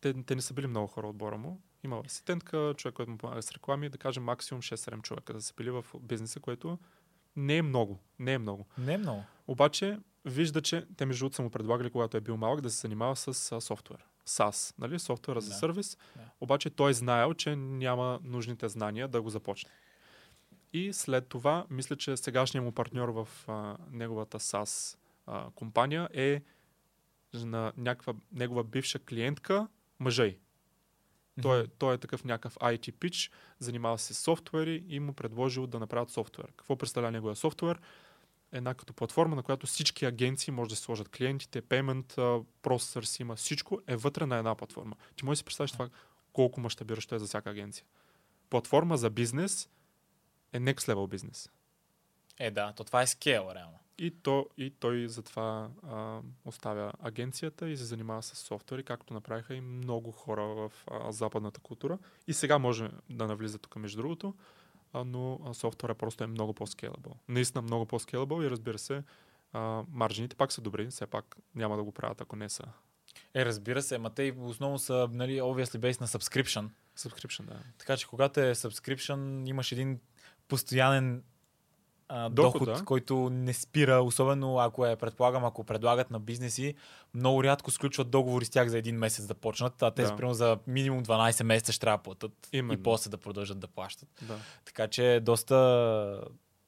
те, 0.00 0.22
те 0.22 0.35
не 0.35 0.42
са 0.42 0.55
били 0.55 0.66
много 0.66 0.87
хора 0.87 1.07
от 1.07 1.11
отбора 1.11 1.38
му. 1.38 1.61
Има 1.83 2.03
асистентка, 2.07 2.74
човек, 2.77 2.94
който 2.94 3.11
му 3.12 3.18
помага 3.18 3.42
с 3.42 3.53
реклами, 3.53 3.88
да 3.88 3.98
кажем 3.98 4.24
максимум 4.24 4.62
6-7 4.62 5.03
човека 5.03 5.33
да 5.33 5.42
са 5.42 5.55
били 5.55 5.70
в 5.70 5.85
бизнеса, 6.00 6.40
което 6.40 6.79
не 7.37 7.57
е 7.57 7.62
много. 7.62 7.98
Не 8.18 8.33
е 8.33 8.38
много. 8.38 8.66
Не 8.79 8.94
е 8.94 8.98
много. 8.98 9.22
Обаче 9.46 9.98
вижда, 10.24 10.62
че 10.62 10.87
те 10.96 11.07
между 11.07 11.22
другото 11.22 11.37
са 11.37 11.42
му 11.42 11.50
предлагали, 11.50 11.90
когато 11.90 12.16
е 12.16 12.20
бил 12.20 12.37
малък, 12.37 12.61
да 12.61 12.70
се 12.70 12.81
занимава 12.81 13.16
с 13.16 13.53
а, 13.53 13.61
софтуер. 13.61 14.05
SaaS, 14.27 14.74
нали? 14.79 14.98
Софтуера 14.98 15.40
за 15.40 15.48
Да. 15.48 15.55
сервис. 15.55 15.96
Да. 16.16 16.22
Обаче 16.40 16.70
той 16.70 16.90
е 16.90 16.94
знаел, 16.94 17.35
че 17.35 17.57
няма 17.57 18.20
нужните 18.22 18.68
знания 18.68 19.09
да 19.09 19.22
го 19.22 19.31
започне. 19.31 19.70
И 20.74 20.92
след 20.92 21.28
това, 21.28 21.66
мисля, 21.70 21.96
че 21.96 22.16
сегашният 22.16 22.64
му 22.64 22.72
партньор 22.72 23.08
в 23.08 23.28
а, 23.48 23.76
неговата 23.90 24.40
SaaS 24.40 24.98
а, 25.26 25.50
компания 25.50 26.08
е 26.14 26.42
на 27.34 27.72
някаква 27.76 28.14
негова 28.32 28.64
бивша 28.64 28.98
клиентка, 28.98 29.68
мъжа 30.00 30.24
й. 30.24 30.38
Той, 31.42 31.62
е, 31.62 31.66
той 31.66 31.94
е 31.94 31.98
такъв 31.98 32.24
някакъв 32.24 32.54
IT 32.54 32.92
pitch, 32.92 33.32
занимава 33.58 33.98
се 33.98 34.14
с 34.14 34.18
софтуери 34.18 34.84
и 34.88 35.00
му 35.00 35.12
предложил 35.12 35.66
да 35.66 35.78
направят 35.78 36.10
софтуер. 36.10 36.46
Какво 36.56 36.76
представлява 36.76 37.12
неговия 37.12 37.37
софтуер? 37.37 37.80
Една 38.52 38.74
като 38.74 38.92
платформа, 38.92 39.37
на 39.37 39.42
която 39.42 39.66
всички 39.66 40.04
агенции 40.04 40.52
може 40.52 40.70
да 40.70 40.76
си 40.76 40.82
сложат 40.82 41.08
клиентите, 41.08 41.62
payment, 41.62 42.16
processors 42.62 43.20
има, 43.20 43.37
всичко 43.37 43.80
е 43.87 43.96
вътре 43.96 44.26
на 44.26 44.37
една 44.37 44.54
платформа. 44.54 44.96
Ти 45.16 45.24
можеш 45.24 45.37
да 45.37 45.40
си 45.40 45.44
представиш 45.44 45.72
това 45.72 45.88
колко 46.32 46.60
мащабиращо 46.60 47.14
е 47.14 47.18
за 47.18 47.26
всяка 47.26 47.50
агенция. 47.50 47.84
Платформа 48.50 48.96
за 48.96 49.10
бизнес 49.10 49.68
е 50.55 50.61
next 50.61 50.93
level 50.93 51.09
бизнес. 51.09 51.51
Е, 52.38 52.50
да, 52.50 52.73
то 52.73 52.85
това 52.85 53.02
е 53.02 53.07
скел, 53.07 53.50
реално. 53.55 53.79
И, 53.98 54.11
то, 54.11 54.46
и 54.57 54.71
той 54.71 55.09
затова 55.09 55.71
а, 55.83 56.21
оставя 56.44 56.92
агенцията 57.02 57.69
и 57.69 57.77
се 57.77 57.85
занимава 57.85 58.23
с 58.23 58.37
софтуери, 58.37 58.83
както 58.83 59.15
направиха 59.15 59.55
и 59.55 59.61
много 59.61 60.13
хора 60.13 60.42
в 60.42 60.73
а, 60.90 61.13
западната 61.13 61.61
култура. 61.61 61.98
И 62.27 62.33
сега 62.33 62.59
може 62.59 62.90
да 63.11 63.27
навлиза 63.27 63.59
тук, 63.59 63.77
между 63.77 64.02
другото, 64.02 64.35
а, 64.92 65.05
но 65.05 65.40
а, 65.46 65.55
софтуера 65.55 65.94
просто 65.94 66.25
е 66.25 66.27
много 66.27 66.52
по-скелабъл. 66.52 67.13
Наистина 67.29 67.63
много 67.63 67.87
по-скелабъл 67.87 68.42
и 68.42 68.50
разбира 68.50 68.79
се, 68.79 69.02
а, 69.52 69.85
маржините 69.88 70.37
пак 70.37 70.52
са 70.52 70.61
добри, 70.61 70.87
все 70.87 71.07
пак 71.07 71.37
няма 71.55 71.77
да 71.77 71.83
го 71.83 71.92
правят, 71.92 72.21
ако 72.21 72.37
не 72.37 72.48
са 72.48 72.65
Е, 73.35 73.44
разбира 73.44 73.83
се, 73.83 73.98
ма 73.98 74.11
те 74.11 74.35
основно 74.38 74.79
са, 74.79 75.09
нали, 75.13 75.40
obviously 75.40 75.79
based 75.79 76.00
на 76.00 76.07
subscription. 76.07 76.69
subscription. 76.98 77.44
Да. 77.44 77.63
Така 77.79 77.96
че 77.96 78.07
когато 78.07 78.40
е 78.40 78.55
subscription, 78.55 79.48
имаш 79.48 79.73
един 79.73 80.00
постоянен 80.49 81.23
а, 82.09 82.29
Доход, 82.29 82.53
доход, 82.53 82.79
да. 82.79 82.85
който 82.85 83.31
не 83.31 83.53
спира, 83.53 84.03
особено 84.03 84.59
ако 84.59 84.87
е, 84.87 84.97
предполагам, 84.97 85.45
ако 85.45 85.65
предлагат 85.65 86.11
на 86.11 86.21
бизнеси, 86.21 86.75
много 87.15 87.45
рядко 87.45 87.71
сключват 87.71 88.11
договори 88.11 88.45
с 88.45 88.51
тях 88.51 88.69
за 88.69 88.79
един 88.79 88.99
месец 88.99 89.27
да 89.27 89.35
почнат, 89.35 89.83
а 89.83 89.90
те 89.90 90.03
Да. 90.03 90.17
примерно 90.17 90.35
за 90.35 90.59
минимум 90.67 91.05
12 91.05 91.42
месеца 91.42 91.73
ще 91.73 91.81
трябва 91.81 91.97
да 91.99 92.03
платят 92.03 92.49
Именно. 92.53 92.81
и 92.81 92.83
после 92.83 93.11
да 93.11 93.19
продължат 93.19 93.59
да 93.59 93.67
плащат. 93.67 94.09
Да. 94.23 94.37
Така 94.65 94.88
че 94.88 95.21
доста 95.23 95.55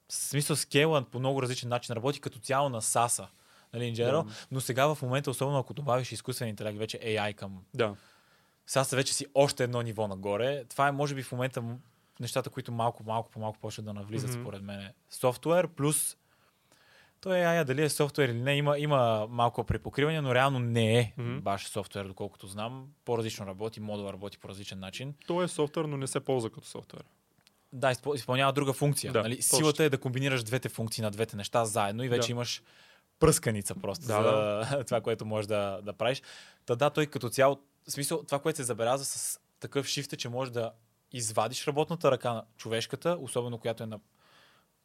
в 0.09 0.15
смисъл 0.15 0.57
скейла 0.57 1.03
по 1.03 1.19
много 1.19 1.43
различен 1.43 1.69
начин 1.69 1.95
работи 1.95 2.21
като 2.21 2.39
цяло 2.39 2.69
на 2.69 2.81
SASA. 2.83 3.27
Нали, 3.75 3.85
general, 3.85 4.25
Да. 4.25 4.33
но 4.51 4.61
сега 4.61 4.95
в 4.95 5.03
момента, 5.03 5.31
особено 5.31 5.59
ако 5.59 5.75
добавиш 5.75 6.13
изкуствен 6.13 6.49
интелект, 6.49 6.79
вече 6.79 6.99
AI 6.99 7.35
към 7.35 7.63
да. 7.75 7.95
SASA 8.69 8.97
вече 8.97 9.15
си 9.15 9.27
още 9.35 9.65
едно 9.65 9.83
ниво 9.83 10.09
нагоре. 10.09 10.65
Това 10.65 10.89
е 10.89 10.93
може 10.93 11.15
би 11.15 11.23
в 11.23 11.33
момента 11.33 11.63
нещата, 12.21 12.51
които 12.51 12.73
малко, 12.73 13.05
малко 13.07 13.31
по 13.31 13.41
малко 13.41 13.59
почват 13.59 13.85
да 13.85 13.93
навлизат 13.93 14.31
mm-hmm. 14.31 14.43
според 14.43 14.63
мен. 14.63 14.93
Софтуер 15.11 15.69
плюс 15.69 16.17
той 17.21 17.37
AI, 17.37 17.65
дали 17.65 17.83
е 17.83 17.89
софтуер 17.89 18.29
или 18.29 18.41
не, 18.41 18.57
има, 18.57 18.79
има 18.79 19.27
малко 19.31 19.65
препокриване, 19.65 20.21
но 20.21 20.35
реално 20.35 20.59
не 20.59 20.99
е 20.99 21.13
mm-hmm. 21.19 21.41
баш 21.41 21.69
софтуер, 21.69 22.05
доколкото 22.05 22.47
знам. 22.47 22.87
По-различно 23.05 23.47
работи, 23.47 23.81
модул 23.81 24.09
работи 24.09 24.39
по 24.39 24.49
различен 24.49 24.79
начин. 24.79 25.15
То 25.27 25.43
е 25.43 25.49
софтуер, 25.49 25.85
но 25.85 25.97
не 25.97 26.07
се 26.07 26.21
ползва 26.21 26.51
като 26.51 26.67
софтуер. 26.67 27.05
Да, 27.73 27.95
изпъл- 27.95 28.15
изпълнява 28.15 28.53
друга 28.53 28.73
функция. 28.73 29.13
Да, 29.13 29.23
нали? 29.23 29.37
точно. 29.37 29.57
Силата 29.59 29.85
е 29.85 29.91
да 29.91 29.99
комбинираш 29.99 30.43
двете 30.43 30.69
функции 30.69 31.03
на 31.03 31.11
двете 31.11 31.37
неща 31.37 31.65
заедно 31.65 32.05
и 32.05 32.09
вече 32.09 32.27
Да. 32.27 32.33
имаш 32.33 32.63
пръсканица 33.21 33.75
просто 33.75 34.07
Да, 34.07 34.23
за 34.71 34.85
това, 34.87 35.01
което 35.01 35.27
можеш 35.27 35.47
да, 35.47 35.81
да 35.83 35.93
правиш. 35.93 36.23
Та 36.67 36.75
да, 36.75 36.91
той 36.91 37.07
като 37.07 37.29
цяло, 37.29 37.61
в 37.89 37.93
смисъл, 37.93 38.23
това, 38.25 38.39
което 38.39 38.57
се 38.57 38.63
забеляза 38.63 39.05
с 39.05 39.41
такъв 39.61 39.87
шифт 39.87 40.13
е, 40.13 40.17
че 40.17 40.29
можеш 40.29 40.53
да 40.53 40.73
извадиш 41.13 41.67
работната 41.67 42.11
ръка 42.11 42.33
на 42.33 42.45
човешката, 42.57 43.17
особено 43.21 43.59
която 43.59 43.83
е 43.83 43.87
на 43.87 43.99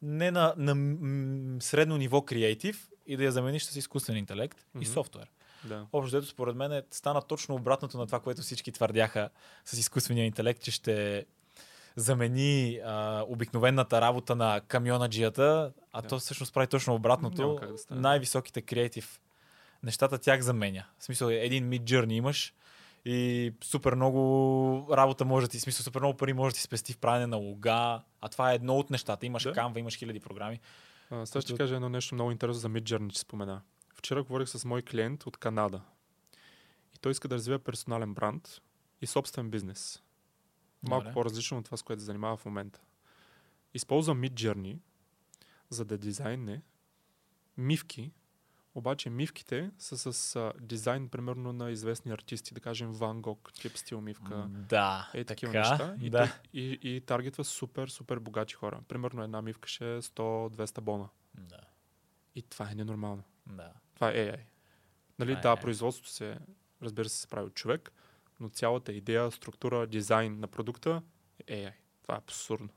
не 0.02 0.30
на, 0.30 0.54
на 0.56 0.74
м- 0.74 1.60
средно 1.60 1.96
ниво 1.96 2.22
креатив 2.22 2.88
и 3.06 3.16
да 3.16 3.24
я 3.24 3.32
замениш 3.32 3.64
с 3.64 3.76
изкуствен 3.76 4.16
интелект 4.16 4.58
mm-hmm. 4.58 4.82
и 4.82 4.86
софтуер. 4.86 5.30
Да. 5.64 5.86
Общо 5.92 6.16
дето 6.16 6.26
според 6.26 6.56
мен 6.56 6.72
е, 6.72 6.82
стана 6.90 7.22
точно 7.22 7.54
обратното 7.54 7.98
на 7.98 8.06
това, 8.06 8.20
което 8.20 8.42
всички 8.42 8.72
твърдяха 8.72 9.30
с 9.64 9.78
изкуствения 9.78 10.26
интелект, 10.26 10.62
че 10.62 10.70
ще 10.70 11.26
замени 11.96 12.80
а, 12.84 13.24
обикновената 13.28 14.00
работа 14.00 14.36
на 14.36 14.60
камионаджията, 14.68 15.72
а 15.92 16.02
Да. 16.02 16.08
то 16.08 16.18
всъщност 16.18 16.54
прави 16.54 16.66
точно 16.66 16.94
обратното. 16.94 17.60
Да 17.72 17.78
стане. 17.78 18.00
Най-високите 18.00 18.62
креатив 18.62 19.20
нещата 19.82 20.18
тях 20.18 20.40
заменя. 20.40 20.84
В 20.98 21.04
смисъл, 21.04 21.28
един 21.28 21.70
mid 21.70 21.82
journey 21.82 22.12
имаш 22.12 22.54
и 23.04 23.52
супер 23.64 23.94
много 23.94 24.88
работа 24.90 25.24
може 25.24 25.46
да 25.46 25.50
ти, 25.50 25.60
смисъл, 25.60 25.84
супер 25.84 26.00
много 26.00 26.16
пари 26.16 26.32
може 26.32 26.52
да 26.52 26.56
ти 26.56 26.62
спести 26.62 26.92
в 26.92 26.98
правене 26.98 27.26
на 27.26 27.36
лога, 27.36 27.72
а 28.20 28.28
това 28.28 28.52
е 28.52 28.54
едно 28.54 28.76
от 28.76 28.90
нещата. 28.90 29.26
Имаш 29.26 29.42
Да. 29.42 29.52
Canva, 29.52 29.78
имаш 29.78 29.98
хиляди 29.98 30.20
програми. 30.20 30.60
А, 31.10 31.26
сега 31.26 31.40
ще 31.40 31.52
Като- 31.52 31.62
кажа 31.62 31.74
едно 31.74 31.88
нещо 31.88 32.14
много 32.14 32.30
интересно 32.30 32.60
за 32.60 32.68
Midjourney, 32.70 33.10
че 33.10 33.18
спомена. 33.18 33.62
Вчера 33.94 34.22
говорих 34.22 34.48
с 34.48 34.64
мой 34.64 34.82
клиент 34.82 35.26
от 35.26 35.36
Канада. 35.36 35.80
И 36.94 36.98
той 37.00 37.12
иска 37.12 37.28
да 37.28 37.34
развива 37.34 37.58
персонален 37.58 38.14
бранд 38.14 38.60
и 39.00 39.06
собствен 39.06 39.50
бизнес. 39.50 40.02
Малко 40.82 41.04
Добре. 41.04 41.14
по-различно 41.14 41.58
от 41.58 41.64
това, 41.64 41.76
с 41.76 41.82
което 41.82 42.00
се 42.00 42.06
занимава 42.06 42.36
в 42.36 42.44
момента. 42.44 42.80
Използва 43.74 44.14
Midjourney, 44.14 44.78
за 45.70 45.84
да 45.84 45.98
дизайне 45.98 46.62
мивки, 47.56 48.12
обаче 48.74 49.10
мивките 49.10 49.70
са 49.78 50.12
с 50.12 50.36
а, 50.36 50.52
дизайн, 50.60 51.08
примерно, 51.08 51.52
на 51.52 51.70
известни 51.70 52.12
артисти, 52.12 52.54
да 52.54 52.60
кажем 52.60 52.92
Ван 52.92 53.22
Гог, 53.22 53.52
тип 53.54 53.76
стил 53.76 54.00
мивка. 54.00 54.46
Да, 54.48 55.10
Е, 55.14 55.24
такива 55.24 55.52
така. 55.52 55.70
неща. 55.70 55.96
И, 56.00 56.10
да. 56.10 56.18
той, 56.18 56.32
и, 56.52 56.78
и 56.82 57.00
таргетва 57.00 57.44
супер, 57.44 57.88
супер 57.88 58.18
богати 58.18 58.54
хора. 58.54 58.80
Примерно 58.88 59.22
една 59.22 59.42
мивка 59.42 59.68
ще 59.68 59.96
е 59.96 60.02
100-200 60.02 60.80
бона. 60.80 61.08
да, 61.34 61.60
И 62.34 62.42
това 62.42 62.70
е 62.70 62.74
ненормално. 62.74 63.22
да. 63.46 63.72
Това 63.94 64.10
е 64.10 64.14
AI. 64.14 64.40
Нали, 65.18 65.36
Това 65.36 65.52
е 65.52 65.54
да, 65.56 65.60
производството 65.60 66.10
се, 66.10 66.38
разбира 66.82 67.08
се, 67.08 67.16
се 67.16 67.26
прави 67.26 67.46
от 67.46 67.54
човек, 67.54 67.92
но 68.40 68.48
цялата 68.48 68.92
идея, 68.92 69.30
структура, 69.30 69.86
дизайн 69.86 70.40
на 70.40 70.48
продукта 70.48 71.02
е 71.46 71.54
AI. 71.54 71.72
Това 72.02 72.14
е 72.14 72.18
абсурдно. 72.18 72.68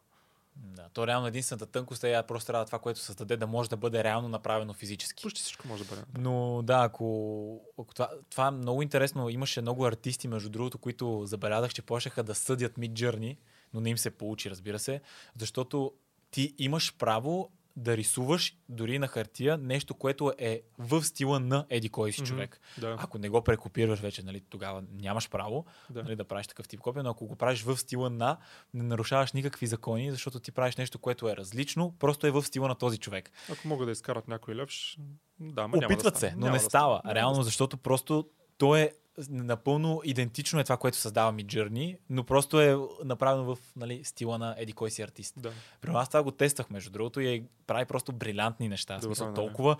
Да, 0.55 0.89
то 0.93 1.07
реално 1.07 1.27
единствената 1.27 1.65
тънкост 1.65 2.03
е 2.03 2.23
просто 2.27 2.47
трябва 2.47 2.65
това, 2.65 2.79
което 2.79 2.99
създаде, 2.99 3.37
да 3.37 3.47
може 3.47 3.69
да 3.69 3.77
бъде 3.77 4.03
реално 4.03 4.27
направено 4.27 4.73
физически. 4.73 5.23
Почти 5.23 5.41
всичко 5.41 5.67
може 5.67 5.83
да 5.83 5.89
бъде. 5.89 6.01
Но 6.17 6.61
да, 6.63 6.83
ако, 6.83 7.61
ако 7.79 7.93
това, 7.93 8.09
това 8.29 8.47
е 8.47 8.51
много 8.51 8.81
интересно. 8.81 9.29
Имаше 9.29 9.61
много 9.61 9.85
артисти, 9.85 10.27
между 10.27 10.49
другото, 10.49 10.77
които 10.77 11.25
забелязах, 11.25 11.73
че 11.73 11.81
почнаха 11.81 12.23
да 12.23 12.35
съдят 12.35 12.75
Mid 12.75 12.93
Journey, 12.93 13.37
но 13.73 13.81
не 13.81 13.89
им 13.89 13.97
се 13.97 14.11
получи, 14.11 14.49
разбира 14.49 14.79
се, 14.79 15.01
защото 15.37 15.93
ти 16.31 16.55
имаш 16.57 16.95
право 16.97 17.49
да 17.77 17.97
рисуваш 17.97 18.57
дори 18.69 18.99
на 18.99 19.07
хартия 19.07 19.57
нещо, 19.57 19.93
което 19.93 20.33
е 20.37 20.61
в 20.77 21.03
стила 21.03 21.39
на 21.39 21.65
еди 21.69 21.89
кой 21.89 22.11
си 22.11 22.21
Мгм. 22.21 22.27
човек. 22.27 22.59
Да, 22.77 22.95
Ако 22.99 23.17
не 23.17 23.29
го 23.29 23.41
прекопираш 23.41 23.99
вече, 23.99 24.23
нали, 24.23 24.41
тогава 24.41 24.83
нямаш 24.91 25.29
право 25.29 25.65
да. 25.89 26.03
нали, 26.03 26.15
да 26.15 26.23
правиш 26.23 26.47
такъв 26.47 26.67
тип 26.67 26.79
копия, 26.79 27.03
но 27.03 27.09
ако 27.09 27.27
го 27.27 27.35
правиш 27.35 27.63
в 27.63 27.77
стила 27.77 28.09
на, 28.09 28.37
не 28.73 28.83
нарушаваш 28.83 29.31
никакви 29.31 29.67
закони, 29.67 30.11
защото 30.11 30.39
ти 30.39 30.51
правиш 30.51 30.75
нещо, 30.75 30.99
което 30.99 31.29
е 31.29 31.37
различно, 31.37 31.95
просто 31.99 32.27
е 32.27 32.31
в 32.31 32.43
стила 32.43 32.67
на 32.67 32.75
този 32.75 32.97
човек. 32.97 33.31
Ако 33.51 33.67
могат 33.67 33.87
да 33.87 33.91
изкарат 33.91 34.27
някой 34.27 34.55
лев, 34.55 34.69
ще- 34.69 35.01
да, 35.39 35.67
ма 35.67 35.77
няма 35.77 35.85
Опитват 35.85 36.13
да 36.13 36.19
се, 36.19 36.31
но 36.31 36.37
Няма 36.37 36.51
не 36.51 36.57
да 36.57 36.63
става. 36.63 37.01
Реално, 37.05 37.43
защото 37.43 37.77
просто 37.77 38.29
то 38.57 38.75
е 38.75 38.91
напълно 39.29 40.01
идентично 40.03 40.59
е 40.59 40.63
това, 40.63 40.77
което 40.77 40.97
създава 40.97 41.31
ми 41.31 41.45
Journey, 41.45 41.97
но 42.09 42.23
просто 42.23 42.61
е 42.61 42.77
направено 43.03 43.55
в 43.55 43.57
нали, 43.75 44.03
стила 44.03 44.37
на 44.37 44.55
еди 44.57 44.73
кой 44.73 44.91
си 44.91 45.01
артист. 45.01 45.33
Да. 45.37 45.51
При 45.81 45.91
нас 45.91 46.07
това 46.09 46.23
го 46.23 46.31
тествах, 46.31 46.69
между 46.69 46.89
другото, 46.91 47.19
и 47.21 47.27
е, 47.27 47.43
прави 47.67 47.85
просто 47.85 48.11
брилянтни 48.11 48.69
неща. 48.69 48.93
Добре, 48.93 49.05
смисъл, 49.05 49.27
да. 49.27 49.33
толкова 49.33 49.77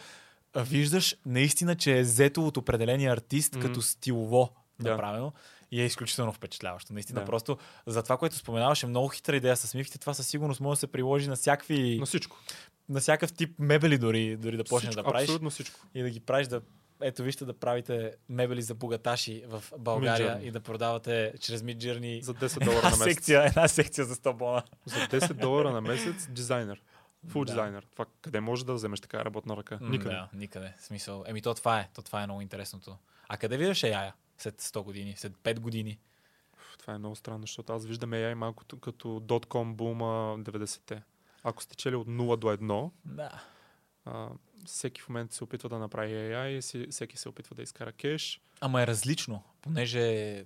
а, 0.53 0.63
виждаш 0.63 1.15
наистина, 1.25 1.75
че 1.75 1.99
е 1.99 2.01
взето 2.01 2.47
от 2.47 2.57
определения 2.57 3.13
артист 3.13 3.55
Мгм. 3.55 3.67
като 3.67 3.81
стилово 3.81 4.49
Да. 4.79 4.91
направено. 4.91 5.33
И 5.71 5.81
е 5.81 5.85
изключително 5.85 6.31
впечатляващо. 6.33 6.93
Наистина, 6.93 7.19
Да. 7.19 7.25
просто 7.25 7.57
за 7.87 8.03
това, 8.03 8.17
което 8.17 8.35
споменаваш, 8.35 8.83
е 8.83 8.87
много 8.87 9.07
хитра 9.07 9.35
идея 9.35 9.57
с 9.57 9.73
мивките. 9.73 9.97
Това 9.97 10.13
със 10.13 10.27
сигурност 10.27 10.59
може 10.61 10.77
да 10.77 10.79
се 10.79 10.87
приложи 10.87 11.27
на 11.27 11.35
всякакви, 11.35 11.97
На 11.99 12.05
всичко. 12.05 12.37
на 12.89 12.99
всякакъв 12.99 13.33
тип 13.33 13.55
мебели 13.59 13.97
дори, 13.97 14.37
дори 14.37 14.57
да 14.57 14.63
почнеш 14.63 14.89
всичко 14.89 15.03
да 15.03 15.09
правиш 15.11 15.23
Абсолютно 15.23 15.49
всичко. 15.49 15.79
и 15.95 16.01
да 16.01 16.09
ги 16.09 16.19
правиш 16.19 16.47
да 16.47 16.61
ето 17.01 17.23
вижте 17.23 17.45
да 17.45 17.53
правите 17.53 18.13
мебели 18.29 18.61
за 18.61 18.75
богаташи 18.75 19.43
в 19.47 19.63
България 19.77 20.31
Midjourney. 20.31 20.41
и 20.41 20.51
да 20.51 20.59
продавате 20.59 21.33
чрез 21.39 21.61
Midjourney 21.61 22.21
За 22.21 22.33
10 22.33 22.63
долара 22.65 22.83
на 22.83 22.89
месец. 22.89 23.03
секция, 23.03 23.43
една 23.45 23.67
секция 23.67 24.05
за 24.05 24.15
100 24.15 24.33
бона. 24.33 24.63
За 24.85 24.95
10 24.97 25.33
долара 25.33 25.71
на 25.71 25.81
месец 25.81 26.27
дизайнер. 26.29 26.81
Фул 27.27 27.41
Да. 27.41 27.45
дизайнер. 27.45 27.87
Това 27.91 28.05
къде 28.21 28.39
може 28.39 28.65
да 28.65 28.73
вземеш 28.73 28.99
така 28.99 29.25
работна 29.25 29.57
ръка? 29.57 29.79
Никъде. 29.81 30.15
Да, 30.15 30.29
никъде. 30.33 30.73
Смисъл. 30.79 31.23
Еми 31.27 31.41
то 31.41 31.53
това 31.53 31.79
е. 31.79 31.89
То 31.93 32.01
това 32.01 32.21
е 32.21 32.27
много 32.27 32.41
интересното. 32.41 32.97
А 33.29 33.37
къде 33.37 33.57
виждаш 33.57 33.79
AI 33.79 34.11
след 34.37 34.61
100 34.61 34.83
години, 34.83 35.13
след 35.17 35.33
5 35.33 35.59
години? 35.59 35.99
Това 36.79 36.93
е 36.93 36.97
много 36.97 37.15
странно, 37.15 37.41
защото 37.41 37.73
аз 37.73 37.85
виждам 37.85 38.11
AI 38.11 38.33
малко 38.33 38.63
като 38.81 39.07
dot-com 39.07 39.73
бума 39.73 40.05
90-те. 40.39 41.01
Ако 41.43 41.63
сте 41.63 41.75
чели 41.75 41.95
от 41.95 42.07
0 42.07 42.37
до 42.37 42.47
1, 42.47 42.91
Да. 43.05 43.43
а, 44.05 44.29
всеки 44.65 45.01
в 45.01 45.09
момента 45.09 45.35
се 45.35 45.43
опитва 45.43 45.69
да 45.69 45.79
направи 45.79 46.11
AI, 46.13 46.89
всеки 46.91 47.17
се 47.17 47.29
опитва 47.29 47.55
да 47.55 47.61
изкара 47.61 47.91
кеш. 47.91 48.41
Ама 48.61 48.81
е 48.81 48.87
различно, 48.87 49.43
понеже 49.61 50.45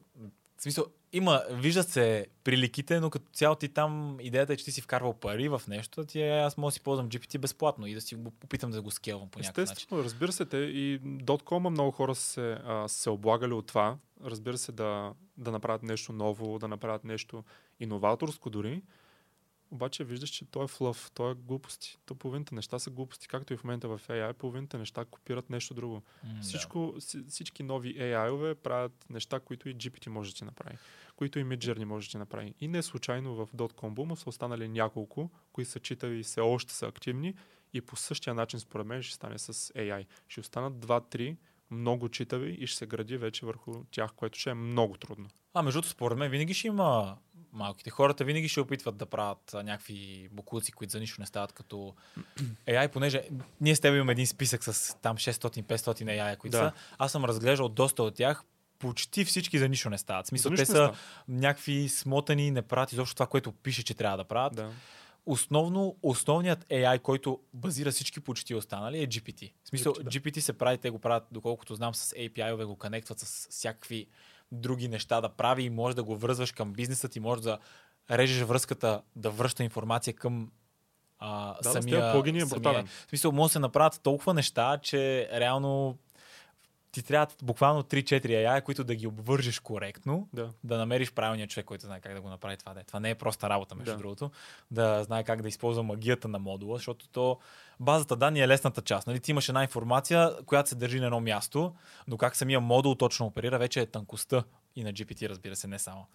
в 0.60 0.62
смисъл, 0.62 0.86
има, 1.14 1.44
виждат 1.52 1.90
се 1.90 2.28
приликите, 2.44 3.00
но 3.00 3.10
като 3.10 3.26
цяло 3.34 3.56
ти 3.56 3.70
там 3.70 4.18
идеята 4.22 4.54
е, 4.54 4.58
че 4.58 4.66
ти 4.66 4.72
си 4.72 4.82
вкарвал 4.82 5.14
пари 5.14 5.50
в 5.50 5.62
нещо, 5.68 6.06
ти 6.06 6.22
е, 6.22 6.40
аз 6.40 6.58
мога 6.58 6.68
да 6.68 6.72
си 6.72 6.82
ползвам 6.82 7.10
GPT 7.10 7.38
безплатно 7.38 7.88
и 7.88 7.94
да 7.94 8.02
си 8.02 8.16
го 8.16 8.34
опитам 8.44 8.72
да 8.72 8.82
го 8.82 8.92
скелвам 8.92 9.30
по 9.30 9.40
някакъв 9.40 9.58
начин. 9.58 9.72
Естествено, 9.72 10.04
разбира 10.04 10.32
се, 10.32 10.46
те 10.46 10.58
и 10.58 11.02
dot-com 11.02 11.70
много 11.70 11.92
хора 11.92 12.16
се, 12.16 12.52
а, 12.52 12.88
се 12.88 13.10
облагали 13.10 13.54
от 13.54 13.68
това. 13.68 13.98
Разбира 14.26 14.58
се, 14.58 14.72
да, 14.72 15.14
да 15.38 15.52
направят 15.52 15.84
нещо 15.84 16.14
ново, 16.14 16.60
да 16.60 16.68
направят 16.68 17.04
нещо 17.04 17.44
иноваторско 17.80 18.50
дори. 18.50 18.82
Обаче 19.72 20.04
виждаш, 20.04 20.30
че 20.30 20.46
той 20.46 20.64
е 20.64 20.68
флъв, 20.68 21.12
той 21.14 21.32
е 21.32 21.36
глупости. 21.36 21.98
То 22.06 22.16
половината 22.16 22.56
неща 22.56 22.80
са 22.80 22.90
глупости, 22.90 23.28
както 23.28 23.54
и 23.54 23.58
в 23.58 23.64
момента 23.64 23.88
в 23.88 24.02
AI, 24.08 24.34
половината 24.34 24.78
неща 24.78 25.06
копират 25.06 25.50
нещо 25.50 25.74
друго. 25.74 26.04
Да. 26.24 26.42
Всичко, 26.42 26.96
си- 27.00 27.24
всички 27.30 27.64
нови 27.64 27.96
AI-ове 27.98 28.56
правят 28.56 29.06
неща, 29.10 29.40
които 29.40 29.70
и 29.70 29.76
GPT 29.76 30.08
може 30.08 30.32
да 30.32 30.38
ти 30.38 30.44
направи, 30.44 30.78
които 31.16 31.40
и 31.40 31.44
Midjourney 31.46 31.84
може 31.84 32.08
да 32.08 32.12
ти 32.12 32.18
направи. 32.18 32.54
И 32.60 32.68
не 32.68 32.84
случайно 32.84 33.36
в 33.36 33.48
.com 33.54 33.94
Boom 33.94 34.16
са 34.16 34.30
останали 34.30 34.68
няколко, 34.68 35.30
които 35.52 35.72
са 35.72 35.80
читави 35.80 36.20
и 36.20 36.24
все 36.24 36.42
още 36.42 36.74
са 36.74 36.88
активни 36.88 37.34
и 37.74 37.82
по 37.82 37.96
същия 37.96 38.34
начин 38.34 38.60
според 38.60 38.88
мен 38.88 39.02
ще 39.04 39.16
стане 39.16 39.40
с 39.40 39.54
AI. 39.54 40.06
Ще 40.28 40.40
останат 40.40 40.74
2-3 40.74 41.36
много 41.72 42.10
читави 42.10 42.52
и 42.52 42.68
ще 42.68 42.78
се 42.78 42.86
гради 42.86 43.18
вече 43.18 43.46
върху 43.46 43.84
тях, 43.92 44.14
което 44.14 44.40
ще 44.40 44.50
е 44.50 44.54
много 44.54 44.98
трудно. 44.98 45.28
А, 45.54 45.62
между 45.62 45.78
другото, 45.78 45.90
според 45.90 46.18
мен 46.18 46.32
винаги 46.32 46.54
ще 46.54 46.68
има 46.68 47.18
малките. 47.54 47.90
Хората 47.90 48.24
винаги 48.24 48.50
ще 48.50 48.60
опитват 48.60 48.98
да 48.98 49.06
правят 49.06 49.54
а, 49.54 49.64
някакви 49.64 50.30
букуци, 50.32 50.72
които 50.72 50.92
за 50.92 51.00
нищо 51.00 51.22
не 51.22 51.28
стават 51.28 51.52
като 51.54 51.94
AI, 52.68 52.88
понеже 52.88 53.24
ние 53.62 53.76
с 53.76 53.80
теб 53.80 53.96
имаме 53.96 54.12
един 54.12 54.28
списък 54.28 54.64
с 54.64 54.98
там 55.02 55.18
600-500 55.18 55.64
AI, 56.04 56.38
които 56.38 56.58
Да. 56.58 56.64
са. 56.64 56.72
Аз 56.98 57.12
съм 57.12 57.26
разглеждал 57.26 57.70
доста 57.70 58.04
от 58.04 58.16
тях. 58.16 58.44
Почти 58.80 59.26
всички 59.26 59.60
за 59.60 59.70
нищо 59.70 59.90
не 59.90 59.98
стават. 59.98 60.26
В 60.26 60.30
смисъл, 60.30 60.52
те 60.52 60.66
са 60.66 60.94
някакви 61.28 61.90
смотани, 61.90 62.52
не 62.52 62.62
правят 62.62 62.92
изобщо 62.92 63.16
това, 63.16 63.28
което 63.28 63.52
пише, 63.52 63.84
че 63.84 63.94
трябва 63.94 64.18
да 64.18 64.24
правят. 64.24 64.56
Да. 64.56 64.72
основно, 65.26 65.96
основният 66.04 66.66
AI, 66.66 67.00
който 67.00 67.40
базира 67.54 67.92
всички 67.92 68.20
почти 68.20 68.56
останали 68.56 69.00
е 69.04 69.08
GPT. 69.08 69.52
В 69.64 69.70
смисъл, 69.70 69.94
GPT, 69.94 70.04
да. 70.04 70.10
GPT 70.10 70.40
се 70.40 70.54
прави, 70.54 70.78
те 70.78 70.90
го 70.90 71.00
правят, 71.00 71.24
доколкото 71.32 71.76
знам, 71.76 71.96
с 71.96 72.14
API-ове 72.16 72.66
го 72.66 72.76
конектват 72.76 73.20
с 73.20 73.48
всякакви 73.50 74.08
други 74.52 74.88
неща 74.88 75.22
да 75.22 75.30
прави 75.30 75.64
и 75.64 75.70
може 75.70 75.96
да 75.96 76.04
го 76.04 76.18
връзваш 76.18 76.52
към 76.52 76.74
бизнеса 76.74 77.10
ти, 77.10 77.20
може 77.20 77.42
да 77.42 77.58
режеш 78.12 78.44
връзката, 78.44 79.02
да 79.16 79.30
връща 79.30 79.64
информация 79.64 80.14
към 80.14 80.52
а, 81.20 81.54
Да, 81.54 81.60
да, 81.64 81.82
самия, 81.82 82.02
тези 82.02 82.12
плагини 82.12 82.38
е 82.38 82.46
самия-. 82.46 82.84
В 82.84 83.10
смисъл, 83.10 83.32
може 83.32 83.50
да 83.50 83.54
се 83.54 83.60
направят 83.60 84.00
толкова 84.04 84.34
неща, 84.34 84.80
че 84.82 85.30
реално 85.34 85.98
ти 86.92 87.04
трябва 87.04 87.28
буквално 87.44 87.84
3-4 87.84 88.26
AI, 88.26 88.62
които 88.62 88.84
да 88.84 88.96
ги 88.96 89.08
обвържеш 89.08 89.60
коректно, 89.60 90.30
Да. 90.34 90.50
да 90.64 90.78
намериш 90.78 91.12
правилния 91.12 91.48
човек, 91.48 91.66
който 91.66 91.86
знае 91.86 92.00
как 92.00 92.14
да 92.14 92.22
го 92.22 92.30
направи 92.30 92.58
това. 92.58 92.74
Да. 92.74 92.84
Това 92.84 93.00
не 93.00 93.10
е 93.10 93.16
проста 93.16 93.50
работа, 93.50 93.76
между 93.76 93.92
Да. 93.92 93.98
другото. 93.98 94.32
Да 94.72 95.04
знае 95.04 95.24
как 95.24 95.42
да 95.42 95.48
използва 95.48 95.84
магията 95.84 96.28
на 96.28 96.40
модула, 96.40 96.78
защото 96.78 97.08
то 97.08 97.40
базата 97.80 98.16
данни 98.16 98.42
е 98.42 98.48
лесната 98.48 98.82
част. 98.82 99.08
Нали? 99.08 99.20
Ти 99.20 99.32
имаш 99.32 99.50
една 99.50 99.64
информация, 99.64 100.46
която 100.46 100.70
се 100.70 100.76
държи 100.76 101.00
на 101.00 101.06
едно 101.06 101.20
място, 101.20 101.76
но 102.08 102.18
как 102.18 102.36
самия 102.36 102.60
модул 102.60 102.96
точно 102.96 103.26
оперира, 103.26 103.58
вече 103.60 103.82
е 103.82 103.86
тънкостта 103.86 104.44
и 104.76 104.84
на 104.84 104.94
GPT, 104.94 105.30
разбира 105.30 105.56
се, 105.56 105.68
не 105.68 105.80
само. 105.80 106.08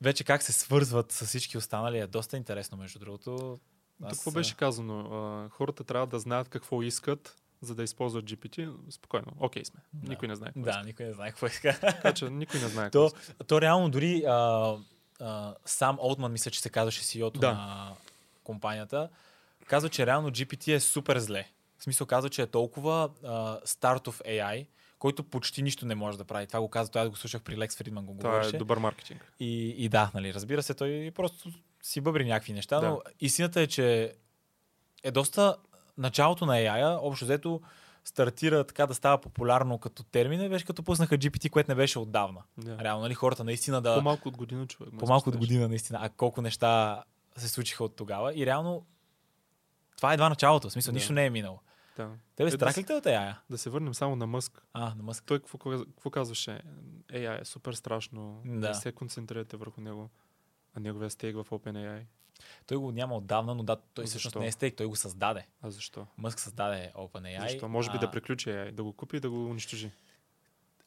Вече 0.00 0.24
как 0.24 0.42
се 0.42 0.52
свързват 0.52 1.12
с 1.12 1.26
всички 1.26 1.58
останали 1.58 1.98
е 1.98 2.06
доста 2.06 2.36
интересно, 2.36 2.78
между 2.78 2.98
другото. 2.98 3.58
Тук 4.00 4.10
какво 4.10 4.30
беше 4.30 4.56
казано? 4.56 5.48
Хората 5.50 5.84
трябва 5.84 6.06
да 6.06 6.18
знаят 6.18 6.48
какво 6.48 6.82
искат, 6.82 7.36
за 7.62 7.74
да 7.74 7.82
използват 7.82 8.24
GPT. 8.24 8.70
Спокойно, 8.90 9.26
окей 9.40 9.64
сме. 9.64 9.80
Да. 9.94 10.10
Никой 10.10 10.28
не 10.28 10.36
знае. 10.36 10.50
Да, 10.56 10.70
иска. 10.70 10.82
никой 10.82 11.06
не 11.06 11.12
знае 11.12 11.28
какво 11.30 11.46
иска. 11.46 11.78
Така 11.80 12.12
че 12.12 12.24
никой 12.24 12.60
не 12.60 12.68
знае. 12.68 12.90
то, 12.92 13.06
иска. 13.20 13.44
то 13.44 13.60
реално 13.60 13.90
дори 13.90 14.24
а, 14.24 14.76
а, 15.20 15.54
сам 15.64 15.98
Олтман, 16.00 16.32
мисля, 16.32 16.50
че 16.50 16.60
се 16.60 16.70
казваше 16.70 17.02
CEO-то 17.02 17.40
Да. 17.40 17.52
на 17.52 17.92
компанията, 18.44 19.08
казва, 19.66 19.88
че 19.88 20.06
реално 20.06 20.30
GPT 20.30 20.74
е 20.74 20.80
супер 20.80 21.18
зле. 21.18 21.48
В 21.78 21.82
смисъл 21.82 22.06
казва, 22.06 22.30
че 22.30 22.42
е 22.42 22.46
толкова 22.46 23.10
а, 23.24 23.58
стартов 23.64 24.22
AI, 24.26 24.66
който 24.98 25.22
почти 25.22 25.62
нищо 25.62 25.86
не 25.86 25.94
може 25.94 26.18
да 26.18 26.24
прави. 26.24 26.46
Това 26.46 26.60
го 26.60 26.68
каза, 26.68 26.90
той 26.90 27.02
аз 27.02 27.08
го 27.08 27.16
слушах 27.16 27.42
при 27.42 27.56
Лекс 27.56 27.76
Фридман 27.76 28.04
го 28.04 28.16
Това 28.18 28.30
говореше. 28.30 28.56
е 28.56 28.58
добър 28.58 28.78
маркетинг. 28.78 29.32
И, 29.40 29.68
и 29.68 29.88
да, 29.88 30.10
нали, 30.14 30.34
разбира 30.34 30.62
се, 30.62 30.74
той 30.74 31.12
просто 31.14 31.50
си 31.82 32.00
бъбри 32.00 32.24
някакви 32.24 32.52
неща, 32.52 32.80
Да. 32.80 32.88
но 32.88 33.00
истината 33.20 33.60
е, 33.60 33.66
че 33.66 34.14
е 35.02 35.10
доста 35.10 35.56
началото 36.00 36.46
на 36.46 36.52
AI-а, 36.52 36.98
общо 37.02 37.24
взето 37.24 37.60
стартира 38.04 38.64
така 38.64 38.86
да 38.86 38.94
става 38.94 39.20
популярно 39.20 39.78
като 39.78 40.02
термин, 40.02 40.50
беше 40.50 40.64
като 40.64 40.82
пуснаха 40.82 41.18
GPT, 41.18 41.50
което 41.50 41.70
не 41.70 41.74
беше 41.74 41.98
отдавна. 41.98 42.42
Да. 42.58 42.78
Реално, 42.78 43.02
нали, 43.02 43.14
хората 43.14 43.44
наистина 43.44 43.82
да... 43.82 43.94
По-малко 43.94 44.28
от 44.28 44.36
година 44.36 44.66
човек. 44.66 44.94
По-малко 44.98 45.28
от 45.28 45.36
година, 45.36 45.68
наистина. 45.68 45.98
А 46.02 46.08
колко 46.08 46.42
неща 46.42 47.02
се 47.36 47.48
случиха 47.48 47.84
от 47.84 47.96
тогава. 47.96 48.34
И 48.34 48.46
реално 48.46 48.86
това 49.96 50.10
е 50.10 50.14
едва 50.14 50.28
началото. 50.28 50.68
В 50.68 50.72
смисъл, 50.72 50.92
Да. 50.92 50.94
нищо 50.94 51.12
не 51.12 51.26
е 51.26 51.30
минало. 51.30 51.60
Да. 51.96 52.10
Тебе 52.36 52.48
Е, 52.48 52.52
страх 52.52 52.78
ли 52.78 52.84
те 52.84 52.92
от 52.92 53.04
AI? 53.04 53.34
Да 53.50 53.58
се 53.58 53.70
върнем 53.70 53.94
само 53.94 54.16
на 54.16 54.26
Мъск. 54.26 54.62
А, 54.72 54.94
на 54.94 55.02
Мъск. 55.02 55.24
Той 55.26 55.38
какво, 55.38 55.58
какво 55.58 56.10
казваше? 56.10 56.60
AI 57.12 57.40
е 57.40 57.44
супер 57.44 57.72
страшно. 57.72 58.42
Да. 58.44 58.68
Не 58.68 58.74
се 58.74 58.92
концентрирате 58.92 59.56
върху 59.56 59.80
него. 59.80 60.10
А 60.74 60.80
неговия 60.80 61.10
стейк 61.10 61.36
в 61.36 61.44
OpenAI. 61.50 62.02
Той 62.66 62.76
го 62.76 62.92
няма 62.92 63.16
отдавна, 63.16 63.54
но 63.54 63.62
да, 63.62 63.76
той 63.94 64.04
всъщност 64.06 64.36
не 64.36 64.46
е 64.46 64.52
стейк, 64.52 64.76
той 64.76 64.86
го 64.86 64.96
създаде. 64.96 65.46
А 65.62 65.70
защо? 65.70 66.06
Мъск 66.18 66.40
създаде 66.40 66.92
OpenAI. 66.96 67.40
Защо? 67.40 67.68
Може 67.68 67.90
би 67.90 67.96
а, 67.96 68.00
да 68.00 68.10
приключи 68.10 68.48
AI, 68.48 68.72
да 68.72 68.84
го 68.84 68.92
купи 68.92 69.16
и 69.16 69.20
да 69.20 69.30
го 69.30 69.50
унищожи. 69.50 69.90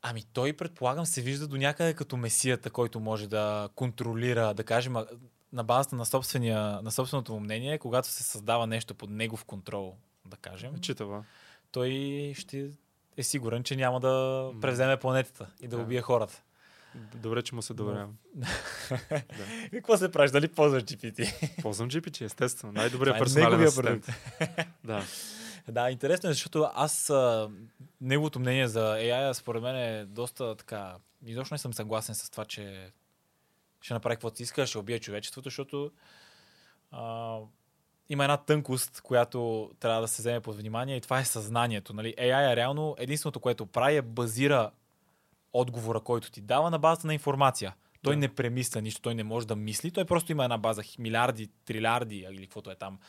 Ами 0.02 0.24
той, 0.34 0.54
предполагам, 0.54 1.06
се 1.06 1.22
вижда 1.22 1.48
до 1.48 1.58
някъде 1.58 1.94
като 1.94 2.18
месията, 2.18 2.70
който 2.70 3.00
може 3.00 3.28
да 3.28 3.70
контролира, 3.76 4.54
да 4.54 4.64
кажем, 4.64 4.96
на 5.54 5.64
базата 5.64 5.96
на, 5.96 6.06
на 6.84 6.92
собственото 6.92 7.34
му 7.34 7.40
мнение, 7.40 7.78
когато 7.78 8.08
се 8.08 8.24
създава 8.24 8.68
нещо 8.68 8.96
под 8.96 9.10
негов 9.10 9.46
контрол, 9.46 9.96
да 10.26 10.38
кажем, 10.38 10.78
Читава. 10.82 11.24
той 11.72 11.90
ще 12.38 12.70
е 13.18 13.24
сигурен, 13.24 13.64
че 13.64 13.76
няма 13.76 14.00
да 14.00 14.52
превземе 14.62 14.98
планетата 14.98 15.48
и 15.62 15.68
Да. 15.68 15.78
убие 15.78 16.02
хората. 16.02 16.42
Добре, 16.96 17.42
че 17.42 17.56
му 17.56 17.62
се 17.62 17.74
доверявам. 17.74 18.18
да. 18.36 19.22
И 19.66 19.70
какво 19.72 19.98
се 19.98 20.12
правиш? 20.12 20.32
Дали 20.32 20.48
ползваш 20.48 20.84
GPT? 20.84 21.50
Ползвам 21.62 21.90
GPT, 21.90 22.26
естествено. 22.26 22.74
Най-добрият 22.74 23.16
Това 23.16 23.18
е 23.18 23.20
персонален 23.20 23.60
неговия 23.60 23.68
асистент. 23.68 24.08
Да. 24.84 25.04
да, 25.68 25.92
интересно 25.92 26.30
е, 26.30 26.34
защото 26.34 26.70
аз 26.76 27.10
а, 27.10 27.50
неговото 28.02 28.40
мнение 28.40 28.68
за 28.68 28.80
AI 28.80 29.34
според 29.34 29.64
мен 29.64 29.76
е 29.76 30.06
доста 30.06 30.56
така. 30.56 30.96
Изобщо 31.26 31.54
не 31.54 31.60
съм 31.60 31.74
съгласен 31.74 32.16
с 32.16 32.30
това, 32.30 32.46
че 32.46 32.92
ще 33.82 33.94
направи 33.94 34.16
каквото 34.16 34.38
си 34.38 34.44
иска, 34.44 34.68
ще 34.68 34.78
убие 34.78 35.00
човечеството, 35.00 35.48
защото 35.48 35.92
а, 36.92 37.38
има 38.10 38.24
една 38.24 38.38
тънкост, 38.38 39.02
която 39.02 39.72
трябва 39.80 40.02
да 40.02 40.08
се 40.08 40.22
вземе 40.22 40.40
под 40.40 40.56
внимание 40.56 40.96
и 40.96 41.02
това 41.02 41.20
е 41.20 41.26
съзнанието. 41.26 41.94
Нали? 41.94 42.16
AI 42.18 42.54
е 42.54 42.56
реално 42.56 42.96
единственото, 43.00 43.40
което 43.40 43.66
прави 43.66 43.96
е 43.96 44.02
базира 44.02 44.72
отговора, 45.54 46.00
който 46.00 46.32
ти 46.32 46.42
дава 46.42 46.70
на 46.70 46.80
базата 46.80 47.08
на 47.08 47.14
информация. 47.14 47.76
Той 48.02 48.14
Да. 48.14 48.20
не 48.20 48.36
премисля 48.36 48.82
нищо, 48.82 49.02
той 49.02 49.16
не 49.16 49.24
може 49.24 49.48
да 49.48 49.56
мисли, 49.56 49.92
той 49.92 50.06
просто 50.06 50.32
има 50.32 50.44
една 50.44 50.58
база 50.58 50.84
милиарди, 51.00 51.50
трилиарди 51.66 52.28
или 52.32 52.42
каквото 52.42 52.72
е 52.72 52.76
там 52.76 53.00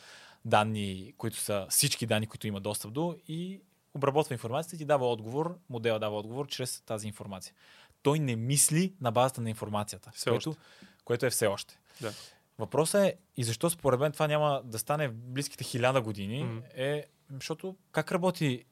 данни, 0.45 1.13
които 1.17 1.37
са 1.37 1.67
всички 1.69 2.05
данни, 2.05 2.27
които 2.27 2.47
има 2.47 2.61
достъп 2.61 2.93
до 2.93 3.15
и 3.27 3.61
обработва 3.93 4.33
информацията 4.33 4.75
и 4.75 4.79
ти 4.79 4.85
дава 4.85 5.07
отговор, 5.07 5.57
модела 5.69 5.99
дава 5.99 6.17
отговор 6.17 6.47
чрез 6.47 6.81
тази 6.81 7.07
информация. 7.07 7.53
Той 8.01 8.19
не 8.19 8.35
мисли 8.35 8.93
на 9.01 9.11
базата 9.11 9.41
на 9.41 9.49
информацията, 9.49 10.11
Все 10.13 10.29
което, 10.29 10.49
още. 10.49 10.61
което 11.05 11.25
е 11.25 11.29
все 11.29 11.47
още. 11.47 11.79
Да. 12.01 12.11
Въпросът 12.59 13.01
е 13.01 13.15
и 13.37 13.43
защо 13.43 13.69
според 13.69 13.99
мен 13.99 14.11
това 14.11 14.27
няма 14.27 14.61
да 14.65 14.79
стане 14.79 15.07
в 15.07 15.13
близките 15.13 15.63
хиляда 15.63 16.01
години, 16.01 16.43
Мгм. 16.43 16.57
е, 16.75 17.05
защото 17.31 17.75
как 17.91 18.11
работи 18.11 18.63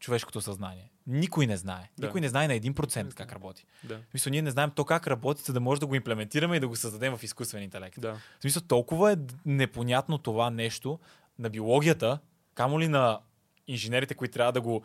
човешкото 0.00 0.40
съзнание? 0.40 0.90
Никой 1.06 1.46
не 1.46 1.56
знае. 1.56 1.90
Да. 1.98 2.06
Никой 2.06 2.20
не 2.20 2.28
знае 2.28 2.48
на 2.48 2.54
1% 2.54 3.04
Не 3.04 3.10
как 3.10 3.32
работи. 3.32 3.66
Да. 3.84 3.96
В 3.96 4.10
смисъл, 4.10 4.30
ние 4.30 4.42
не 4.42 4.50
знаем 4.50 4.70
то 4.74 4.84
как 4.84 5.06
работи, 5.06 5.42
за 5.42 5.52
да 5.52 5.60
може 5.60 5.80
да 5.80 5.86
го 5.86 5.94
имплементираме 5.94 6.56
и 6.56 6.60
да 6.60 6.68
го 6.68 6.76
създадем 6.76 7.16
в 7.16 7.22
изкуствен 7.22 7.62
интелект. 7.62 8.00
Да. 8.00 8.12
В 8.12 8.40
смисъл, 8.40 8.62
толкова 8.62 9.12
е 9.12 9.16
непонятно 9.46 10.18
това 10.18 10.50
нещо 10.50 10.98
на 11.38 11.50
биологията, 11.50 12.18
камо 12.54 12.80
ли 12.80 12.88
на 12.88 13.20
инженерите, 13.68 14.14
които 14.14 14.32
трябва 14.32 14.52
да 14.52 14.60
го 14.60 14.82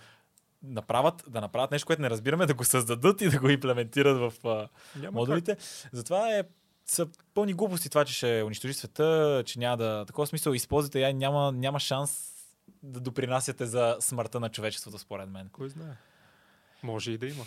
направят, 0.63 1.23
да 1.27 1.41
направят 1.41 1.71
нещо, 1.71 1.85
което 1.85 2.01
не 2.01 2.09
разбираме, 2.09 2.45
да 2.45 2.53
го 2.53 2.63
създадат 2.63 3.21
и 3.21 3.29
да 3.29 3.39
го 3.39 3.49
имплементират 3.49 4.17
в 4.17 4.33
Няма 4.95 5.11
модулите. 5.11 5.57
Затова 5.91 6.35
е 6.35 6.43
са 6.85 7.07
пълни 7.33 7.53
глупости 7.53 7.89
това, 7.89 8.05
че 8.05 8.13
ще 8.13 8.43
унищожи 8.45 8.73
света, 8.73 9.43
че 9.45 9.59
няма 9.59 9.77
да... 9.77 10.05
Такова 10.05 10.27
смисъл, 10.27 10.53
използвате 10.53 11.01
я, 11.01 11.13
няма, 11.13 11.51
няма 11.51 11.79
шанс 11.79 12.34
да 12.85 12.99
допринасяте 12.99 13.65
за 13.65 13.97
смъртта 13.99 14.39
на 14.39 14.49
човечеството, 14.49 14.99
според 14.99 15.29
мен. 15.29 15.49
Кой 15.49 15.69
знае? 15.69 15.97
Може 16.83 17.11
и 17.11 17.17
да 17.17 17.27
има. 17.27 17.43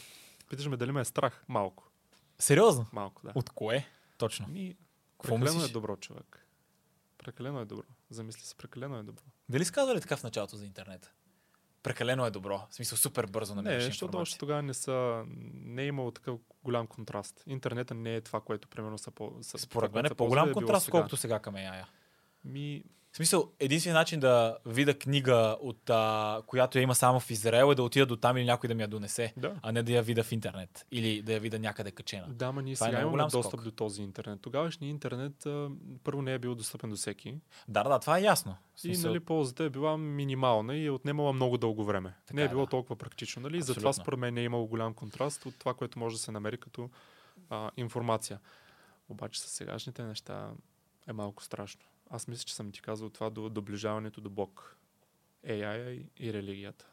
Питаш 0.51 0.67
ме 0.67 0.77
дали 0.77 0.93
ме 0.93 1.01
е 1.01 1.05
страх. 1.05 1.45
Малко. 1.49 1.91
Сериозно? 2.39 2.87
Малко, 2.93 3.23
да. 3.25 3.33
От 3.35 3.51
кое? 3.51 3.87
Точно. 4.19 4.49
Ми, 4.49 4.77
прекалено 5.23 5.65
е 5.65 5.69
добро 5.69 5.97
човек. 5.97 6.47
Прекалено 7.19 7.61
е 7.61 7.65
добро. 7.65 7.85
Замисли 8.11 8.43
се, 8.43 8.55
прекалено 8.55 8.99
е 8.99 9.03
добро. 9.03 9.23
Дали 9.49 9.65
си 9.65 9.73
казвали 9.73 10.01
така 10.01 10.17
в 10.17 10.23
началото 10.23 10.57
за 10.57 10.65
интернет? 10.67 11.13
Прекалено 11.83 12.27
е 12.27 12.31
добро. 12.31 12.67
В 12.71 12.75
смисъл, 12.75 12.99
супер 12.99 13.27
бързо 13.27 13.55
Не, 13.55 13.63
намираш 13.63 13.85
защото 13.85 14.05
информация. 14.05 14.23
още 14.23 14.39
тогава 14.39 14.63
не 14.63 14.75
са, 14.75 15.25
не 15.55 15.83
е 15.83 15.87
имало 15.87 16.11
такъв 16.11 16.39
голям 16.65 16.87
контраст. 16.87 17.43
Интернета 17.47 17.95
не 17.95 18.17
е 18.17 18.21
това, 18.21 18.41
което 18.41 18.69
примерно 18.69 18.99
са 18.99 19.11
по... 19.11 19.39
Са, 19.43 19.59
Според 19.59 19.93
мен 19.93 20.07
е 20.07 20.15
по-голям 20.15 20.45
било 20.45 20.55
контраст, 20.55 20.91
колкото 20.91 21.17
сега 21.17 21.39
към 21.39 21.55
AI. 21.55 21.85
Ми, 22.45 22.85
смисъл, 23.19 23.53
единственият 23.61 24.01
начин 24.01 24.21
да 24.21 24.59
видя 24.67 24.95
книга, 24.95 25.57
от, 25.61 25.91
а, 25.91 26.43
която 26.47 26.79
я 26.79 26.83
има 26.83 26.95
само 26.95 27.21
в 27.21 27.31
Израел, 27.31 27.73
е 27.73 27.75
да 27.75 27.83
отида 27.83 28.07
до 28.07 28.17
там 28.17 28.37
или 28.37 28.45
някой 28.45 28.69
да 28.69 28.75
ми 28.75 28.83
я 28.83 28.89
донесе, 28.89 29.33
да. 29.37 29.55
а 29.63 29.73
не 29.73 29.83
да 29.83 29.93
я 29.93 30.03
видя 30.03 30.23
в 30.23 30.33
интернет 30.33 30.87
или 30.93 31.23
да 31.23 31.33
я 31.33 31.41
видя 31.41 31.59
някъде 31.59 31.91
качена. 31.91 32.27
Да, 32.29 32.53
ма 32.53 32.63
ние 32.63 32.75
Това 32.75 32.87
е 32.87 32.91
сега 32.91 33.01
много 33.01 33.17
имаме 33.17 33.31
достъп 33.31 33.53
скок. 33.53 33.65
до 33.65 33.71
този 33.71 34.03
интернет. 34.03 34.41
Тогавашният 34.41 34.91
интернет 34.91 35.47
а, 35.47 35.71
първо 36.05 36.23
не 36.23 36.35
е 36.35 36.39
бил 36.39 36.55
достъпен 36.55 36.91
до 36.91 36.97
всеки. 36.97 37.35
Да, 37.69 37.83
да, 37.83 37.99
това 37.99 38.19
е 38.19 38.23
ясно. 38.23 38.57
И 38.85 38.99
нали, 38.99 39.21
ползата 39.21 39.65
е 39.65 39.71
била 39.71 39.97
минимална 39.97 40.77
и 40.77 40.87
е 40.87 40.91
отнемала 40.91 41.33
много 41.33 41.59
дълго 41.59 41.85
време. 41.85 42.15
Така 42.27 42.37
не 42.37 42.43
е 42.43 42.45
е, 42.45 42.49
било 42.49 42.65
да. 42.65 42.71
толкова 42.71 42.97
практично. 42.97 43.43
Нали? 43.43 43.63
Затова 43.63 43.93
според 43.93 44.19
мен 44.19 44.39
е 44.39 44.43
имало 44.43 44.67
голям 44.67 44.95
контраст 44.95 45.47
от 45.47 45.59
това, 45.59 45.75
което 45.75 45.99
може 45.99 46.17
да 46.17 46.23
се 46.23 46.33
намери 46.33 46.57
като 46.57 46.91
а, 47.51 47.71
информация. 47.77 48.41
Обаче 49.09 49.41
с 49.41 49.45
сегашните 49.45 50.03
неща 50.03 50.51
е 51.09 51.13
малко 51.13 51.43
страшно. 51.43 51.83
Аз 52.11 52.29
мисля, 52.29 52.45
че 52.45 52.55
съм 52.55 52.73
ти 52.73 52.83
казал 52.83 53.11
това 53.11 53.31
до 53.31 53.49
доближаването 53.49 54.21
до 54.21 54.31
Бог. 54.31 54.77
AI 55.47 55.91
и, 55.91 56.27
и 56.27 56.33
религията. 56.33 56.87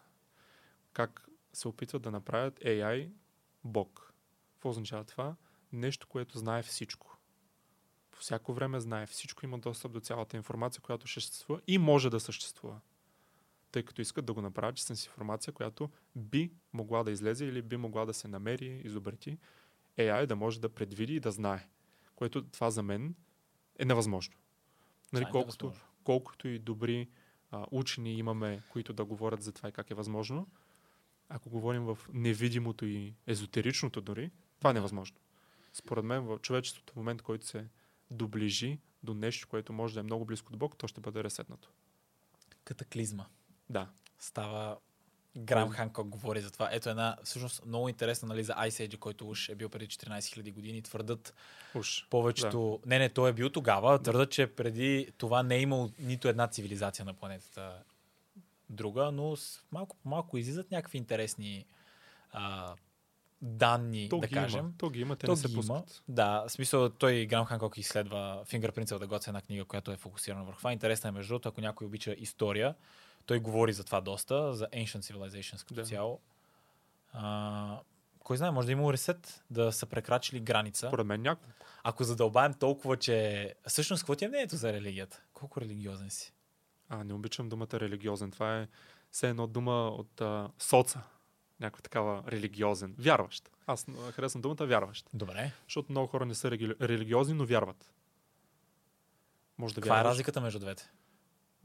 Как 0.93 1.30
се 1.53 1.68
опитват 1.68 2.01
да 2.01 2.11
направят 2.11 2.59
AI 2.59 3.09
Бог. 3.63 4.13
Какво 4.53 4.70
означава 4.70 5.03
това? 5.03 5.36
Нещо, 5.72 6.07
което 6.07 6.38
знае 6.38 6.63
всичко. 6.63 7.18
По 8.11 8.20
всяко 8.20 8.53
време 8.53 8.80
знае 8.80 9.05
всичко, 9.05 9.45
има 9.45 9.59
достъп 9.59 9.91
до 9.91 9.99
цялата 9.99 10.38
информация, 10.38 10.82
която 10.82 11.07
ще 11.07 11.22
съществува 11.22 11.61
и 11.68 11.78
може 11.78 12.09
да 12.09 12.20
съществува. 12.20 12.80
Тъй 13.72 13.84
като 13.84 14.01
искат 14.01 14.26
да 14.26 14.34
го 14.34 14.41
направят 14.41 14.80
с 14.80 15.05
информация, 15.05 15.53
която 15.53 15.89
би 16.16 16.51
могла 16.74 17.03
да 17.03 17.11
излезе 17.11 17.45
или 17.45 17.61
би 17.61 17.78
могла 17.78 18.05
да 18.05 18.13
се 18.13 18.28
намери, 18.28 18.82
изобрети. 18.84 19.38
AI 19.97 20.26
да 20.26 20.36
може 20.36 20.61
да 20.61 20.70
предвиди 20.70 21.16
и 21.16 21.20
да 21.20 21.32
знае. 21.32 21.70
Което 22.16 22.43
това 22.43 22.72
за 22.72 22.84
мен 22.84 23.16
е 23.80 23.86
невъзможно. 23.86 24.36
Нали, 25.13 25.23
е 25.23 25.29
колкото, 25.31 25.73
колкото 26.03 26.47
и 26.47 26.59
добри 26.59 27.09
а, 27.51 27.65
учени 27.71 28.13
имаме, 28.13 28.61
които 28.69 28.93
да 28.93 29.05
говорят 29.05 29.41
за 29.41 29.51
това 29.51 29.69
и 29.69 29.71
как 29.71 29.91
е 29.91 29.95
възможно, 29.95 30.47
ако 31.29 31.49
говорим 31.49 31.83
в 31.83 31.97
невидимото 32.13 32.85
и 32.85 33.13
езотеричното 33.27 34.01
дори, 34.01 34.31
това 34.57 34.69
е 34.69 34.73
невъзможно. 34.73 35.17
Според 35.73 36.05
мен 36.05 36.23
в 36.23 36.39
човечеството 36.39 36.93
в 36.93 36.95
момент, 36.95 37.21
който 37.21 37.45
се 37.45 37.67
доближи 38.11 38.79
до 39.03 39.13
нещо, 39.13 39.47
което 39.47 39.73
може 39.73 39.93
да 39.93 39.99
е 39.99 40.03
много 40.03 40.25
близко 40.25 40.51
до 40.51 40.57
Бог, 40.57 40.77
то 40.77 40.87
ще 40.87 41.01
бъде 41.01 41.23
ресетнато. 41.23 41.69
Катаклизма. 42.63 43.25
Да. 43.69 43.89
Става 44.19 44.77
Грам 45.38 45.69
Ханкок 45.69 46.07
говори 46.07 46.41
за 46.41 46.51
това. 46.51 46.69
Ето 46.71 46.89
една, 46.89 47.17
всъщност, 47.23 47.65
много 47.65 47.89
интересна 47.89 48.27
нали, 48.27 48.43
за 48.43 48.53
Ice 48.53 48.88
Age, 48.88 48.97
който 48.97 49.29
уж 49.29 49.49
е 49.49 49.55
бил 49.55 49.69
преди 49.69 49.88
14 49.88 50.19
000 50.19 50.53
години. 50.53 50.81
Твърдат 50.81 51.33
Уж. 51.75 52.07
повечето... 52.09 52.79
Не, 52.86 52.99
не, 52.99 53.09
той 53.09 53.29
е 53.29 53.33
бил 53.33 53.49
тогава. 53.49 53.99
Твърдат, 53.99 54.31
че 54.31 54.47
преди 54.47 55.11
това 55.17 55.43
не 55.43 55.55
е 55.55 55.61
имал 55.61 55.91
нито 55.99 56.27
една 56.27 56.47
цивилизация 56.47 57.05
на 57.05 57.13
планетата 57.13 57.83
друга, 58.69 59.11
но 59.11 59.36
малко 59.71 59.95
по 59.95 60.09
малко 60.09 60.38
излизат 60.38 60.71
някакви 60.71 60.97
интересни 60.97 61.65
а, 62.31 62.73
данни, 63.41 64.09
То 64.09 64.17
да 64.17 64.27
кажем. 64.27 64.59
има. 64.59 64.71
То 64.77 64.89
ги 64.89 65.01
има, 65.01 65.15
те 65.15 65.25
То 65.25 65.31
не 65.31 65.38
се 65.38 65.47
ги 65.47 65.53
има. 65.53 65.61
пускат. 65.61 66.03
Да, 66.07 66.43
в 66.47 66.51
смисъл 66.51 66.89
той 66.89 67.25
Грам 67.25 67.45
Ханкок 67.45 67.77
изследва 67.77 68.43
Fingerprints 68.45 68.86
of 68.86 69.05
the 69.05 69.07
Gods, 69.07 69.27
една 69.27 69.41
книга, 69.41 69.65
която 69.65 69.91
е 69.91 69.97
фокусирана 69.97 70.43
върху 70.43 70.57
това. 70.57 70.73
Интересна 70.73 71.07
е 71.07 71.11
между 71.11 71.29
другото, 71.29 71.49
ако 71.49 71.61
някой 71.61 71.88
обича 71.88 72.15
история, 72.17 72.75
той 73.26 73.39
говори 73.39 73.73
за 73.73 73.84
това 73.84 74.01
доста, 74.01 74.53
за 74.53 74.67
Ancient 74.67 75.13
Civilizations 75.13 75.59
като 75.59 75.73
Да. 75.73 75.84
цяло. 75.84 76.19
А, 77.13 77.80
кой 78.19 78.38
знае, 78.38 78.51
може 78.51 78.65
да 78.65 78.71
има 78.71 78.93
ресет, 78.93 79.43
да 79.49 79.71
са 79.71 79.86
прекрачили 79.86 80.39
граница. 80.39 80.88
Според 80.88 81.05
мен 81.05 81.21
няколко. 81.21 81.51
Ако 81.84 82.03
задълбаем 82.03 82.53
толкова, 82.53 82.97
че... 82.97 83.55
Всъщност, 83.67 84.01
какво 84.03 84.15
ти 84.15 84.26
е 84.26 84.28
мнението 84.28 84.55
за 84.55 84.73
религията? 84.73 85.21
Колко 85.34 85.61
религиозен 85.61 86.09
си? 86.09 86.34
А, 86.89 87.03
не 87.03 87.13
обичам 87.13 87.49
думата 87.49 87.67
религиозен. 87.73 88.32
Това 88.32 88.59
е 88.59 88.67
все 89.11 89.30
едно 89.30 89.47
дума 89.47 89.88
от 89.88 90.21
а, 90.21 90.49
соца. 90.59 91.01
Някаква 91.59 91.82
такава 91.82 92.23
религиозен. 92.28 92.95
Вярващ. 92.99 93.49
Аз 93.67 93.86
харесвам 94.11 94.41
думата 94.41 94.65
вярващ. 94.65 95.09
Добре. 95.13 95.51
Защото 95.63 95.91
много 95.91 96.07
хора 96.07 96.26
не 96.26 96.36
са 96.36 96.51
религиозни, 96.51 97.34
но 97.34 97.45
вярват. 97.45 97.93
Може 99.57 99.76
да 99.76 99.82
Каква 99.82 99.95
е 99.95 99.97
вярваш. 99.97 100.11
разликата 100.11 100.41
между 100.41 100.59
двете? 100.59 100.91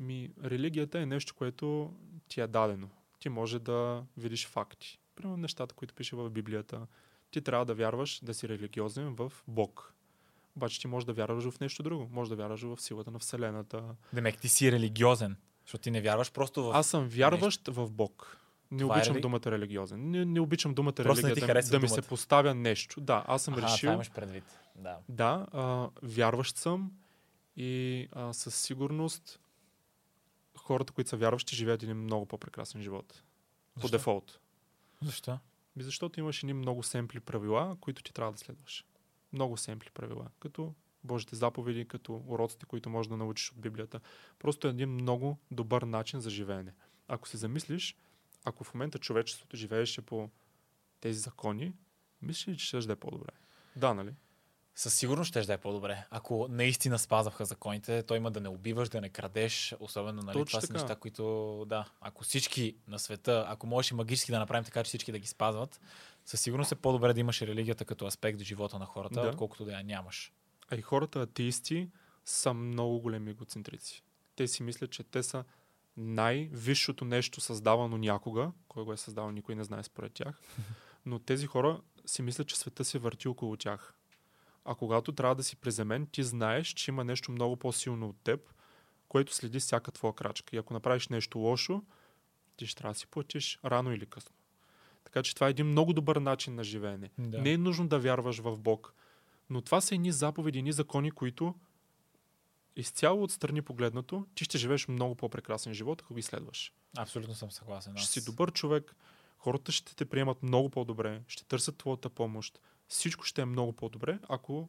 Ми, 0.00 0.30
религията 0.44 1.00
е 1.00 1.06
нещо, 1.06 1.34
което 1.34 1.92
ти 2.28 2.40
е 2.40 2.46
дадено. 2.46 2.88
Ти 3.18 3.28
може 3.28 3.58
да 3.58 4.02
видиш 4.16 4.46
факти. 4.46 4.98
Примерно 5.14 5.36
нещата, 5.36 5.74
които 5.74 5.94
пише 5.94 6.16
в 6.16 6.30
Библията. 6.30 6.86
Ти 7.30 7.40
трябва 7.40 7.64
да 7.66 7.74
вярваш 7.74 8.20
да 8.22 8.34
си 8.34 8.48
религиозен 8.48 9.14
в 9.14 9.32
Бог. 9.48 9.94
Обаче 10.56 10.80
ти 10.80 10.86
може 10.86 11.06
да 11.06 11.12
вярваш 11.12 11.44
в 11.44 11.60
нещо 11.60 11.82
друго. 11.82 12.08
Може 12.12 12.30
да 12.30 12.36
вярваш 12.36 12.62
в 12.62 12.76
силата 12.78 13.10
на 13.10 13.18
Вселената. 13.18 13.82
Демек, 14.12 14.40
ти 14.40 14.48
си 14.48 14.72
религиозен, 14.72 15.36
защото 15.64 15.82
ти 15.82 15.90
не 15.90 16.00
вярваш 16.00 16.32
просто 16.32 16.64
в... 16.64 16.72
Аз 16.74 16.86
съм 16.86 17.08
вярващ 17.08 17.68
в 17.68 17.90
Бог. 17.90 18.36
Не 18.70 18.78
Това 18.78 18.94
е 18.94 18.98
обичам 18.98 19.14
рели- 19.14 19.22
думата 19.22 19.40
религиозен. 19.46 20.10
Не, 20.10 20.24
не 20.24 20.40
обичам 20.40 20.74
думата 20.74 20.92
Просто 20.92 21.26
религия. 21.26 21.46
да, 21.46 21.62
да 21.62 21.80
ми 21.80 21.88
се 21.88 21.94
думата. 21.94 22.08
поставя 22.08 22.54
нещо. 22.54 23.00
Да, 23.00 23.24
аз 23.26 23.42
съм 23.42 23.54
Аха, 23.54 23.62
решил. 23.62 23.90
имаш 23.90 24.10
предвид. 24.10 24.44
Да. 24.76 24.96
Да, 25.08 25.46
а, 25.52 25.88
вярващ 26.02 26.56
съм 26.56 26.92
и 27.56 28.08
а, 28.12 28.32
със 28.32 28.54
сигурност 28.54 29.40
хората, 30.62 30.92
които 30.92 31.10
са 31.10 31.16
вярващи, 31.16 31.56
живеят 31.56 31.82
един 31.82 31.96
много 31.96 32.26
по-прекрасен 32.26 32.82
живот. 32.82 33.22
По 33.74 33.80
Защо? 33.80 33.96
дефолт. 33.96 34.40
Защо? 35.02 35.38
Ми 35.76 35.82
Защото 35.82 36.20
имаш 36.20 36.42
едни 36.42 36.52
много 36.52 36.82
семпли 36.82 37.20
правила, 37.20 37.76
които 37.80 38.02
ти 38.02 38.12
трябва 38.12 38.32
да 38.32 38.38
следваш. 38.38 38.84
Много 39.32 39.56
семпли 39.56 39.90
правила. 39.90 40.26
Като 40.40 40.74
Божите 41.04 41.36
заповеди, 41.36 41.88
като 41.88 42.22
уроците, 42.26 42.66
които 42.66 42.90
можеш 42.90 43.08
да 43.08 43.16
научиш 43.16 43.52
от 43.52 43.60
Библията. 43.60 44.00
Просто 44.38 44.66
е 44.66 44.70
един 44.70 44.88
много 44.88 45.38
добър 45.50 45.82
начин 45.82 46.20
за 46.20 46.30
живеене. 46.30 46.74
Ако 47.08 47.28
се 47.28 47.36
замислиш, 47.36 47.96
ако 48.44 48.64
в 48.64 48.74
момента 48.74 48.98
човечеството 48.98 49.56
живееше 49.56 50.02
по 50.02 50.30
тези 51.00 51.18
закони, 51.18 51.72
мислиш 52.22 52.48
ли, 52.48 52.56
че 52.58 52.66
ще 52.66 52.78
да 52.78 52.92
е 52.92 52.96
по-добре? 52.96 53.32
Да, 53.76 53.94
нали? 53.94 54.14
Със 54.74 54.94
сигурност 54.94 55.28
ще 55.28 55.42
да 55.42 55.52
е 55.52 55.58
по-добре. 55.58 56.06
Ако 56.10 56.46
наистина 56.50 56.98
спазваха 56.98 57.44
законите, 57.44 58.02
то 58.02 58.14
има 58.14 58.30
да 58.30 58.40
не 58.40 58.48
убиваш, 58.48 58.88
да 58.88 59.00
не 59.00 59.08
крадеш, 59.08 59.74
особено 59.80 60.22
нали, 60.22 60.32
Точно 60.32 60.60
това 60.60 60.66
са 60.66 60.72
неща, 60.72 60.96
които, 60.96 61.64
да, 61.68 61.88
ако 62.00 62.24
всички 62.24 62.76
на 62.88 62.98
света, 62.98 63.44
ако 63.48 63.66
можеш 63.66 63.90
и 63.90 63.94
магически 63.94 64.32
да 64.32 64.38
направим 64.38 64.64
така, 64.64 64.84
че 64.84 64.88
всички 64.88 65.12
да 65.12 65.18
ги 65.18 65.26
спазват, 65.26 65.80
със 66.26 66.40
сигурност 66.40 66.72
е 66.72 66.74
по-добре 66.74 67.12
да 67.12 67.20
имаш 67.20 67.42
религията 67.42 67.84
като 67.84 68.06
аспект 68.06 68.40
в 68.40 68.44
живота 68.44 68.78
на 68.78 68.86
хората, 68.86 69.22
Да. 69.22 69.28
отколкото 69.28 69.64
да 69.64 69.72
я 69.72 69.84
нямаш. 69.84 70.32
А 70.70 70.76
и 70.76 70.82
хората 70.82 71.20
атеисти 71.20 71.88
са 72.24 72.54
много 72.54 73.00
големи 73.00 73.30
егоцентрици. 73.30 74.02
Те 74.36 74.48
си 74.48 74.62
мислят, 74.62 74.90
че 74.90 75.02
те 75.02 75.22
са 75.22 75.44
най-висшото 75.96 77.04
нещо 77.04 77.40
създавано 77.40 77.98
някога. 77.98 78.52
Кой 78.68 78.84
го 78.84 78.92
е 78.92 78.96
създавал, 78.96 79.30
никой 79.30 79.54
не 79.54 79.64
знае 79.64 79.82
според 79.82 80.12
тях. 80.12 80.40
Но 81.06 81.18
тези 81.18 81.46
хора 81.46 81.80
си 82.06 82.22
мислят, 82.22 82.48
че 82.48 82.58
света 82.58 82.84
се 82.84 82.98
върти 82.98 83.28
около 83.28 83.56
тях. 83.56 83.94
А 84.64 84.74
когато 84.74 85.12
трябва 85.12 85.34
да 85.34 85.42
си 85.42 85.56
приземен, 85.56 86.06
ти 86.06 86.22
знаеш, 86.22 86.68
че 86.68 86.90
има 86.90 87.04
нещо 87.04 87.32
много 87.32 87.56
по-силно 87.56 88.08
от 88.08 88.16
теб, 88.24 88.40
което 89.08 89.34
следи 89.34 89.60
всяка 89.60 89.92
твоя 89.92 90.14
крачка. 90.14 90.56
И 90.56 90.58
ако 90.58 90.74
направиш 90.74 91.08
нещо 91.08 91.38
лошо, 91.38 91.82
ти 92.56 92.66
ще 92.66 92.78
трябва 92.78 92.92
да 92.92 92.98
си 92.98 93.06
платиш 93.06 93.58
рано 93.64 93.92
или 93.92 94.06
късно. 94.06 94.34
Така 95.04 95.22
че 95.22 95.34
това 95.34 95.46
е 95.46 95.50
един 95.50 95.66
много 95.66 95.92
добър 95.92 96.16
начин 96.16 96.54
на 96.54 96.64
живеене. 96.64 97.10
Да. 97.18 97.40
Не 97.40 97.52
е 97.52 97.58
нужно 97.58 97.88
да 97.88 97.98
вярваш 97.98 98.38
в 98.38 98.56
Бог. 98.56 98.94
Но 99.50 99.60
това 99.62 99.80
са 99.80 99.94
едни 99.94 100.12
заповеди, 100.12 100.58
едни 100.58 100.72
закони, 100.72 101.10
които 101.10 101.54
изцяло 102.76 103.22
отстрани 103.22 103.62
погледнато, 103.62 104.26
ти 104.34 104.44
ще 104.44 104.58
живееш 104.58 104.88
много 104.88 105.14
по-прекрасен 105.14 105.74
живот, 105.74 106.02
ако 106.02 106.14
ги 106.14 106.22
следваш. 106.22 106.72
Абсолютно 106.98 107.34
съм 107.34 107.50
съгласен. 107.50 107.96
Ще 107.96 108.02
Аз- 108.02 108.10
си 108.10 108.24
добър 108.24 108.52
човек, 108.52 108.96
хората 109.38 109.72
ще 109.72 109.96
те 109.96 110.04
приемат 110.04 110.42
много 110.42 110.70
по-добре, 110.70 111.22
ще 111.28 111.44
търсят 111.44 111.76
твоята 111.76 112.10
помощ. 112.10 112.60
Всичко 112.90 113.24
ще 113.24 113.42
е 113.42 113.44
много 113.44 113.72
по-добре, 113.72 114.18
ако 114.28 114.68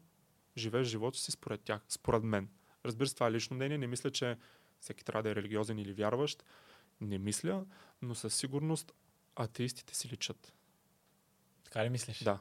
живееш 0.57 0.88
живота 0.88 1.19
си 1.19 1.32
според 1.32 1.61
тях, 1.61 1.82
според 1.89 2.24
мен. 2.24 2.49
Разбира 2.86 3.07
се, 3.07 3.13
това 3.13 3.28
е 3.28 3.32
лично 3.32 3.55
мнение. 3.55 3.78
Не 3.78 3.88
мисля, 3.88 4.11
че 4.11 4.38
всеки 4.80 5.05
трябва 5.05 5.24
да 5.24 5.30
е 5.30 5.36
религиозен 5.36 5.80
или 5.80 5.93
вярващ. 5.93 6.43
Не 7.01 7.17
мисля, 7.17 7.65
но 8.01 8.15
със 8.15 8.36
сигурност 8.36 8.91
атеистите 9.36 9.95
си 9.95 10.09
личат. 10.09 10.53
Така 11.63 11.86
ли 11.86 11.89
мислиш? 11.89 12.24
Да. 12.24 12.39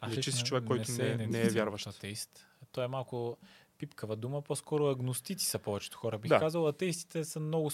Аз 0.00 0.12
Личи 0.12 0.32
си 0.32 0.44
човек, 0.44 0.64
който 0.64 0.84
се 0.84 1.02
не- 1.02 1.08
не 1.08 1.12
е 1.12 1.14
идентифицирам 1.14 1.64
вярващ. 1.64 1.86
Атеист. 1.86 2.46
Той 2.72 2.84
е 2.84 2.88
малко 2.88 3.36
пипкава 3.78 4.16
дума, 4.16 4.42
по-скоро 4.42 4.86
агностици 4.86 5.46
са 5.46 5.58
повечето 5.58 5.98
хора. 5.98 6.18
Бих 6.18 6.28
Да. 6.28 6.38
казал, 6.38 6.68
атеистите 6.68 7.24
са 7.24 7.40
много... 7.40 7.70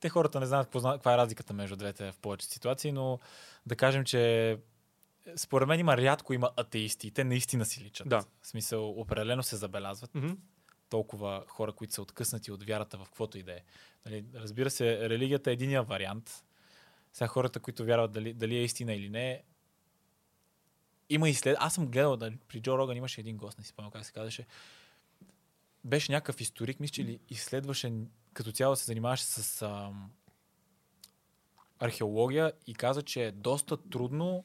Те 0.00 0.08
хората 0.08 0.40
не 0.40 0.46
знаят 0.46 0.68
каква 0.72 1.14
е 1.14 1.16
разликата 1.16 1.52
между 1.52 1.76
двете 1.76 2.12
в 2.12 2.18
повечето 2.18 2.52
ситуации, 2.52 2.92
но 2.92 3.18
да 3.66 3.76
кажем, 3.76 4.04
че 4.04 4.58
според 5.36 5.68
мен 5.68 5.80
има 5.80 5.96
рядко 5.96 6.32
има 6.32 6.50
атеисти 6.56 7.06
и 7.06 7.10
те 7.10 7.24
наистина 7.24 7.64
си 7.64 7.84
личат. 7.84 8.08
Да. 8.08 8.24
В 8.42 8.46
смисъл, 8.46 9.00
определено 9.00 9.42
се 9.42 9.56
забелязват 9.56 10.14
Мгм. 10.14 10.32
толкова 10.88 11.44
хора, 11.48 11.72
които 11.72 11.94
са 11.94 12.02
откъснати 12.02 12.52
от 12.52 12.64
вярата 12.64 12.98
в 12.98 13.04
каквото 13.04 13.38
и 13.38 13.42
да 13.42 13.52
е. 13.52 13.60
Нали, 14.06 14.24
разбира 14.34 14.70
се, 14.70 15.08
религията 15.08 15.50
е 15.50 15.52
единия 15.52 15.82
вариант. 15.82 16.44
Сега 17.12 17.28
хората, 17.28 17.60
които 17.60 17.84
вярват 17.84 18.12
дали, 18.12 18.34
дали 18.34 18.56
е 18.56 18.64
истина 18.64 18.94
или 18.94 19.08
не, 19.08 19.42
има 21.10 21.28
и 21.28 21.34
след... 21.34 21.56
Аз 21.60 21.74
съм 21.74 21.86
гледал, 21.86 22.16
да, 22.16 22.32
при 22.48 22.62
Джо 22.62 22.78
Роган 22.78 22.96
имаше 22.96 23.20
един 23.20 23.36
гост, 23.36 23.58
не 23.58 23.64
си 23.64 23.70
спомням 23.70 23.92
как 23.92 24.06
се 24.06 24.12
казваше. 24.12 24.46
Беше 25.84 26.12
някакъв 26.12 26.40
историк, 26.40 26.80
мисля, 26.80 26.92
че 26.92 27.04
ли 27.04 27.20
изследваше, 27.28 27.92
като 28.32 28.52
цяло 28.52 28.76
се 28.76 28.84
занимаваше 28.84 29.24
с 29.24 29.62
ам, 29.62 30.10
археология 31.78 32.52
и 32.66 32.74
каза, 32.74 33.02
че 33.02 33.24
е 33.24 33.32
доста 33.32 33.76
трудно 33.76 34.44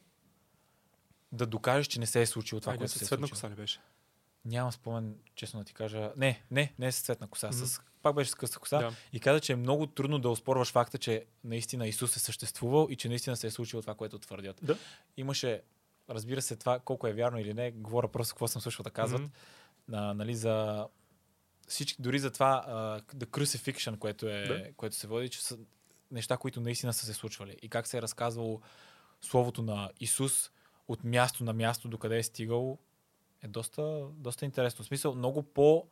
да 1.36 1.46
докажеш, 1.46 1.88
че 1.88 2.00
не 2.00 2.06
се 2.06 2.22
е 2.22 2.26
случило 2.26 2.62
това, 2.62 2.72
Айде, 2.72 2.78
което 2.78 2.94
се 2.94 3.06
е 3.06 3.08
случило. 3.08 3.30
коса 3.30 3.50
ли 3.50 3.56
беше? 3.56 3.80
Нямам 4.46 4.72
спомен, 4.72 5.16
честно 5.36 5.60
да 5.60 5.64
ти 5.64 5.74
кажа. 5.74 6.12
Не, 6.18 6.44
не, 6.52 6.74
не 6.80 6.88
е 6.88 6.92
с 6.92 7.02
цветна 7.02 7.28
коса. 7.28 7.48
Мгм. 7.48 7.66
С, 7.66 7.82
пак 8.02 8.16
беше 8.16 8.32
с 8.32 8.36
къса 8.36 8.60
коса. 8.60 8.80
Да. 8.80 8.94
И 9.14 9.20
каза, 9.20 9.40
че 9.40 9.54
е 9.54 9.56
много 9.56 9.88
трудно 9.88 10.20
да 10.20 10.30
оспорваш 10.30 10.72
факта, 10.72 10.98
че 10.98 11.26
наистина 11.44 11.88
Исус 11.88 12.16
е 12.16 12.20
съществувал 12.20 12.88
и 12.90 12.96
че 12.96 13.10
наистина 13.10 13.38
се 13.38 13.48
е 13.48 13.52
случило 13.52 13.82
това, 13.82 13.96
което 13.96 14.20
твърдят. 14.20 14.60
Да. 14.64 14.78
Имаше, 15.18 15.62
разбира 16.10 16.42
се, 16.42 16.56
това 16.56 16.80
колко 16.80 17.08
е 17.08 17.14
вярно 17.14 17.40
или 17.40 17.54
не, 17.54 17.72
говоря 17.72 18.08
просто 18.08 18.34
какво 18.34 18.48
съм 18.48 18.62
слушал 18.62 18.84
да 18.84 18.92
казват. 18.92 19.22
Мгм. 19.22 19.32
А, 19.94 20.14
нали, 20.14 20.36
за 20.36 20.88
всички, 21.68 22.02
дори 22.02 22.20
за 22.20 22.32
това 22.32 22.66
uh, 22.70 23.16
The 23.16 23.26
Crucifixion, 23.26 23.98
което, 23.98 24.28
е, 24.28 24.48
Да. 24.48 24.74
което 24.74 24.96
се 24.96 25.08
води, 25.08 25.30
че 25.30 25.44
са 25.44 25.58
неща, 26.12 26.38
които 26.38 26.62
наистина 26.62 26.94
са 26.94 27.06
се 27.06 27.14
случвали. 27.14 27.58
И 27.62 27.70
как 27.70 27.88
се 27.88 27.98
е 27.98 28.02
разказвало 28.02 28.62
словото 29.22 29.62
на 29.62 29.90
Исус 30.00 30.52
от 30.88 31.04
място 31.04 31.44
на 31.44 31.54
място, 31.54 31.88
докъде 31.88 32.18
е 32.18 32.24
стигал, 32.24 32.78
е 33.42 33.48
доста, 33.48 34.08
доста 34.12 34.46
интересно. 34.46 34.84
В 34.84 34.88
смисъл, 34.88 35.16
много 35.16 35.44
по 35.44 35.88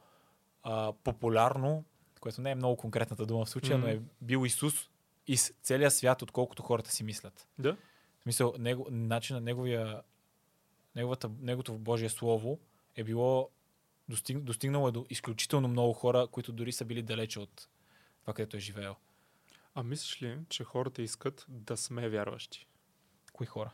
а, 0.64 0.94
популярно, 1.04 1.86
което 2.20 2.41
не 2.41 2.52
е 2.52 2.56
много 2.56 2.78
конкретната 2.78 3.26
дума 3.26 3.46
в 3.46 3.50
случая, 3.50 3.78
Мгм. 3.78 3.88
но 3.88 3.94
е 3.94 4.02
бил 4.22 4.46
Исус 4.46 4.89
из 5.28 5.54
целия 5.62 5.91
свят, 5.91 6.22
отколкото 6.22 6.64
хората 6.64 6.91
си 6.91 7.04
мислят. 7.04 7.48
Да. 7.60 7.78
В 8.20 8.24
смисъл, 8.24 8.54
него, 8.60 8.88
начина, 8.91 9.41
неговия, 9.41 10.02
неговата, 10.96 11.32
неговото 11.39 11.74
Божие 11.74 12.10
Слово 12.10 12.60
е 12.96 13.04
било 13.04 13.50
Достиг, 14.10 14.39
достигнало 14.39 14.88
е 14.88 14.91
до 14.91 15.06
изключително 15.10 15.68
много 15.68 15.94
хора, 15.94 16.28
които 16.32 16.52
дори 16.52 16.72
са 16.72 16.86
били 16.86 17.02
далече 17.02 17.39
от 17.39 17.70
това, 18.22 18.34
където 18.34 18.58
е 18.58 18.60
живеел. 18.60 18.96
А 19.76 19.84
мислиш 19.84 20.22
ли, 20.22 20.39
че 20.50 20.64
хората 20.64 21.02
искат 21.02 21.46
да 21.50 21.78
сме 21.78 22.10
вярващи? 22.10 22.68
Кои 23.34 23.48
хора? 23.48 23.72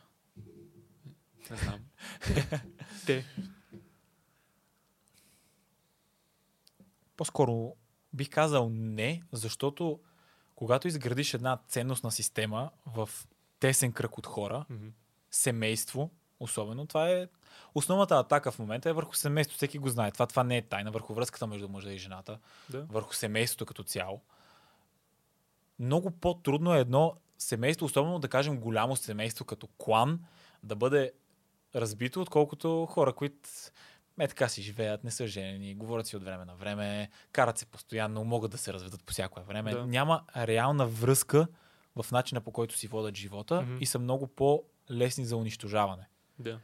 Не 1.50 1.56
знам. 1.56 1.80
Те. 3.06 3.24
По-скоро 7.16 7.72
бих 8.12 8.30
казал 8.30 8.68
не, 8.70 9.22
защото 9.32 10.00
когато 10.54 10.88
изградиш 10.88 11.34
една 11.34 11.58
ценностна 11.68 12.10
система 12.10 12.70
в 12.86 13.10
тесен 13.60 13.92
кръг 13.92 14.18
от 14.18 14.26
хора, 14.26 14.64
Мгм. 14.70 14.88
семейство, 15.30 16.10
особено, 16.40 16.86
това 16.86 17.10
е 17.10 17.28
основната 17.74 18.18
атака 18.18 18.52
в 18.52 18.58
момента 18.58 18.90
е 18.90 18.92
върху 18.92 19.14
семейството. 19.14 19.56
Всеки 19.56 19.78
го 19.78 19.88
знае. 19.88 20.10
Това, 20.10 20.26
това 20.26 20.44
не 20.44 20.56
е 20.56 20.62
тайна. 20.62 20.90
Върху 20.90 21.14
връзката 21.14 21.46
между 21.46 21.68
мъжа 21.68 21.92
и 21.92 21.98
жената, 21.98 22.38
Да. 22.70 22.82
върху 22.82 23.14
семейството 23.14 23.66
като 23.66 23.82
цяло. 23.84 24.20
Много 25.78 26.10
по-трудно 26.10 26.74
е 26.74 26.80
едно 26.80 27.14
семейство, 27.38 27.86
особено 27.86 28.18
да 28.18 28.28
кажем 28.28 28.60
голямо 28.60 28.96
семейство 28.96 29.44
като 29.44 29.66
клан, 29.66 30.20
да 30.62 30.76
бъде 30.76 31.12
разбито, 31.74 32.20
отколкото 32.20 32.86
хора, 32.86 33.12
които 33.12 33.38
е 34.20 34.28
така 34.28 34.48
си 34.48 34.62
живеят, 34.62 35.04
не 35.04 35.10
са 35.10 35.26
женени, 35.26 35.74
говорят 35.74 36.06
си 36.06 36.16
от 36.16 36.24
време 36.24 36.44
на 36.44 36.54
време, 36.54 37.10
карат 37.32 37.58
се 37.58 37.66
постоянно, 37.66 38.24
могат 38.24 38.50
да 38.50 38.58
се 38.58 38.72
разведат 38.72 39.04
по 39.04 39.12
всяко 39.12 39.42
време. 39.42 39.72
Да. 39.72 39.86
Няма 39.86 40.24
реална 40.36 40.86
връзка 40.86 41.46
в 42.02 42.12
начина 42.12 42.40
по 42.40 42.52
който 42.52 42.78
си 42.78 42.86
водят 42.86 43.16
живота 43.16 43.62
Мгм. 43.62 43.76
и 43.80 43.86
са 43.86 43.98
много 43.98 44.26
по-лесни 44.26 45.24
за 45.24 45.36
унищожаване. 45.36 46.08
Да. 46.38 46.60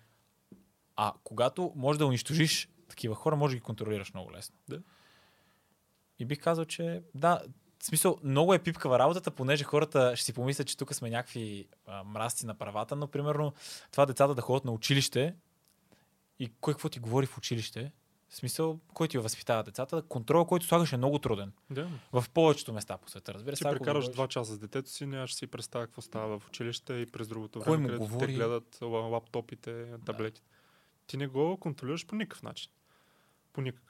А 0.97 1.13
когато 1.25 1.73
можеш 1.77 1.99
да 1.99 2.07
унищожиш 2.07 2.69
такива 2.89 3.15
хора, 3.15 3.37
може 3.37 3.53
да 3.53 3.57
ги 3.57 3.63
контролираш 3.63 4.15
много 4.15 4.33
лесно. 4.33 4.57
Да. 4.69 4.81
И 6.19 6.25
бих 6.25 6.41
казал, 6.41 6.65
че 6.65 7.03
да, 7.15 7.43
в 7.87 7.89
смисъл, 7.89 8.19
много 8.23 8.55
е 8.55 8.59
пипкава 8.59 8.99
работата, 8.99 9.31
понеже 9.31 9.65
хората 9.65 10.17
ще 10.17 10.25
си 10.25 10.33
помислят, 10.33 10.67
че 10.67 10.77
тук 10.77 10.95
сме 10.95 11.11
някакви 11.11 11.69
а, 11.87 12.05
мразци 12.05 12.47
на 12.47 12.55
правата, 12.55 12.97
но 12.97 13.07
примерно 13.09 13.53
това 13.93 14.07
децата 14.07 14.35
да 14.35 14.43
ходят 14.43 14.65
на 14.65 14.73
училище 14.73 15.35
и 16.39 16.53
кой 16.61 16.75
какво 16.75 16.89
ти 16.89 16.99
говори 16.99 17.27
в 17.27 17.39
училище, 17.39 17.93
в 18.29 18.37
смисъл, 18.37 18.81
кой 18.95 19.09
ти 19.09 19.19
възпитава 19.19 19.63
децата, 19.63 20.03
контрола, 20.03 20.47
който 20.47 20.67
слагаш 20.67 20.93
е 20.93 20.97
много 20.97 21.19
труден. 21.19 21.53
Да. 21.71 21.89
В 22.13 22.25
повечето 22.35 22.73
места 22.73 22.97
по 22.97 23.09
света, 23.11 23.35
разбира 23.35 23.57
се. 23.57 23.65
Ти 23.65 23.71
прекараш 23.71 24.09
два 24.09 24.29
часа 24.29 24.53
с 24.55 24.59
детето 24.59 24.91
си, 24.91 25.07
нямаш 25.07 25.35
си 25.35 25.47
представя 25.47 25.87
какво 25.87 26.03
става 26.03 26.39
в 26.39 26.49
училище 26.49 26.95
и 26.95 27.07
през 27.07 27.29
другото 27.29 27.61
Кой 27.61 27.73
време, 27.73 27.89
където 27.89 28.01
говори? 28.01 28.27
те 28.27 28.33
гледат 28.33 28.79
ла- 28.81 29.11
лаптопите, 29.11 29.87
таблетите. 30.07 30.49
Ти 31.07 31.17
не 31.17 31.27
го 31.27 31.57
контролираш 31.57 32.07
по 32.07 32.15
никакъв 32.15 32.43
начин. 32.43 32.71
По 33.53 33.61
никакъв. 33.61 33.86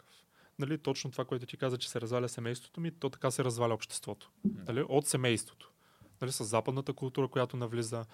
Нали, 0.58 0.78
точно 0.78 1.10
това, 1.10 1.24
което 1.24 1.46
ти 1.46 1.56
каза, 1.56 1.78
че 1.78 1.90
се 1.90 2.00
разваля 2.00 2.28
семейството 2.28 2.80
ми, 2.80 2.90
то 2.90 3.10
така 3.10 3.30
се 3.30 3.44
разваля 3.44 3.74
обществото. 3.74 4.30
Нали, 4.68 4.84
от 4.88 5.06
семейството. 5.06 5.72
Нали, 6.20 6.32
с 6.32 6.44
западната 6.44 6.92
култура, 6.92 7.28
която 7.28 7.56
навлиза. 7.56 8.04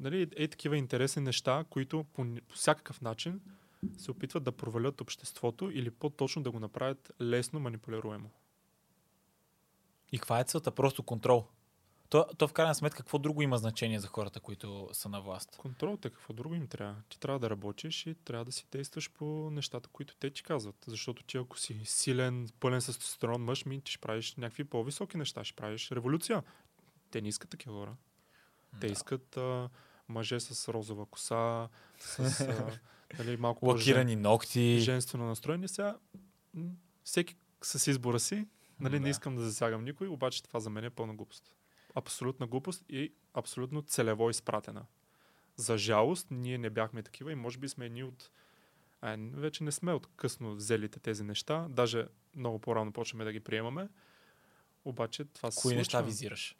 Нали, 0.00 0.30
е 0.36 0.48
такива 0.48 0.76
интересни 0.76 1.22
неща, 1.22 1.64
които 1.70 2.04
по, 2.12 2.26
по 2.48 2.54
всякакъв 2.54 3.00
начин 3.00 3.40
се 3.98 4.10
опитват 4.10 4.44
да 4.44 4.52
провалят 4.52 5.00
обществото 5.00 5.70
или 5.70 5.90
по-точно 5.90 6.42
да 6.42 6.50
го 6.50 6.60
направят 6.60 7.12
лесно 7.20 7.60
манипулируемо. 7.60 8.30
И 10.12 10.18
каква 10.18 10.40
е 10.40 10.44
целта? 10.44 10.70
Просто 10.70 11.02
контрол. 11.02 11.46
То, 12.10 12.26
то 12.38 12.48
в 12.48 12.52
крайна 12.52 12.74
сметка, 12.74 12.96
какво 12.98 13.18
друго 13.18 13.42
има 13.42 13.58
значение 13.58 14.00
за 14.00 14.06
хората, 14.06 14.40
които 14.40 14.88
са 14.92 15.08
на 15.08 15.20
власт? 15.20 15.56
Контрол, 15.58 15.96
те 15.96 16.10
какво 16.10 16.32
друго 16.32 16.54
им 16.54 16.66
трябва? 16.66 16.96
Ти 17.08 17.20
трябва 17.20 17.38
да 17.38 17.50
работиш 17.50 18.06
и 18.06 18.14
трябва 18.14 18.44
да 18.44 18.52
си 18.52 18.66
действаш 18.72 19.10
по 19.10 19.24
нещата, 19.52 19.88
които 19.88 20.16
те 20.16 20.30
ти 20.30 20.42
казват. 20.42 20.84
Защото 20.86 21.22
ти 21.22 21.36
ако 21.36 21.58
си 21.58 21.80
силен, 21.84 22.48
пълен 22.60 22.80
с 22.80 22.86
тестостерон 22.86 23.42
мъж, 23.44 23.64
ми 23.64 23.80
ти 23.80 23.92
ще 23.92 24.00
правиш 24.00 24.34
някакви 24.36 24.64
по-високи 24.64 25.16
неща, 25.16 25.44
ще 25.44 25.56
правиш 25.56 25.90
революция. 25.90 26.42
Те 27.10 27.20
не 27.20 27.28
искат 27.28 27.50
такива 27.50 27.74
хора. 27.74 27.96
Те 28.80 28.86
Да. 28.86 28.92
искат 28.92 29.36
а, 29.36 29.68
мъже 30.08 30.40
с 30.40 30.72
розова 30.72 31.06
коса, 31.06 31.68
с 31.98 32.40
а, 32.40 32.78
нали, 33.18 33.36
малко 33.36 33.66
Лакирани 33.66 34.16
ногти. 34.16 34.78
женствено 34.80 35.24
настроение. 35.26 35.68
Сега 35.68 35.96
всеки 37.04 37.36
с 37.62 37.86
избора 37.86 38.20
си, 38.20 38.46
нали, 38.80 38.94
Да. 38.94 39.00
не 39.00 39.10
искам 39.10 39.36
да 39.36 39.42
засягам 39.42 39.84
никой, 39.84 40.08
обаче 40.08 40.42
това 40.42 40.60
за 40.60 40.70
мен 40.70 40.84
е 40.84 40.90
пълна 40.90 41.14
глупост. 41.14 41.54
Абсолютна 41.98 42.46
глупост 42.46 42.84
и 42.88 43.12
абсолютно 43.34 43.82
целево 43.82 44.30
изпратена. 44.30 44.86
За 45.56 45.78
жалост, 45.78 46.26
ние 46.30 46.58
не 46.58 46.70
бяхме 46.70 47.02
такива 47.02 47.32
и 47.32 47.34
може 47.34 47.58
би 47.58 47.68
сме 47.68 47.86
едни 47.86 48.04
от... 48.04 48.30
А, 49.00 49.16
вече 49.18 49.64
не 49.64 49.72
сме 49.72 49.92
от 49.92 50.06
късно 50.16 50.54
взелите 50.54 51.00
тези 51.00 51.24
неща, 51.24 51.66
даже 51.70 52.06
много 52.34 52.58
по-рано 52.58 52.92
почваме 52.92 53.24
да 53.24 53.32
ги 53.32 53.40
приемаме. 53.40 53.88
Обаче 54.84 55.24
това 55.24 55.50
се 55.50 55.60
Кои 55.60 55.62
случва. 55.62 55.78
неща 55.78 56.00
визираш? 56.00 56.56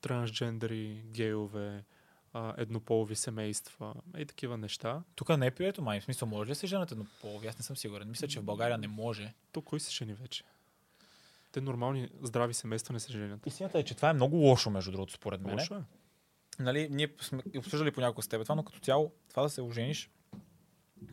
Трансджендери, 0.00 1.02
гейове, 1.06 1.84
а, 2.32 2.54
еднополови 2.56 3.16
семейства 3.16 3.94
и 4.18 4.26
такива 4.26 4.58
неща. 4.58 5.02
Тук 5.14 5.38
не 5.38 5.46
е 5.46 5.50
прието, 5.50 5.82
май. 5.82 6.00
В 6.00 6.04
смисъл, 6.04 6.28
може 6.28 6.48
ли 6.48 6.52
да 6.52 6.54
се 6.54 6.66
женат 6.66 6.92
еднополови? 6.92 7.46
Аз 7.46 7.58
не 7.58 7.64
съм 7.64 7.76
сигурен. 7.76 8.08
Мисля, 8.08 8.28
че 8.28 8.40
в 8.40 8.44
България 8.44 8.78
не 8.78 8.88
може. 8.88 9.34
То 9.52 9.62
кой 9.62 9.80
се 9.80 9.90
жени 9.90 10.14
вече? 10.14 10.44
Те 11.52 11.60
нормални, 11.60 12.08
здрави 12.22 12.54
семейства 12.54 12.92
не 12.92 13.00
се 13.00 13.12
женят. 13.12 13.46
Истината 13.46 13.78
е, 13.78 13.84
че 13.84 13.94
това 13.94 14.10
е 14.10 14.12
много 14.12 14.36
лошо, 14.36 14.70
между 14.70 14.92
другото, 14.92 15.12
според 15.12 15.40
мен. 15.40 15.54
Лошо 15.54 15.74
е. 15.74 15.82
Нали, 16.58 16.88
ние 16.90 17.14
сме 17.20 17.42
обсъждали 17.56 17.90
понякога 17.90 18.22
с 18.22 18.28
теб 18.28 18.42
това, 18.42 18.54
но 18.54 18.62
като 18.62 18.78
цяло 18.78 19.12
това 19.30 19.42
да 19.42 19.50
се 19.50 19.62
ожениш 19.62 20.10
е 21.02 21.06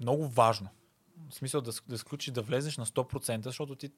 много 0.00 0.28
важно. 0.28 0.68
В 1.30 1.34
смисъл 1.34 1.60
да, 1.60 1.72
да 1.88 1.98
сключиш, 1.98 2.32
да 2.32 2.42
влезеш 2.42 2.76
на 2.76 2.86
100%, 2.86 3.44
защото 3.44 3.74
ти 3.74 3.88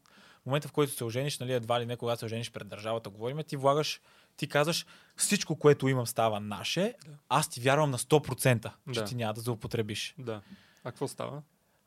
в 0.43 0.47
момента, 0.47 0.69
в 0.69 0.73
който 0.73 0.93
се 0.93 1.05
ожениш, 1.05 1.39
нали, 1.39 1.53
едва 1.53 1.81
ли 1.81 1.87
не, 1.87 1.97
когато 1.97 2.19
се 2.19 2.25
ожениш 2.25 2.53
пред 2.53 2.69
държавата, 2.69 3.11
говорим, 3.11 3.39
ти 3.47 3.57
влагаш, 3.57 4.01
ти 4.37 4.49
казваш, 4.49 4.87
всичко, 5.17 5.57
което 5.57 5.89
имам 5.89 6.07
става 6.07 6.41
наше, 6.41 6.95
Да. 7.07 7.17
аз 7.29 7.49
ти 7.49 7.61
вярвам 7.61 7.91
на 7.91 7.99
100%, 7.99 8.71
че 8.93 9.01
Да. 9.01 9.07
ти 9.07 9.15
няма 9.15 9.35
да 9.35 9.41
злоупотребиш. 9.41 10.15
Да. 10.19 10.41
А 10.85 10.91
какво 10.91 11.09
става? 11.09 11.43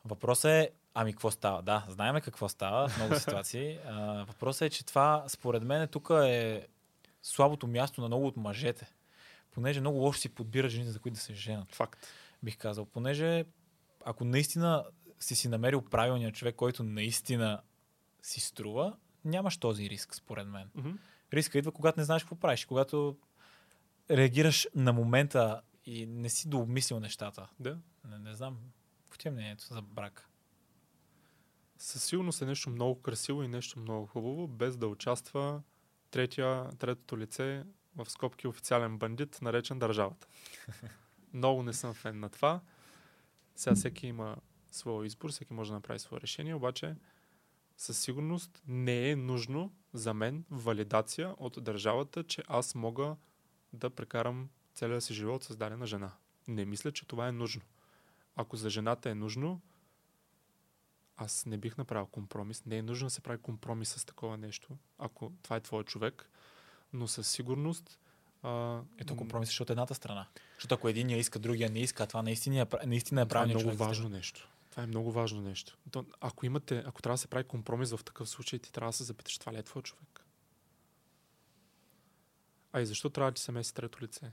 Въпросът 0.05 0.49
е, 0.49 0.69
ами 0.99 1.11
какво 1.11 1.31
става? 1.31 1.61
Да, 1.61 1.85
знаеме 1.89 2.21
какво 2.21 2.49
става 2.49 2.89
в 2.89 2.97
много 2.97 3.15
ситуации. 3.15 3.79
А, 3.85 4.25
въпросът 4.27 4.61
е, 4.61 4.69
че 4.69 4.85
това, 4.85 5.23
според 5.27 5.63
мен, 5.63 5.87
тук 5.87 6.09
е 6.23 6.67
слабото 7.23 7.67
място 7.67 8.01
на 8.01 8.07
много 8.07 8.27
от 8.27 8.37
мъжете. 8.37 8.93
Понеже 9.51 9.79
много 9.79 9.97
лошо 9.97 10.19
си 10.19 10.29
подбират 10.29 10.71
жените, 10.71 10.91
за 10.91 10.99
които 10.99 11.15
да 11.15 11.21
се 11.21 11.33
женат, 11.33 11.75
Факт. 11.75 12.07
бих 12.43 12.57
казал. 12.57 12.85
Понеже 12.85 13.45
ако 14.05 14.25
наистина 14.25 14.85
си 15.19 15.35
си 15.35 15.47
намерил 15.47 15.81
правилния 15.81 16.31
човек, 16.31 16.55
който 16.55 16.83
наистина 16.83 17.61
си 18.21 18.39
струва, 18.39 18.95
нямаш 19.25 19.57
този 19.57 19.89
риск, 19.89 20.15
според 20.15 20.47
мен. 20.47 20.69
Мгм. 20.75 20.91
Риска 21.33 21.57
идва, 21.57 21.71
когато 21.71 21.99
не 21.99 22.03
знаеш 22.03 22.23
какво 22.23 22.35
правиш, 22.35 22.65
когато 22.65 23.17
реагираш 24.11 24.67
на 24.75 24.93
момента 24.93 25.61
и 25.85 26.05
не 26.05 26.29
си 26.29 26.49
дообмислил 26.49 26.99
нещата. 26.99 27.47
Да. 27.59 27.77
Не, 28.09 28.19
не 28.19 28.35
знам. 28.35 28.57
Какво 29.03 29.17
ти 29.17 29.27
е 29.27 29.31
мнението 29.31 29.65
за 29.65 29.81
брак? 29.81 30.29
Със 31.79 32.03
сигурност 32.03 32.41
е 32.41 32.45
нещо 32.45 32.69
много 32.69 33.01
красиво 33.01 33.43
и 33.43 33.47
нещо 33.47 33.79
много 33.79 34.05
хубаво, 34.05 34.47
без 34.47 34.77
да 34.77 34.87
участва 34.87 35.61
третия, 36.11 36.69
третото 36.69 37.17
лице 37.17 37.63
в 37.95 38.09
скобки 38.09 38.47
официален 38.47 38.97
бандит, 38.97 39.41
наречен 39.41 39.79
държавата. 39.79 40.27
много 41.33 41.63
не 41.63 41.73
съм 41.73 41.93
фен 41.93 42.19
на 42.19 42.29
това. 42.29 42.61
Сега 43.55 43.75
всеки 43.75 44.07
има 44.07 44.35
своя 44.71 45.07
избор, 45.07 45.31
всеки 45.31 45.53
може 45.53 45.69
да 45.69 45.75
направи 45.75 45.99
свое 45.99 46.21
решение, 46.21 46.55
обаче 46.55 46.95
със 47.77 47.99
сигурност 47.99 48.61
не 48.67 49.09
е 49.09 49.15
нужно 49.15 49.73
за 49.93 50.13
мен 50.13 50.45
валидация 50.51 51.35
от 51.37 51.63
държавата, 51.63 52.23
че 52.23 52.43
аз 52.47 52.75
мога 52.75 53.15
да 53.73 53.89
прекарам 53.89 54.49
целия 54.73 55.01
си 55.01 55.13
живот 55.13 55.43
с 55.43 55.55
дадена 55.55 55.85
жена. 55.87 56.11
Не 56.47 56.65
мисля, 56.65 56.91
че 56.91 57.07
това 57.07 57.27
е 57.27 57.31
нужно. 57.31 57.61
Ако 58.35 58.55
за 58.55 58.69
жената 58.69 59.09
е 59.09 59.15
нужно, 59.15 59.61
аз 61.17 61.45
не 61.45 61.57
бих 61.57 61.77
направил 61.77 62.05
компромис. 62.05 62.65
Не 62.65 62.77
е 62.77 62.81
нужно 62.81 63.05
да 63.05 63.09
се 63.09 63.21
прави 63.21 63.41
компромис 63.41 63.89
с 63.89 64.05
такова 64.05 64.37
нещо, 64.37 64.77
ако 64.97 65.31
това 65.43 65.55
е 65.55 65.61
твой 65.61 65.83
човек, 65.83 66.29
но 66.93 67.07
със 67.07 67.27
сигурност. 67.27 67.99
А, 68.43 68.81
Ето 68.97 69.15
компромис 69.15 69.49
ще 69.49 69.63
от 69.63 69.69
едната 69.69 69.95
страна. 69.95 70.27
Защото 70.55 70.75
ако 70.75 70.89
единия 70.89 71.17
иска, 71.19 71.39
другия 71.39 71.69
не 71.69 71.79
иска, 71.79 72.07
това 72.07 72.21
наистина 72.21 72.61
е, 72.61 72.87
наистина 72.87 73.21
е 73.21 73.25
Това 73.25 73.39
е 73.39 73.41
правилният 73.41 73.61
много 73.61 73.75
човек. 73.75 73.87
важно 73.87 74.09
нещо. 74.09 74.49
Това 74.69 74.83
е 74.83 74.87
много 74.87 75.11
важно 75.11 75.41
нещо. 75.41 75.77
То, 75.91 76.05
ако, 76.21 76.45
имате, 76.45 76.83
ако 76.85 77.01
трябва 77.01 77.13
да 77.13 77.17
се 77.17 77.27
прави 77.27 77.43
компромис 77.43 77.91
в 77.91 78.03
такъв 78.03 78.29
случай, 78.29 78.59
ти 78.59 78.71
трябва 78.71 78.89
да 78.89 78.93
се 78.97 79.03
запиташ, 79.03 79.37
това 79.37 79.53
ли 79.53 79.57
е 79.57 79.63
твой 79.63 79.81
човек? 79.81 80.25
А 82.73 82.81
и 82.81 82.85
защо 82.85 83.09
трябва 83.09 83.31
да 83.31 83.35
ти 83.35 83.41
се 83.41 83.51
меси 83.51 83.73
трето 83.73 84.03
лице? 84.03 84.31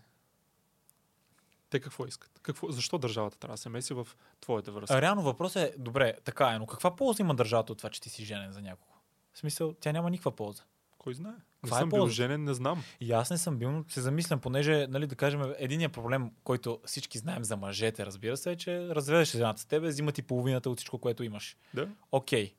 Те 1.75 1.81
какво 1.81 2.07
искат? 2.07 2.41
Какво, 2.43 2.71
защо 2.71 2.99
държавата 2.99 3.39
трябва 3.39 3.55
да 3.55 3.59
се 3.59 3.69
меси 3.69 3.95
в 3.95 4.09
твоята 4.41 4.73
връзка? 4.73 4.97
А, 4.97 5.01
реално 5.03 5.23
въпросът 5.23 5.63
е, 5.63 5.75
добре, 5.79 6.15
така 6.25 6.49
е, 6.49 6.59
но 6.59 6.67
каква 6.67 6.97
полза 6.97 7.23
има 7.23 7.35
държавата 7.35 7.73
от 7.73 7.79
това, 7.79 7.91
че 7.91 8.01
ти 8.01 8.11
си 8.11 8.25
женен 8.25 8.53
за 8.53 8.63
някого? 8.63 8.93
В 9.33 9.39
смисъл, 9.39 9.75
тя 9.81 9.93
няма 9.93 10.11
никаква 10.11 10.33
полза. 10.33 10.63
Кой 10.99 11.15
знае? 11.15 11.33
Не 11.33 11.39
Каква 11.63 11.77
е 11.77 11.81
съм 11.81 11.89
бил 11.89 11.99
ползата? 11.99 12.15
женен, 12.15 12.45
не 12.45 12.55
знам. 12.55 12.83
И 13.01 13.13
аз 13.13 13.31
не 13.31 13.39
съм 13.39 13.59
бил, 13.59 13.71
но 13.71 13.85
се 13.89 14.01
замислям, 14.01 14.41
понеже, 14.41 14.87
нали, 14.87 15.07
да 15.07 15.17
кажем, 15.17 15.55
единият 15.59 15.93
проблем, 15.93 16.31
който 16.45 16.81
всички 16.85 17.19
знаем 17.19 17.45
за 17.45 17.57
мъжете, 17.57 18.07
разбира 18.07 18.37
се, 18.37 18.53
е, 18.53 18.57
че 18.57 18.89
разведеш 18.89 19.31
жената 19.33 19.61
с 19.61 19.67
тебе, 19.67 19.89
взима 19.89 20.13
ти 20.13 20.23
половината 20.23 20.71
от 20.71 20.79
всичко, 20.79 20.99
което 20.99 21.23
имаш. 21.23 21.57
Да. 21.75 21.89
Окей. 22.13 22.55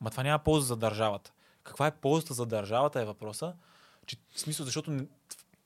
Ма 0.00 0.10
това 0.10 0.22
няма 0.22 0.38
полза 0.38 0.66
за 0.66 0.76
държавата. 0.76 1.32
Каква 1.62 1.86
е 1.86 1.96
ползата 1.96 2.34
за 2.34 2.46
държавата 2.46 3.00
е 3.00 3.04
въпроса. 3.04 3.54
Че, 4.06 4.16
в 4.34 4.40
смисъл, 4.40 4.66
защото 4.66 4.90
не- 4.90 5.06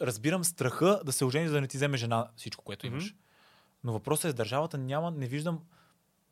разбирам 0.00 0.44
страха 0.44 1.00
да 1.04 1.12
се 1.12 1.24
ожени, 1.24 1.48
за 1.48 1.54
да 1.54 1.60
не 1.60 1.68
ти 1.68 1.76
вземе 1.76 1.96
жена 1.96 2.30
всичко, 2.36 2.64
което 2.64 2.86
имаш. 2.86 3.04
Мгм. 3.04 3.18
Но 3.84 3.92
въпросът 3.92 4.24
е, 4.24 4.30
с 4.30 4.34
държавата 4.34 4.78
няма, 4.78 5.10
не 5.10 5.26
виждам 5.26 5.60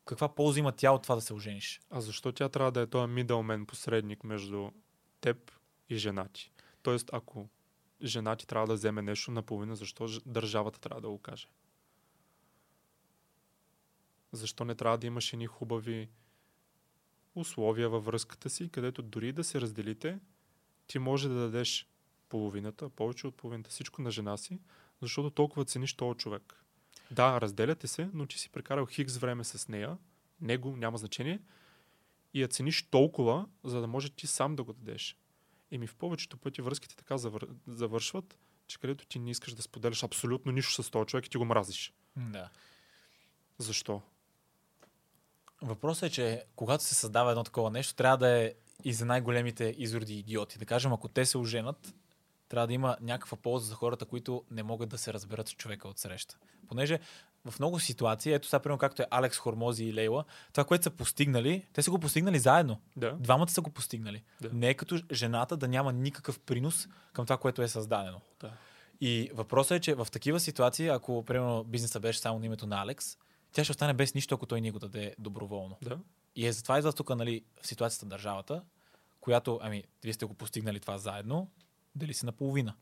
каква 0.05 0.35
полза 0.35 0.59
има 0.59 0.71
тя 0.71 0.91
от 0.91 1.03
това 1.03 1.15
да 1.15 1.21
се 1.21 1.33
ожениш. 1.33 1.81
А 1.89 2.01
защо 2.01 2.31
тя 2.31 2.49
трябва 2.49 2.71
да 2.71 2.81
е 2.81 2.87
този 2.87 3.13
мидълмен 3.13 3.65
посредник 3.65 4.23
между 4.23 4.71
теб 5.21 5.51
и 5.89 5.97
жена 5.97 6.27
ти? 6.33 6.51
Тоест, 6.81 7.09
ако 7.13 7.49
жена 8.03 8.35
ти 8.35 8.47
трябва 8.47 8.67
да 8.67 8.73
вземе 8.73 9.01
нещо 9.01 9.31
наполовина, 9.31 9.75
защо 9.75 10.07
държавата 10.25 10.79
трябва 10.79 11.01
да 11.01 11.09
го 11.09 11.19
каже? 11.19 11.47
Защо 14.31 14.65
не 14.65 14.75
трябва 14.75 14.97
да 14.97 15.07
имаш 15.07 15.33
едни 15.33 15.47
хубави 15.47 16.09
условия 17.35 17.89
във 17.89 18.05
връзката 18.05 18.49
си, 18.49 18.69
където 18.69 19.01
дори 19.01 19.31
да 19.31 19.43
се 19.43 19.61
разделите, 19.61 20.19
ти 20.87 20.99
може 20.99 21.29
да 21.29 21.35
дадеш 21.35 21.89
половината, 22.33 22.89
повече 22.89 23.27
от 23.27 23.35
половината, 23.35 23.69
всичко 23.69 24.01
на 24.01 24.11
жена 24.11 24.37
си, 24.37 24.59
защото 25.01 25.29
толкова 25.29 25.65
цениш 25.65 25.93
този 25.93 26.17
човек. 26.17 26.63
Да, 27.11 27.41
разделяте 27.41 27.87
се, 27.87 28.09
но 28.13 28.25
ти 28.25 28.39
си 28.39 28.49
прекарал 28.49 28.85
хикс 28.85 29.17
време 29.17 29.43
с 29.43 29.67
нея, 29.67 29.97
него 30.41 30.75
няма 30.77 30.97
значение, 30.97 31.39
и 32.33 32.41
я 32.41 32.47
цениш 32.47 32.89
толкова, 32.89 33.45
за 33.63 33.81
да 33.81 33.87
може 33.87 34.09
ти 34.09 34.27
сам 34.27 34.55
да 34.55 34.63
го 34.63 34.73
дадеш. 34.73 35.17
Еми 35.71 35.87
в 35.87 35.95
повечето 35.95 36.37
пъти 36.37 36.61
връзките 36.61 36.95
така 36.95 37.17
завър... 37.17 37.47
завършват, 37.67 38.37
че 38.67 38.79
където 38.79 39.05
ти 39.05 39.19
не 39.19 39.31
искаш 39.31 39.53
да 39.53 39.61
споделяш 39.61 40.03
абсолютно 40.03 40.51
нищо 40.51 40.83
с 40.83 40.91
този 40.91 41.05
човек 41.05 41.25
и 41.25 41.29
ти 41.29 41.37
го 41.37 41.45
мразиш. 41.45 41.93
Да. 42.15 42.49
Защо? 43.57 44.01
Въпросът 45.61 46.03
е, 46.03 46.13
че 46.13 46.43
когато 46.55 46.83
се 46.83 46.95
създава 46.95 47.31
едно 47.31 47.43
такова 47.43 47.71
нещо, 47.71 47.95
трябва 47.95 48.17
да 48.17 48.29
е 48.29 48.53
и 48.83 48.93
за 48.93 49.05
най-големите 49.05 49.75
изроди 49.77 50.19
идиоти. 50.19 50.57
Да 50.57 50.65
кажем, 50.65 50.93
ако 50.93 51.07
те 51.07 51.25
се 51.25 51.37
оженат, 51.37 51.93
трябва 52.53 52.67
да 52.67 52.73
има 52.73 52.97
някаква 53.01 53.37
полза 53.37 53.65
за 53.65 53.75
хората, 53.75 54.05
които 54.05 54.43
не 54.51 54.63
могат 54.63 54.89
да 54.89 54.97
се 54.97 55.13
разберат 55.13 55.47
с 55.47 55.51
човека 55.51 55.87
от 55.87 55.97
среща. 55.97 56.37
Понеже 56.67 56.99
в 57.49 57.59
много 57.59 57.79
ситуации, 57.79 58.33
ето 58.33 58.47
сега, 58.47 58.59
примерно, 58.59 58.77
както 58.77 59.01
е 59.01 59.07
Алекс 59.11 59.37
Хормози 59.37 59.83
и 59.83 59.93
Лейла, 59.93 60.23
това, 60.51 60.63
което 60.63 60.83
са 60.83 60.89
постигнали, 60.89 61.65
те 61.73 61.81
са 61.81 61.91
го 61.91 61.99
постигнали 61.99 62.39
заедно. 62.39 62.79
Да. 62.95 63.11
Двамата 63.19 63.49
са 63.49 63.61
го 63.61 63.69
постигнали. 63.69 64.23
Да. 64.41 64.49
Не 64.53 64.69
е 64.69 64.73
като 64.73 64.99
жената 65.11 65.57
да 65.57 65.67
няма 65.67 65.93
никакъв 65.93 66.39
принос 66.39 66.87
към 67.13 67.25
това, 67.25 67.37
което 67.37 67.61
е 67.61 67.67
създадено. 67.67 68.21
да. 68.41 68.51
И 69.01 69.29
въпросът 69.33 69.71
е, 69.71 69.79
че 69.79 69.95
в 69.95 70.07
такива 70.11 70.39
ситуации, 70.39 70.87
ако 70.87 71.25
примерно 71.25 71.63
бизнеса 71.63 71.99
беше 71.99 72.19
само 72.19 72.39
на 72.39 72.45
името 72.45 72.67
на 72.67 72.81
Алекс, 72.81 73.17
тя 73.51 73.63
ще 73.63 73.71
остане 73.71 73.93
без 73.93 74.13
нищо, 74.13 74.35
ако 74.35 74.45
той 74.45 74.61
ни 74.61 74.71
го 74.71 74.79
даде 74.79 75.15
доброволно. 75.19 75.77
Да. 75.81 75.97
И 76.35 76.47
е 76.47 76.51
затова 76.51 76.79
идва 76.79 76.93
тук 76.93 77.15
нали, 77.15 77.43
в 77.61 77.67
ситуацията 77.67 78.05
държавата, 78.05 78.63
която, 79.21 79.59
ами, 79.63 79.83
вие 80.03 80.13
сте 80.13 80.25
го 80.25 80.33
постигнали 80.33 80.79
това 80.79 80.97
заедно, 80.97 81.47
дали 81.95 82.13
си 82.13 82.25
наполовина. 82.25 82.75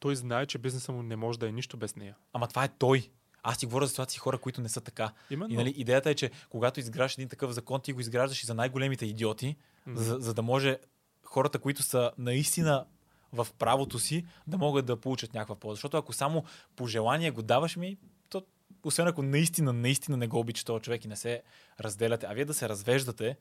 Той 0.00 0.16
знае, 0.16 0.46
че 0.46 0.58
бизнеса 0.58 0.92
му 0.92 1.02
не 1.02 1.16
може 1.16 1.38
да 1.38 1.48
е 1.48 1.52
нищо 1.52 1.76
без 1.76 1.96
нея. 1.96 2.16
Ама 2.32 2.48
това 2.48 2.64
е 2.64 2.68
той. 2.68 3.10
Аз 3.42 3.58
ти 3.58 3.66
говоря 3.66 3.86
за 3.86 3.90
ситуации 3.90 4.18
хора, 4.18 4.38
които 4.38 4.60
не 4.60 4.68
са 4.68 4.80
така. 4.80 5.12
Именно. 5.30 5.54
И 5.54 5.56
нали, 5.56 5.70
идеята 5.76 6.10
е, 6.10 6.14
че 6.14 6.30
когато 6.50 6.80
изграждаш 6.80 7.14
един 7.14 7.28
такъв 7.28 7.52
закон, 7.52 7.80
ти 7.80 7.92
го 7.92 8.00
изграждаш 8.00 8.42
и 8.42 8.46
за 8.46 8.54
най-големите 8.54 9.06
идиоти, 9.06 9.56
Мгм. 9.86 9.96
за, 10.02 10.16
за 10.20 10.34
да 10.34 10.42
може 10.42 10.78
хората, 11.22 11.58
които 11.58 11.82
са 11.82 12.10
наистина 12.18 12.86
в 13.32 13.48
правото 13.58 13.98
си, 13.98 14.26
да 14.46 14.58
могат 14.58 14.86
да 14.86 15.00
получат 15.00 15.34
някаква 15.34 15.54
полза. 15.56 15.74
Защото 15.74 15.96
ако 15.96 16.12
само 16.12 16.44
по 16.76 16.86
желание 16.86 17.30
го 17.30 17.42
даваш 17.42 17.76
ми, 17.76 17.96
то 18.28 18.42
освен 18.84 19.06
ако 19.06 19.22
наистина, 19.22 19.72
наистина 19.72 20.16
не 20.16 20.26
го 20.26 20.38
обича 20.38 20.64
този 20.64 20.82
човек 20.82 21.04
и 21.04 21.08
не 21.08 21.16
се 21.16 21.42
разделяте, 21.80 22.26
а 22.26 22.32
вие 22.32 22.44
да 22.44 22.54
се 22.54 22.68
развеждате, 22.68 23.36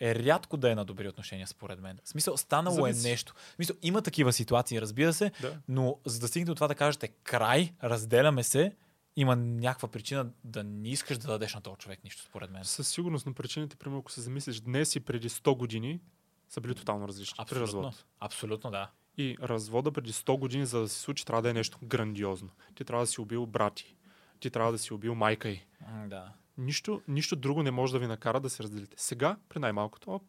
е 0.00 0.14
рядко 0.14 0.56
да 0.56 0.70
е 0.70 0.74
на 0.74 0.84
добри 0.84 1.08
отношения, 1.08 1.46
според 1.46 1.80
мен. 1.80 1.98
В 2.04 2.08
смисъл, 2.08 2.36
станало 2.36 2.76
Зависи. 2.76 3.08
е 3.08 3.10
нещо. 3.10 3.34
В 3.36 3.54
смисъл, 3.54 3.76
има 3.82 4.02
такива 4.02 4.32
ситуации, 4.32 4.80
разбира 4.80 5.12
се, 5.12 5.32
Да. 5.40 5.56
но 5.68 5.96
за 6.04 6.20
да 6.20 6.28
стигнете 6.28 6.46
до 6.46 6.54
това 6.54 6.68
да 6.68 6.74
кажете 6.74 7.08
край, 7.08 7.72
разделяме 7.84 8.42
се, 8.42 8.76
има 9.16 9.36
някаква 9.36 9.88
причина 9.88 10.26
да 10.44 10.64
не 10.64 10.88
искаш 10.88 11.18
да 11.18 11.28
дадеш 11.28 11.54
на 11.54 11.60
този 11.60 11.76
човек 11.76 12.04
нищо, 12.04 12.22
според 12.22 12.50
мен. 12.50 12.64
Със 12.64 12.88
сигурност 12.88 13.26
на 13.26 13.32
причините, 13.32 13.76
примерно, 13.76 14.00
ако 14.00 14.12
се 14.12 14.20
замислиш, 14.20 14.60
днес 14.60 14.96
и 14.96 15.00
преди 15.00 15.28
100 15.28 15.56
години 15.56 16.00
са 16.48 16.60
били 16.60 16.74
тотално 16.74 17.08
различни 17.08 17.36
при 17.36 17.42
Абсолютно. 17.42 17.66
развод. 17.66 18.04
Абсолютно, 18.20 18.70
да. 18.70 18.90
И 19.18 19.36
развода 19.42 19.92
преди 19.92 20.12
100 20.12 20.38
години, 20.38 20.66
за 20.66 20.80
да 20.80 20.88
се 20.88 21.00
случи, 21.00 21.24
трябва 21.26 21.42
да 21.42 21.50
е 21.50 21.54
нещо 21.54 21.78
грандиозно. 21.82 22.50
Ти 22.74 22.84
трябва 22.84 23.02
да 23.02 23.06
си 23.06 23.20
убил 23.20 23.46
брати. 23.46 23.96
Ти 24.40 24.50
трябва 24.50 24.72
да 24.72 24.78
си 24.78 24.94
убил 24.94 25.14
майка 25.14 25.48
й. 25.48 25.62
Да. 26.06 26.32
Нищо, 26.60 27.02
нищо 27.08 27.36
друго 27.36 27.62
не 27.62 27.70
може 27.70 27.92
да 27.92 27.98
ви 27.98 28.06
накара 28.06 28.40
да 28.40 28.50
се 28.50 28.62
разделите. 28.62 28.96
Сега, 28.98 29.36
при 29.48 29.58
най-малкото, 29.58 30.10
оп, 30.10 30.22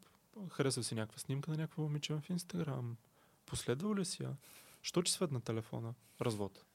харесва 0.50 0.84
си 0.84 0.96
някаква 0.96 1.20
снимка 1.20 1.52
на 1.52 1.58
някакво 1.58 1.82
момиче 1.82 2.14
в 2.14 2.24
Инстаграм. 2.30 2.98
Последвал 3.46 3.96
ли 3.96 4.06
си 4.06 4.24
я? 4.24 4.30
Що 4.82 5.02
че 5.02 5.14
свет 5.14 5.32
на 5.32 5.42
телефона? 5.42 5.94
Развод. 6.22 6.66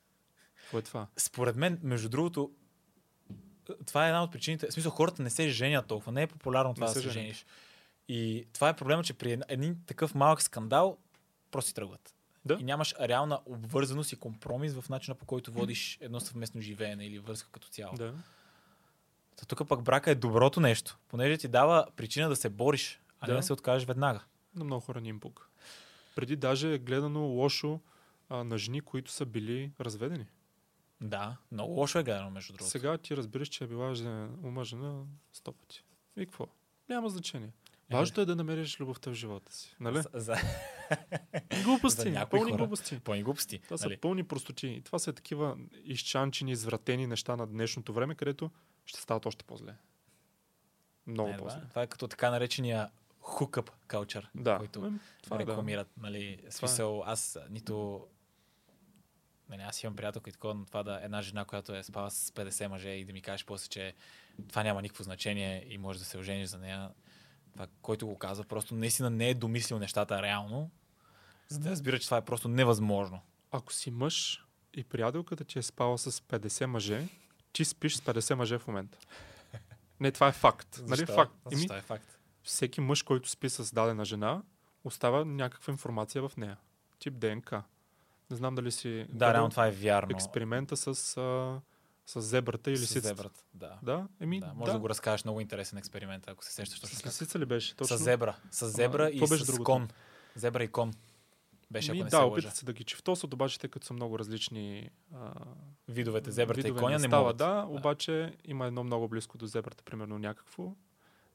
Какво 0.55 0.79
е 0.79 0.83
това? 0.83 1.07
Според 1.17 1.57
мен, 1.57 1.81
между 1.83 2.09
другото, 2.09 2.51
това 3.87 4.05
е 4.07 4.09
една 4.09 4.23
от 4.23 4.33
причините. 4.33 4.67
В 4.67 4.73
смисъл, 4.73 4.93
хората 4.93 5.23
не 5.23 5.31
се 5.31 5.49
женят 5.49 5.87
толкова. 5.87 6.13
Не 6.13 6.23
е 6.23 6.27
популярно 6.27 6.75
това 6.75 6.87
Не 6.87 6.95
да 6.95 7.01
се 7.01 7.01
женят. 7.01 7.15
жениш. 7.15 7.47
И 8.09 8.47
това 8.53 8.69
е 8.69 8.77
проблема, 8.77 9.05
че 9.05 9.15
при 9.15 9.39
един 9.49 9.83
такъв 9.87 10.15
малък 10.15 10.43
скандал 10.43 10.99
просто 11.51 11.69
си 11.69 11.75
тръгват. 11.75 12.15
Да. 12.45 12.57
И 12.61 12.65
нямаш 12.65 12.95
реална 13.01 13.41
обвързаност 13.47 14.13
и 14.13 14.17
компромис 14.17 14.75
в 14.75 14.89
начина 14.89 15.15
по 15.15 15.27
който 15.27 15.53
водиш 15.53 15.99
едно 16.01 16.21
съвместно 16.21 16.61
живеене 16.61 17.07
или 17.07 17.19
връзка 17.19 17.49
като 17.53 17.69
цяло. 17.69 17.95
Да. 17.97 18.15
Та 19.37 19.47
тук 19.47 19.69
пък 19.69 19.83
брака 19.83 20.11
е 20.11 20.15
доброто 20.15 20.61
нещо, 20.61 20.99
понеже 21.09 21.37
ти 21.37 21.49
дава 21.49 21.87
причина 21.97 22.29
да 22.29 22.37
се 22.37 22.49
бориш, 22.49 23.01
а 23.21 23.27
не 23.27 23.33
Да. 23.33 23.37
да 23.37 23.43
се 23.43 23.53
откажеш 23.53 23.87
веднага. 23.87 24.21
На 24.55 24.65
много 24.65 24.81
хора 24.81 25.01
ни 25.01 25.09
им 25.09 25.21
пука. 25.21 25.47
Преди 26.15 26.37
даже 26.37 26.75
е 26.75 26.79
гледано 26.79 27.21
лошо 27.21 27.81
а, 28.29 28.45
на 28.45 28.59
жени, 28.59 28.81
които 28.81 29.11
са 29.11 29.27
били 29.27 29.73
разведени. 29.81 30.27
Да, 31.01 31.37
много 31.53 31.73
лошо 31.73 31.99
е 31.99 32.03
гледано, 32.03 32.31
между 32.31 32.53
другото. 32.53 32.71
Сега 32.71 32.99
ти 32.99 33.17
разбираш, 33.17 33.49
че 33.49 33.65
е 33.65 33.67
била 33.67 33.95
жена, 33.95 34.29
омъжена 34.45 35.05
сто 35.33 35.53
пъти. 35.53 35.85
И 36.17 36.27
какво? 36.27 36.47
Няма 36.89 37.09
значение. 37.09 37.53
Е. 37.91 37.97
Важното 37.97 38.21
е 38.21 38.25
да 38.25 38.37
намериш 38.37 38.81
любовта 38.81 39.11
в 39.11 39.15
живота 39.15 39.55
си. 39.55 39.77
Нали? 39.81 40.03
За 40.15 40.37
Глупости. 41.65 42.15
Пълни 42.31 42.51
хора. 42.51 42.57
глупости. 42.57 43.01
пълни 43.01 43.23
глупости. 43.23 43.59
Това 43.59 43.79
са 43.79 43.85
нали? 43.87 43.97
пълни 43.97 44.25
простоти. 44.25 44.67
И 44.69 44.81
това 44.81 44.99
са 44.99 45.13
такива 45.13 45.57
изчанчени, 45.85 46.53
извратени 46.53 47.07
неща 47.07 47.37
на 47.37 47.47
днешното 47.47 47.93
време, 47.93 48.15
където 48.15 48.51
ще 48.87 49.01
стават 49.01 49.27
още 49.27 49.45
по-зле. 49.45 49.75
Много 51.07 51.31
Не, 51.31 51.37
по-зле. 51.37 51.61
това, 51.71 51.83
е 51.83 51.87
като 51.87 52.09
така 52.09 52.31
наречения 52.31 52.91
hookup 53.23 53.71
culture, 53.89 54.27
Да. 54.35 54.59
който 54.59 54.87
Ем, 54.87 55.01
това 55.23 55.37
е, 55.37 55.45
да. 55.45 55.51
рекламират. 55.53 55.89
Нали, 55.97 56.39
смисъл, 56.51 57.03
аз 57.07 57.39
нито... 57.51 58.07
Нали, 59.49 59.63
аз 59.63 59.83
имам 59.83 59.97
приятелка 59.97 60.31
и 60.31 60.33
такова, 60.33 60.55
но 60.55 60.65
това 60.65 60.83
да 60.83 61.01
е 61.01 61.05
една 61.05 61.23
жена, 61.23 61.45
която 61.45 61.75
е 61.75 61.83
спала 61.83 62.11
с 62.11 62.31
50 62.31 62.67
мъже 62.67 62.89
и 62.89 63.05
да 63.05 63.13
ми 63.13 63.23
кажеш 63.23 63.45
после, 63.45 63.69
че 63.69 63.95
това 64.49 64.63
няма 64.63 64.83
никакво 64.83 65.05
значение 65.05 65.67
и 65.69 65.79
може 65.79 65.99
да 65.99 66.05
се 66.05 66.19
ожениш 66.19 66.49
за 66.49 66.59
нея. 66.59 66.91
Това, 67.57 67.67
който 67.83 68.07
го 68.07 68.19
казва, 68.19 68.45
просто 68.45 68.75
наистина 68.75 69.11
не 69.11 69.31
е 69.31 69.35
домислил 69.35 69.79
нещата 69.79 70.23
реално, 70.23 70.71
за 71.49 71.59
да 71.59 71.71
разбира, 71.71 71.99
че 71.99 72.05
това 72.07 72.17
е 72.17 72.25
просто 72.25 72.49
невъзможно. 72.49 73.21
Ако 73.51 73.73
си 73.73 73.91
мъж 73.91 74.47
и 74.75 74.85
приятелката 74.85 75.45
ти 75.45 75.59
е 75.59 75.63
спала 75.63 75.99
с 75.99 76.11
50 76.13 76.67
мъже, 76.67 77.09
ти 77.53 77.65
спиш 77.65 77.97
с 77.97 78.01
50 78.01 78.35
мъже 78.35 78.59
в 78.59 78.67
момента. 78.67 78.99
Не, 80.01 80.13
това 80.13 80.29
е 80.29 80.33
факт. 80.33 80.81
Нали? 80.83 80.99
Защо? 80.99 81.15
Факт. 81.15 81.33
Защо 81.53 81.75
е 81.75 81.81
факт? 81.81 82.17
всеки 82.43 82.81
мъж, 82.81 83.03
който 83.03 83.29
спи 83.31 83.49
с 83.51 83.75
дадена 83.75 84.05
жена, 84.05 84.43
остава 84.85 85.25
някаква 85.25 85.71
информация 85.71 86.29
в 86.29 86.37
нея. 86.37 86.57
Тип 86.99 87.15
ДНК. 87.15 87.63
Не 88.31 88.37
знам 88.37 88.55
дали 88.55 88.73
си 88.73 89.07
Да, 89.09 89.35
реално 89.35 89.51
това 89.51 89.67
е 89.67 89.71
вярно. 89.71 90.09
експеримента 90.11 90.77
с, 90.77 91.17
а, 91.17 91.61
с 92.07 92.21
зебрата 92.21 92.71
и 92.71 92.77
С 92.77 92.81
лисицата. 92.83 93.09
зебрата. 93.09 93.41
Да. 93.55 93.79
Да, 93.83 94.09
еми, 94.21 94.41
да, 94.41 94.47
да. 94.47 94.55
може 94.55 94.73
да. 94.73 94.79
го 94.79 94.89
разкажеш 94.89 95.25
много 95.25 95.41
интересен 95.41 95.79
експеримент, 95.79 96.29
ако 96.29 96.45
се 96.45 96.53
сещаш 96.53 96.81
точно 96.81 96.99
С 96.99 97.03
как. 97.03 97.07
лисица 97.07 97.39
ли 97.39 97.45
беше? 97.45 97.77
Точно? 97.77 97.97
С 97.99 98.03
зебра. 98.03 98.37
С 98.51 98.69
зебра 98.69 99.09
и 99.09 99.13
какво 99.13 99.27
беше 99.27 99.45
с 99.45 99.47
другото? 99.47 99.65
кон. 99.65 99.89
Зебра 100.35 100.65
и 100.65 100.69
кон. 100.69 100.93
Беше, 101.71 101.93
Ми, 101.93 101.99
ако 101.99 102.05
не 102.05 102.11
да, 102.11 102.17
се 102.17 102.23
опитат 102.23 102.57
се 102.57 102.65
да 102.67 102.73
ги 102.73 102.85
чифтосат, 102.85 103.35
обаче 103.35 103.59
тъй 103.61 103.71
като 103.71 103.87
са 103.87 103.93
много 103.95 104.19
различни 104.19 104.91
а, 105.15 105.33
Видовете 105.89 106.31
зебрата 106.31 106.57
видове 106.57 106.79
и 106.79 106.83
коня 106.83 106.99
не 106.99 107.07
става, 107.07 107.23
могат. 107.23 107.37
Да, 107.37 107.67
обаче 107.69 108.35
има 108.45 108.67
едно 108.67 108.85
много 108.85 109.09
близко 109.09 109.39
до 109.39 109.47
зебрата, 109.47 109.85
примерно 109.85 110.19
някакво. 110.19 110.73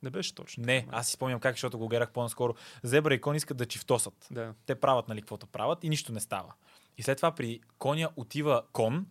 Не 0.03 0.09
беше 0.09 0.35
точно. 0.35 0.63
Не, 0.65 0.87
аз 0.91 1.07
си 1.07 1.13
спомням 1.13 1.39
как, 1.39 1.53
защото 1.55 1.77
го 1.77 1.87
гледах 1.87 2.11
по-наскоро. 2.11 2.53
Зебра 2.83 3.13
и 3.13 3.21
кон 3.21 3.35
искат 3.35 3.57
да 3.57 3.65
чифтосат. 3.65 4.27
Да. 4.31 4.53
Те 4.65 4.75
правят, 4.75 5.07
нали, 5.07 5.21
каквото 5.21 5.47
правят 5.47 5.83
и 5.83 5.89
нищо 5.89 6.11
не 6.11 6.19
става. 6.19 6.53
И 6.97 7.03
след 7.03 7.17
това 7.17 7.31
при 7.31 7.59
коня 7.77 8.09
отива 8.15 8.63
кон, 8.71 9.05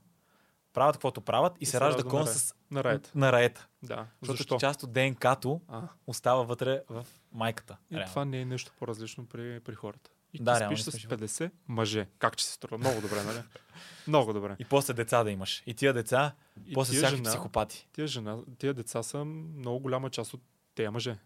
правят 0.73 0.97
каквото 0.97 1.21
правят 1.21 1.53
и, 1.61 1.67
се, 1.67 1.81
ражда 1.81 2.03
кон 2.03 2.21
на, 2.21 2.27
с 2.27 2.55
на 2.71 2.85
раета. 2.85 3.11
на 3.15 3.33
раета. 3.33 3.69
Да. 3.83 4.07
Защото 4.21 4.37
Защо? 4.37 4.59
част 4.59 4.83
от 4.83 4.93
ДНК-то 4.93 5.61
А, 5.69 5.83
остава 6.07 6.43
вътре 6.43 6.83
в 6.89 7.07
майката. 7.33 7.77
и 7.91 7.95
реално. 7.95 8.11
това 8.11 8.25
не 8.25 8.41
е 8.41 8.45
нещо 8.45 8.73
по-различно 8.79 9.27
при, 9.27 9.61
при 9.61 9.75
хората. 9.75 10.11
И 10.33 10.39
Да, 10.39 10.55
ти 10.55 10.61
реално 10.61 10.77
спиш 10.77 10.85
с 10.85 10.91
сме 10.91 11.01
живот. 11.01 11.21
50 11.21 11.51
мъже. 11.69 12.09
Как 12.19 12.37
че 12.37 12.45
се 12.47 12.53
струва? 12.53 12.79
Много 12.79 13.01
добре, 13.01 13.23
нали? 13.23 13.43
Много 14.07 14.33
добре. 14.33 14.57
И 14.59 14.65
после 14.65 14.95
деца 14.95 15.25
да 15.25 15.31
имаш. 15.31 15.63
И 15.67 15.75
тия 15.75 15.93
деца, 15.93 16.35
И 16.67 16.73
после 16.73 16.91
тия 16.91 16.99
всякакви 16.99 17.17
жена, 17.17 17.29
психопати. 17.31 17.89
тия, 17.93 18.07
жена, 18.07 18.39
тия 18.59 18.75
деца 18.75 19.03
са 19.03 19.25
много 19.25 19.81
голяма 19.81 20.11
част 20.11 20.35
от 20.35 20.43
тези 20.75 20.89
мъже. 20.89 21.19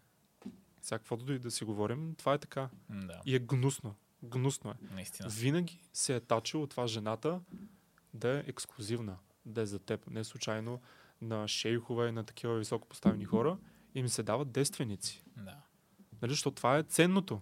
Сега 0.81 0.97
каквото 0.99 1.33
и 1.33 1.39
да 1.39 1.51
си 1.51 1.63
говорим, 1.63 2.15
това 2.15 2.33
е 2.33 2.37
така. 2.37 2.69
Да, 2.89 3.21
И 3.25 3.35
е 3.35 3.39
гнусно. 3.39 3.95
Гнусно 4.23 4.71
е. 4.71 4.75
наистина. 4.91 5.29
Винаги 5.29 5.79
се 5.93 6.15
е 6.15 6.19
тачил 6.19 6.63
от 6.63 6.69
това 6.69 6.87
жената 6.87 7.39
да 8.13 8.29
е 8.29 8.43
ексклюзивна, 8.47 9.17
да 9.45 9.61
е 9.61 9.65
за 9.65 9.79
теб. 9.79 10.09
Не 10.09 10.23
случайно 10.23 10.81
на 11.21 11.47
шейхове 11.47 12.07
и 12.07 12.11
на 12.11 12.23
такива 12.23 12.57
високо 12.57 12.87
поставени 12.87 13.25
хора 13.25 13.57
им 13.95 14.09
се 14.09 14.23
дават 14.23 14.51
действеници. 14.51 15.23
Да. 15.37 15.57
Нали, 16.21 16.31
защото 16.31 16.55
това 16.55 16.77
е 16.77 16.83
ценното. 16.83 17.41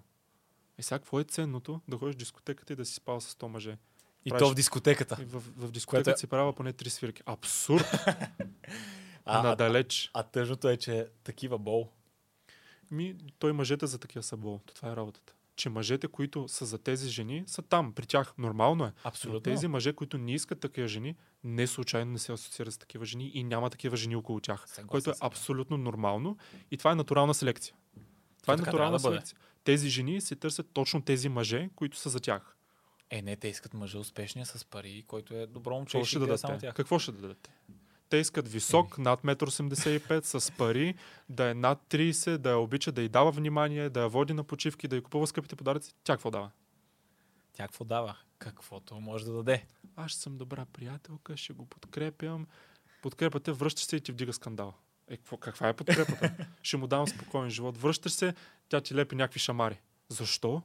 И 0.78 0.84
сега 0.84 1.00
какво 1.00 1.20
е 1.20 1.24
ценното? 1.24 1.82
Да 1.88 1.98
ходиш 1.98 2.16
в 2.16 2.18
дискотеката 2.18 2.74
и 2.74 2.76
да 2.76 2.86
си 2.86 2.94
спал 2.94 3.22
с 3.22 3.36
100 3.36 3.48
мъже. 3.48 3.78
И 4.26 4.30
Правиш- 4.30 4.40
то 4.40 4.50
в 4.50 4.56
дискотеката. 4.56 5.18
И 5.22 5.26
в, 5.26 5.40
в 5.58 5.72
дискотеката 5.72 5.86
Което 6.04 6.10
е- 6.10 6.18
си 6.18 6.28
правила 6.28 6.54
поне 6.54 6.74
три 6.74 6.90
свирки. 6.90 7.24
Абсурд! 7.26 7.86
А, 9.26 9.40
а, 9.40 9.44
Надалеч. 9.44 10.10
а 10.14 10.24
тъжното 10.24 10.70
е, 10.70 10.78
че 10.78 11.08
такива 11.24 11.58
бол. 11.58 11.90
Ми, 12.92 13.16
той 13.40 13.54
мъжете 13.54 13.88
за 13.88 14.00
такива 14.00 14.24
са 14.24 14.38
бол. 14.38 14.62
Това 14.68 14.92
е 14.92 14.96
работата. 14.96 15.34
Че 15.56 15.70
мъжете, 15.70 16.08
които 16.08 16.48
са 16.48 16.66
за 16.66 16.78
тези 16.78 17.10
жени, 17.10 17.44
са 17.48 17.62
там, 17.62 17.94
при 17.94 18.06
тях. 18.06 18.34
Нормално 18.38 18.84
е. 18.84 18.88
Но 18.88 18.94
Абсолютно. 19.04 19.40
тези 19.42 19.68
мъже, 19.68 19.94
които 19.94 20.18
не 20.18 20.34
искат 20.34 20.60
такива 20.60 20.88
жени, 20.88 21.16
не 21.44 21.68
случайно 21.68 22.12
не 22.12 22.20
се 22.20 22.32
асоциират 22.32 22.74
с 22.74 22.78
такива 22.78 23.06
жени 23.06 23.32
и 23.34 23.44
няма 23.44 23.70
такива 23.70 23.98
жени 23.98 24.16
около 24.16 24.40
тях. 24.40 24.64
Съгласен 24.68 24.88
което 24.88 25.10
е 25.10 25.14
абсолютно 25.22 25.78
нормално 25.78 26.38
и 26.72 26.78
това 26.78 26.92
е 26.92 26.96
натурална 26.96 27.34
селекция. 27.34 27.76
Това 28.42 28.54
е 28.54 28.58
натурална 28.58 28.98
да 28.98 29.02
бъде. 29.02 29.16
селекция. 29.16 29.38
Тези 29.64 29.90
жени 29.90 30.22
си 30.22 30.36
търсят 30.36 30.68
точно 30.74 31.02
тези 31.02 31.30
мъже, 31.30 31.70
които 31.76 31.98
са 31.98 32.10
за 32.10 32.20
тях. 32.20 32.58
Е, 33.10 33.22
не, 33.22 33.36
те 33.36 33.48
искат 33.48 33.74
мъжа 33.74 34.00
успешния 34.00 34.46
с 34.46 34.66
пари, 34.66 35.04
който 35.08 35.34
е 35.34 35.48
добро 35.48 35.76
момче 35.76 35.92
Какво 35.92 36.06
ще 36.06 36.10
ще 36.10 36.20
дадат 36.20 36.40
само 36.40 36.58
тях. 36.60 36.76
Какво 36.76 37.00
ще 37.00 37.12
дадат 37.12 37.38
те? 37.42 37.52
Искат 38.18 38.48
висок, 38.48 38.98
над 38.98 39.22
1,85 39.22 40.16
м, 40.16 40.40
с 40.40 40.52
пари, 40.52 40.96
да 41.30 41.50
е 41.50 41.54
над 41.54 41.80
30, 41.90 42.38
да 42.38 42.50
я 42.50 42.58
обича, 42.58 42.92
да 42.92 43.02
й 43.02 43.10
дава 43.10 43.32
внимание, 43.32 43.90
да 43.90 44.02
я 44.02 44.08
води 44.08 44.34
на 44.34 44.44
почивки, 44.44 44.88
да 44.88 44.96
й 44.96 45.02
купува 45.02 45.28
скъпите 45.28 45.56
подаръци. 45.56 45.94
Тя 46.04 46.14
какво 46.14 46.32
дава? 46.32 46.52
Тя 47.54 47.64
какво 47.64 47.84
дава? 47.84 48.18
Каквото 48.44 49.00
може 49.00 49.26
да 49.26 49.34
даде. 49.34 49.66
Аз 49.96 50.14
съм 50.14 50.38
добра 50.38 50.66
приятелка, 50.66 51.38
ще 51.38 51.54
го 51.54 51.66
подкрепям. 51.66 52.48
Подкрепате, 53.02 53.52
връщаш 53.52 53.86
се 53.86 53.96
и 53.96 54.02
ти 54.02 54.12
вдига 54.12 54.34
скандал. 54.34 54.74
Е, 55.08 55.18
какво, 55.18 55.38
каква 55.38 55.70
е 55.70 55.74
подкрепата? 55.74 56.48
ще 56.64 56.78
му 56.78 56.88
давам 56.88 57.08
спокоен 57.08 57.50
живот. 57.50 57.78
Връщаш 57.78 58.12
се, 58.12 58.34
тя 58.70 58.82
ти 58.82 58.96
лепи 58.96 59.16
някакви 59.16 59.40
шамари. 59.40 59.82
Защо? 60.10 60.62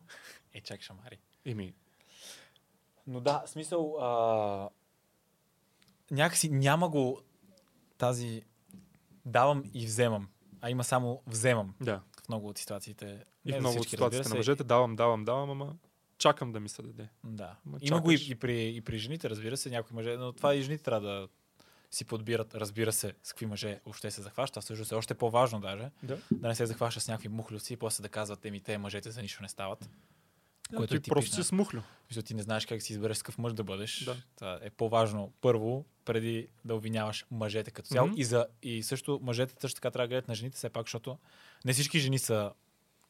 Е, 0.54 0.60
чак 0.60 0.82
шамари. 0.82 1.18
Еми, 1.44 1.74
Но 3.06 3.20
да, 3.20 3.42
смисъл, 3.46 3.96
а... 4.00 4.68
някакси 6.10 6.48
няма 6.48 6.88
го 6.88 7.20
тази 7.98 8.42
давам 9.24 9.64
и 9.74 9.86
вземам, 9.86 10.28
а 10.60 10.70
има 10.70 10.84
само 10.84 11.22
вземам 11.26 11.74
да. 11.80 12.02
в 12.24 12.28
много 12.28 12.48
от 12.48 12.58
ситуациите. 12.58 13.24
И 13.44 13.52
в 13.52 13.60
много 13.60 13.78
от 13.78 13.88
ситуациите 13.88 14.28
на 14.28 14.30
се. 14.30 14.36
мъжете 14.36 14.64
давам, 14.64 14.96
давам, 14.96 15.24
давам, 15.24 15.50
ама 15.50 15.74
чакам 16.18 16.52
да 16.52 16.60
ми 16.60 16.68
се 16.68 16.82
даде. 16.82 17.08
Да. 17.24 17.56
Ма 17.66 17.78
Има 17.80 18.00
го 18.00 18.10
и, 18.10 18.26
и, 18.28 18.34
при, 18.34 18.76
и 18.76 18.80
при 18.80 18.98
жените, 18.98 19.30
разбира 19.30 19.56
се, 19.56 19.70
някои 19.70 19.94
мъже, 19.94 20.16
но 20.16 20.32
това 20.32 20.54
и 20.54 20.62
жените 20.62 20.82
трябва 20.82 21.08
да 21.08 21.28
си 21.90 22.04
подбират, 22.04 22.54
разбира 22.54 22.92
се, 22.92 23.14
с 23.22 23.32
какви 23.32 23.46
мъже 23.46 23.80
въобще 23.84 24.10
се 24.10 24.22
захваща. 24.22 24.62
Също 24.62 24.94
е 24.94 24.98
още 24.98 25.14
по-важно 25.14 25.60
даже, 25.60 25.90
Да. 26.02 26.18
да 26.32 26.48
не 26.48 26.54
се 26.54 26.66
захваща 26.66 27.00
с 27.00 27.08
някакви 27.08 27.28
мухлюци 27.28 27.72
и 27.72 27.76
после 27.76 28.02
да 28.02 28.08
казват, 28.08 28.44
еми 28.44 28.60
те 28.60 28.78
мъжете 28.78 29.10
за 29.10 29.22
нищо 29.22 29.42
не 29.42 29.48
стават. 29.48 29.90
Което 30.76 31.00
ти 31.00 31.10
е 31.10 31.12
просто 31.12 31.34
си 31.34 31.44
смухлю. 31.44 31.80
Защото 32.08 32.26
ти 32.26 32.34
не 32.34 32.42
знаеш 32.42 32.66
как 32.66 32.82
си 32.82 32.92
избереш 32.92 33.18
какъв 33.18 33.38
мъж 33.38 33.52
да 33.52 33.64
бъдеш. 33.64 34.04
Да. 34.04 34.16
Това 34.36 34.58
е 34.62 34.70
по-важно 34.70 35.32
първо, 35.40 35.84
преди 36.04 36.48
да 36.64 36.74
обвиняваш 36.74 37.26
мъжете 37.30 37.70
като 37.70 37.88
цяло. 37.88 38.08
Мгм. 38.08 38.20
И, 38.20 38.24
за, 38.24 38.46
и 38.62 38.82
също 38.82 39.20
мъжете 39.22 39.54
също 39.60 39.74
така 39.74 39.90
трябва 39.90 40.06
да 40.06 40.08
гледат 40.08 40.28
на 40.28 40.34
жените, 40.34 40.56
все 40.56 40.68
пак, 40.68 40.86
защото 40.86 41.18
не 41.64 41.72
всички 41.72 41.98
жени 41.98 42.18
са 42.18 42.52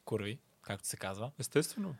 курви, 0.05 0.39
както 0.61 0.87
се 0.87 0.97
казва. 0.97 1.31
Естествено. 1.39 1.95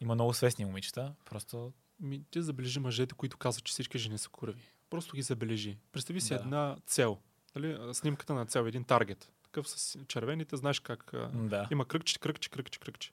Има 0.00 0.14
много 0.14 0.34
свестни 0.34 0.64
момичета, 0.64 1.14
просто 1.24 1.72
Ми, 2.00 2.24
ти 2.30 2.42
забележи 2.42 2.80
мъжете, 2.80 3.14
които 3.14 3.36
казват, 3.36 3.64
че 3.64 3.70
всички 3.70 3.98
жени 3.98 4.18
са 4.18 4.28
курви. 4.28 4.62
Просто 4.90 5.16
ги 5.16 5.22
забележи. 5.22 5.78
Представи 5.92 6.20
си 6.20 6.28
Да. 6.28 6.40
една 6.40 6.76
цел. 6.86 7.18
А, 7.54 7.94
Снимката 7.94 8.34
на 8.34 8.46
цел, 8.46 8.60
един 8.60 8.84
таргет. 8.84 9.32
Такъв 9.42 9.68
с 9.68 9.98
червените, 10.08 10.56
знаеш 10.56 10.80
как 10.80 11.10
да. 11.34 11.68
има 11.70 11.84
кръгче, 11.84 12.18
кръгче, 12.18 12.50
кръгче, 12.50 12.78
кръгче. 12.80 13.10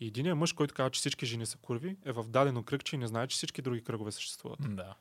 И 0.00 0.06
единият 0.06 0.38
мъж, 0.38 0.52
който 0.52 0.74
казва, 0.74 0.90
че 0.90 0.98
всички 0.98 1.26
жени 1.26 1.46
са 1.46 1.58
курви, 1.58 1.96
е 2.04 2.12
в 2.12 2.24
дадено 2.28 2.62
кръгче 2.62 2.96
и 2.96 2.98
не 2.98 3.06
знае, 3.06 3.26
че 3.26 3.36
всички 3.36 3.62
други 3.62 3.84
кръгове 3.84 4.12
съществуват. 4.12 4.76
Да. 4.76 4.94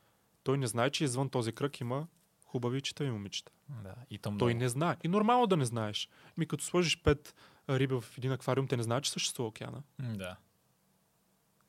Той 0.44 0.58
не 0.58 0.68
знае, 0.68 0.90
че 0.90 1.04
извън 1.04 1.30
този 1.30 1.52
кръг 1.52 1.80
има 1.80 2.08
хубави 2.46 2.82
читави 2.82 3.12
момичета. 3.12 3.52
да. 3.84 3.96
И 4.10 4.18
то 4.18 4.30
Той 4.30 4.32
много. 4.48 4.60
не 4.60 4.70
знае. 4.70 4.98
И 5.04 5.08
нормално 5.08 5.48
да 5.48 5.58
не 5.58 5.66
знаеш. 5.66 6.10
Ми 6.38 6.46
като 6.46 6.64
сложиш 6.64 7.02
пет 7.02 7.36
риби 7.70 7.96
в 7.96 8.04
един 8.18 8.32
аквариум, 8.32 8.68
те 8.68 8.78
не 8.78 8.84
знаят, 8.84 9.04
че 9.04 9.12
съществува 9.12 9.50
океана. 9.50 9.84
Да. 10.00 10.36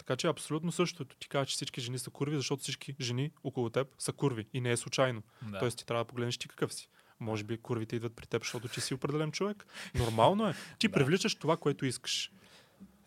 Така 0.09 0.17
че 0.17 0.27
абсолютно 0.27 0.73
същото. 0.73 1.17
Ти 1.17 1.29
казваш, 1.29 1.49
че 1.49 1.55
всички 1.55 1.81
жени 1.81 1.99
са 1.99 2.11
курви, 2.11 2.37
защото 2.37 2.63
всички 2.63 2.95
жени 3.01 3.31
около 3.45 3.71
теб 3.71 3.89
са 3.99 4.13
курви. 4.13 4.47
И 4.53 4.61
не 4.61 4.71
е 4.71 4.77
случайно. 4.77 5.23
да. 5.43 5.59
Тоест 5.59 5.79
ти 5.79 5.87
трябва 5.87 6.05
да 6.05 6.09
погледнеш 6.09 6.39
ти 6.39 6.49
какъв 6.49 6.75
си. 6.75 6.89
Може 7.21 7.45
би 7.45 7.59
курвите 7.59 7.97
идват 7.97 8.17
при 8.17 8.27
теб, 8.27 8.43
защото 8.43 8.69
ти 8.69 8.81
си 8.81 8.95
определен 8.95 9.33
човек. 9.33 9.67
Нормално 9.95 10.49
е. 10.49 10.55
Ти 10.79 10.89
Да. 10.89 10.93
привличаш 10.93 11.35
това, 11.35 11.57
което 11.57 11.87
искаш. 11.87 12.33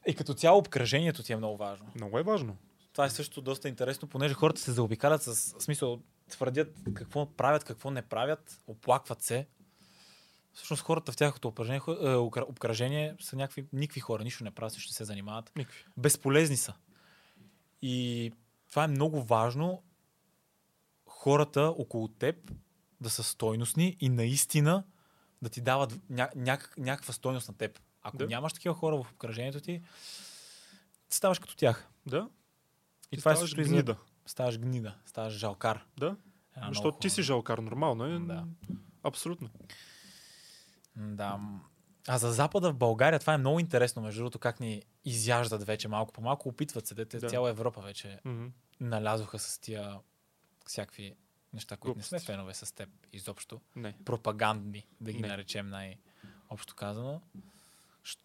И 0.08 0.16
като 0.16 0.34
цяло 0.34 0.58
обкръжението 0.60 1.24
ти 1.24 1.34
е 1.34 1.38
много 1.38 1.58
важно. 1.58 1.92
Много 1.96 2.20
е 2.20 2.24
важно. 2.24 2.58
Това 2.94 3.06
е 3.06 3.10
също 3.10 3.42
доста 3.42 3.70
интересно, 3.70 4.08
понеже 4.08 4.34
хората 4.34 4.62
се 4.62 4.72
заобикалят 4.72 5.24
с 5.24 5.36
смисъл, 5.36 6.00
твърдят 6.30 6.76
какво 6.94 7.32
правят, 7.32 7.64
какво 7.64 7.92
не 7.92 8.02
правят, 8.02 8.62
оплакват 8.68 9.22
се. 9.22 9.48
Всъщност 10.54 10.84
хората 10.84 11.12
в 11.12 11.18
тяхното 11.18 11.48
обкръжение, 11.48 11.78
е, 11.80 11.82
окра- 12.16 12.50
обкръжение 12.50 13.16
са 13.20 13.36
някакви 13.36 13.66
никакви 13.74 14.00
хора, 14.00 14.24
нищо 14.24 14.44
не 14.44 14.52
правят, 14.52 14.74
не 14.74 14.94
се 14.94 15.06
занимават. 15.06 15.52
Никакви. 15.56 15.86
Безполезни 15.98 16.58
са. 16.58 16.74
И 17.82 18.32
това 18.70 18.84
е 18.84 18.88
много 18.88 19.24
важно 19.24 19.84
хората 21.06 21.62
около 21.62 22.08
теб 22.08 22.52
да 23.02 23.10
са 23.10 23.24
стойностни 23.24 23.98
и 24.00 24.10
наистина 24.10 24.84
да 25.42 25.50
ти 25.50 25.62
дават 25.62 25.94
ня- 25.94 26.36
няк- 26.36 26.78
някаква 26.78 27.14
стойност 27.14 27.48
на 27.48 27.54
теб. 27.54 27.80
Ако 28.02 28.18
Да. 28.18 28.28
нямаш 28.28 28.54
такива 28.54 28.76
хора 28.76 28.98
в 28.98 29.12
обкръжението 29.12 29.62
ти, 29.62 29.82
ставаш 31.10 31.40
като 31.40 31.56
тях. 31.56 31.90
Да. 32.06 32.30
И 33.12 33.16
Ти 33.16 33.18
това 33.18 33.32
е 33.32 33.36
също 33.36 33.64
за... 33.64 33.70
гнида. 33.70 33.96
Ставаш 34.26 34.60
гнида, 34.60 34.96
ставаш 35.06 35.34
жалкар. 35.34 35.86
Да. 35.98 36.16
Защото 36.68 36.98
ти 36.98 37.10
си 37.10 37.22
жалкар. 37.24 37.58
Нормално 37.58 38.06
е. 38.06 38.20
Да. 38.20 38.46
Абсолютно. 39.04 39.50
Да. 40.96 41.40
А 42.08 42.18
за 42.18 42.32
Запада 42.32 42.72
в 42.72 42.76
България 42.76 43.20
това 43.20 43.34
е 43.34 43.38
много 43.38 43.60
интересно, 43.60 44.02
между 44.02 44.20
другото, 44.20 44.40
как 44.40 44.60
ни 44.60 44.82
изяждат 45.06 45.64
вече 45.64 45.88
малко 45.88 46.14
по 46.14 46.22
малко, 46.22 46.50
опитват 46.50 46.88
се, 46.88 46.96
дете 46.96 47.20
Да. 47.20 47.30
цяла 47.30 47.50
Европа 47.50 47.82
вече 47.82 48.20
Мгм. 48.26 48.46
налязоха 48.80 49.40
с 49.40 49.58
тия 49.58 50.00
всякакви 50.66 51.16
неща, 51.54 51.78
които 51.78 51.98
не 51.98 52.04
сме 52.04 52.16
Глупости. 52.16 52.26
фенове 52.28 52.54
с 52.54 52.72
теб 52.72 52.90
изобщо. 53.14 53.62
Не. 53.76 53.94
Пропагандни, 54.06 54.88
да 55.02 55.12
ги 55.12 55.20
Не. 55.20 55.28
наречем 55.28 55.70
най-общо 55.70 56.76
казано. 56.76 57.22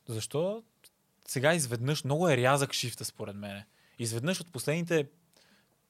Защо 0.09 0.62
сега 1.29 1.55
изведнъж 1.55 2.05
много 2.05 2.29
е 2.29 2.37
рязък 2.37 2.72
шифта 2.72 3.05
според 3.05 3.37
мен. 3.37 3.62
Изведнъж 3.99 4.41
от 4.41 4.53
последните 4.53 5.09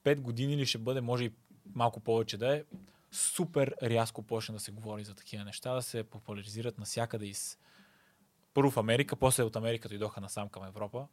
5 0.03 0.19
години 0.19 0.53
или 0.53 0.65
ще 0.65 0.77
бъде, 0.77 1.01
може 1.01 1.23
и 1.23 1.31
малко 1.65 1.99
повече 1.99 2.37
да 2.37 2.57
е, 2.57 2.63
супер 3.11 3.75
рязко 3.83 4.23
почна 4.23 4.53
да 4.53 4.59
се 4.59 4.71
говори 4.71 5.03
за 5.03 5.13
такива 5.13 5.43
неща, 5.43 5.73
да 5.73 5.81
се 5.81 6.03
популяризират 6.03 6.77
навсякъде 6.77 7.25
из... 7.25 7.57
Първо 8.57 8.71
в 8.71 8.77
Америка, 8.77 9.15
после 9.15 9.43
от 9.43 9.55
Америка 9.55 9.89
дойдоха 9.89 10.21
насам 10.21 10.49
към 10.49 10.65
Европа. 10.65 11.07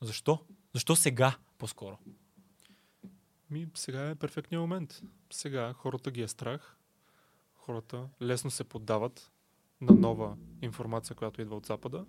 Защо? 0.00 0.38
Защо 0.74 0.96
сега 0.96 1.36
по-скоро? 1.58 1.98
Ми, 3.50 3.68
сега 3.74 4.10
е 4.10 4.14
перфектният 4.14 4.60
момент. 4.60 5.02
Сега 5.30 5.72
хората 5.72 6.10
ги 6.10 6.22
е 6.22 6.28
страх. 6.28 6.76
Хората 7.54 8.08
лесно 8.22 8.50
се 8.50 8.64
поддават 8.64 9.30
на 9.80 9.94
нова 9.94 10.36
информация, 10.62 11.16
която 11.16 11.42
идва 11.42 11.56
от 11.56 11.66
Запада 11.66 12.06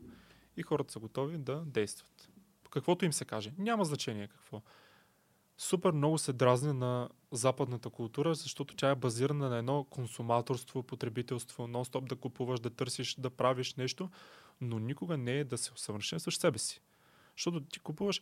и 0.58 0.64
хората 0.64 0.94
са 0.94 1.00
готови 1.00 1.38
да 1.38 1.64
действат. 1.66 2.30
Каквото 2.70 3.06
им 3.06 3.14
се 3.14 3.26
каже. 3.26 3.54
Няма 3.58 3.86
значение 3.86 4.28
какво. 4.28 4.62
Супер 5.58 5.92
много 5.92 6.18
се 6.18 6.34
дразня 6.34 6.74
на 6.74 7.10
западната 7.32 7.90
култура, 7.90 8.36
защото 8.36 8.76
тя 8.76 8.90
е 8.90 8.96
базирана 8.96 9.50
на 9.50 9.58
едно 9.58 9.84
консуматорство, 9.84 10.84
потребителство, 10.84 11.68
нон-стоп 11.68 12.08
да 12.08 12.16
купуваш, 12.16 12.60
да 12.60 12.70
търсиш, 12.70 13.16
да 13.16 13.30
правиш 13.30 13.76
нещо, 13.76 14.10
но 14.62 14.80
никога 14.80 15.18
не 15.18 15.40
е 15.40 15.44
да 15.44 15.58
се 15.58 15.74
усъвършенстваш 15.74 16.38
себе 16.38 16.58
си. 16.58 16.82
Защото 17.38 17.62
ти 17.62 17.80
купуваш 17.80 18.22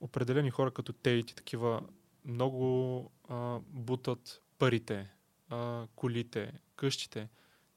определени 0.00 0.50
хора 0.50 0.70
като 0.70 0.92
те 0.92 1.10
и 1.10 1.26
ти 1.26 1.34
такива 1.34 1.82
много 2.24 3.12
а, 3.28 3.60
бутат 3.68 4.42
парите, 4.58 5.10
а, 5.48 5.86
колите, 5.96 6.52
къщите. 6.76 7.28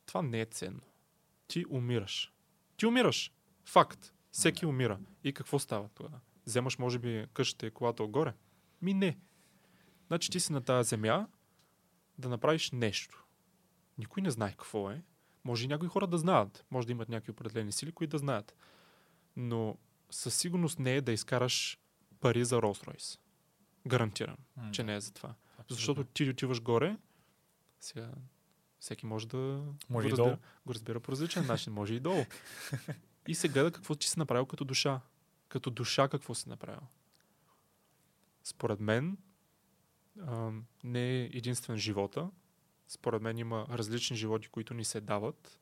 Това 0.05 0.21
не 0.21 0.41
е 0.41 0.45
ценно. 0.45 0.81
Ти 1.47 1.65
умираш. 1.69 2.33
Ти 2.77 2.85
умираш. 2.85 3.31
Факт. 3.65 4.13
Всеки 4.31 4.65
умира. 4.65 4.99
И 5.23 5.33
какво 5.33 5.59
става 5.59 5.89
тогава? 5.89 6.19
вземаш, 6.47 6.77
може 6.77 6.99
би, 6.99 7.25
къщата 7.33 7.67
и 7.67 7.71
колата 7.71 8.03
отгоре. 8.03 8.33
Ми 8.81 8.93
не. 8.93 9.17
Значи 10.07 10.31
ти 10.31 10.39
си 10.39 10.53
на 10.53 10.61
тази 10.61 10.89
земя 10.89 11.27
да 12.17 12.29
направиш 12.29 12.71
нещо. 12.71 13.25
Никой 13.97 14.21
не 14.21 14.31
знае 14.31 14.51
какво 14.51 14.91
е. 14.91 15.03
Може 15.47 15.65
и 15.65 15.67
някои 15.67 15.87
хора 15.87 16.07
да 16.07 16.17
знаят. 16.17 16.65
Може 16.71 16.87
да 16.87 16.91
имат 16.91 17.09
някакви 17.09 17.31
определени 17.31 17.71
сили, 17.71 17.91
които 17.91 18.11
да 18.11 18.17
знаят. 18.17 18.55
Но 19.35 19.77
със 20.09 20.35
сигурност 20.35 20.79
не 20.79 20.95
е 20.95 21.01
да 21.01 21.11
изкараш 21.11 21.79
пари 22.19 22.45
за 22.45 22.55
Rolls-Royce. 22.55 23.19
Гарантирам, 23.87 24.37
М, 24.57 24.71
че 24.71 24.81
да, 24.81 24.85
не 24.85 24.95
е 24.95 25.01
за 25.01 25.11
това. 25.13 25.29
абсолютно. 25.51 25.75
Защото 25.75 26.03
ти 26.03 26.29
отиваш 26.29 26.61
горе, 26.61 26.97
сега 27.79 28.11
всеки 28.79 29.05
може 29.05 29.27
да 29.27 29.63
Може 29.89 30.07
го, 30.07 30.13
и 30.13 30.15
долу. 30.15 30.29
разбира, 30.29 30.39
го 30.65 30.73
разбира 30.73 30.99
по 30.99 31.11
различен 31.11 31.45
начин, 31.45 31.73
може 31.73 31.93
и 31.93 31.99
долу. 31.99 32.25
И 33.27 33.35
се 33.35 33.49
гледа 33.49 33.71
какво 33.71 33.95
ти 33.95 34.09
си 34.09 34.19
направил 34.19 34.45
като 34.45 34.65
душа. 34.65 35.01
Като 35.47 35.69
душа 35.69 36.07
какво 36.07 36.35
си 36.35 36.49
направил. 36.49 36.81
Според 38.43 38.79
мен 38.79 39.17
а, 40.21 40.51
не 40.83 41.11
е 41.11 41.23
единствен 41.23 41.77
живота. 41.77 42.29
Според 42.87 43.21
мен 43.21 43.37
има 43.37 43.67
различни 43.69 44.17
животи, 44.17 44.47
които 44.47 44.73
ни 44.73 44.85
се 44.85 45.01
дават 45.01 45.59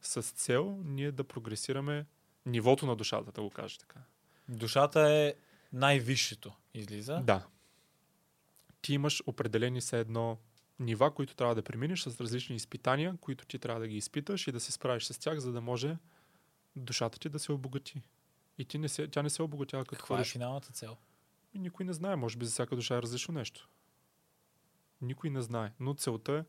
с 0.00 0.22
цел 0.22 0.80
ние 0.84 1.12
да 1.12 1.24
прогресираме 1.24 2.06
нивото 2.46 2.86
на 2.86 2.96
душата, 2.96 3.32
да 3.32 3.42
го 3.42 3.50
кажа 3.50 3.78
така. 3.78 4.00
Душата 4.48 5.00
е 5.00 5.34
най-висшето, 5.72 6.52
излиза. 6.74 7.20
Да. 7.24 7.46
Ти 8.82 8.94
имаш 8.94 9.22
определени 9.26 9.80
се 9.80 10.00
едно 10.00 10.38
нива, 10.78 11.14
които 11.14 11.34
трябва 11.34 11.54
да 11.54 11.62
преминеш 11.62 12.02
с 12.02 12.20
различни 12.20 12.56
изпитания, 12.56 13.16
които 13.20 13.46
ти 13.46 13.58
трябва 13.58 13.80
да 13.80 13.88
ги 13.88 13.96
изпиташ 13.96 14.46
и 14.46 14.52
да 14.52 14.60
се 14.60 14.72
справиш 14.72 15.04
с 15.04 15.18
тях, 15.18 15.38
за 15.38 15.52
да 15.52 15.60
може 15.60 15.96
душата 16.76 17.18
ти 17.18 17.28
да 17.28 17.38
се 17.38 17.52
обогати. 17.52 18.02
И 18.58 18.64
ти 18.64 18.78
не 18.78 18.88
се, 18.88 19.08
тя 19.08 19.22
не 19.22 19.30
се 19.30 19.42
обогатява 19.42 19.84
като 19.84 20.00
Каква 20.00 20.20
е 20.20 20.24
финалната 20.24 20.72
цел? 20.72 20.96
И 21.54 21.58
никой 21.58 21.86
не 21.86 21.92
знае. 21.92 22.16
Може 22.16 22.36
би 22.36 22.44
за 22.44 22.50
всяка 22.50 22.76
душа 22.76 22.96
е 22.96 23.02
различно 23.02 23.34
нещо. 23.34 23.68
Никой 25.02 25.30
не 25.30 25.42
знае. 25.42 25.72
Но 25.80 25.94
целта 25.94 26.44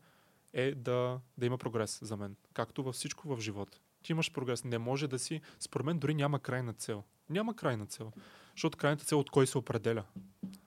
е 0.52 0.74
да, 0.74 1.20
да 1.38 1.46
има 1.46 1.58
прогрес 1.58 1.98
за 2.02 2.16
мен. 2.16 2.36
Както 2.52 2.82
във 2.82 2.94
всичко 2.94 3.36
в 3.36 3.40
живота. 3.40 3.78
Ти 4.02 4.12
имаш 4.12 4.32
прогрес. 4.32 4.64
Не 4.64 4.78
може 4.78 5.08
да 5.08 5.18
си... 5.18 5.40
Според 5.60 5.86
мен 5.86 5.98
дори 5.98 6.14
няма 6.14 6.40
крайна 6.40 6.74
цел. 6.74 7.04
Няма 7.30 7.56
крайна 7.56 7.86
цел. 7.86 8.12
Защото 8.56 8.78
крайната 8.78 9.04
цел 9.04 9.20
от 9.20 9.30
кой 9.30 9.46
се 9.46 9.58
определя? 9.58 10.04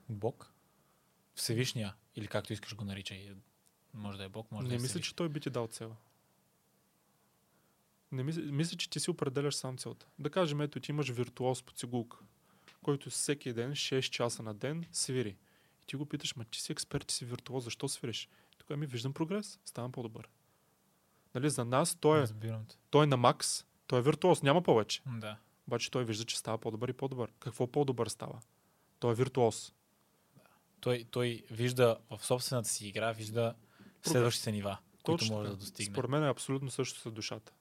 Бог? 0.08 0.52
Всевишния? 1.34 1.94
Или 2.16 2.26
както 2.26 2.52
искаш 2.52 2.76
го 2.76 2.84
наричай. 2.84 3.34
Може 3.94 4.18
да 4.18 4.24
е 4.24 4.28
Бог, 4.28 4.52
може 4.52 4.64
да 4.64 4.68
не 4.68 4.74
е 4.74 4.78
мисля, 4.78 4.88
Всевишния. 4.88 5.10
че 5.10 5.16
той 5.16 5.28
би 5.28 5.40
ти 5.40 5.50
дал 5.50 5.66
цел. 5.66 5.96
Не 8.12 8.22
мисля, 8.22 8.42
мисля, 8.42 8.76
че 8.76 8.90
ти 8.90 9.00
си 9.00 9.10
определяш 9.10 9.54
сам 9.54 9.78
целта. 9.78 10.06
Да 10.18 10.30
кажем, 10.30 10.60
ето 10.60 10.80
ти 10.80 10.90
имаш 10.90 11.10
виртуоз 11.10 11.62
по 11.62 11.72
цигулка, 11.72 12.18
който 12.82 13.10
всеки 13.10 13.52
ден, 13.52 13.72
6 13.72 14.00
часа 14.00 14.42
на 14.42 14.54
ден, 14.54 14.84
свири. 14.92 15.36
Ти 15.86 15.96
го 15.96 16.06
питаш, 16.06 16.36
ма 16.36 16.44
ти 16.44 16.60
си 16.60 16.72
експерт, 16.72 17.06
ти 17.06 17.14
си 17.14 17.24
виртуоз, 17.24 17.64
защо 17.64 17.88
свириш? 17.88 18.28
Тук 18.58 18.76
ми 18.76 18.86
виждам 18.86 19.12
прогрес, 19.12 19.60
ставам 19.64 19.92
по-добър. 19.92 20.28
Нали, 21.34 21.50
за 21.50 21.64
нас 21.64 21.96
той 22.00 22.22
е, 22.22 22.26
той 22.90 23.04
е 23.04 23.06
на 23.06 23.16
макс, 23.16 23.64
той 23.86 23.98
е 23.98 24.02
виртуоз, 24.02 24.42
няма 24.42 24.62
повече. 24.62 25.02
Да. 25.06 25.38
Обаче 25.66 25.90
той 25.90 26.04
вижда, 26.04 26.24
че 26.24 26.38
става 26.38 26.58
по-добър 26.58 26.88
и 26.88 26.92
по-добър. 26.92 27.32
Какво 27.38 27.66
по-добър 27.66 28.08
става? 28.08 28.40
Той 28.98 29.12
е 29.12 29.14
виртуоз. 29.14 29.72
Той, 30.80 31.06
той 31.10 31.44
вижда 31.50 31.98
в 32.10 32.26
собствената 32.26 32.68
си 32.68 32.88
игра, 32.88 33.12
вижда 33.12 33.54
следващите 34.02 34.52
нива, 34.52 34.78
които 35.02 35.18
Точно 35.18 35.36
може 35.36 35.50
да 35.50 35.56
достигне. 35.56 35.94
Според 35.94 36.10
мен 36.10 36.24
е 36.24 36.28
абсолютно 36.28 36.70
също 36.70 37.00
с 37.00 37.12
душата. 37.12 37.52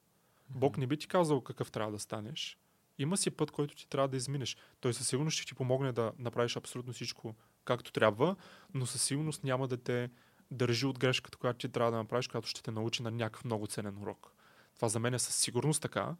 Бог 0.49 0.78
не 0.78 0.88
би 0.88 0.97
ти 0.97 1.07
казал 1.07 1.41
какъв 1.41 1.71
трябва 1.71 1.91
да 1.91 1.99
станеш. 1.99 2.57
Има 2.97 3.17
си 3.17 3.32
път, 3.32 3.51
който 3.51 3.76
ти 3.76 3.89
трябва 3.89 4.07
да 4.07 4.17
изминеш. 4.17 4.57
Той 4.80 4.93
със 4.93 5.07
сигурност 5.07 5.38
ще 5.38 5.45
ти 5.45 5.53
помогне 5.53 5.91
да 5.91 6.13
направиш 6.17 6.55
абсолютно 6.55 6.93
всичко 6.93 7.36
както 7.66 7.91
трябва, 7.91 8.36
но 8.74 8.86
със 8.86 9.01
сигурност 9.03 9.43
няма 9.43 9.68
да 9.68 9.78
те 9.78 10.09
държи 10.51 10.86
от 10.86 10.99
грешката, 10.99 11.38
която 11.38 11.59
ти 11.59 11.70
трябва 11.70 11.91
да 11.91 11.97
направиш, 11.97 12.28
която 12.28 12.47
ще 12.47 12.63
те 12.63 12.72
научи 12.72 13.03
на 13.03 13.11
някакъв 13.11 13.45
много 13.45 13.68
ценен 13.68 13.97
урок. 13.97 14.32
Това 14.76 14.88
за 14.89 14.99
мен 14.99 15.13
е 15.13 15.20
със 15.20 15.36
сигурност 15.36 15.82
така. 15.82 16.16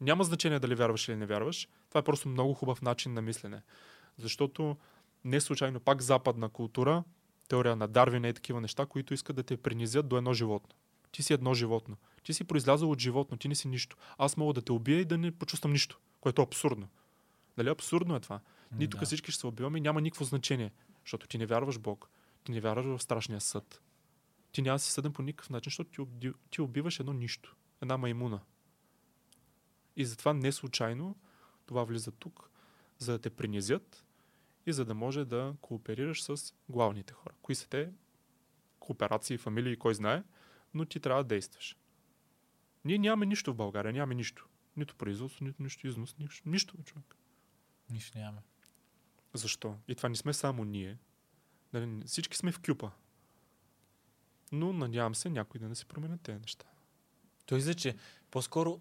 Няма 0.00 0.24
значение 0.24 0.58
дали 0.58 0.74
вярваш 0.74 1.08
или 1.08 1.16
не 1.16 1.26
вярваш. 1.26 1.68
Това 1.88 1.98
е 1.98 2.04
просто 2.04 2.28
много 2.28 2.54
хубав 2.54 2.82
начин 2.82 3.14
на 3.14 3.22
мислене. 3.22 3.62
Защото 4.18 4.76
не 5.24 5.40
случайно 5.40 5.80
пак 5.80 6.02
западна 6.02 6.48
култура, 6.48 7.04
теория 7.48 7.76
на 7.76 7.88
Дарвина 7.88 8.28
и 8.28 8.34
такива 8.34 8.60
неща, 8.60 8.86
които 8.86 9.14
искат 9.14 9.36
да 9.36 9.42
те 9.42 9.56
принизят 9.56 10.08
до 10.08 10.16
едно 10.16 10.32
животно. 10.32 10.74
Ти 11.12 11.22
си 11.22 11.32
едно 11.32 11.54
животно. 11.54 11.96
Ти 12.22 12.34
си 12.34 12.44
произлязъл 12.44 12.90
от 12.90 13.00
животно, 13.00 13.36
ти 13.36 13.48
не 13.48 13.54
си 13.54 13.68
нищо. 13.68 13.96
Аз 14.18 14.36
мога 14.36 14.52
да 14.52 14.62
те 14.62 14.72
убия 14.72 15.00
и 15.00 15.04
да 15.04 15.18
не 15.18 15.30
почувствам 15.30 15.72
нищо, 15.72 15.98
което 16.20 16.42
е 16.42 16.44
абсурдно. 16.44 16.88
Дали 17.56 17.68
абсурдно 17.68 18.16
е 18.16 18.20
това? 18.20 18.40
Ние 18.72 18.88
тук 18.88 19.00
Да. 19.00 19.06
всички 19.06 19.30
ще 19.30 19.40
се 19.40 19.46
убиваме 19.46 19.78
и 19.78 19.80
няма 19.80 20.00
никакво 20.00 20.24
значение, 20.24 20.72
защото 21.06 21.28
ти 21.28 21.38
не 21.38 21.46
вярваш 21.46 21.78
Бог, 21.78 22.10
ти 22.44 22.52
не 22.52 22.60
вярваш 22.60 22.86
в 22.86 23.02
страшния 23.02 23.40
съд. 23.40 23.82
Ти 24.52 24.62
няма 24.62 24.74
да 24.74 24.78
си 24.78 24.92
съден 24.92 25.12
по 25.12 25.22
никакъв 25.22 25.50
начин, 25.50 25.70
защото 25.70 26.06
ти, 26.20 26.32
ти 26.50 26.60
убиваш 26.60 27.00
едно 27.00 27.12
нищо, 27.12 27.56
една 27.82 27.96
маймуна. 27.96 28.40
И 29.96 30.04
затова 30.04 30.32
не 30.32 30.52
случайно 30.52 31.16
това 31.66 31.84
влиза 31.84 32.12
тук, 32.12 32.50
за 32.98 33.12
да 33.12 33.18
те 33.18 33.30
принизят 33.30 34.04
и 34.66 34.72
за 34.72 34.84
да 34.84 34.94
може 34.94 35.24
да 35.24 35.54
кооперираш 35.60 36.22
с 36.22 36.54
главните 36.68 37.12
хора. 37.12 37.34
Кои 37.42 37.54
са 37.54 37.68
те? 37.68 37.92
Кооперации, 38.78 39.38
фамилии, 39.38 39.76
кой 39.76 39.94
знае, 39.94 40.22
но 40.74 40.84
ти 40.84 41.00
трябва 41.00 41.24
да 41.24 41.28
действаш. 41.28 41.76
Ние 42.84 42.98
нямаме 42.98 43.26
нищо 43.26 43.52
в 43.52 43.56
България, 43.56 43.92
нямаме 43.92 44.14
нищо. 44.14 44.48
Нито 44.76 44.96
производство, 44.96 45.44
нито 45.44 45.62
нищо 45.62 45.86
износ, 45.86 46.18
нищо, 46.18 46.48
нищо 46.48 46.76
човек. 46.84 47.16
Нищо 47.90 48.18
нямаме. 48.18 48.42
Защо? 49.36 49.74
И 49.88 49.94
това 49.94 50.08
не 50.08 50.16
сме 50.16 50.32
само 50.32 50.64
ние. 50.64 50.98
Нали, 51.72 52.02
всички 52.06 52.36
сме 52.36 52.52
в 52.52 52.60
кюпа. 52.60 52.90
Но 54.52 54.72
надявам 54.72 55.14
се 55.14 55.30
някой 55.30 55.60
да 55.60 55.68
не 55.68 55.74
се 55.74 55.84
променят 55.84 56.20
тези 56.20 56.38
неща. 56.38 56.66
Той 57.46 57.58
излиза, 57.58 57.74
че 57.74 57.96
по-скоро 58.30 58.80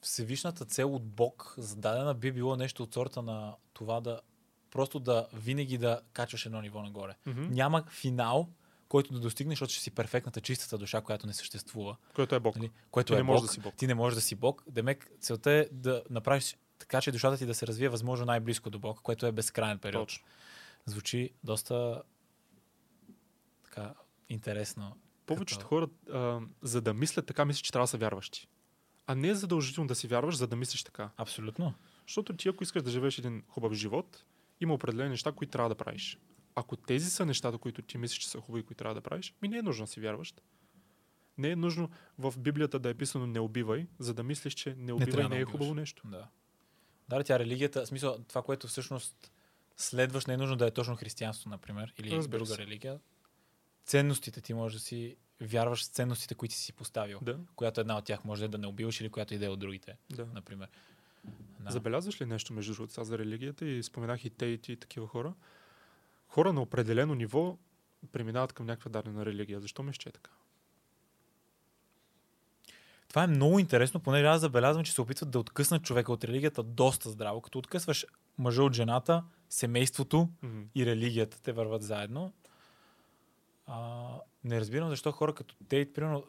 Всевишната 0.00 0.64
цел 0.64 0.94
от 0.94 1.04
Бог 1.04 1.54
зададена 1.58 2.14
би 2.14 2.32
било 2.32 2.56
нещо 2.56 2.82
от 2.82 2.94
сорта 2.94 3.22
на 3.22 3.56
това 3.72 4.00
да 4.00 4.20
просто 4.70 5.00
да 5.00 5.28
винаги 5.32 5.78
да 5.78 6.00
качваш 6.12 6.46
едно 6.46 6.60
ниво 6.60 6.82
нагоре. 6.82 7.14
Mm-hmm. 7.26 7.48
Няма 7.48 7.84
финал, 7.90 8.48
който 8.88 9.12
да 9.12 9.20
достигнеш, 9.20 9.56
защото 9.56 9.72
ще 9.72 9.82
си 9.82 9.90
перфектната 9.90 10.40
чистата 10.40 10.78
душа, 10.78 11.00
която 11.00 11.26
не 11.26 11.32
съществува. 11.32 11.96
Което 12.14 12.34
е 12.34 12.40
Бог. 12.40 12.56
Нали? 12.56 12.70
Което 12.90 13.06
Ти 13.06 13.14
е 13.14 13.16
не 13.16 13.24
Бог. 13.24 13.42
да 13.42 13.48
си 13.48 13.60
Бог. 13.60 13.74
Ти 13.76 13.86
не 13.86 13.94
можеш 13.94 14.14
да 14.14 14.20
си 14.20 14.34
Бог. 14.34 14.64
Демек, 14.70 15.10
целта 15.20 15.50
е 15.50 15.68
да 15.72 16.02
направиш 16.10 16.56
така, 16.78 17.00
че 17.00 17.12
душата 17.12 17.38
ти 17.38 17.46
да 17.46 17.54
се 17.54 17.66
развие 17.66 17.88
възможно 17.88 18.26
най-близко 18.26 18.70
до 18.70 18.78
Бог, 18.78 19.00
което 19.02 19.26
е 19.26 19.32
безкрайен 19.32 19.78
период. 19.78 20.08
Точно. 20.08 20.24
Звучи 20.86 21.30
доста 21.44 22.02
така 23.64 23.94
интересно. 24.28 24.96
Повечето 25.26 25.58
Като- 25.58 25.68
хора, 25.68 25.88
а, 26.12 26.40
за 26.62 26.80
да 26.80 26.94
мислят 26.94 27.26
така, 27.26 27.44
мислят, 27.44 27.64
че 27.64 27.72
трябва 27.72 27.84
да 27.84 27.88
са 27.88 27.98
вярващи. 27.98 28.48
А 29.06 29.14
не 29.14 29.28
е 29.28 29.34
задължително 29.34 29.88
да 29.88 29.94
си 29.94 30.06
вярваш, 30.06 30.36
за 30.36 30.46
да 30.46 30.56
мислиш 30.56 30.84
така. 30.84 31.10
Абсолютно. 31.16 31.74
Защото 32.06 32.36
ти, 32.36 32.48
ако 32.48 32.62
искаш 32.62 32.82
да 32.82 32.90
живееш 32.90 33.18
един 33.18 33.42
хубав 33.48 33.72
живот, 33.72 34.24
има 34.60 34.74
определени 34.74 35.10
неща, 35.10 35.32
които 35.32 35.50
трябва 35.50 35.68
да 35.68 35.74
правиш. 35.74 36.18
Ако 36.54 36.76
тези 36.76 37.10
са 37.10 37.26
нещата, 37.26 37.58
които 37.58 37.82
ти 37.82 37.98
мислиш, 37.98 38.18
че 38.18 38.28
са 38.28 38.40
хубави, 38.40 38.62
които 38.62 38.78
трябва 38.78 38.94
да 38.94 39.00
правиш, 39.00 39.34
ми 39.42 39.48
не 39.48 39.58
е 39.58 39.62
нужно 39.62 39.84
да 39.84 39.92
си 39.92 40.00
вярваш. 40.00 40.34
Не 41.38 41.50
е 41.50 41.56
нужно 41.56 41.90
в 42.18 42.34
Библията 42.38 42.78
да 42.78 42.88
е 42.88 42.94
писано 42.94 43.26
не 43.26 43.40
убивай, 43.40 43.86
за 43.98 44.14
да 44.14 44.22
мислиш, 44.22 44.54
че 44.54 44.74
не 44.78 44.92
убивай 44.92 45.22
не, 45.22 45.28
да 45.28 45.38
е 45.38 45.44
хубаво 45.44 45.74
нещо. 45.74 46.02
Да. 46.04 46.28
Да, 47.08 47.24
тя 47.24 47.38
религията, 47.38 47.84
в 47.84 47.88
смисъл, 47.88 48.18
това, 48.28 48.42
което 48.42 48.68
всъщност 48.68 49.32
следваш, 49.76 50.26
не 50.26 50.34
е 50.34 50.36
нужно 50.36 50.56
да 50.56 50.66
е 50.66 50.70
точно 50.70 50.96
християнство, 50.96 51.50
например, 51.50 51.94
или 51.98 52.16
Разбира 52.16 52.38
друга 52.38 52.54
се. 52.54 52.58
религия. 52.58 53.00
Ценностите 53.84 54.40
ти 54.40 54.54
може 54.54 54.76
да 54.76 54.80
си 54.80 55.16
вярваш 55.40 55.84
в 55.84 55.86
ценностите, 55.86 56.34
които 56.34 56.54
си 56.54 56.60
си 56.60 56.72
поставил. 56.72 57.18
Да, 57.22 57.38
Която 57.56 57.80
една 57.80 57.98
от 57.98 58.04
тях 58.04 58.24
може 58.24 58.40
да 58.40 58.44
е 58.44 58.48
да 58.48 58.58
не 58.58 58.66
убиваш 58.66 59.00
или 59.00 59.08
която 59.08 59.34
и 59.34 59.38
да 59.38 59.46
е 59.46 59.48
от 59.48 59.58
другите, 59.58 59.96
да. 60.10 60.26
например. 60.26 60.68
Да. 61.60 61.70
Забелязваш 61.70 62.20
ли 62.20 62.26
нещо 62.26 62.52
между 62.52 62.74
другото 62.74 62.92
сега 62.92 63.04
за 63.04 63.18
религията 63.18 63.66
и 63.66 63.82
споменах 63.82 64.24
и 64.24 64.30
те 64.30 64.46
и 64.46 64.58
ти 64.58 64.72
и 64.72 64.76
такива 64.76 65.06
хора? 65.06 65.34
Хора 66.28 66.52
на 66.52 66.62
определено 66.62 67.14
ниво 67.14 67.58
преминават 68.12 68.52
към 68.52 68.66
някаква 68.66 68.90
дадена 68.90 69.26
религия. 69.26 69.60
Защо 69.60 69.82
ме 69.82 69.92
ще 69.92 70.08
е 70.08 70.12
така? 70.12 70.30
Това 73.14 73.24
е 73.24 73.26
много 73.26 73.58
интересно, 73.58 74.00
понеже 74.00 74.24
аз 74.24 74.40
забелязвам, 74.40 74.84
че 74.84 74.92
се 74.92 75.00
опитват 75.00 75.30
да 75.30 75.38
откъснат 75.38 75.82
човека 75.82 76.12
от 76.12 76.24
религията 76.24 76.62
доста 76.62 77.10
здраво. 77.10 77.40
Като 77.40 77.58
откъсваш 77.58 78.06
мъжа 78.38 78.62
от 78.62 78.72
жената, 78.72 79.24
семейството 79.48 80.28
Мгм. 80.42 80.60
и 80.74 80.86
религията, 80.86 81.42
те 81.42 81.52
върват 81.52 81.82
заедно. 81.82 82.32
А, 83.66 84.04
не 84.44 84.60
разбирам 84.60 84.88
защо 84.88 85.12
хора 85.12 85.34
като 85.34 85.54
Тейт, 85.68 85.94
примерно, 85.94 86.24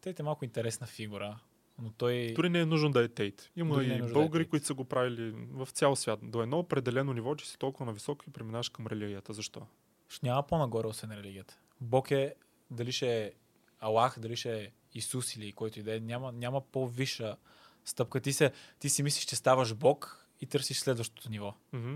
Тейт 0.00 0.20
е 0.20 0.22
малко 0.22 0.44
интересна 0.44 0.86
фигура, 0.86 1.38
но 1.82 1.90
той... 1.90 2.32
Дори 2.36 2.48
не 2.48 2.60
е 2.60 2.66
нужно 2.66 2.90
да 2.90 3.04
е 3.04 3.08
тейт. 3.08 3.50
Има 3.56 3.74
Дори 3.74 3.84
е 3.84 3.94
и 3.94 3.98
да 4.02 4.08
е 4.08 4.12
българи, 4.12 4.44
тейт. 4.44 4.50
които 4.50 4.66
са 4.66 4.74
го 4.74 4.84
правили 4.84 5.30
в 5.52 5.68
цял 5.72 5.96
свят. 5.96 6.20
До 6.22 6.42
едно 6.42 6.58
определено 6.58 7.12
ниво, 7.12 7.34
че 7.34 7.48
си 7.48 7.58
толкова 7.58 7.86
нависоко 7.86 8.24
и 8.28 8.32
преминаваш 8.32 8.68
към 8.68 8.86
религията. 8.86 9.32
Защо? 9.32 9.66
Ще 10.08 10.26
няма 10.26 10.46
по-нагоре, 10.46 10.86
освен 10.86 11.12
религията. 11.12 11.58
Бог 11.80 12.10
е, 12.10 12.34
дали 12.70 12.92
ще 12.92 13.24
е 13.24 13.32
Аллах, 13.80 14.18
дали 14.18 14.36
ще 14.36 14.62
е 14.62 14.70
Исус 14.94 15.36
или 15.36 15.52
който 15.52 15.80
и 15.80 15.82
да 15.82 15.96
е, 15.96 16.00
няма, 16.00 16.32
няма 16.32 16.60
по-висша 16.60 17.36
стъпка. 17.84 18.20
Ти, 18.20 18.32
се, 18.32 18.52
ти 18.78 18.90
си 18.90 19.02
мислиш, 19.02 19.24
че 19.24 19.36
ставаш 19.36 19.74
Бог 19.74 20.26
и 20.40 20.46
търсиш 20.46 20.78
следващото 20.78 21.30
ниво. 21.30 21.54
Мгм. 21.72 21.94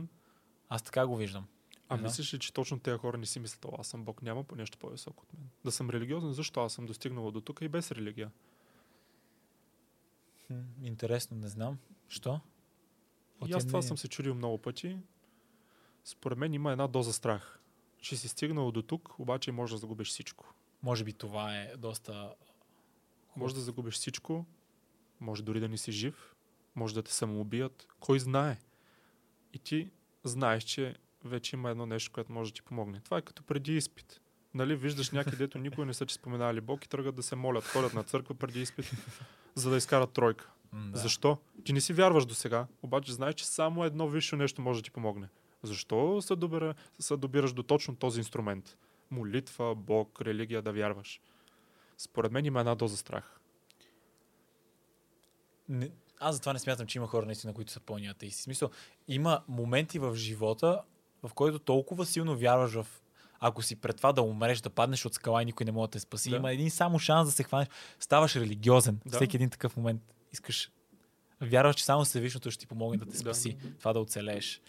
Аз 0.69 0.83
така 0.83 1.07
го 1.07 1.17
виждам. 1.17 1.47
А 1.89 1.97
Да. 1.97 2.03
мислиш 2.03 2.35
ли, 2.35 2.39
че 2.39 2.53
точно 2.53 2.81
тези 2.81 2.99
хора 2.99 3.19
не 3.19 3.27
си 3.27 3.41
мислят, 3.41 3.65
«О, 3.65 3.69
аз 3.79 3.87
съм 3.87 4.05
Бог, 4.05 4.23
няма 4.23 4.45
по 4.45 4.57
нещо 4.57 4.79
по-високо 4.79 5.23
от 5.23 5.33
мен. 5.33 5.49
Да 5.65 5.73
съм 5.73 5.91
религиозен, 5.91 6.33
защо 6.33 6.61
аз 6.65 6.73
съм 6.73 6.87
достигнал 6.87 7.31
до 7.31 7.41
тук 7.41 7.59
и 7.63 7.69
без 7.69 7.91
религия? 7.93 8.31
Хм, 10.47 10.61
Интересно, 10.83 11.37
не 11.37 11.49
знам. 11.49 11.79
Що? 12.09 12.41
И 13.47 13.53
аз 13.53 13.67
това 13.67 13.83
съм 13.83 13.99
се 13.99 14.09
чудил 14.09 14.35
много 14.35 14.59
пъти. 14.59 14.99
Според 16.05 16.39
мен 16.39 16.55
има 16.55 16.73
една 16.73 16.87
доза 16.87 17.13
страх. 17.13 17.61
Че 18.01 18.17
си 18.17 18.29
стигнал 18.29 18.73
до 18.73 18.83
тук, 18.83 19.19
обаче 19.19 19.53
може 19.53 19.75
да 19.75 19.79
загубиш 19.79 20.09
всичко. 20.09 20.55
Може 20.83 21.05
би 21.05 21.13
това 21.13 21.57
е 21.57 21.77
доста... 21.77 22.35
Може 23.39 23.55
да 23.55 23.61
загубиш 23.61 23.95
всичко, 23.95 24.47
може 25.21 25.43
дори 25.43 25.61
да 25.61 25.69
не 25.69 25.77
си 25.77 25.93
жив, 25.93 26.35
може 26.75 26.95
да 26.95 27.03
те 27.03 27.13
самоубият. 27.13 27.87
Кой 28.01 28.19
знае? 28.19 28.59
И 29.53 29.59
ти 29.59 29.91
знаеш, 30.25 30.65
че 30.65 30.97
вече 31.25 31.57
има 31.57 31.71
едно 31.71 31.87
нещо, 31.87 32.13
което 32.13 32.33
може 32.33 32.53
да 32.53 32.55
ти 32.55 32.63
помогне. 32.63 33.01
Това 33.01 33.19
е 33.19 33.23
като 33.23 33.43
преди 33.43 33.77
изпит. 33.77 34.21
Нали, 34.55 34.77
виждаш 34.77 35.11
някъде, 35.11 35.37
дето 35.37 35.59
никой 35.59 35.87
не 35.87 35.95
са 35.95 36.07
че 36.07 36.15
споменали 36.15 36.61
Бог 36.61 36.85
и 36.85 36.89
тръгват 36.89 37.15
да 37.15 37.23
се 37.23 37.37
молят, 37.37 37.65
ходят 37.65 37.95
на 37.95 38.05
църква 38.05 38.35
преди 38.35 38.63
изпит, 38.63 38.93
за 39.55 39.71
да 39.71 39.77
изкарат 39.77 40.13
тройка. 40.13 40.51
Да. 40.73 40.99
Защо? 40.99 41.39
Ти 41.65 41.73
не 41.73 41.81
си 41.81 41.93
вярваш 41.93 42.27
до 42.27 42.35
сега, 42.35 42.67
обаче 42.83 43.13
знаеш, 43.13 43.35
че 43.35 43.47
само 43.47 43.85
едно 43.85 44.09
висше 44.09 44.37
нещо 44.37 44.63
може 44.63 44.81
да 44.81 44.85
ти 44.85 44.91
помогне. 44.91 45.29
Защо 45.63 46.23
се, 46.23 46.37
добира, 46.37 46.75
се 46.99 47.17
добираш 47.17 47.53
до 47.53 47.63
точно 47.63 47.97
този 47.97 48.21
инструмент? 48.21 48.79
Молитва, 49.11 49.75
Бог, 49.75 50.21
религия 50.21 50.63
да 50.63 50.73
вярваш. 50.73 51.21
Според 51.99 52.33
мен 52.33 52.45
има 52.45 52.61
една 52.61 52.75
доза 52.75 52.97
страх. 52.97 53.41
Не, 55.69 55.91
аз 56.21 56.35
затова 56.35 56.53
не 56.53 56.59
смятам, 56.59 56.87
че 56.87 56.99
има 56.99 57.07
хора 57.07 57.27
наистина, 57.27 57.55
които 57.55 57.73
са 57.73 57.81
пълни 57.81 58.07
атеисти. 58.07 58.43
Смисъл, 58.43 58.71
има 59.09 59.43
моменти 59.49 59.99
в 59.99 60.15
живота, 60.17 60.83
в 61.23 61.35
който 61.35 61.59
толкова 61.59 62.07
силно 62.07 62.37
вярваш 62.37 62.73
в 62.73 62.87
ако 63.41 63.63
си 63.63 63.77
пред 63.77 63.97
това 63.97 64.13
да 64.13 64.23
умреш, 64.23 64.61
да 64.61 64.71
паднеш 64.71 65.05
от 65.07 65.15
скала 65.15 65.43
и 65.43 65.45
никой 65.45 65.65
не 65.67 65.73
може 65.73 65.89
да 65.89 65.91
те 65.91 66.01
спаси, 66.01 66.31
Да. 66.31 66.37
има 66.37 66.53
един 66.53 66.71
само 66.71 66.99
шанс 66.99 67.29
да 67.29 67.33
се 67.33 67.43
хванеш. 67.43 67.69
Ставаш 68.01 68.37
религиозен. 68.37 69.01
Да. 69.07 69.17
Всеки 69.17 69.37
един 69.37 69.51
такъв 69.51 69.77
момент 69.77 70.03
искаш. 70.33 70.71
Вярваш, 71.41 71.77
че 71.77 71.85
само 71.85 72.05
Всевишното 72.05 72.51
ще 72.51 72.61
ти 72.61 72.67
помогне 72.67 72.99
да 72.99 73.05
те 73.05 73.11
Да. 73.13 73.19
спаси. 73.19 73.57
Това 73.79 73.93
да 73.93 74.01
оцелееш. 74.01 74.61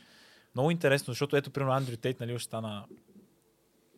Много 0.55 0.71
интересно, 0.71 1.11
защото 1.11 1.35
ето, 1.37 1.51
примерно, 1.51 1.73
Андрю 1.73 1.97
Тейт, 1.97 2.19
нали, 2.19 2.33
още 2.33 2.45
стана 2.45 2.85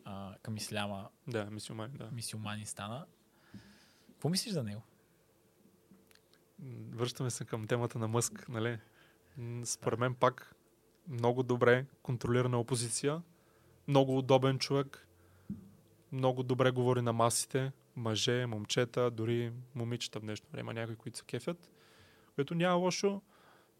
а, 0.04 0.34
към 0.42 0.56
исляма, 0.56 1.08
Да, 1.28 1.44
мисюмани, 1.44 1.98
да. 1.98 2.08
мисиоманин 2.12 2.66
стана. 2.66 3.06
Какво 4.22 4.30
мислиш 4.30 4.52
за 4.52 4.62
него? 4.62 4.82
Връщаме 6.90 7.30
се 7.30 7.44
към 7.44 7.66
темата 7.66 7.98
на 7.98 8.08
Мъск, 8.08 8.48
нали? 8.48 8.78
Според 9.64 9.98
мен 9.98 10.14
пак 10.14 10.56
много 11.08 11.42
добре 11.42 11.86
контролирана 12.02 12.60
опозиция, 12.60 13.22
много 13.88 14.18
удобен 14.18 14.58
човек, 14.58 15.08
много 16.12 16.42
добре 16.42 16.70
говори 16.70 17.02
на 17.02 17.12
масите, 17.12 17.72
мъже, 17.96 18.46
момчета, 18.46 19.10
дори 19.10 19.52
момичета 19.74 20.18
в 20.20 20.22
днешно 20.22 20.46
време, 20.52 20.74
някои, 20.74 20.96
които 20.96 21.18
се 21.18 21.24
кефят, 21.24 21.70
което 22.34 22.54
няма 22.54 22.74
лошо, 22.74 23.22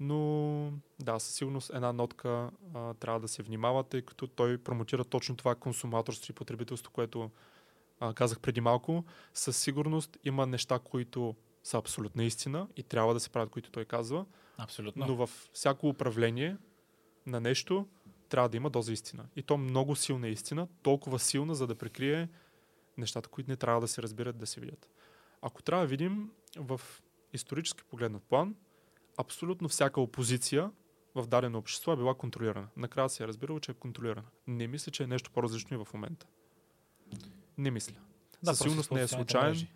но 0.00 0.72
да, 0.98 1.18
със 1.18 1.34
сигурност 1.34 1.70
една 1.74 1.92
нотка 1.92 2.50
а, 2.74 2.94
трябва 2.94 3.20
да 3.20 3.28
се 3.28 3.42
внимава, 3.42 3.84
тъй 3.84 4.02
като 4.02 4.26
той 4.26 4.58
промотира 4.58 5.04
точно 5.04 5.36
това 5.36 5.54
консуматорство 5.54 6.32
и 6.32 6.34
потребителство, 6.34 6.92
което 6.92 7.30
а, 8.02 8.14
казах 8.14 8.40
преди 8.40 8.60
малко. 8.60 9.04
Със 9.34 9.56
сигурност 9.56 10.18
има 10.24 10.46
неща, 10.46 10.78
които 10.78 11.36
са 11.62 11.78
абсолютна 11.78 12.24
истина 12.24 12.68
и 12.76 12.82
трябва 12.82 13.14
да 13.14 13.20
се 13.20 13.30
правят, 13.30 13.50
които 13.50 13.70
той 13.70 13.84
казва, 13.84 14.26
Абсолютно. 14.58 15.06
но 15.06 15.26
в 15.26 15.30
всяко 15.52 15.88
управление 15.88 16.56
на 17.26 17.40
нещо 17.40 17.86
трябва 18.28 18.48
да 18.48 18.56
има 18.56 18.70
доза 18.70 18.92
истина. 18.92 19.26
И 19.36 19.42
то 19.42 19.58
много 19.58 19.96
силна 19.96 20.28
истина, 20.28 20.68
толкова 20.82 21.18
силна, 21.18 21.54
за 21.54 21.66
да 21.66 21.74
прикрие 21.74 22.28
нещата, 22.98 23.28
които 23.28 23.50
не 23.50 23.56
трябва 23.56 23.80
да 23.80 23.88
се 23.88 24.02
разбират, 24.02 24.38
да 24.38 24.46
се 24.46 24.60
видят. 24.60 24.88
Ако 25.42 25.62
трябва 25.62 25.84
да 25.84 25.88
видим 25.88 26.30
в 26.56 26.80
исторически 27.32 27.84
погледнат 27.84 28.22
план, 28.22 28.54
абсолютно 29.16 29.68
всяка 29.68 30.00
опозиция 30.00 30.70
в 31.14 31.26
дадено 31.26 31.58
общество 31.58 31.92
е 31.92 31.96
била 31.96 32.14
контролирана. 32.14 32.68
Накрая 32.76 33.08
се 33.08 33.24
е 33.24 33.28
разбирало, 33.28 33.60
че 33.60 33.70
е 33.70 33.74
контролирана. 33.74 34.28
Не 34.46 34.66
мисля, 34.66 34.92
че 34.92 35.02
е 35.02 35.06
нещо 35.06 35.30
по-различно 35.30 35.74
и 35.74 35.84
в 35.84 35.94
момента. 35.94 36.26
Не 37.58 37.70
мисля. 37.70 37.94
Да, 38.42 38.50
Със 38.50 38.58
сигурност 38.58 38.90
не 38.90 39.02
е 39.02 39.08
случайен. 39.08 39.46
мрежи. 39.48 39.68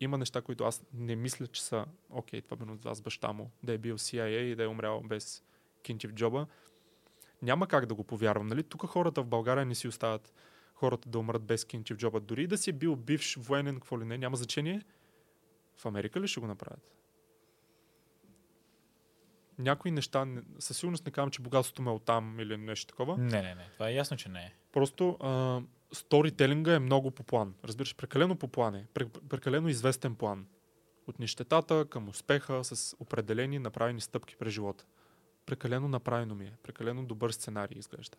Има 0.00 0.18
неща, 0.18 0.42
които 0.42 0.64
аз 0.64 0.82
не 0.94 1.16
мисля, 1.16 1.46
че 1.46 1.62
са 1.62 1.86
окей, 2.10 2.42
това 2.42 2.56
бе 2.56 2.72
аз 2.84 3.00
баща 3.00 3.32
му, 3.32 3.50
да 3.62 3.72
е 3.72 3.78
бил 3.78 3.98
CIA 3.98 4.38
и 4.38 4.54
да 4.54 4.64
е 4.64 4.66
умрял 4.66 5.00
без 5.00 5.44
кинти 5.82 6.06
в 6.06 6.12
джоба. 6.12 6.46
Няма 7.42 7.66
как 7.66 7.86
да 7.86 7.94
го 7.94 8.04
повярвам. 8.04 8.46
Нали? 8.46 8.62
Тук 8.62 8.86
хората 8.86 9.22
в 9.22 9.26
България 9.26 9.66
не 9.66 9.74
си 9.74 9.88
оставят 9.88 10.34
хората 10.74 11.08
да 11.08 11.18
умрат 11.18 11.42
без 11.42 11.64
кинти 11.64 11.94
в 11.94 11.96
джоба. 11.96 12.20
Дори 12.20 12.46
да 12.46 12.58
си 12.58 12.72
бил 12.72 12.96
бивш 12.96 13.36
военен, 13.36 13.74
какво 13.74 14.00
ли 14.00 14.04
не, 14.04 14.18
няма 14.18 14.36
значение. 14.36 14.82
В 15.76 15.86
Америка 15.86 16.20
ли 16.20 16.28
ще 16.28 16.40
го 16.40 16.46
направят? 16.46 16.92
Някои 19.58 19.90
неща, 19.90 20.24
не- 20.24 20.42
със 20.58 20.76
сигурност 20.78 21.06
не 21.06 21.12
казвам, 21.12 21.30
че 21.30 21.42
богатството 21.42 21.82
ме 21.82 21.90
е 21.90 21.94
оттам 21.94 22.40
или 22.40 22.56
нещо 22.56 22.86
такова. 22.86 23.16
Не, 23.18 23.42
не, 23.42 23.54
не. 23.54 23.68
Това 23.72 23.88
е 23.88 23.94
ясно, 23.94 24.16
че 24.16 24.28
не 24.28 24.40
е. 24.40 24.52
Просто 24.72 25.16
а, 25.20 25.60
сторителинга 25.92 26.74
е 26.74 26.78
много 26.78 27.10
по 27.10 27.22
план. 27.22 27.54
Разбираш, 27.64 27.96
прекалено 27.96 28.36
по 28.36 28.48
план 28.48 28.74
е. 28.74 28.86
Пре- 28.94 29.28
Прекалено 29.28 29.68
известен 29.68 30.14
план. 30.14 30.46
От 31.06 31.18
нищетата 31.18 31.86
към 31.90 32.08
успеха 32.08 32.64
с 32.64 32.96
определени 33.00 33.58
направени 33.58 34.00
стъпки 34.00 34.36
през 34.36 34.52
живота. 34.52 34.84
Прекалено 35.46 35.88
направено 35.88 36.34
ми 36.34 36.44
е. 36.44 36.56
Прекалено 36.62 37.04
добър 37.04 37.30
сценарий 37.30 37.78
изглежда. 37.78 38.16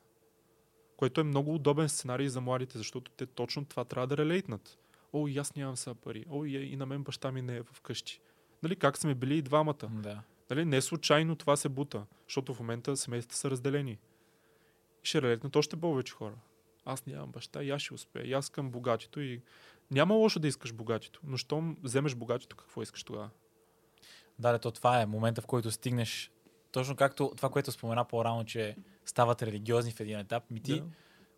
Което 0.97 1.21
е 1.21 1.23
много 1.23 1.55
удобен 1.55 1.89
сценарий 1.89 2.27
за 2.27 2.41
младите, 2.41 2.77
защото 2.77 3.11
те 3.11 3.25
точно 3.25 3.65
това 3.65 3.85
трябва 3.85 4.07
да 4.07 4.17
релейтнат. 4.17 4.77
О, 5.13 5.27
и 5.27 5.37
аз 5.37 5.55
нямам 5.55 5.77
са 5.77 5.95
пари. 5.95 6.25
О, 6.29 6.45
и, 6.45 6.55
и 6.55 6.75
на 6.75 6.85
мен 6.85 7.03
баща 7.03 7.31
ми 7.31 7.41
не 7.41 7.57
е 7.57 7.63
вкъщи. 7.63 8.21
Нали, 8.63 8.75
как 8.75 8.97
сме 8.97 9.15
били 9.15 9.37
и 9.37 9.41
двамата. 9.41 9.89
Да. 9.91 10.21
Нали, 10.49 10.65
не 10.65 10.81
случайно 10.81 11.35
това 11.35 11.55
се 11.55 11.69
бута, 11.69 12.05
защото 12.27 12.53
в 12.53 12.59
момента 12.59 12.97
семействата 12.97 13.35
са 13.35 13.51
разделени. 13.51 13.91
И 15.03 15.07
ще 15.07 15.21
релетнат 15.21 15.55
още 15.55 15.75
повече 15.75 16.13
хора. 16.13 16.35
Аз 16.89 17.05
нямам 17.05 17.31
баща 17.31 17.63
и 17.63 17.69
аз 17.69 17.81
ще 17.81 17.93
успея. 17.93 18.25
И 18.25 18.33
аз 18.33 18.45
искам 18.45 18.71
богатито 18.71 19.19
и 19.21 19.41
няма 19.91 20.13
лошо 20.15 20.39
да 20.39 20.47
искаш 20.47 20.73
богатито, 20.73 21.19
но 21.23 21.37
щом 21.37 21.77
вземеш 21.83 22.15
богатито, 22.15 22.55
какво 22.55 22.81
искаш 22.81 23.03
тогава? 23.03 23.29
Да, 24.39 24.59
то 24.59 24.71
това 24.71 25.01
е 25.01 25.05
момента, 25.05 25.41
в 25.41 25.45
който 25.47 25.71
стигнеш. 25.71 26.31
Точно 26.71 26.95
както 26.95 27.31
това, 27.37 27.49
което 27.49 27.71
спомена 27.71 28.05
по-рано, 28.05 28.45
че 28.45 28.75
стават 29.05 29.41
религиозни 29.41 29.91
в 29.91 29.99
един 29.99 30.19
етап. 30.19 30.51
Ми 30.51 30.59
ти 30.59 30.79
Да. 30.79 30.85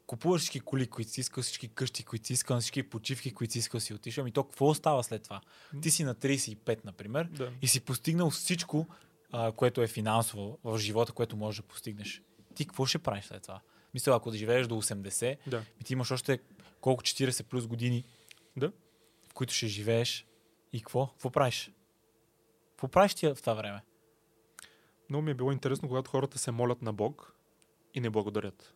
купуваш 0.06 0.42
всички 0.42 0.60
коли, 0.60 0.88
които 0.88 1.12
си 1.12 1.22
искал, 1.22 1.44
всички 1.44 1.68
къщи, 1.68 2.04
които 2.04 2.28
си 2.28 2.34
искал, 2.34 2.60
всички 2.60 2.84
почивки, 2.90 3.34
които 3.34 3.54
си 3.54 3.60
искал, 3.60 3.80
си 3.80 3.94
отишъл. 3.94 4.22
Ами 4.22 4.32
то 4.32 4.44
какво 4.44 4.68
остава 4.68 5.04
след 5.04 5.24
това? 5.24 5.42
Ти 5.82 5.92
си 5.92 6.04
на 6.04 6.16
35, 6.16 6.86
например, 6.86 7.24
Да. 7.32 7.52
и 7.62 7.68
си 7.68 7.82
постигнал 7.82 8.30
всичко, 8.30 8.88
а, 9.32 9.52
което 9.52 9.82
е 9.82 9.88
финансово 9.88 10.58
в 10.64 10.78
живота, 10.78 11.12
което 11.14 11.38
можеш 11.38 11.62
да 11.62 11.68
постигнеш. 11.68 12.22
Ти 12.56 12.66
какво 12.66 12.86
ще 12.86 13.00
правиш 13.00 13.26
след 13.26 13.42
това? 13.44 13.62
Мисля, 13.94 14.16
ако 14.16 14.32
да 14.32 14.38
живееш 14.38 14.68
до 14.68 14.76
80, 14.76 15.38
да. 15.48 15.64
ти 15.86 15.94
имаш 15.94 16.12
още 16.12 16.40
колко 16.82 17.04
40 17.04 17.44
плюс 17.44 17.68
години, 17.68 18.04
Да. 18.58 18.72
в 19.30 19.34
които 19.34 19.54
ще 19.54 19.68
живееш. 19.68 20.26
И 20.74 20.80
какво? 20.80 21.08
Какво 21.08 21.30
правиш? 21.30 21.72
Какво 22.72 22.88
правиш 22.88 23.14
ти 23.14 23.28
в 23.28 23.36
това 23.36 23.54
време? 23.54 23.82
Много 25.10 25.22
ми 25.24 25.32
е 25.32 25.34
било 25.34 25.52
интересно, 25.52 25.88
когато 25.88 26.12
хората 26.12 26.38
се 26.38 26.52
молят 26.52 26.82
на 26.82 26.94
Бог 26.94 27.34
и 27.94 28.00
не 28.00 28.10
благодарят. 28.10 28.74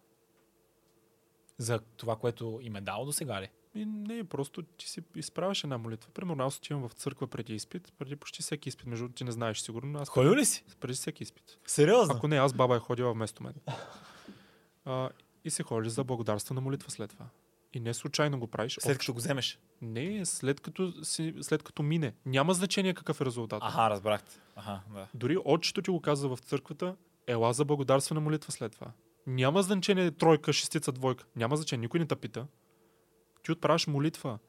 За 1.57 1.79
това, 1.79 2.15
което 2.15 2.59
им 2.61 2.75
е 2.75 2.81
дал 2.81 3.05
до 3.05 3.13
сега 3.13 3.41
ли? 3.41 3.49
И 3.75 3.85
не, 3.85 4.23
просто 4.23 4.61
ти 4.61 4.89
си 4.89 5.01
изправяш 5.15 5.63
една 5.63 5.77
молитва. 5.77 6.11
Примерно 6.11 6.43
аз 6.43 6.57
отивам 6.57 6.89
в 6.89 6.93
църква 6.93 7.27
преди 7.27 7.55
изпит, 7.55 7.93
преди 7.99 8.15
почти 8.15 8.41
всеки 8.41 8.69
изпит, 8.69 8.85
между 8.85 9.09
ти 9.09 9.23
не 9.23 9.31
знаеш 9.31 9.59
сигурно, 9.59 9.91
но 9.91 9.99
аз 9.99 10.09
Ходил 10.09 10.35
ли 10.35 10.45
си? 10.45 10.63
преди 10.79 10.93
всеки 10.93 11.23
изпит. 11.23 11.57
Сериозно? 11.65 12.15
Ако 12.15 12.27
не, 12.27 12.35
аз 12.37 12.53
баба 12.53 12.75
е 12.75 12.79
ходила 12.79 13.13
вместо 13.13 13.43
мен. 13.43 13.53
А, 14.85 15.09
и 15.45 15.49
се 15.49 15.63
ходиш 15.63 15.91
за 15.91 16.03
благодарствена 16.03 16.61
молитва 16.61 16.91
след 16.91 17.09
това. 17.09 17.25
И 17.73 17.79
не 17.79 17.93
случайно 17.93 18.39
го 18.39 18.47
правиш. 18.47 18.77
След 18.81 18.97
като 18.97 19.13
го 19.13 19.17
вземеш. 19.17 19.59
Не, 19.81 20.25
след 20.25 20.59
като, 20.59 21.05
си, 21.05 21.33
след 21.41 21.63
като 21.63 21.83
мине. 21.83 22.13
Няма 22.25 22.53
значение 22.53 22.93
какъв 22.93 23.21
е 23.21 23.25
резултат. 23.25 23.63
Аха, 23.63 23.89
разбрахте. 23.89 24.39
Аха, 24.55 24.81
да. 24.93 25.07
Дори 25.13 25.37
отчето 25.45 25.81
ти 25.81 25.91
го 25.91 26.01
казва 26.01 26.35
в 26.35 26.39
църквата, 26.39 26.95
ела 27.27 27.53
за 27.53 27.65
благодарствена 27.65 28.21
молитва 28.21 28.51
след 28.51 28.71
това. 28.71 28.91
Няма 29.27 29.63
значение 29.63 30.11
тройка, 30.11 30.53
шестица, 30.53 30.91
двойка. 30.91 31.25
Няма 31.35 31.57
значение, 31.57 31.81
никой 31.81 31.99
не 31.99 32.05
те 32.05 32.15
пита. 32.15 32.47
Ти 33.43 33.51
отправяш 33.51 33.87
молитва. 33.87 34.39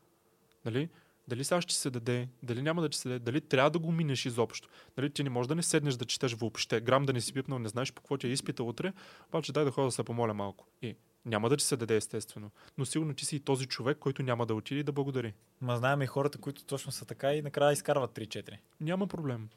Нали? 0.64 0.88
Дали 1.28 1.44
сега 1.44 1.60
ще 1.60 1.74
се 1.74 1.90
даде, 1.90 2.28
дали 2.42 2.62
няма 2.62 2.82
да 2.82 2.88
ти 2.88 2.98
се 2.98 3.08
даде, 3.08 3.18
дали 3.18 3.40
трябва 3.40 3.70
да 3.70 3.78
го 3.78 3.92
минеш 3.92 4.26
изобщо. 4.26 4.68
Нали? 4.96 5.10
Ти 5.10 5.22
не 5.22 5.30
можеш 5.30 5.48
да 5.48 5.54
не 5.54 5.62
седнеш 5.62 5.94
да 5.94 6.04
четеш 6.04 6.34
въобще, 6.34 6.80
грам 6.80 7.06
да 7.06 7.12
не 7.12 7.20
си 7.20 7.32
пипнал, 7.32 7.58
не 7.58 7.68
знаеш 7.68 7.92
по 7.92 8.02
какво 8.02 8.16
ти 8.16 8.26
е 8.26 8.30
изпита 8.30 8.64
утре, 8.64 8.92
обаче 9.28 9.52
дай 9.52 9.64
да 9.64 9.70
ходя 9.70 9.86
да 9.86 9.92
се 9.92 10.04
помоля 10.04 10.34
малко. 10.34 10.66
И 10.82 10.96
няма 11.24 11.48
да 11.48 11.56
ти 11.56 11.64
се 11.64 11.76
даде 11.76 11.96
естествено. 11.96 12.50
Но 12.78 12.84
сигурно 12.84 13.14
ти 13.14 13.24
си 13.24 13.36
и 13.36 13.40
този 13.40 13.66
човек, 13.66 13.98
който 13.98 14.22
няма 14.22 14.46
да 14.46 14.54
отиде 14.54 14.80
и 14.80 14.84
да 14.84 14.92
благодари. 14.92 15.34
Ма 15.60 15.76
знаем 15.76 16.02
и 16.02 16.06
хората, 16.06 16.38
които 16.38 16.64
точно 16.64 16.92
са 16.92 17.04
така 17.04 17.34
и 17.34 17.42
накрая 17.42 17.72
изкарват 17.72 18.10
3-4. 18.10 18.56
Няма 18.80 19.06
проблем. 19.06 19.48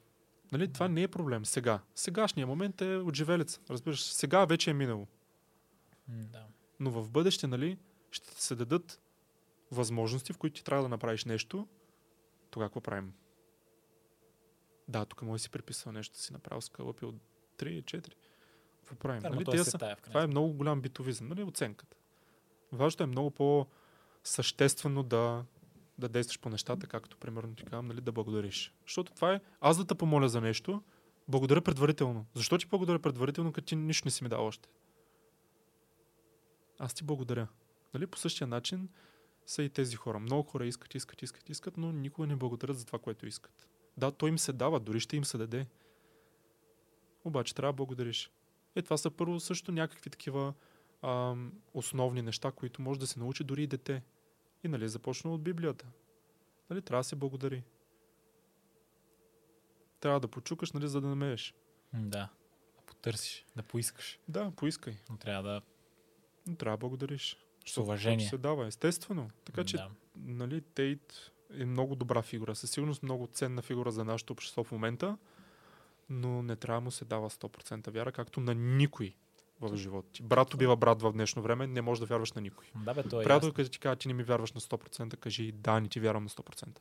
Нали, 0.52 0.74
това 0.74 0.88
не 0.88 1.04
е 1.04 1.08
проблем 1.08 1.46
сега. 1.46 1.80
Сегашният 1.96 2.48
момент 2.48 2.82
е 2.82 2.96
отживелец. 2.96 3.60
Разбираш, 3.70 4.02
сега 4.02 4.46
вече 4.46 4.70
е 4.70 4.74
минало. 4.74 5.08
Да. 6.08 6.46
Но 6.80 6.92
в 6.92 7.10
бъдеще, 7.10 7.48
нали, 7.48 7.78
ще 8.12 8.42
се 8.42 8.56
дадат 8.56 9.00
възможности, 9.72 10.34
в 10.34 10.38
които 10.38 10.56
ти 10.56 10.64
трябва 10.64 10.84
да 10.84 10.90
направиш 10.90 11.26
нещо. 11.26 11.68
Тогава 12.50 12.70
какво 12.70 12.82
правим? 12.82 13.14
Да, 14.88 15.06
тук 15.06 15.22
може 15.22 15.40
да 15.40 15.44
си 15.44 15.50
приписал 15.50 15.92
нещо, 15.92 16.18
си 16.18 16.34
направил 16.34 16.62
скълъпи 16.62 17.06
от 17.06 17.16
3 17.58 17.84
4. 17.84 18.14
Какво 18.78 18.96
правим? 18.96 19.22
Да, 19.22 19.30
нали? 19.30 19.46
Те 19.46 19.64
са, 19.64 19.78
тая 19.78 19.96
това 19.96 20.24
е 20.24 20.28
много 20.28 20.54
голям 20.54 20.82
битовизъм, 20.82 21.28
нали, 21.28 21.44
оценката. 21.44 21.98
Важното 22.72 23.04
е 23.04 23.08
много 23.08 23.32
по-съществено 23.32 25.04
да, 25.04 25.46
да 25.98 26.10
действаш 26.10 26.40
по 26.40 26.50
нещата, 26.50 26.88
както 26.88 27.18
примерно 27.18 27.56
ти 27.56 27.64
казвам, 27.64 27.88
нали, 27.88 28.02
да 28.02 28.12
благодариш. 28.12 28.74
Защото 28.86 29.14
това 29.14 29.34
е, 29.34 29.42
аз 29.62 29.78
да 29.78 29.86
те 29.86 29.96
помоля 29.96 30.30
за 30.30 30.42
нещо, 30.42 30.84
благодаря 31.28 31.62
предварително. 31.62 32.26
Защо 32.34 32.58
ти 32.58 32.66
благодаря 32.66 33.00
предварително, 33.00 33.52
като 33.52 33.66
ти 33.66 33.76
нищо 33.76 34.08
не 34.08 34.12
си 34.12 34.24
ми 34.24 34.30
дал 34.30 34.46
още? 34.46 34.70
Аз 36.80 36.94
ти 36.94 37.04
благодаря. 37.04 37.48
Нали, 37.94 38.08
по 38.08 38.18
същия 38.18 38.48
начин 38.48 38.90
са 39.48 39.64
и 39.64 39.70
тези 39.70 39.96
хора. 39.96 40.20
Много 40.20 40.44
хора 40.44 40.66
искат, 40.66 40.96
искат, 40.96 41.22
искат, 41.22 41.50
искат, 41.50 41.78
но 41.78 41.92
никога 41.92 42.28
не 42.28 42.36
благодарят 42.36 42.80
за 42.80 42.86
това, 42.86 43.00
което 43.00 43.28
искат. 43.28 43.68
Да, 43.98 44.12
той 44.12 44.30
им 44.30 44.40
се 44.40 44.54
дава, 44.54 44.80
дори 44.80 45.00
ще 45.00 45.18
им 45.18 45.26
се 45.26 45.38
даде. 45.38 45.68
Обаче 47.24 47.56
трябва 47.56 47.74
да 47.74 47.78
благодариш. 47.78 48.32
Е, 48.76 48.82
това 48.82 48.98
са 48.98 49.12
първо 49.12 49.40
също 49.40 49.72
някакви 49.72 50.10
такива 50.10 50.54
ам, 51.02 51.54
основни 51.74 52.22
неща, 52.22 52.52
които 52.52 52.82
може 52.82 53.00
да 53.00 53.08
се 53.08 53.20
научи 53.20 53.44
дори 53.44 53.64
и 53.64 53.68
дете. 53.68 54.04
И 54.64 54.68
нали, 54.68 54.90
започна 54.90 55.34
от 55.34 55.44
Библията. 55.44 55.86
Нали, 56.70 56.82
трябва 56.82 57.00
да 57.00 57.08
се 57.08 57.16
благодари. 57.16 57.64
Трябва 60.00 60.20
да 60.20 60.28
почукаш, 60.28 60.72
нали, 60.72 60.88
за 60.88 61.02
да 61.02 61.08
намериш. 61.08 61.54
Да. 61.94 62.10
Да 62.10 62.30
потърсиш, 62.88 63.46
да 63.56 63.64
поискаш. 63.64 64.20
Да, 64.28 64.52
поискай. 64.52 64.98
Но 65.10 65.18
трябва 65.18 65.50
да 65.50 65.62
Но 66.48 66.56
трябва 66.56 66.78
да 66.78 66.80
благодариш. 66.80 67.38
С 67.68 67.78
уважение. 67.78 68.28
Се 68.28 68.38
дава, 68.38 68.68
естествено. 68.68 69.30
Така 69.46 69.64
че, 69.64 69.78
да. 69.78 69.90
нали, 70.16 70.62
Тейт 70.62 71.32
е 71.54 71.66
много 71.66 71.96
добра 71.96 72.22
фигура. 72.22 72.56
Със 72.56 72.72
сигурност 72.72 73.04
много 73.04 73.28
ценна 73.28 73.62
фигура 73.62 73.92
за 73.92 74.06
нашето 74.06 74.34
общество 74.34 74.64
в 74.64 74.72
момента, 74.72 75.18
но 76.10 76.44
не 76.44 76.56
трябва 76.56 76.82
му 76.82 76.92
се 76.92 77.06
дава 77.06 77.30
100% 77.30 77.90
вяра, 77.90 78.12
както 78.12 78.40
на 78.40 78.54
никой 78.54 79.16
в 79.62 79.76
живота 79.76 80.10
ти. 80.12 80.24
Брат 80.24 80.54
убива 80.54 80.76
брат 80.76 81.02
в 81.02 81.12
днешно 81.12 81.42
време, 81.42 81.68
не 81.68 81.82
можеш 81.82 82.00
да 82.00 82.06
вярваш 82.06 82.32
на 82.34 82.42
никой. 82.42 82.66
Да, 82.76 82.94
бе, 82.94 83.04
то 83.04 83.22
е 83.22 83.24
Приятел, 83.24 83.48
ясно. 83.48 83.54
като 83.54 83.70
ти 83.70 83.80
кажа, 83.80 83.96
ти 83.96 84.08
не 84.08 84.14
ми 84.14 84.24
вярваш 84.24 84.54
на 84.54 84.62
100%, 84.62 85.18
кажи 85.18 85.52
да, 85.52 85.80
не 85.80 85.88
ти 85.88 86.00
вярвам 86.00 86.24
на 86.24 86.30
100%. 86.30 86.80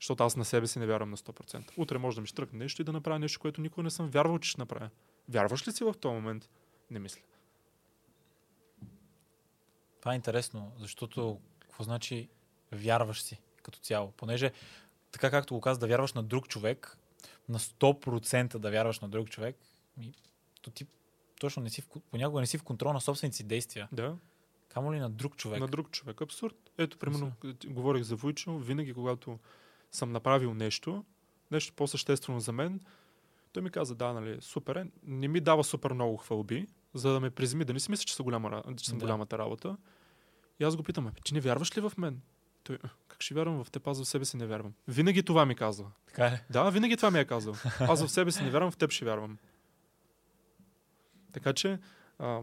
Защото 0.00 0.24
аз 0.24 0.36
на 0.36 0.44
себе 0.44 0.66
си 0.66 0.78
не 0.78 0.86
вярвам 0.86 1.10
на 1.10 1.16
100%. 1.16 1.70
Утре 1.76 1.98
може 1.98 2.14
да 2.14 2.20
ми 2.20 2.26
штръкне 2.26 2.58
нещо 2.58 2.82
и 2.82 2.84
да 2.84 2.92
направя 2.92 3.18
нещо, 3.18 3.40
което 3.40 3.60
никога 3.60 3.82
не 3.82 3.90
съм 3.90 4.08
вярвал, 4.08 4.38
че 4.38 4.50
ще 4.50 4.60
направя. 4.60 4.90
Вярваш 5.28 5.68
ли 5.68 5.72
си 5.72 5.84
в 5.84 5.94
този 6.00 6.14
момент? 6.14 6.48
Не 6.90 6.98
мисля. 6.98 7.20
Това 10.04 10.12
е 10.12 10.16
интересно, 10.16 10.72
защото 10.78 11.40
какво 11.58 11.84
значи 11.84 12.28
вярваш 12.72 13.22
си 13.22 13.40
като 13.62 13.78
цяло? 13.78 14.12
Понеже, 14.12 14.52
така 15.10 15.30
както 15.30 15.54
го 15.54 15.60
каза, 15.60 15.80
да 15.80 15.86
вярваш 15.86 16.12
на 16.12 16.22
друг 16.22 16.48
човек, 16.48 16.98
на 17.48 17.58
100% 17.58 18.58
да 18.58 18.70
вярваш 18.70 19.00
на 19.00 19.08
друг 19.08 19.30
човек, 19.30 19.56
то 20.62 20.70
ти 20.70 20.86
точно 21.40 21.62
не 21.62 21.70
си 21.70 21.80
в, 21.80 21.88
ко- 21.88 22.00
понякога 22.10 22.40
не 22.40 22.46
си 22.46 22.58
в 22.58 22.62
контрол 22.62 22.92
на 22.92 23.00
собствените 23.00 23.36
си 23.36 23.44
действия. 23.44 23.88
Да. 23.92 24.16
Камо 24.68 24.92
ли 24.92 24.98
на 24.98 25.10
друг 25.10 25.36
човек? 25.36 25.60
На 25.60 25.68
друг 25.68 25.90
човек. 25.90 26.20
Абсурд. 26.20 26.70
Ето, 26.78 26.98
примерно, 26.98 27.32
говорих 27.66 28.02
за 28.02 28.16
Войчо, 28.16 28.58
винаги 28.58 28.94
когато 28.94 29.38
съм 29.92 30.12
направил 30.12 30.54
нещо, 30.54 31.04
нещо 31.50 31.72
по-съществено 31.72 32.40
за 32.40 32.52
мен, 32.52 32.80
той 33.52 33.62
ми 33.62 33.70
каза, 33.70 33.94
да, 33.94 34.12
нали, 34.12 34.40
супер 34.40 34.76
е, 34.76 34.86
не 35.02 35.28
ми 35.28 35.40
дава 35.40 35.64
супер 35.64 35.92
много 35.92 36.16
хвалби, 36.16 36.66
за 36.94 37.12
да 37.12 37.20
ме 37.20 37.30
приземи, 37.30 37.64
да 37.64 37.72
не 37.72 37.80
си 37.80 37.90
мисля, 37.90 38.04
че, 38.04 38.14
са 38.14 38.22
голяма, 38.22 38.62
че 38.76 38.86
съм 38.86 38.98
Да. 38.98 39.04
голямата 39.04 39.38
работа. 39.38 39.76
И 40.60 40.64
аз 40.64 40.76
го 40.76 40.82
питам, 40.82 41.06
«Абе, 41.06 41.20
ти 41.24 41.34
не 41.34 41.40
вярваш 41.40 41.76
ли 41.76 41.80
в 41.80 41.92
мен? 41.98 42.20
Той, 42.62 42.78
«А, 42.82 42.88
как 43.08 43.22
ще 43.22 43.34
вярвам 43.34 43.64
в 43.64 43.70
теб, 43.70 43.86
аз 43.86 44.00
в 44.00 44.04
себе 44.04 44.24
си 44.24 44.36
не 44.36 44.46
вярвам. 44.46 44.74
Винаги 44.88 45.22
това 45.22 45.46
ми 45.46 45.54
казва. 45.54 45.90
Така 46.06 46.26
е. 46.26 46.44
Да, 46.50 46.70
винаги 46.70 46.96
това 46.96 47.10
ми 47.10 47.18
е 47.18 47.24
казал. 47.24 47.54
Аз 47.80 48.04
в 48.04 48.08
себе 48.08 48.32
си 48.32 48.42
не 48.42 48.50
вярвам, 48.50 48.70
в 48.70 48.76
теб 48.76 48.90
ще 48.90 49.04
вярвам. 49.04 49.38
Така 51.32 51.52
че 51.52 51.78
а, 52.18 52.40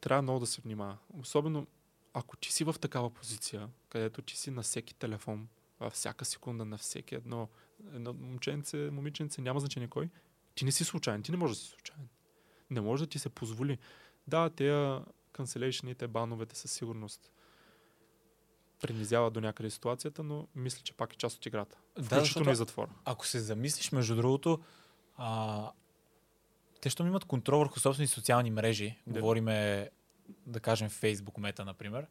трябва 0.00 0.22
много 0.22 0.40
да 0.40 0.46
се 0.46 0.60
внимава. 0.60 0.96
Особено 1.20 1.66
ако 2.14 2.36
ти 2.36 2.52
си 2.52 2.64
в 2.64 2.74
такава 2.80 3.10
позиция, 3.10 3.68
където 3.88 4.22
ти 4.22 4.36
си 4.36 4.50
на 4.50 4.62
всеки 4.62 4.94
телефон, 4.94 5.48
във 5.80 5.92
всяка 5.92 6.24
секунда, 6.24 6.64
на 6.64 6.78
всеки 6.78 7.14
едно, 7.14 7.48
едно 7.94 8.12
момченце, 8.12 8.76
момиченце, 8.76 9.40
няма 9.40 9.60
значение 9.60 9.88
кой, 9.88 10.08
ти 10.54 10.64
не 10.64 10.72
си 10.72 10.84
случайен, 10.84 11.22
ти 11.22 11.30
не 11.30 11.36
можеш 11.36 11.56
да 11.56 11.62
си 11.62 11.70
случайен. 11.70 12.08
Не 12.70 12.80
може 12.80 13.04
да 13.04 13.10
ти 13.10 13.18
се 13.18 13.28
позволи. 13.28 13.78
Да, 14.26 14.50
тези 14.50 14.98
канцелейшените, 15.38 16.06
бановете 16.08 16.56
със 16.56 16.72
сигурност 16.72 17.30
принизяват 18.80 19.32
до 19.32 19.40
някъде 19.40 19.70
ситуацията, 19.70 20.22
но 20.22 20.46
мисля, 20.54 20.80
че 20.84 20.92
пак 20.92 21.12
е 21.12 21.16
част 21.16 21.36
от 21.36 21.46
играта. 21.46 21.76
Да, 21.98 22.20
защото 22.20 22.50
и 22.50 22.54
затвора. 22.54 22.90
ако 23.04 23.26
се 23.26 23.40
замислиш, 23.40 23.92
между 23.92 24.16
другото, 24.16 24.60
а, 25.16 25.70
те, 26.80 26.90
щом 26.90 27.06
имат 27.06 27.24
контрол 27.24 27.58
върху 27.58 27.80
собствени 27.80 28.06
социални 28.06 28.50
мрежи, 28.50 28.98
Да. 29.06 29.20
говориме, 29.20 29.90
да 30.46 30.60
кажем, 30.60 30.90
Facebook 30.90 31.38
мета, 31.38 31.64
например, 31.64 32.06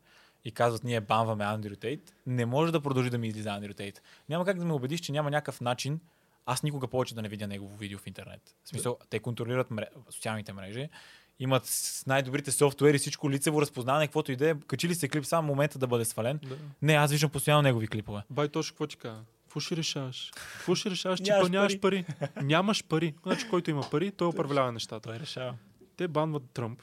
и 0.45 0.52
казват, 0.52 0.84
ние 0.84 1.02
банваме 1.02 1.44
Андрю 1.44 1.76
Тейт, 1.76 2.16
не 2.26 2.45
може 2.45 2.72
да 2.72 2.82
продължи 2.82 3.10
да 3.10 3.18
ми 3.18 3.28
излиза 3.28 3.49
Андрю 3.49 3.74
Тейт. 3.74 4.02
Няма 4.30 4.45
как 4.45 4.60
да 4.60 4.66
ме 4.66 4.74
убедиш, 4.74 4.99
че 4.99 5.12
няма 5.12 5.32
някакъв 5.32 5.62
начин 5.62 5.99
аз 6.45 6.64
никога 6.64 6.88
повече 6.88 7.16
да 7.16 7.22
не 7.22 7.30
видя 7.30 7.48
негово 7.48 7.78
видео 7.78 7.99
в 7.99 8.08
интернет. 8.08 8.56
В 8.64 8.70
смисъл, 8.70 8.98
те 9.10 9.20
контролират 9.20 9.72
мре... 9.72 9.88
социалните 10.10 10.54
мрежи, 10.54 10.90
имат 11.39 11.65
с 11.65 12.05
най-добрите 12.05 12.51
софтуери, 12.51 12.97
всичко 12.97 13.31
лицево 13.31 13.61
разпознаване, 13.61 14.07
каквото 14.07 14.31
и 14.31 14.35
да 14.35 14.49
е. 14.49 14.55
Качили 14.68 14.95
се 14.95 15.09
клип 15.09 15.26
само 15.26 15.47
момента 15.47 15.80
да 15.80 15.88
бъде 15.88 16.05
свален. 16.05 16.39
Да. 16.43 16.57
Не, 16.81 16.93
аз 16.93 17.11
виждам 17.11 17.30
постоянно 17.30 17.61
негови 17.61 17.88
клипове. 17.88 18.22
Бай, 18.30 18.49
точно 18.49 18.73
какво 18.73 18.88
ти 18.88 18.95
кажа? 18.97 19.22
Какво 19.43 19.59
ще 19.59 19.76
решаваш? 19.76 20.31
Какво 20.35 20.76
ще 20.76 20.89
решаваш, 20.89 21.19
че 21.19 21.31
Нямаш 21.31 21.49
нямаш, 21.49 21.73
нямаш 21.73 21.80
пари? 21.80 22.05
нямаш 22.43 22.84
пари. 22.84 23.15
Значи, 23.23 23.49
който 23.49 23.69
има 23.69 23.89
пари, 23.91 24.11
той 24.11 24.27
управлява 24.27 24.72
нещата. 24.72 25.09
Той 25.09 25.19
решава. 25.19 25.55
Те 25.97 26.07
банват 26.07 26.43
Тръмп 26.53 26.81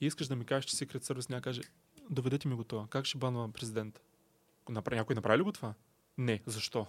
и 0.00 0.06
искаш 0.06 0.26
да 0.26 0.36
ми 0.36 0.44
кажеш, 0.44 0.64
че 0.64 0.76
Secret 0.76 1.02
Service 1.12 1.30
няма 1.30 1.42
каже, 1.42 1.60
доведете 2.10 2.48
ми 2.48 2.54
го 2.54 2.64
това. 2.64 2.86
Как 2.90 3.04
ще 3.04 3.18
банва 3.18 3.52
президента? 3.52 4.00
Направи, 4.68 4.96
някой 4.96 5.14
направи 5.14 5.38
ли 5.38 5.42
го 5.42 5.52
това? 5.52 5.74
Не. 6.18 6.40
Защо? 6.46 6.86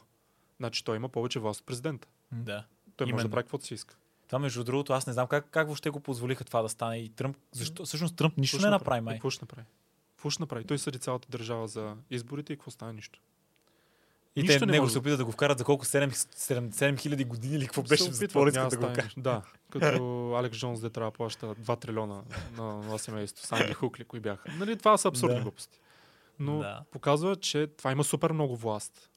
Значи 0.57 0.83
той 0.83 0.95
има 0.95 1.09
повече 1.09 1.39
власт 1.39 1.59
от 1.59 1.65
президента. 1.65 2.07
Да. 2.31 2.65
Той 2.95 3.05
може 3.05 3.09
Именно. 3.11 3.27
да 3.29 3.31
прави 3.31 3.43
каквото 3.43 3.65
си 3.65 3.73
иска. 3.73 3.97
Това, 4.27 4.39
между 4.39 4.63
другото, 4.63 4.93
аз 4.93 5.07
не 5.07 5.13
знам 5.13 5.27
как, 5.27 5.47
как 5.49 5.67
въобще 5.67 5.89
го 5.89 5.99
позволиха 5.99 6.43
това 6.43 6.61
да 6.61 6.69
стане 6.69 6.97
и 6.97 7.09
Тръмп. 7.09 7.37
Защо? 7.51 7.85
Всъщност 7.85 8.15
Тръмп 8.15 8.37
нищо 8.37 8.57
не 8.61 8.69
направи, 8.69 9.01
май. 9.01 9.15
Какво 9.15 9.29
ще 9.29 9.43
направи? 9.43 9.67
Какво 10.15 10.29
ще 10.29 10.43
направи? 10.43 10.65
Той 10.65 10.79
съди 10.79 10.99
цялата 10.99 11.27
държава 11.29 11.67
за 11.67 11.95
изборите 12.09 12.53
и 12.53 12.55
какво 12.55 12.71
стане 12.71 12.93
нищо. 12.93 13.19
И 14.35 14.41
Нищо 14.41 14.59
те 14.59 14.65
не 14.65 14.71
него 14.71 14.89
се 14.89 14.97
опитат 14.97 15.17
да 15.17 15.25
го 15.25 15.31
вкарат 15.31 15.57
за 15.57 15.63
колко 15.63 15.85
7, 15.85 16.09
7, 16.09 16.69
7000 16.69 17.27
години 17.27 17.55
или 17.55 17.65
какво 17.65 17.83
беше 17.83 18.09
в 18.09 18.13
затворите 18.13 18.59
да 18.59 18.77
го 18.77 18.87
нищо. 19.03 19.19
Да, 19.21 19.41
като 19.69 20.33
Алекс 20.39 20.57
Джонс 20.57 20.81
да 20.81 20.89
трябва 20.89 21.11
да 21.11 21.15
плаща 21.15 21.55
2 21.55 21.79
трилиона 21.79 22.21
на, 22.57 22.63
на 22.75 22.99
семейство. 22.99 23.45
Санди 23.45 23.73
Хук 23.73 23.99
ли, 23.99 24.03
кои 24.03 24.19
бяха. 24.19 24.51
Нали, 24.57 24.77
това 24.77 24.97
са 24.97 25.07
абсурдни 25.07 25.35
Да. 25.37 25.41
глупости. 25.41 25.79
Но 26.39 26.59
Да. 26.59 26.81
показва, 26.91 27.35
че 27.35 27.67
това 27.67 27.91
има 27.91 28.03
супер 28.03 28.31
много 28.31 28.55
власт. 28.55 29.09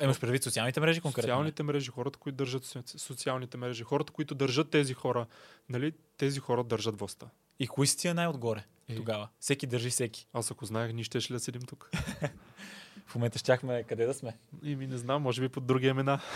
Имаш 0.00 0.20
предвид 0.20 0.42
социалните 0.42 0.80
мрежи 0.80 1.00
конкретно? 1.00 1.22
Социалните 1.22 1.62
мрежи, 1.62 1.90
хората, 1.90 2.18
които 2.18 2.36
държат 2.36 2.64
соци- 2.64 2.98
социалните 2.98 3.56
мрежи, 3.56 3.82
хората, 3.82 4.12
които 4.12 4.34
държат 4.34 4.70
тези 4.70 4.94
хора, 4.94 5.26
нали, 5.68 5.92
тези 6.16 6.40
хора 6.40 6.64
държат 6.64 6.98
властта. 6.98 7.26
И 7.58 7.66
кои 7.68 7.86
си 7.86 7.96
тия 7.98 8.14
най-отгоре 8.14 8.64
Е. 8.88 8.96
тогава? 8.96 9.28
Всеки 9.40 9.66
държи 9.66 9.90
всеки. 9.90 10.26
Аз 10.32 10.50
ако 10.50 10.64
знаех, 10.66 10.92
ние 10.92 11.04
щеше 11.04 11.32
да 11.32 11.40
седим 11.40 11.62
тук. 11.62 11.90
В 13.06 13.14
момента 13.14 13.38
щяхме 13.38 13.82
къде 13.82 14.06
да 14.06 14.14
сме. 14.14 14.38
И 14.62 14.76
ми 14.76 14.86
не 14.86 14.98
знам, 14.98 15.22
може 15.22 15.40
би 15.40 15.48
под 15.48 15.66
други 15.66 15.86
имена. 15.86 16.20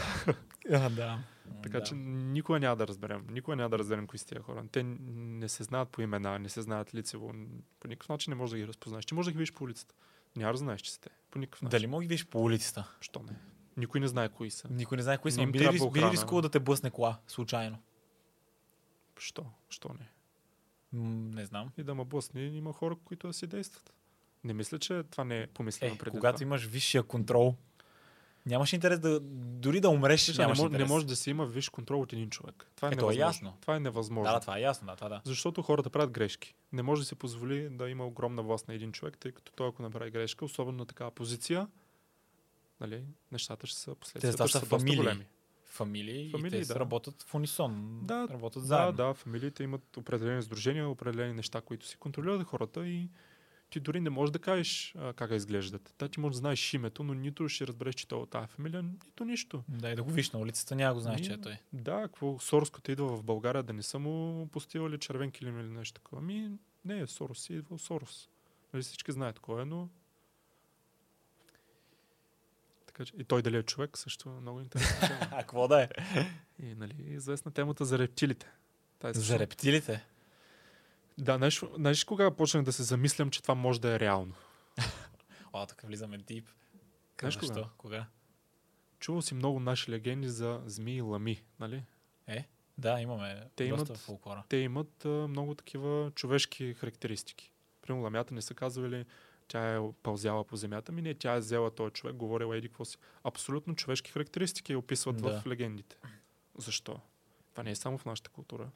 А, 0.72 0.88
да. 0.90 1.18
Така 1.62 1.78
да. 1.78 1.84
че 1.84 1.94
никога 1.94 2.60
няма 2.60 2.76
да 2.76 2.86
разберем. 2.86 3.26
Никога 3.30 3.56
няма 3.56 3.70
да 3.70 3.78
разберем 3.78 4.06
кои 4.06 4.18
са 4.18 4.26
тия 4.26 4.42
хора. 4.42 4.64
Те 4.72 4.82
не 4.82 5.48
се 5.48 5.62
знаят 5.62 5.88
по 5.88 6.02
имена, 6.02 6.38
не 6.38 6.48
се 6.48 6.62
знаят 6.62 6.94
лицево. 6.94 7.32
По 7.80 7.88
никакъв 7.88 8.08
начин 8.08 8.30
не 8.30 8.34
можеш 8.34 8.50
да 8.50 8.58
ги 8.58 8.66
разпознаеш. 8.66 9.06
Ти 9.06 9.14
можеш 9.14 9.26
да 9.26 9.32
ги 9.32 9.38
видиш 9.38 9.52
по 9.52 9.64
улицата. 9.64 9.94
Няма 10.36 10.56
знаеш, 10.56 10.80
че 10.80 10.92
сте. 10.92 11.10
По 11.30 11.38
никакъв 11.38 11.62
начин. 11.62 11.70
Дали 11.70 11.86
мога 11.86 12.00
да 12.00 12.04
ги 12.04 12.08
видиш 12.08 12.26
по 12.26 12.42
улицата? 12.42 12.96
Що 13.00 13.20
не? 13.20 13.36
Никой 13.76 14.00
не 14.00 14.08
знае 14.08 14.28
кои 14.28 14.50
са. 14.50 14.68
Никой 14.70 14.96
не 14.96 15.02
знае 15.02 15.18
кои 15.18 15.30
са. 15.30 15.40
Би 15.42 15.46
ли, 15.48 15.52
трябва 15.54 15.72
рис- 15.72 15.82
би 15.82 15.98
ли 15.98 16.00
охрана. 16.00 16.12
рискувал 16.12 16.42
да 16.42 16.48
те 16.48 16.60
блъсне 16.60 16.90
кола, 16.90 17.18
случайно? 17.26 17.78
Що? 19.18 19.46
Що 19.70 19.88
не? 19.90 20.08
М, 20.94 21.04
не 21.30 21.44
знам. 21.44 21.70
И 21.76 21.82
да 21.82 21.94
ме 21.94 22.04
блъсне, 22.04 22.40
има 22.42 22.72
хора, 22.72 22.96
които 22.96 23.26
да 23.26 23.32
си 23.32 23.46
действат. 23.46 23.92
Не 24.44 24.52
мисля, 24.52 24.78
че 24.78 25.02
това 25.02 25.24
не 25.24 25.40
е 25.40 25.46
помислено 25.46 25.94
Е, 25.94 25.98
преди 25.98 26.10
когато 26.10 26.36
това. 26.36 26.42
имаш 26.42 26.64
висшия 26.64 27.02
контрол, 27.02 27.54
нямаш 28.46 28.72
интерес 28.72 29.00
да... 29.00 29.20
Дори 29.20 29.80
да 29.80 29.88
умреш, 29.88 30.20
Слушай, 30.20 30.38
не, 30.38 30.44
нямаш 30.44 30.58
може, 30.58 30.72
не 30.72 30.84
може 30.84 31.06
да 31.06 31.16
си 31.16 31.30
има 31.30 31.46
виж 31.46 31.68
контрол 31.68 32.00
от 32.00 32.12
един 32.12 32.30
човек. 32.30 32.70
Това 32.76 32.88
е, 32.88 32.92
Е, 32.92 32.96
то 32.96 32.96
е 33.00 33.06
невъзможно. 33.06 33.26
ясно. 33.28 33.58
Това 33.60 33.76
е 33.76 33.80
невъзможно. 33.80 34.24
Да, 34.24 34.34
да, 34.34 34.40
това 34.40 34.58
е 34.58 34.62
ясно, 34.62 34.86
да, 34.86 34.96
това 34.96 35.08
да. 35.08 35.20
Защото 35.24 35.62
хората 35.62 35.90
правят 35.90 36.10
грешки. 36.10 36.54
Не 36.72 36.82
може 36.82 37.02
да 37.02 37.06
се 37.06 37.14
позволи 37.14 37.68
да 37.70 37.88
има 37.88 38.06
огромна 38.06 38.42
власт 38.42 38.68
на 38.68 38.74
един 38.74 38.92
човек, 38.92 39.18
тъй 39.18 39.32
като 39.32 39.52
той 39.52 39.68
ако 39.68 39.82
направи 39.82 40.10
грешка, 40.10 40.44
особено 40.44 40.78
на 40.78 40.86
такава 40.86 41.10
позиция, 41.10 41.68
нали, 42.80 43.02
нещата 43.32 43.66
ще 43.66 43.78
са 43.78 43.90
Те 43.90 43.96
последствията 43.96 44.36
това 44.36 44.48
ще 44.48 44.52
са 44.52 44.58
са 44.58 44.66
доста 44.66 44.78
фамилии. 44.78 44.96
големи. 44.98 45.26
фамилии, 45.64 46.30
Фамилии, 46.30 46.58
и 46.58 46.62
те 46.62 46.72
да. 46.74 46.80
работят 46.80 47.22
в 47.22 47.34
унисон. 47.34 48.00
Да, 48.02 48.28
работят 48.30 48.62
Да, 48.62 48.66
заедно. 48.66 48.92
да, 48.92 49.14
фамилиите 49.14 49.62
имат 49.64 49.96
определени 49.96 50.42
сдружения, 50.42 50.88
определени 50.88 51.32
неща, 51.32 51.60
които 51.60 51.86
си 51.86 51.96
контролират 51.96 52.42
хората 52.44 52.88
и 52.88 53.08
ти 53.76 53.80
дори 53.80 54.00
не 54.00 54.10
можеш 54.10 54.30
да 54.30 54.38
кажеш 54.38 54.94
а, 54.98 55.12
как 55.12 55.30
изглеждат. 55.30 55.94
Да, 55.98 56.08
ти 56.08 56.20
можеш 56.20 56.34
да 56.34 56.38
знаеш 56.38 56.74
името, 56.74 57.02
но 57.02 57.14
нито 57.14 57.48
ще 57.48 57.66
разбереш, 57.66 57.94
че 57.94 58.08
той 58.08 58.18
е 58.18 58.22
от 58.22 58.30
тази 58.30 58.46
фамилия, 58.46 58.82
нито 58.82 59.24
нищо. 59.24 59.64
Да, 59.68 59.90
и 59.90 59.94
да 59.94 60.02
го 60.02 60.10
виж 60.10 60.30
на 60.30 60.38
улицата, 60.38 60.74
няма 60.74 60.94
го 60.94 61.00
знаеш, 61.00 61.20
че 61.20 61.32
е 61.32 61.40
той. 61.40 61.58
Да, 61.72 62.02
какво 62.02 62.38
Сорос, 62.38 62.70
като 62.70 62.90
идва 62.90 63.06
в 63.08 63.22
България, 63.22 63.62
да 63.62 63.72
не 63.72 63.82
са 63.82 63.98
му 63.98 64.48
постивали 64.48 64.98
червен 64.98 65.30
килим 65.30 65.60
или 65.60 65.68
нещо 65.68 65.94
такова. 65.94 66.22
Ами, 66.22 66.50
не, 66.84 67.06
Сорос 67.06 67.40
си 67.40 67.54
идва 67.54 67.78
Сорос. 67.78 68.28
Нали, 68.72 68.82
всички 68.82 69.12
знаят 69.12 69.38
кой 69.38 69.62
е, 69.62 69.64
но... 69.64 69.88
Така 72.86 73.04
че, 73.04 73.12
и 73.18 73.24
той 73.24 73.42
дали 73.42 73.56
е 73.56 73.62
човек, 73.62 73.98
също 73.98 74.28
много 74.30 74.60
интересно. 74.60 75.08
А, 75.20 75.38
какво 75.38 75.68
да 75.68 75.82
е? 75.82 75.88
и, 76.62 76.74
нали, 76.74 76.94
известна 76.98 77.50
темата 77.52 77.84
за 77.84 77.98
рептилите. 77.98 78.46
Също- 79.02 79.20
За 79.22 79.38
рептилите. 79.38 80.04
Да, 81.18 81.36
знаеш, 81.36 81.62
знаеш 81.74 82.04
кога 82.04 82.30
почнах 82.30 82.62
да 82.62 82.72
се 82.72 82.82
замислям, 82.82 83.30
че 83.30 83.42
това 83.42 83.54
може 83.54 83.80
да 83.80 83.90
е 83.90 84.00
реално? 84.00 84.34
О, 85.52 85.66
тук 85.66 85.80
влизаме 85.80 86.18
дип. 86.18 86.48
Знаеш 87.20 87.36
кога? 87.36 87.68
Кога? 87.78 88.06
Чувал 89.00 89.22
си 89.22 89.34
много 89.34 89.60
наши 89.60 89.90
легенди 89.90 90.28
за 90.28 90.62
змии 90.66 90.96
и 90.96 91.00
лами, 91.00 91.42
нали? 91.60 91.82
Е, 92.26 92.48
да, 92.78 93.00
имаме 93.00 93.42
Те 93.56 93.68
доста 93.68 93.92
имат- 93.92 93.96
фолклора. 93.96 94.44
Те 94.48 94.56
имат 94.56 95.04
а, 95.04 95.08
много 95.08 95.54
такива 95.54 96.12
човешки 96.14 96.74
характеристики. 96.74 97.52
Примерно 97.82 98.04
ламята 98.04 98.34
не 98.34 98.42
са 98.42 98.54
казвали, 98.54 99.04
тя 99.48 99.76
е 99.76 99.80
пълзяла 100.02 100.44
по 100.44 100.56
земята, 100.56 100.92
ми 100.92 101.02
не, 101.02 101.14
тя 101.14 101.34
е 101.34 101.38
взела 101.38 101.70
този 101.70 101.92
човек, 101.92 102.16
говорила 102.16 102.56
еди 102.56 102.68
какво 102.68 102.84
си. 102.84 102.96
Абсолютно 103.24 103.74
човешки 103.76 104.10
характеристики 104.10 104.76
описват 104.76 105.16
Да. 105.16 105.40
в 105.40 105.46
легендите. 105.46 105.96
Защо? 106.58 107.00
Това 107.50 107.62
не 107.62 107.70
е 107.70 107.76
само 107.76 107.98
в 107.98 108.04
нашата 108.04 108.30
култура. 108.30 108.70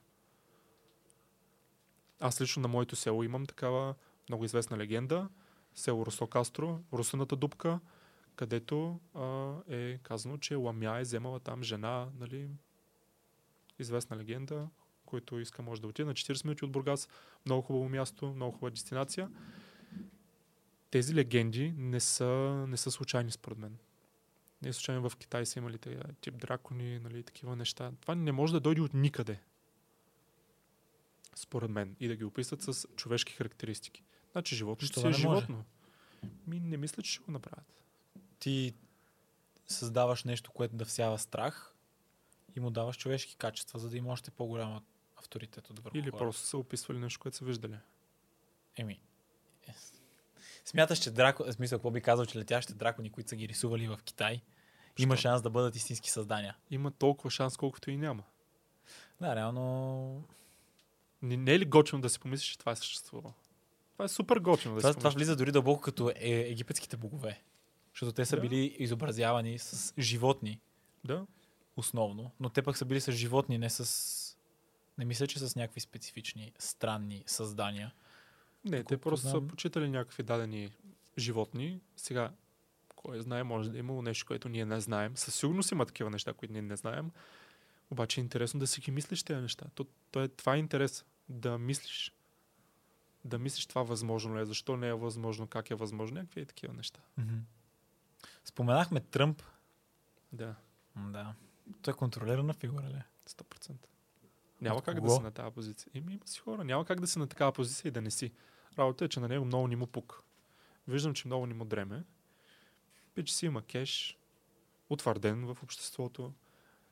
Аз 2.21 2.41
лично 2.41 2.63
на 2.63 2.69
моето 2.69 2.97
село 2.97 3.23
имам 3.23 3.47
такава 3.47 3.95
много 4.29 4.45
известна 4.45 4.79
легенда. 4.79 5.29
Село 5.75 6.07
Русо 6.07 6.27
Кастро, 6.27 6.81
Русината 6.93 7.37
дупка, 7.37 7.81
където 8.37 9.01
а, 9.15 9.55
е 9.69 9.99
казано, 9.99 10.39
че 10.39 10.55
Ламя 10.55 10.99
е 10.99 11.03
вземала 11.03 11.41
там 11.41 11.63
жена, 11.63 12.09
нали, 12.19 12.49
известна 13.79 14.17
легенда, 14.17 14.69
който 15.07 15.39
иска 15.39 15.63
може 15.63 15.81
да 15.81 15.89
отиде 15.89 16.07
на 16.07 16.15
40 16.15 16.45
минути 16.45 16.65
от 16.65 16.73
Бургас. 16.73 17.09
Много 17.47 17.63
хубаво 17.63 17.89
място, 17.89 18.33
много 18.37 18.53
хубава 18.53 18.71
дестинация. 18.71 19.31
Тези 20.91 21.15
легенди 21.15 21.75
не 21.77 22.01
са, 22.01 22.65
не 22.69 22.77
са 22.77 22.91
случайни 22.91 23.31
според 23.31 23.59
мен. 23.59 23.79
Не 24.63 24.69
е 24.69 24.73
случайно 24.73 25.09
в 25.09 25.17
Китай 25.17 25.47
са 25.47 25.59
имали 25.59 25.79
тези 25.79 25.97
тип 26.21 26.35
дракони, 26.37 26.99
нали, 26.99 27.23
такива 27.23 27.57
неща. 27.57 27.93
Това 28.01 28.15
не 28.15 28.33
може 28.33 28.53
да 28.53 28.61
дойде 28.61 28.81
от 28.81 28.95
никъде. 28.95 29.41
Според 31.35 31.71
мен. 31.71 31.97
И 32.01 32.09
да 32.09 32.17
ги 32.17 32.25
описат 32.25 32.63
с 32.63 32.89
човешки 32.97 33.33
характеристики. 33.33 34.05
Значи 34.33 34.57
животното 34.57 35.01
си 35.01 35.09
е 35.09 35.13
животно. 35.13 35.65
Ми 36.47 36.61
не 36.61 36.77
мисля, 36.77 37.03
че 37.03 37.13
ще 37.13 37.25
го 37.25 37.33
направят. 37.33 37.83
Ти 38.39 38.75
създаваш 39.67 40.25
нещо, 40.25 40.53
което 40.53 40.77
да 40.77 40.85
всява 40.85 41.19
страх 41.19 41.75
и 42.57 42.61
му 42.61 42.71
даваш 42.71 42.97
човешки 42.97 43.37
качества, 43.37 43.79
за 43.79 43.91
да 43.91 43.97
има 43.97 44.13
още 44.13 44.31
по-голям 44.31 44.85
авторитет 45.17 45.71
от 45.71 45.79
върху 45.79 45.99
Или 45.99 46.11
хората. 46.11 46.19
просто 46.19 46.47
са 46.47 46.59
описвали 46.59 46.99
нещо, 46.99 47.21
което 47.21 47.37
са 47.37 47.45
виждали. 47.45 47.79
Еми. 48.77 49.03
Смяташ, 50.65 50.99
че 50.99 51.11
драко... 51.11 51.53
смисъл, 51.53 51.79
какво 51.79 51.91
би 51.91 52.01
казал, 52.01 52.27
че 52.27 52.39
летящите 52.39 52.79
дракони, 52.79 53.11
които 53.11 53.31
са 53.31 53.37
ги 53.37 53.49
рисували 53.49 53.89
в 53.89 53.99
Китай, 54.05 54.43
има 54.99 55.17
Що? 55.17 55.23
шанс 55.23 55.43
да 55.43 55.51
бъдат 55.51 55.77
истински 55.77 56.11
създания. 56.11 56.57
Има 56.71 56.91
толкова 56.91 57.31
шанс, 57.31 57.57
колкото 57.57 57.91
и 57.91 57.97
няма. 57.97 58.23
Да, 59.21 59.37
реално. 59.37 60.25
Не, 61.23 61.37
не 61.37 61.55
е 61.55 61.59
ли 61.59 61.65
готино 61.65 62.01
да 62.01 62.09
си 62.09 62.21
помислиш, 62.21 62.49
че 62.49 62.59
това 62.59 62.73
е 62.73 62.77
съществувало? 62.77 63.35
Това 63.93 64.05
е 64.05 64.09
супер 64.09 64.37
готино 64.37 64.75
да 64.75 64.81
Това, 64.81 64.93
си 64.93 64.99
това 64.99 65.11
влиза 65.11 65.37
дори 65.37 65.53
дълбоко 65.53 65.81
като 65.81 66.11
е, 66.11 66.15
египетските 66.41 66.97
богове. 66.97 67.43
Защото 67.95 68.13
те 68.13 68.25
са 68.25 68.37
Да. 68.37 68.43
били 68.43 68.77
изобразявани 68.79 69.59
с 69.59 69.95
животни, 69.99 70.61
Да. 71.05 71.27
основно, 71.77 72.31
но 72.41 72.49
те 72.49 72.63
пък 72.63 72.77
са 72.77 72.85
били 72.85 73.01
с 73.01 73.13
животни, 73.13 73.59
не 73.59 73.71
с. 73.71 74.37
Не 74.99 75.05
мисля, 75.05 75.27
че 75.27 75.39
с 75.39 75.57
някакви 75.57 75.81
специфични, 75.81 76.53
странни 76.59 77.23
създания. 77.27 77.95
Не, 78.65 78.71
те 78.71 78.77
Доколкото 78.79 79.01
просто 79.01 79.29
знам- 79.29 79.43
са 79.43 79.49
почитали 79.49 79.89
някакви 79.89 80.23
дадени 80.23 80.71
животни. 81.19 81.81
Сега, 81.97 82.31
кой 82.97 83.21
знае, 83.21 83.43
може 83.43 83.71
да 83.71 83.77
е 83.77 83.81
имало 83.81 84.03
нещо, 84.03 84.27
което 84.27 84.49
ние 84.49 84.65
не 84.65 84.81
знаем. 84.81 85.17
Със 85.17 85.35
сигурност 85.35 85.73
има 85.73 85.87
такива 85.87 86.11
неща, 86.11 86.33
които 86.33 86.53
ние 86.53 86.63
не 86.63 86.77
знаем. 86.77 87.11
Обаче 87.91 88.21
е 88.21 88.25
интересно 88.25 88.61
да 88.61 88.67
си 88.67 88.81
ги 88.81 88.91
мислиш 88.91 89.23
тези 89.23 89.41
неща. 89.41 89.67
То, 89.75 89.87
то 90.11 90.23
е, 90.23 90.29
това 90.29 90.55
е 90.55 90.59
интерес. 90.59 91.05
Да 91.29 91.59
мислиш. 91.59 92.13
Да 93.25 93.39
мислиш 93.39 93.67
това 93.67 93.83
възможно 93.83 94.37
ли 94.37 94.41
е, 94.41 94.45
защо 94.45 94.77
не 94.77 94.89
е 94.89 94.95
възможно, 94.95 95.47
как 95.47 95.71
е 95.71 95.75
възможно, 95.75 96.15
някакви 96.19 96.47
такива 96.47 96.75
неща. 96.75 97.01
Споменахме 98.45 99.01
Тръмп. 99.01 99.43
Да, 100.33 100.55
Да. 100.97 101.35
Той 101.83 101.93
е 101.93 101.97
контролирана 101.97 102.55
фигура 102.55 102.85
ли? 102.89 103.03
100%. 103.29 103.75
Няма 104.61 104.77
От 104.79 104.85
как 104.85 104.95
да 104.95 105.01
кого? 105.01 105.17
си 105.17 105.23
на 105.23 105.31
тази 105.31 105.55
позиция. 105.55 105.91
Еми, 105.95 106.13
има 106.13 106.27
си 106.27 106.41
хора. 106.41 106.65
Няма 106.65 106.85
как 106.85 107.01
да 107.01 107.07
си 107.07 107.19
на 107.19 107.27
такава 107.27 107.53
позиция 107.53 107.89
и 107.89 107.93
да 107.93 108.01
не 108.01 108.11
си. 108.11 108.33
Работа 108.79 109.05
е, 109.05 109.09
че 109.09 109.21
на 109.21 109.29
него 109.29 109.45
много 109.45 109.69
ни 109.69 109.77
му 109.77 109.87
пук. 109.87 110.23
Виждам, 110.89 111.15
че 111.15 111.29
много 111.29 111.47
ни 111.47 111.55
му 111.55 111.65
дреме. 111.65 112.05
Пич 113.15 113.31
си 113.31 113.47
има 113.47 113.63
кеш, 113.63 114.19
утвърден 114.91 115.47
в 115.47 115.63
обществото. 115.63 116.33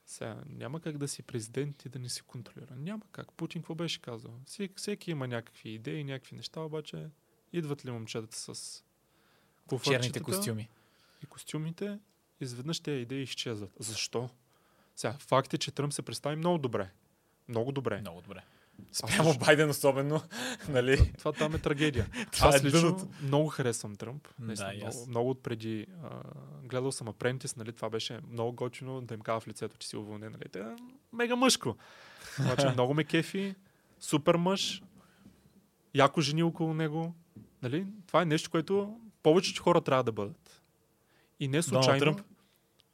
Сега, 0.08 0.36
няма 0.46 0.80
как 0.80 0.98
да 0.98 1.08
си 1.08 1.22
президент 1.22 1.84
и 1.84 1.88
да 1.88 1.98
не 1.98 2.08
си 2.08 2.22
контролира. 2.22 2.76
Няма 2.76 3.02
как. 3.12 3.32
Путин 3.32 3.62
какво 3.62 3.74
беше 3.74 4.00
казал? 4.00 4.40
Всеки, 4.46 4.74
всеки 4.76 5.10
има 5.10 5.28
някакви 5.28 5.70
идеи, 5.70 6.04
някакви 6.04 6.36
неща, 6.36 6.60
обаче 6.60 7.06
идват 7.52 7.84
ли 7.84 7.90
момчетата 7.90 8.36
с 8.36 8.84
Черните 9.84 10.20
костюми. 10.20 10.68
и 11.22 11.26
костюмите, 11.26 11.98
изведнъж 12.40 12.80
тези 12.80 13.00
идеи 13.02 13.22
изчезват. 13.22 13.70
Защо? 13.78 14.30
Сега, 14.96 15.12
факт 15.12 15.54
е, 15.54 15.58
че 15.58 15.70
Тръмп 15.70 15.92
се 15.92 16.02
представи 16.02 16.36
много 16.36 16.58
добре. 16.58 16.90
Много 17.48 17.72
добре. 17.72 18.00
Много 18.00 18.20
добре. 18.20 18.42
Спрямо 18.92 19.24
също- 19.24 19.44
Байден 19.44 19.70
особено, 19.70 20.22
нали? 20.68 21.12
Това 21.12 21.32
там 21.32 21.54
е 21.54 21.58
трагедия. 21.58 22.06
Това 22.32 22.48
Аз 22.48 22.54
е 22.54 22.64
лично 22.64 22.80
дъното. 22.80 23.08
много 23.22 23.48
харесвам 23.48 23.96
Тръмп. 23.96 24.28
Да, 24.38 24.46
Наистина, 24.46 24.74
аз. 24.78 24.94
много, 24.94 25.10
много 25.10 25.30
отпреди. 25.30 25.86
А, 26.04 26.10
гледал 26.64 26.92
съм 26.92 27.08
Апрентис, 27.08 27.56
нали, 27.56 27.72
това 27.72 27.90
беше 27.90 28.20
много 28.30 28.52
готино 28.52 29.00
да 29.00 29.14
им 29.14 29.20
кажа 29.20 29.40
в 29.40 29.48
лицето, 29.48 29.76
че 29.78 29.88
си 29.88 29.96
уволнен. 29.96 30.32
Нали. 30.32 30.48
Те, 30.48 30.64
мега 31.12 31.36
мъжко. 31.36 31.76
Обаче 32.40 32.68
много 32.72 32.94
ме 32.94 33.04
кефи, 33.04 33.54
супер 34.00 34.34
мъж, 34.34 34.82
яко 35.94 36.20
жени 36.20 36.42
около 36.42 36.74
него. 36.74 37.14
Нали? 37.62 37.86
Това 38.06 38.22
е 38.22 38.26
нещо, 38.26 38.50
което 38.50 38.96
повечето 39.22 39.62
хора 39.62 39.80
трябва 39.80 40.04
да 40.04 40.12
бъдат. 40.12 40.62
И 41.40 41.48
не 41.48 41.62
случайно. 41.62 42.16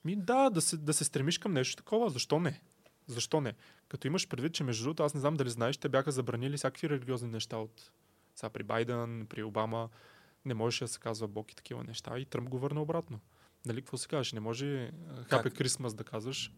Ми, 0.04 0.16
да, 0.16 0.50
да 0.50 0.60
се, 0.60 0.76
да 0.76 0.92
се 0.92 1.04
стремиш 1.04 1.38
към 1.38 1.52
нещо 1.52 1.76
такова. 1.76 2.10
Защо 2.10 2.40
не? 2.40 2.60
Защо 3.06 3.40
не? 3.40 3.54
Като 3.88 4.06
имаш 4.06 4.28
предвид, 4.28 4.54
че 4.54 4.64
между 4.64 4.84
другото, 4.84 5.02
аз 5.02 5.14
не 5.14 5.20
знам 5.20 5.36
дали 5.36 5.50
знаеш, 5.50 5.76
те 5.76 5.88
бяха 5.88 6.12
забранили 6.12 6.56
всякакви 6.56 6.90
религиозни 6.90 7.28
неща 7.28 7.56
от 7.56 7.90
сега 8.34 8.50
при 8.50 8.62
Байден, 8.62 9.26
при 9.28 9.42
Обама. 9.42 9.88
Не 10.44 10.54
можеше 10.54 10.84
да 10.84 10.88
се 10.88 10.98
казва 10.98 11.28
Бог 11.28 11.52
и 11.52 11.56
такива 11.56 11.84
неща. 11.84 12.18
И 12.18 12.24
Тръмп 12.24 12.48
го 12.48 12.58
върна 12.58 12.82
обратно. 12.82 13.20
Нали, 13.66 13.80
какво 13.80 13.96
се 13.96 14.08
казваш? 14.08 14.32
Не 14.32 14.40
може 14.40 14.64
Happy 15.28 15.48
Christmas 15.48 15.94
да 15.94 16.04
казваш. 16.04 16.52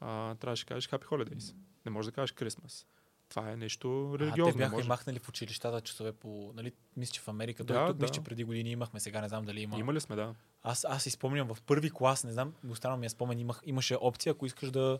А, 0.00 0.34
трябваше 0.34 0.64
да 0.64 0.68
кажеш 0.68 0.90
Happy 0.90 1.04
Holidays. 1.04 1.54
Не 1.86 1.90
може 1.90 2.08
да 2.08 2.12
кажеш 2.12 2.34
Christmas. 2.34 2.86
Това 3.28 3.50
е 3.50 3.56
нещо 3.56 4.12
А, 4.14 4.18
те 4.18 4.24
религиозно. 4.24 4.58
бяха 4.58 4.72
може. 4.76 4.86
и 4.86 4.88
махнали 4.88 5.18
в 5.18 5.28
училищата 5.28 5.80
часове 5.80 6.12
по... 6.12 6.52
Нали, 6.56 6.72
мисля, 6.96 7.12
че 7.12 7.20
в 7.20 7.28
Америка. 7.28 7.64
Да, 7.64 7.86
тук 7.86 7.96
да. 7.96 8.02
мисля, 8.02 8.14
че 8.14 8.20
преди 8.20 8.44
години 8.44 8.70
имахме, 8.70 9.00
сега 9.00 9.20
не 9.20 9.28
знам 9.28 9.44
дали 9.44 9.60
има. 9.60 9.78
Имали 9.78 10.00
сме, 10.00 10.16
да. 10.16 10.34
Аз, 10.62 10.84
аз 10.84 11.02
си 11.02 11.10
спомням 11.10 11.54
в 11.54 11.62
първи 11.62 11.90
клас, 11.90 12.24
не 12.24 12.32
знам, 12.32 12.54
останал 12.70 12.98
ми 12.98 13.06
е 13.06 13.08
спомен, 13.08 13.38
имах, 13.38 13.60
имаше 13.64 13.96
опция, 14.00 14.30
ако 14.30 14.46
искаш 14.46 14.70
да 14.70 14.98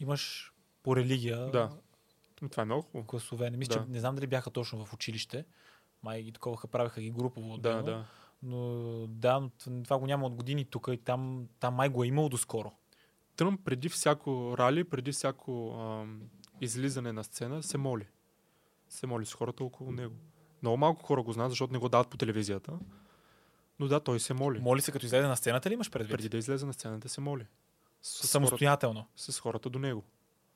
имаш 0.00 0.52
по 0.82 0.96
религия 0.96 1.50
Да. 1.50 1.70
Това 2.50 2.62
е 2.62 2.66
много 2.66 2.82
хубаво. 2.82 3.06
класове. 3.06 3.50
Не, 3.50 3.56
мисля, 3.56 3.74
Да. 3.74 3.84
че, 3.84 3.90
не 3.90 4.00
знам 4.00 4.14
дали 4.14 4.26
бяха 4.26 4.50
точно 4.50 4.84
в 4.84 4.92
училище. 4.92 5.44
Май 6.02 6.22
ги 6.22 6.32
таковаха, 6.32 6.68
правеха 6.68 7.00
ги 7.00 7.10
групово. 7.10 7.58
Да, 7.58 7.82
да. 7.82 8.04
Но 8.42 8.58
да, 9.08 9.50
това 9.84 9.98
го 9.98 10.06
няма 10.06 10.26
от 10.26 10.34
години 10.34 10.64
тук 10.64 10.88
и 10.92 10.96
там, 10.96 11.48
там 11.60 11.74
май 11.74 11.88
го 11.88 12.04
е 12.04 12.06
имало 12.06 12.28
доскоро. 12.28 12.72
Тръмп 13.36 13.64
преди 13.64 13.88
всяко 13.88 14.54
рали, 14.58 14.84
преди 14.84 15.12
всяко 15.12 15.70
ам, 15.80 16.22
излизане 16.60 17.12
на 17.12 17.24
сцена, 17.24 17.62
се 17.62 17.78
моли. 17.78 18.06
Се 18.88 19.06
моли 19.06 19.26
с 19.26 19.34
хората 19.34 19.64
около 19.64 19.92
него. 19.92 20.14
Много 20.62 20.76
малко 20.76 21.02
хора 21.02 21.22
го 21.22 21.32
знаят, 21.32 21.50
защото 21.52 21.72
не 21.72 21.78
го 21.78 21.88
дават 21.88 22.08
по 22.08 22.16
телевизията. 22.16 22.78
Но 23.78 23.86
да, 23.88 24.00
той 24.00 24.20
се 24.20 24.34
моли. 24.34 24.58
Моли 24.60 24.80
се 24.80 24.92
като 24.92 25.06
излезе 25.06 25.26
на 25.28 25.36
сцената 25.36 25.70
ли 25.70 25.74
имаш 25.74 25.90
предвид? 25.90 26.16
Преди 26.16 26.28
да 26.28 26.36
излезе 26.36 26.66
на 26.66 26.72
сцената 26.72 27.08
се 27.08 27.20
моли. 27.20 27.46
С, 28.02 28.18
хората, 28.18 28.28
Самостоятелно. 28.28 29.06
с 29.16 29.40
хората 29.40 29.70
до 29.70 29.78
него. 29.78 30.04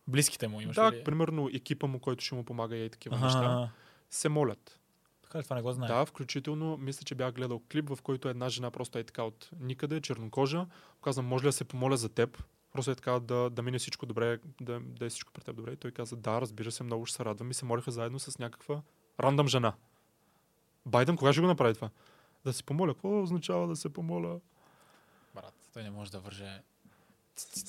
Близките 0.09 0.49
му 0.49 0.61
имаш 0.61 0.77
да, 0.77 0.93
ли? 0.93 1.05
примерно 1.05 1.49
екипа 1.53 1.87
му, 1.87 2.01
който 2.01 2.25
ще 2.25 2.35
му 2.35 2.45
помага 2.45 2.77
и 2.77 2.91
такива 2.91 3.17
Аха, 3.17 3.25
неща, 3.25 3.71
се 4.11 4.29
молят. 4.29 4.81
Така 5.23 5.39
ли 5.39 5.45
това 5.45 5.57
не 5.57 5.63
го 5.63 5.73
знае? 5.73 5.89
Да, 5.89 6.07
включително, 6.07 6.77
мисля, 6.77 7.05
че 7.05 7.15
бях 7.15 7.35
гледал 7.35 7.63
клип, 7.73 7.89
в 7.89 7.99
който 8.03 8.29
една 8.29 8.49
жена 8.49 8.71
просто 8.71 8.99
е 8.99 9.05
така 9.05 9.23
от 9.23 9.51
никъде, 9.61 10.01
чернокожа. 10.01 10.67
Казвам, 11.05 11.27
може 11.27 11.45
ли 11.45 11.49
да 11.49 11.53
се 11.53 11.65
помоля 11.65 11.97
за 11.97 12.09
теб? 12.09 12.45
Просто 12.73 12.91
е 12.91 12.95
така 12.95 13.13
да, 13.21 13.51
да 13.51 13.63
мине 13.63 13.79
всичко 13.79 14.07
добре, 14.07 14.39
да, 14.61 14.81
да 14.81 15.07
е 15.07 15.09
всичко 15.09 15.33
при 15.33 15.43
теб 15.43 15.57
добре. 15.57 15.73
И 15.73 15.77
той 15.77 15.91
каза, 15.91 16.17
да, 16.17 16.41
разбира 16.41 16.71
се, 16.73 16.85
много 16.85 17.07
ще 17.07 17.17
се 17.17 17.25
радвам 17.25 17.51
и 17.51 17.55
се 17.55 17.65
молиха 17.65 17.91
заедно 17.91 18.19
с 18.19 18.39
някаква 18.39 18.83
рандъм 19.21 19.49
жена. 19.49 19.73
Байден 20.87 21.17
кога 21.17 21.33
ще 21.33 21.41
го 21.41 21.47
направи 21.47 21.75
това? 21.75 21.91
Да 22.45 22.53
се 22.53 22.63
помоля. 22.63 22.95
Какво 22.95 23.23
означава 23.23 23.69
да 23.69 23.77
се 23.77 23.93
помоля? 23.93 24.41
Брат, 25.35 25.55
той 25.73 25.83
не 25.83 25.91
може 25.91 26.11
да 26.11 26.21
върже 26.21 26.63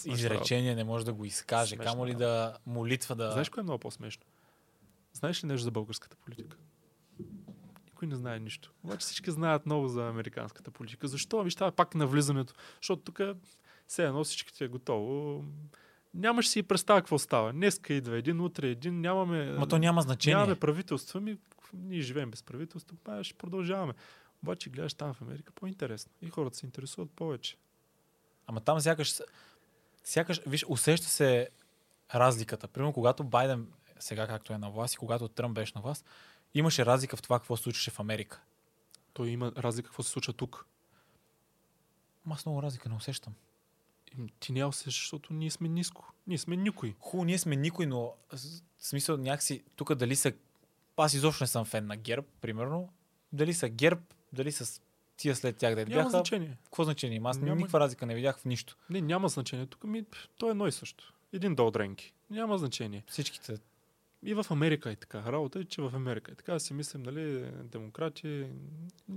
изречение, 0.06 0.76
не 0.76 0.84
може 0.84 1.06
да 1.06 1.14
го 1.14 1.26
изкаже. 1.26 1.76
Смешна 1.76 1.92
Камо 1.92 2.08
ли 2.08 2.14
да 2.14 2.58
молитва 2.66 3.16
да... 3.16 3.32
Знаеш 3.32 3.50
кое 3.50 3.62
е 3.62 3.64
много 3.64 3.80
по-смешно? 3.80 4.24
Знаеш 5.14 5.44
ли 5.44 5.48
нещо 5.48 5.64
за 5.64 5.72
българската 5.72 6.16
политика? 6.16 6.58
Никой 7.86 8.08
не 8.08 8.16
знае 8.16 8.40
нищо. 8.40 8.74
Обаче 8.84 9.00
всички 9.00 9.32
знаят 9.32 9.66
много 9.66 9.88
за 9.88 10.08
американската 10.08 10.72
политика. 10.72 11.08
Защо? 11.08 11.44
Виж, 11.44 11.56
това 11.56 11.68
е 11.68 11.72
пак 11.72 11.96
на 11.96 12.08
влизането. 12.08 12.54
Защото 12.82 13.02
тук 13.02 13.22
все 13.88 14.06
едно 14.06 14.24
всички 14.24 14.54
ти 14.54 14.64
е 14.64 14.68
готово. 14.68 15.44
Нямаш 16.14 16.48
си 16.48 16.60
и 16.60 16.64
представа 16.64 17.02
какво 17.02 17.20
става. 17.20 17.54
Днеска 17.54 17.94
идва 17.94 18.18
един, 18.18 18.42
утре 18.42 18.68
един. 18.68 19.02
Нямаме, 19.02 19.52
Ма 19.52 19.68
то 19.68 19.78
няма 19.78 20.02
значение. 20.02 20.36
нямаме 20.36 20.60
правителство. 20.60 21.22
Ми, 21.22 21.38
ние 21.74 22.02
живеем 22.02 22.32
без 22.32 22.44
правителство. 22.44 22.98
Па, 23.04 23.24
ще 23.24 23.34
продължаваме. 23.34 23.94
Обаче 24.44 24.70
гледаш 24.70 24.94
там 24.94 25.14
в 25.14 25.22
Америка 25.22 25.52
по-интересно. 25.56 26.12
И 26.22 26.30
хората 26.30 26.58
се 26.58 26.66
интересуват 26.66 27.12
повече. 27.12 27.58
Ама 28.48 28.62
там 28.62 28.80
сякаш, 28.80 29.22
сякаш, 30.06 30.42
виж, 30.48 30.66
усеща 30.70 31.08
се 31.08 31.50
разликата. 32.16 32.68
Примерно, 32.68 32.94
когато 32.94 33.24
Байден, 33.24 33.68
сега 34.00 34.28
както 34.28 34.54
е 34.54 34.58
на 34.58 34.70
власт 34.70 34.94
и 34.94 34.98
когато 34.98 35.28
Тръмп 35.28 35.56
беше 35.56 35.74
на 35.76 35.82
власт, 35.82 36.06
имаше 36.54 36.86
разлика 36.86 37.18
в 37.18 37.22
това 37.22 37.40
какво 37.40 37.58
се 37.58 37.64
случваше 37.64 37.92
в 37.92 38.00
Америка. 38.00 38.42
Той 39.14 39.30
има 39.30 39.52
разлика 39.58 39.90
какво 39.90 40.04
се 40.04 40.10
случва 40.10 40.34
тук. 40.34 40.66
Ама 42.26 42.36
аз 42.36 42.46
много 42.46 42.64
разлика 42.64 42.90
не 42.90 42.96
усещам. 42.96 43.34
Ти 44.40 44.52
не 44.52 44.66
усещаш, 44.66 45.04
защото 45.04 45.34
ние 45.34 45.52
сме 45.52 45.68
ниско. 45.68 46.14
Ние 46.28 46.38
сме 46.38 46.56
никой. 46.56 46.96
Хубаво, 47.00 47.26
ние 47.26 47.38
сме 47.38 47.56
никой, 47.56 47.86
но 47.86 48.14
в 48.32 48.40
смисъл 48.80 49.18
някакси 49.18 49.64
тук 49.76 49.96
дали 49.96 50.16
са... 50.16 50.34
Аз 50.98 51.14
изобщо 51.14 51.44
не 51.44 51.48
съм 51.48 51.66
фен 51.66 51.88
на 51.88 51.98
ГЕРБ, 51.98 52.28
примерно. 52.42 52.90
Дали 53.34 53.54
са 53.54 53.70
ГЕРБ, 53.70 54.02
дали 54.34 54.52
са 54.52 54.82
тия 55.18 55.36
след 55.36 55.58
тях 55.58 55.76
да 55.76 55.82
Няма 55.82 55.96
бяха. 55.96 56.10
значение. 56.10 56.58
Какво 56.64 56.84
значение 56.84 57.18
има? 57.18 57.30
Аз 57.30 57.38
Няма- 57.38 57.56
никаква 57.56 57.80
разлика 57.80 58.06
не 58.06 58.16
видях 58.16 58.40
в 58.40 58.46
нищо. 58.46 58.78
Не, 58.90 59.02
няма 59.02 59.28
значение. 59.28 59.66
Тук 59.66 59.84
ми, 59.84 60.04
то 60.38 60.48
е 60.48 60.52
едно 60.52 60.68
и 60.68 60.72
също. 60.72 61.14
Един 61.34 61.56
до 61.56 61.72
дренки. 61.72 62.14
Няма 62.30 62.58
значение. 62.58 63.04
Всичките. 63.08 63.58
И 64.24 64.34
в 64.34 64.46
Америка 64.50 64.92
е 64.92 64.96
така. 64.96 65.24
Работа 65.26 65.60
е, 65.60 65.64
че 65.64 65.82
в 65.82 65.92
Америка 65.96 66.32
е 66.32 66.36
така. 66.36 66.60
Си 66.60 66.74
мислим, 66.74 67.04
нали, 67.04 67.46
демократи. 67.64 68.46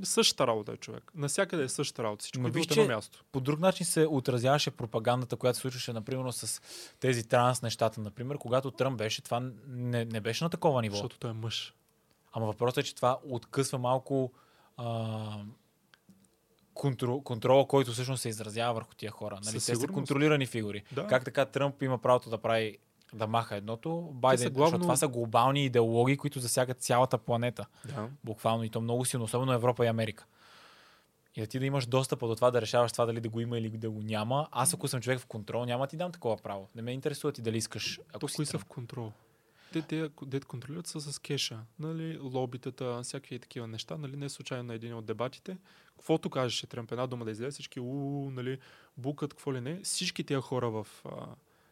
Същата 0.03 0.47
работа 0.47 0.73
е 0.73 0.77
човек. 0.77 1.12
Насякъде 1.15 1.62
е 1.62 1.69
същата 1.69 2.03
работа. 2.03 2.23
Всичко 2.23 2.41
Ма 2.41 2.49
идва 2.49 2.59
виж, 2.61 2.66
едно 2.70 2.87
място. 2.87 3.25
По 3.33 3.41
друг 3.41 3.61
начин 3.61 3.87
се 3.87 4.07
отразяваше 4.07 4.70
пропагандата, 4.70 5.37
която 5.37 5.57
се 5.57 5.61
случваше, 5.61 5.93
например, 5.93 6.31
с 6.31 6.61
тези 7.01 7.29
транс 7.29 7.62
нещата. 7.62 8.01
Например, 8.01 8.39
когато 8.39 8.70
Тръмп 8.70 8.99
беше, 8.99 9.23
това 9.23 9.41
не, 9.66 10.05
не 10.05 10.20
беше 10.20 10.45
на 10.45 10.51
такова 10.51 10.83
ниво. 10.83 10.97
Защото 10.97 11.19
той 11.19 11.31
е 11.31 11.35
мъж. 11.35 11.75
Ама 12.33 12.47
въпросът 12.47 12.79
е, 12.79 12.83
че 12.83 12.95
това 12.95 13.19
откъсва 13.25 13.79
малко 13.79 14.33
а, 14.77 15.39
контро, 16.79 17.21
контрола, 17.21 17.67
който 17.67 17.93
всъщност 17.93 18.23
се 18.23 18.29
изразява 18.29 18.75
върху 18.75 18.95
тия 18.95 19.11
хора. 19.11 19.39
Нали? 19.45 19.55
Те 19.55 19.61
са 19.61 19.87
контролирани 19.87 20.47
фигури. 20.47 20.85
Да. 20.93 21.07
Как 21.07 21.25
така 21.25 21.45
Тръмп 21.45 21.83
има 21.83 21.99
правото 21.99 22.31
да 22.31 22.39
прави 22.39 22.79
да 23.13 23.27
маха 23.27 23.57
едното, 23.57 24.09
Байден, 24.13 24.47
са 24.47 24.51
главно... 24.51 24.67
защото 24.67 24.83
това 24.83 24.97
са 24.97 25.09
глобални 25.09 25.65
идеологии, 25.65 26.17
които 26.17 26.41
засягат 26.41 26.81
цялата 26.81 27.19
планета. 27.19 27.67
Да. 27.85 28.09
Буквално 28.25 28.65
и 28.65 28.71
то 28.71 28.81
много 28.81 29.05
силно, 29.05 29.25
особено 29.25 29.53
Европа 29.53 29.85
и 29.85 29.89
Америка. 29.89 30.27
И 31.37 31.41
да 31.41 31.47
ти 31.47 31.59
да 31.59 31.67
имаш 31.67 31.87
достъп 31.87 32.21
до 32.21 32.35
това 32.35 32.51
да 32.51 32.61
решаваш 32.61 32.93
това 32.93 33.07
дали 33.07 33.21
да 33.21 33.29
го 33.29 33.41
има 33.41 33.59
или 33.59 33.71
да 33.71 33.91
го 33.91 34.03
няма. 34.03 34.49
Аз 34.51 34.75
ако 34.75 34.89
съм 34.89 35.01
човек 35.01 35.19
в 35.19 35.27
контрол, 35.27 35.65
няма 35.65 35.85
да 35.85 35.91
ти 35.91 35.97
дам 35.97 36.13
такова 36.13 36.37
право. 36.37 36.69
Не 36.75 36.83
ме 36.83 36.93
интересува 36.93 37.33
ти 37.33 37.43
дали 37.43 37.57
искаш. 37.57 38.01
Ако 38.09 38.19
То 38.19 38.29
си 38.29 38.37
кои 38.37 38.47
са 38.47 38.59
в 38.59 38.65
контрол? 38.65 39.13
Те, 39.73 39.82
те, 39.82 40.11
дет 40.27 40.45
контролират 40.45 40.86
са 40.86 41.01
с 41.01 41.19
кеша, 41.19 41.61
нали, 41.78 42.19
лобитата, 42.19 43.01
всякакви 43.03 43.39
такива 43.39 43.66
неща, 43.66 43.97
нали, 43.97 44.16
не 44.16 44.28
случайно 44.28 44.65
на 44.65 44.74
един 44.74 44.95
от 44.95 45.07
дебатите. 45.07 45.59
Каквото 45.86 46.31
кажеше 46.31 46.66
Тръмп, 46.66 46.93
една 46.93 47.07
дума 47.07 47.24
да 47.24 47.31
излезе, 47.31 47.51
всички 47.51 47.81
у, 47.81 48.31
нали, 48.31 48.59
букат, 48.97 49.35
какво 49.35 49.55
ли 49.55 49.61
не. 49.61 49.81
Всички 49.82 50.24
тия 50.24 50.40
хора 50.40 50.70
в 50.70 50.86
а, 51.05 51.27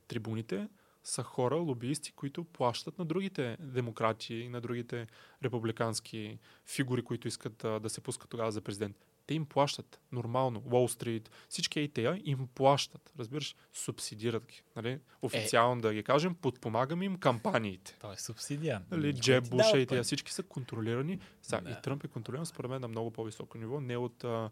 трибуните 0.09 0.69
са 1.05 1.23
хора, 1.23 1.57
лобиисти, 1.57 2.13
които 2.13 2.45
плащат 2.45 2.99
на 2.99 3.05
другите 3.05 3.57
демократи 3.61 4.35
и 4.35 4.49
на 4.49 4.61
другите 4.61 5.07
републикански 5.45 6.39
фигури, 6.67 7.03
които 7.03 7.29
искат 7.29 7.65
а, 7.65 7.81
да 7.81 7.91
се 7.91 8.01
пускат 8.01 8.31
тогава 8.31 8.53
за 8.53 8.61
президент. 8.61 8.97
Те 9.27 9.35
им 9.35 9.47
плащат 9.47 10.01
нормално. 10.13 10.63
Уолл 10.73 10.89
Стрит, 10.89 11.31
всички 11.49 11.81
и 11.81 11.89
тея 11.89 12.21
им 12.25 12.49
плащат. 12.55 13.13
Разбираш, 13.19 13.57
субсидират 13.73 14.47
ги. 14.47 14.63
Нали? 14.77 14.99
Официално 15.23 15.81
да 15.81 15.95
ги 15.95 16.03
кажем, 16.03 16.35
подпомагаме 16.35 17.05
им 17.05 17.19
кампаниите. 17.19 17.97
Той 18.01 18.13
е 18.13 18.17
субсидия. 18.17 18.83
Нали, 18.91 19.15
Джеб 19.15 19.51
Буша 19.51 19.79
и 19.79 19.87
тези 19.87 20.03
всички 20.03 20.33
са 20.33 20.43
контролирани. 20.43 21.21
Са, 21.43 21.61
Да. 21.61 21.71
И 21.71 21.75
Тръмп 21.83 22.05
е 22.05 22.09
контролиран 22.09 22.47
според 22.47 22.71
мен 22.71 22.81
на 22.81 22.89
много 22.89 23.11
по-високо 23.11 23.59
ниво, 23.59 23.81
не 23.81 23.97
от 23.97 24.25
а, 24.25 24.51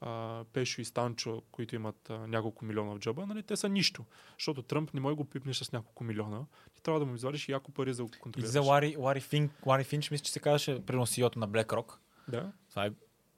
а, 0.00 0.44
Пешо 0.52 0.80
и 0.80 0.84
Станчо, 0.84 1.42
които 1.52 1.74
имат 1.74 2.10
а, 2.10 2.26
няколко 2.26 2.64
милиона 2.64 2.94
в 2.94 2.98
джоба. 2.98 3.26
Нали, 3.26 3.42
те 3.42 3.56
са 3.56 3.68
нищо. 3.68 4.04
Защото 4.38 4.62
Тръмп 4.62 4.94
не 4.94 5.00
може 5.00 5.16
го 5.16 5.24
пипнеш 5.24 5.56
с 5.56 5.72
няколко 5.72 6.04
милиона. 6.04 6.40
Ти 6.74 6.82
трябва 6.82 7.00
да 7.00 7.06
му 7.06 7.14
извадиш 7.14 7.48
яко 7.48 7.72
пари 7.72 7.94
за 7.94 8.04
да 8.04 8.18
го 8.18 8.30
И 8.38 8.42
за 8.42 8.60
Лари, 8.60 8.96
Лари 9.66 9.84
Финч, 9.84 10.10
мисля, 10.10 10.24
че 10.24 10.32
се 10.32 10.40
казваше 10.40 10.86
приносиото 10.86 11.38
на 11.38 11.48
BlackRock. 11.48 11.94
Да? 12.28 12.52
Това 12.70 12.86
е 12.86 12.90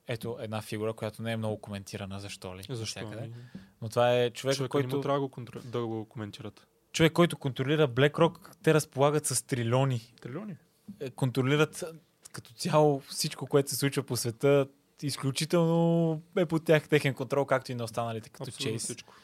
ето 0.09 0.37
една 0.41 0.63
фигура, 0.63 0.93
която 0.93 1.23
не 1.23 1.33
е 1.33 1.37
много 1.37 1.61
коментирана, 1.61 2.21
защо 2.21 2.57
ли? 2.57 2.63
Защо? 2.71 3.01
навсякъде. 3.01 3.31
Ами, 3.35 3.45
Но 3.83 3.89
това 3.89 4.13
е 4.13 4.31
човек, 4.31 4.57
Човека 4.57 4.71
който, 4.71 5.01
трябва 5.01 5.19
да 5.19 5.21
го, 5.21 5.29
контр... 5.31 5.59
да 5.65 5.87
го 5.87 6.05
коментират. 6.09 6.67
човек, 6.93 7.13
който 7.13 7.37
контролира 7.39 7.89
BlackRock. 7.89 8.55
Те 8.63 8.75
разполагат 8.75 9.27
с 9.27 9.43
трилиони. 9.47 10.13
Трилиони. 10.21 10.57
Е, 11.01 11.11
Контролират 11.11 11.85
като 12.33 12.53
цяло 12.53 13.01
всичко, 13.01 13.47
което 13.47 13.71
се 13.71 13.77
случва 13.77 14.03
по 14.03 14.17
света. 14.17 14.67
Изключително 15.03 16.23
е 16.37 16.47
под 16.47 16.65
тях 16.65 16.89
техен 16.89 17.15
контрол, 17.15 17.45
както 17.45 17.73
и 17.73 17.75
на 17.75 17.85
останалите, 17.85 18.29
като 18.31 18.43
Абсолютно 18.43 18.71
Чейз. 18.71 18.83
всичко. 18.85 19.15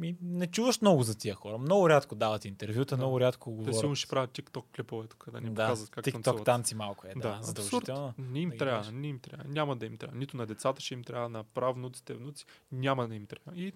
Ми, 0.00 0.16
не 0.22 0.46
чуваш 0.46 0.80
много 0.80 1.02
за 1.02 1.18
тия 1.18 1.34
хора. 1.34 1.58
Много 1.58 1.88
рядко 1.88 2.14
дават 2.14 2.44
интервюта, 2.44 2.96
Да. 2.96 3.02
много 3.02 3.20
рядко 3.20 3.50
Те 3.50 3.56
говорят. 3.56 3.74
сигурно 3.76 3.94
ще 3.96 4.08
правят 4.08 4.30
TikTok 4.30 4.64
клипове 4.76 5.06
тук, 5.08 5.28
да 5.32 5.40
ни 5.40 5.46
да, 5.46 5.62
показват 5.66 5.90
как 5.90 6.04
TikTok 6.04 6.12
танцуват. 6.12 6.44
танци 6.44 6.74
малко 6.74 7.06
е, 7.06 7.12
да, 7.16 7.20
Да, 7.20 7.38
задължително. 7.42 8.14
Не 8.18 8.40
им 8.40 8.50
да 8.50 8.56
трябва, 8.56 8.92
не 8.92 9.06
им 9.08 9.18
трябва. 9.18 9.44
Няма 9.48 9.76
да 9.76 9.86
им 9.86 9.96
трябва. 9.96 10.16
Нито 10.16 10.36
на 10.36 10.46
децата 10.46 10.80
ще 10.80 10.94
им 10.94 11.04
трябва, 11.04 11.28
на 11.28 11.44
правнуците, 11.44 12.14
внуци. 12.14 12.44
Няма 12.72 13.08
да 13.08 13.14
им 13.14 13.26
трябва. 13.26 13.60
И 13.60 13.72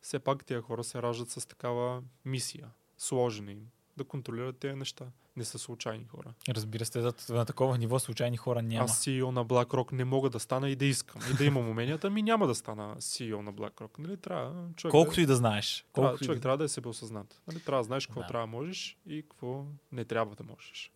все 0.00 0.18
пак 0.18 0.44
тези 0.44 0.60
хора 0.60 0.84
се 0.84 1.02
раждат 1.02 1.30
с 1.30 1.46
такава 1.46 2.02
мисия. 2.24 2.68
Сложена 2.98 3.52
им. 3.52 3.68
Да 3.96 4.04
контролират 4.04 4.58
тези 4.58 4.74
неща. 4.74 5.04
Не 5.36 5.44
са 5.44 5.58
случайни 5.58 6.04
хора. 6.04 6.34
Разбира 6.48 6.84
се, 6.84 7.00
за- 7.00 7.14
на 7.28 7.44
такова 7.44 7.78
ниво 7.78 7.98
случайни 7.98 8.36
хора 8.36 8.62
няма. 8.62 8.84
Аз 8.84 9.00
CEO 9.00 9.30
на 9.30 9.46
BlackRock 9.46 9.92
не 9.92 10.04
мога 10.04 10.30
да 10.30 10.40
стана 10.40 10.70
и 10.70 10.76
да 10.76 10.84
искам. 10.84 11.22
И 11.32 11.36
да 11.36 11.44
имам 11.44 11.68
уменията, 11.68 12.10
ми 12.10 12.22
няма 12.22 12.46
да 12.46 12.54
стана 12.54 12.96
CEO 12.96 13.36
на 13.36 13.54
BlackRock. 13.54 13.98
Нали? 13.98 14.16
Трябва 14.16 14.68
човек 14.76 14.90
Колкото 14.90 15.14
да, 15.14 15.22
и 15.22 15.26
да 15.26 15.36
знаеш. 15.36 15.86
трябва, 15.92 16.08
Колкото 16.08 16.24
и 16.24 16.26
човек 16.26 16.38
да... 16.38 16.42
трябва 16.42 16.58
да 16.58 16.64
е 16.64 16.68
себеосъзнат. 16.68 17.40
Нали? 17.48 17.60
Трябва 17.60 17.80
да 17.80 17.84
знаеш 17.84 18.06
какво 18.06 18.20
Да. 18.20 18.26
трябва 18.26 18.46
да 18.46 18.50
можеш 18.52 18.98
и 19.06 19.22
какво 19.22 19.64
не 19.92 20.04
трябва 20.04 20.34
да 20.34 20.44
можеш. 20.44 20.92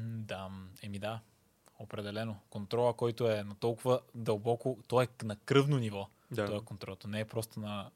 Да, 0.00 0.50
еми 0.82 0.98
да. 0.98 1.20
Определено. 1.78 2.36
Контрола, 2.50 2.94
който 2.94 3.30
е 3.30 3.42
на 3.42 3.54
толкова 3.54 4.00
дълбоко, 4.14 4.78
той 4.88 5.04
е 5.04 5.24
на 5.24 5.36
кръвно 5.36 5.78
ниво. 5.78 6.08
Да. 6.30 6.46
Той 6.46 6.56
е 6.56 6.60
контрол. 6.60 6.96
То 6.96 7.08
не 7.08 7.20
е 7.20 7.24
просто 7.24 7.60
на, 7.60 7.90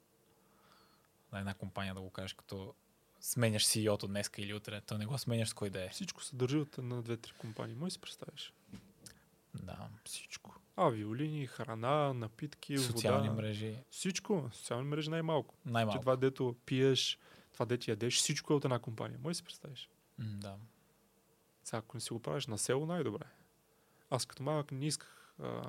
на 1.32 1.38
една 1.38 1.54
компания 1.54 1.94
да 1.94 2.00
го 2.00 2.10
кажеш, 2.10 2.32
като 2.32 2.74
сменяш 3.20 3.64
CEO-то 3.64 4.06
днеска 4.06 4.42
или 4.42 4.54
утре. 4.54 4.80
То 4.80 4.98
не 4.98 5.06
го 5.06 5.18
сменяш 5.18 5.48
с 5.48 5.54
кой 5.54 5.70
да 5.70 5.84
е. 5.84 5.88
Всичко 5.88 6.24
се 6.24 6.36
държи 6.36 6.56
от 6.56 6.78
на 6.78 7.02
две-три 7.02 7.32
компании. 7.32 7.76
Може 7.76 7.92
си 7.92 8.00
представиш. 8.00 8.52
Да. 9.54 9.88
Всичко. 10.04 10.54
Авиолини, 10.76 11.46
храна, 11.46 12.12
напитки, 12.12 12.78
Социални 12.78 13.28
вода. 13.28 13.42
мрежи. 13.42 13.76
Всичко. 13.90 14.50
Социални 14.52 14.84
мрежи 14.84 15.10
най-малко. 15.10 15.54
Че 15.56 15.72
Най-малко. 15.72 16.00
това, 16.00 16.16
дето 16.16 16.56
пиеш, 16.66 17.18
това, 17.52 17.66
дето 17.66 17.90
ядеш, 17.90 18.16
всичко 18.16 18.52
е 18.52 18.56
от 18.56 18.64
една 18.64 18.78
компания. 18.78 19.18
Може 19.22 19.34
си 19.34 19.42
представиш. 19.42 19.88
М, 20.18 20.24
Да. 20.30 20.56
Сега, 21.64 21.78
ако 21.78 21.96
не 21.96 22.00
си 22.00 22.12
го 22.12 22.22
правиш 22.22 22.46
на 22.46 22.58
село, 22.58 22.86
най-добре. 22.86 23.24
Аз 24.10 24.26
като 24.26 24.42
малък 24.42 24.72
не 24.72 24.86
исках 24.86 25.34
а, 25.38 25.62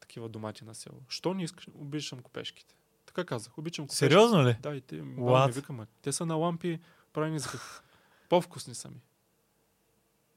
такива 0.00 0.28
домати 0.28 0.64
на 0.64 0.74
село. 0.74 1.02
Що 1.08 1.34
не 1.34 1.44
искаш? 1.44 1.68
Обичам 1.68 2.20
копешките. 2.20 2.74
Така 3.18 3.26
казах. 3.34 3.58
Обичам 3.58 3.84
копешките. 3.84 3.98
Сериозно 3.98 4.46
ли? 4.46 4.56
Да, 4.62 4.74
и 4.74 4.80
те 4.80 5.02
баба 5.02 5.46
ми 5.46 5.52
вика, 5.52 5.72
ма, 5.72 5.86
те 6.02 6.12
са 6.12 6.26
на 6.26 6.34
лампи, 6.34 6.78
правени 7.12 7.38
за 7.38 7.48
какво. 7.48 7.82
По-вкусни 8.28 8.74
са 8.74 8.88
ми. 8.88 9.00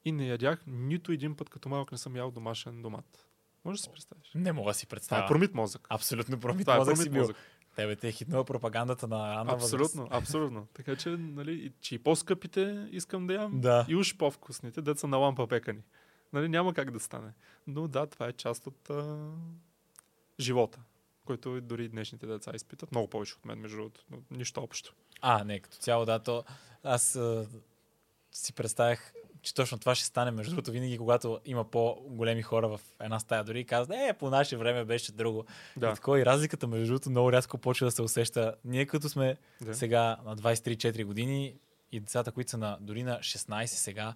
И 0.05 0.11
не 0.11 0.27
ядях 0.27 0.63
нито 0.67 1.11
един 1.11 1.35
път 1.35 1.49
като 1.49 1.69
малък 1.69 1.91
не 1.91 1.97
съм 1.97 2.15
ял 2.15 2.31
домашен 2.31 2.81
домат. 2.81 3.27
Може 3.65 3.77
да 3.77 3.83
си 3.83 3.89
представиш. 3.89 4.31
Не 4.35 4.51
мога 4.51 4.69
да 4.69 4.73
си 4.73 4.85
Това 4.85 4.95
е 4.95 4.97
представя. 4.97 5.27
промит 5.27 5.53
мозък. 5.53 5.87
Абсолютно 5.89 6.39
промит 6.39 6.65
Това 6.65 6.75
е 6.75 6.77
мозък 6.77 6.97
си 6.97 7.03
промит 7.03 7.13
бил. 7.13 7.21
мозък. 7.21 7.35
Тебе 7.75 7.95
те 7.95 8.07
е 8.07 8.11
хитнала 8.11 8.45
пропагандата 8.45 9.07
на 9.07 9.33
Анна 9.41 9.53
Абсолютно, 9.53 10.07
абсолютно. 10.11 10.67
Така 10.73 10.95
че, 10.95 11.09
нали, 11.09 11.73
че 11.81 11.95
и 11.95 11.99
по-скъпите 11.99 12.87
искам 12.91 13.27
да 13.27 13.33
ям, 13.33 13.61
Да. 13.61 13.85
и 13.89 13.95
уж 13.95 14.17
по-вкусните, 14.17 14.81
деца 14.81 15.07
на 15.07 15.17
лампа 15.17 15.47
пекани. 15.47 15.81
Нали, 16.33 16.49
няма 16.49 16.73
как 16.73 16.91
да 16.91 16.99
стане. 16.99 17.33
Но 17.67 17.87
да, 17.87 18.05
това 18.07 18.27
е 18.27 18.33
част 18.33 18.67
от 18.67 18.89
а, 18.89 19.29
живота. 20.39 20.79
Който 21.25 21.57
и 21.57 21.61
дори 21.61 21.89
днешните 21.89 22.25
деца 22.25 22.51
изпитат. 22.55 22.91
Много 22.91 23.07
повече 23.07 23.33
от 23.33 23.45
мен, 23.45 23.59
между 23.59 23.77
другото. 23.77 24.01
Но 24.11 24.17
нищо 24.31 24.63
общо. 24.63 24.93
А, 25.21 25.43
не, 25.43 25.59
като 25.59 25.77
цяло, 25.77 26.05
да, 26.05 26.19
то 26.19 26.43
аз 26.83 27.15
а, 27.15 27.47
си 28.31 28.53
представях, 28.53 29.13
че 29.41 29.53
точно 29.53 29.79
това 29.79 29.95
ще 29.95 30.05
стане. 30.05 30.31
Между 30.31 30.51
другото, 30.51 30.71
винаги, 30.71 30.97
когато 30.97 31.39
има 31.45 31.63
по-големи 31.63 32.41
хора 32.41 32.67
в 32.67 32.81
една 32.99 33.19
стая, 33.19 33.43
дори 33.43 33.65
казват, 33.65 33.97
е, 33.97 34.13
по 34.13 34.29
наше 34.29 34.57
време 34.57 34.85
беше 34.85 35.11
друго. 35.11 35.45
Да. 35.77 35.89
И 35.89 35.95
такова 35.95 36.21
и 36.21 36.25
разликата, 36.25 36.67
между 36.67 36.87
другото, 36.87 37.09
много 37.09 37.31
рязко 37.31 37.57
почва 37.57 37.87
да 37.87 37.91
се 37.91 38.01
усеща. 38.01 38.55
Ние 38.65 38.85
като 38.85 39.09
сме 39.09 39.37
да. 39.61 39.75
сега 39.75 40.17
на 40.25 40.37
23-4 40.37 41.05
години 41.05 41.55
и 41.91 41.99
децата, 41.99 42.31
които 42.31 42.51
са 42.51 42.57
на, 42.57 42.77
дори 42.81 43.03
на 43.03 43.19
16 43.19 43.65
сега, 43.65 44.15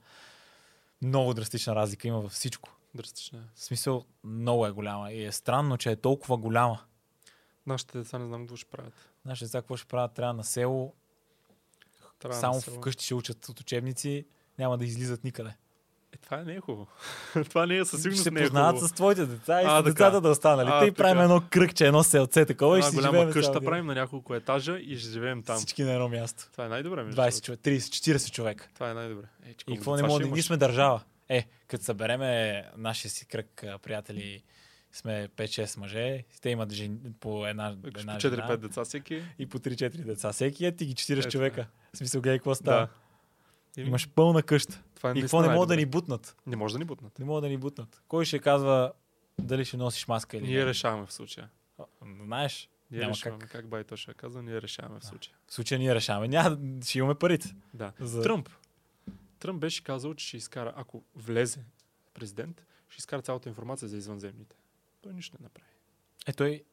много 1.02 1.34
драстична 1.34 1.76
разлика 1.76 2.08
има 2.08 2.20
във 2.20 2.32
всичко. 2.32 2.70
Драстична. 2.96 3.40
е. 3.40 3.42
В 3.56 3.64
смисъл, 3.64 4.06
много 4.24 4.68
е 4.68 4.72
голяма. 4.72 5.12
И 5.12 5.26
е 5.26 5.32
странно, 5.32 5.78
че 5.78 5.92
е 5.92 5.96
толкова 5.96 6.38
голяма. 6.38 6.80
Нашите 7.68 7.98
деца 7.98 8.20
не 8.20 8.26
знам 8.26 8.42
какво 8.42 8.56
ще 8.56 8.66
правят. 8.68 8.94
Нашите 9.26 9.46
деца 9.46 9.58
какво 9.58 9.78
ще 9.78 9.88
правят? 9.88 10.14
Трябва 10.14 10.34
на 10.34 10.44
село, 10.44 10.94
Трябва 12.20 12.40
само 12.40 12.56
на 12.56 12.62
село. 12.62 12.78
вкъщи 12.78 13.06
ще 13.06 13.16
учат 13.16 13.50
от 13.50 13.60
учебници, 13.60 14.26
няма 14.60 14.78
да 14.78 14.86
излизат 14.86 15.24
никъде. 15.24 15.50
Е, 16.14 16.18
това 16.18 16.38
не 16.38 16.54
е 16.54 16.60
хубаво. 16.60 16.88
това 17.50 17.66
не 17.66 17.78
е 17.78 17.86
със 17.86 17.90
ще 17.90 18.02
сигурност 18.02 18.24
се 18.24 18.32
не 18.32 18.40
е 18.40 18.44
познават 18.44 18.72
хубаво. 18.72 18.88
с 18.88 18.94
твоите 18.94 19.26
деца 19.26 19.62
и 19.62 19.66
А, 19.66 19.70
с 19.70 19.78
така. 19.78 19.84
децата 19.84 20.22
да 20.22 20.30
останали. 20.30 20.70
А, 20.70 20.80
така. 20.80 20.94
правим 20.94 21.22
едно 21.22 21.42
кръгче, 21.50 21.88
едно 21.88 22.04
селце 22.04 22.46
такова 22.46 22.76
и 22.76 22.80
Една 22.80 22.88
ще 22.88 22.96
голяма 22.96 23.18
живеем 23.18 23.34
къща 23.34 23.62
правим 23.62 23.86
на 23.86 23.96
няколко 23.96 24.36
етажа 24.36 24.78
и 24.80 24.98
ще 24.98 25.10
живеем 25.10 25.44
там. 25.44 25.58
Всички 25.58 25.84
на 25.84 25.92
едно 25.94 26.10
място. 26.10 26.48
Това 26.52 26.66
е 26.66 26.70
най-добре. 26.70 27.04
между 27.04 27.22
20 27.22 27.26
другото. 27.26 27.42
човек, 27.42 27.60
30, 27.60 27.80
40 28.18 28.32
човека. 28.32 28.70
Това 28.74 28.90
е 28.90 28.94
най-добре. 28.94 29.26
Е, 29.46 29.50
И 29.50 29.54
какво 29.54 29.96
не 29.96 30.10
ще 30.10 30.20
да... 30.20 30.30
Ние 30.30 30.42
сме 30.44 30.58
държава. 30.58 31.02
Е, 31.30 31.48
като 31.68 31.84
събереме 31.84 32.64
нашия 32.78 33.12
си 33.12 33.26
кръг 33.26 33.64
а, 33.64 33.78
приятели, 33.78 34.44
сме 34.96 35.30
5-6 35.30 35.80
мъже, 35.80 36.24
те 36.42 36.50
имат 36.50 36.72
жен... 36.72 37.16
по 37.20 37.48
една, 37.48 37.76
по 37.84 38.00
жена 38.00 38.18
4-5 38.18 38.58
деца 38.58 38.86
всеки. 38.86 39.24
и 39.40 39.46
по 39.46 39.60
3-4 39.60 39.90
деца. 39.90 40.32
Всеки 40.32 40.66
е 40.66 40.72
ти 40.72 40.86
ги 40.86 40.94
40 40.94 41.20
Ето, 41.20 41.30
човека. 41.30 41.68
В 41.94 41.98
смисъл, 41.98 42.22
гледай 42.22 42.38
какво 42.40 42.56
става. 42.56 42.88
Да. 43.76 43.82
Имаш 43.82 44.10
пълна 44.10 44.44
къща. 44.44 44.82
това 44.96 45.10
е 45.10 45.14
И 45.14 45.22
какво 45.22 45.42
не 45.42 45.48
могат 45.48 45.68
да 45.68 45.76
най-добре. 45.76 45.76
ни 45.78 45.92
бутнат? 45.92 46.36
Не 46.48 46.56
може 46.56 46.74
да 46.74 46.80
ни 46.80 46.86
бутнат. 46.86 47.20
Не 47.20 47.26
могат 47.26 47.44
да 47.44 47.50
ни 47.50 47.58
бутнат. 47.58 48.02
Кой 48.08 48.26
ще 48.26 48.40
казва 48.40 48.94
дали 49.40 49.66
ще 49.66 49.78
носиш 49.78 50.08
маска 50.08 50.38
или 50.38 50.46
Ние 50.46 50.60
не? 50.60 50.66
решаваме 50.66 51.06
в 51.06 51.14
случая. 51.14 51.50
А, 51.80 51.84
Знаеш, 52.24 52.70
Ние 52.92 53.00
Няма 53.00 53.12
решаваме. 53.12 53.42
как. 53.42 53.52
Как, 53.52 53.68
Байто 53.68 53.98
ще 53.98 54.14
каза, 54.14 54.42
ние 54.42 54.62
решаваме 54.62 55.00
в 55.00 55.06
случая. 55.06 55.36
в 55.48 55.54
случая 55.54 55.80
ние 55.80 55.96
решаваме. 55.96 56.28
Няма, 56.28 56.56
да- 56.56 56.86
ще 56.86 56.98
имаме 57.00 57.16
парите. 57.16 57.56
Да. 57.74 57.92
За... 58.00 58.22
Тръмп. 58.22 58.50
Тръмп 59.40 59.60
беше 59.60 59.84
казал, 59.84 60.14
че 60.14 60.28
ще 60.28 60.38
изкара, 60.38 60.74
ако 60.76 61.04
влезе 61.16 61.66
президент, 62.14 62.66
ще 62.90 63.00
изкара 63.00 63.22
цялата 63.22 63.50
информация 63.50 63.88
за 63.88 63.98
извънземните. 63.98 64.56
Той 65.06 65.14
нищо 65.14 65.38
не 65.40 65.44
направи. 65.44 65.70
Е, 66.28 66.34
той 66.34 66.64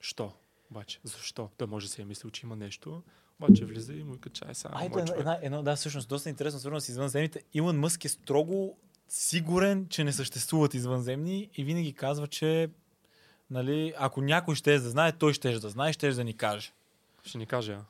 Що? 0.00 0.32
Обаче, 0.70 1.00
защо? 1.04 1.50
Той 1.56 1.66
може 1.66 1.86
да 1.86 1.92
си 1.92 2.02
е 2.02 2.04
мислил, 2.04 2.30
че 2.30 2.46
има 2.46 2.56
нещо, 2.56 3.02
обаче 3.40 3.64
влиза 3.64 3.94
и 3.94 4.04
му 4.04 4.12
вика 4.12 4.30
чай 4.30 4.54
сега. 4.54 4.74
А, 4.76 4.84
ето 4.84 4.98
една, 4.98 5.38
едно, 5.42 5.62
да, 5.62 5.76
всъщност, 5.76 6.08
доста 6.08 6.28
интересно 6.28 6.60
свързано 6.60 6.80
с 6.80 6.88
извънземните. 6.88 7.42
Илон 7.54 7.78
Мъск 7.78 8.04
е 8.04 8.08
строго 8.08 8.78
сигурен, 9.08 9.88
че 9.88 10.04
не 10.04 10.12
съществуват 10.12 10.74
извънземни 10.74 11.50
и 11.54 11.64
винаги 11.64 11.92
казва, 11.92 12.26
че 12.26 12.70
нали, 13.50 13.94
ако 13.98 14.22
някой 14.22 14.54
ще 14.54 14.78
да 14.78 14.90
знае, 14.90 15.12
той 15.12 15.34
ще 15.34 15.58
да 15.58 15.68
знае, 15.68 15.92
ще 15.92 16.10
да 16.10 16.24
ни 16.24 16.36
каже. 16.36 16.72
Ще 17.24 17.38
ни 17.38 17.46
каже, 17.46 17.72
а. 17.72 17.84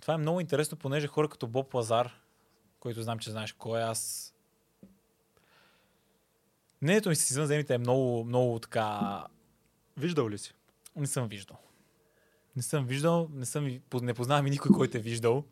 Това 0.00 0.14
е 0.14 0.18
много 0.18 0.40
интересно, 0.40 0.78
понеже 0.78 1.06
хора 1.06 1.28
като 1.28 1.46
Боб 1.46 1.74
Лазар, 1.74 2.20
който 2.80 3.02
знам, 3.02 3.18
че 3.18 3.30
знаеш 3.30 3.52
кой 3.52 3.80
е, 3.80 3.82
аз... 3.82 4.33
Мнението 6.84 7.08
ми 7.08 7.16
с 7.16 7.30
извънземните 7.30 7.74
е 7.74 7.78
много, 7.78 8.24
много 8.24 8.58
така... 8.58 9.24
Виждал 9.96 10.30
ли 10.30 10.38
си? 10.38 10.54
Не 10.96 11.06
съм 11.06 11.28
виждал. 11.28 11.56
Не 12.56 12.62
съм 12.62 12.86
виждал, 12.86 13.28
не, 13.32 13.46
съм, 13.46 13.80
не 14.02 14.14
познавам 14.14 14.46
и 14.46 14.50
никой, 14.50 14.70
който 14.70 14.96
е 14.96 15.00
виждал. 15.00 15.44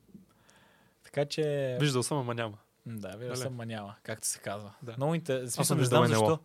Така 1.04 1.24
че... 1.24 1.76
Виждал 1.80 2.02
съм, 2.02 2.18
ама 2.18 2.34
няма. 2.34 2.58
Да, 2.86 3.08
виждал 3.08 3.28
Нали? 3.28 3.40
съм, 3.40 3.54
ма 3.54 3.66
няма, 3.66 3.96
както 4.02 4.26
се 4.26 4.38
казва. 4.38 4.74
Да. 4.82 4.94
Много 4.96 5.14
интересно. 5.14 5.50
съм 5.50 5.64
Смисъл, 5.64 5.76
не 5.76 5.80
виждал 5.80 6.00
НЛО. 6.02 6.08
защо. 6.08 6.38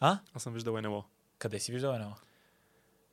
А? 0.00 0.18
Аз 0.34 0.42
съм 0.42 0.52
виждал 0.52 0.80
НЛО. 0.80 1.04
Къде 1.38 1.58
си 1.58 1.72
виждал 1.72 1.92
едно? 1.92 2.14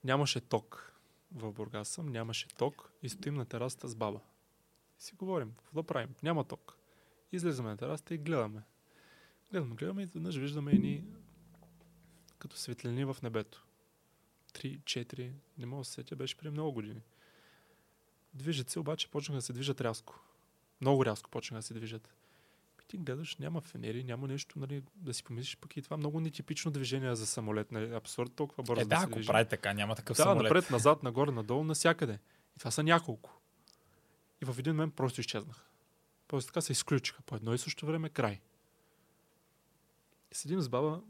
Нямаше 0.03 0.39
ток 0.41 0.93
в 1.35 1.51
Бургас 1.51 1.87
съм, 1.87 2.07
нямаше 2.07 2.47
ток 2.47 2.91
и 3.03 3.09
стоим 3.09 3.33
на 3.33 3.45
терасата 3.45 3.87
с 3.87 3.95
баба. 3.95 4.19
И 4.99 5.01
си 5.01 5.13
говорим, 5.15 5.53
какво 5.65 5.81
да 5.81 5.87
правим? 5.87 6.15
Няма 6.23 6.43
ток. 6.43 6.77
Излизаме 7.31 7.69
на 7.69 7.77
терасата 7.77 8.13
и 8.13 8.17
гледаме. 8.17 8.61
Гледаме, 9.51 9.75
гледаме 9.75 10.03
и 10.03 10.05
веднъж 10.05 10.35
виждаме 10.35 10.71
едни 10.71 11.03
като 12.39 12.57
светлини 12.57 13.05
в 13.05 13.17
небето. 13.23 13.65
Три, 14.53 14.79
четири, 14.85 15.33
не 15.57 15.65
мога 15.65 15.81
да 15.81 15.85
се 15.85 15.91
сетя, 15.91 16.15
беше 16.15 16.37
преди 16.37 16.49
много 16.51 16.71
години. 16.71 17.01
Движат 18.33 18.69
се, 18.69 18.79
обаче 18.79 19.11
почнаха 19.11 19.37
да 19.37 19.41
се 19.41 19.53
движат 19.53 19.81
рязко. 19.81 20.19
Много 20.81 21.05
рязко 21.05 21.29
почнаха 21.29 21.59
да 21.59 21.63
се 21.63 21.73
движат. 21.73 22.13
И 22.83 22.87
ти 22.87 22.97
гледаш, 22.97 23.37
няма 23.37 23.61
фенери, 23.61 24.03
няма 24.03 24.27
нещо, 24.27 24.59
нали, 24.59 24.83
да 24.95 25.13
си 25.13 25.23
помислиш, 25.23 25.57
пък 25.57 25.77
и 25.77 25.81
това 25.81 25.97
много 25.97 26.19
нетипично 26.19 26.71
движение 26.71 27.15
за 27.15 27.25
самолет. 27.27 27.71
Нали, 27.71 27.93
абсурд 27.93 28.33
толкова 28.35 28.63
бързо 28.63 28.81
Е, 28.81 28.85
да, 28.85 28.97
се 28.99 29.03
ако 29.03 29.13
движи. 29.13 29.27
прави 29.27 29.49
така, 29.49 29.73
няма 29.73 29.95
такъв 29.95 30.17
Да, 30.17 30.23
самолет. 30.23 30.43
напред, 30.43 30.69
назад, 30.69 31.03
нагоре, 31.03 31.31
надолу, 31.31 31.63
навсякъде. 31.63 32.19
И 32.55 32.59
това 32.59 32.71
са 32.71 32.83
няколко. 32.83 33.41
И 34.41 34.45
в 34.45 34.55
един 34.59 34.73
момент 34.73 34.95
просто 34.95 35.21
изчезнаха. 35.21 35.65
Просто 36.27 36.47
така 36.47 36.61
се 36.61 36.71
изключиха. 36.71 37.21
По 37.21 37.35
едно 37.35 37.53
и 37.53 37.57
също 37.57 37.85
време 37.85 38.09
край. 38.09 38.41
И 40.31 40.35
седим 40.35 40.61
с 40.61 40.69
баба, 40.69 41.01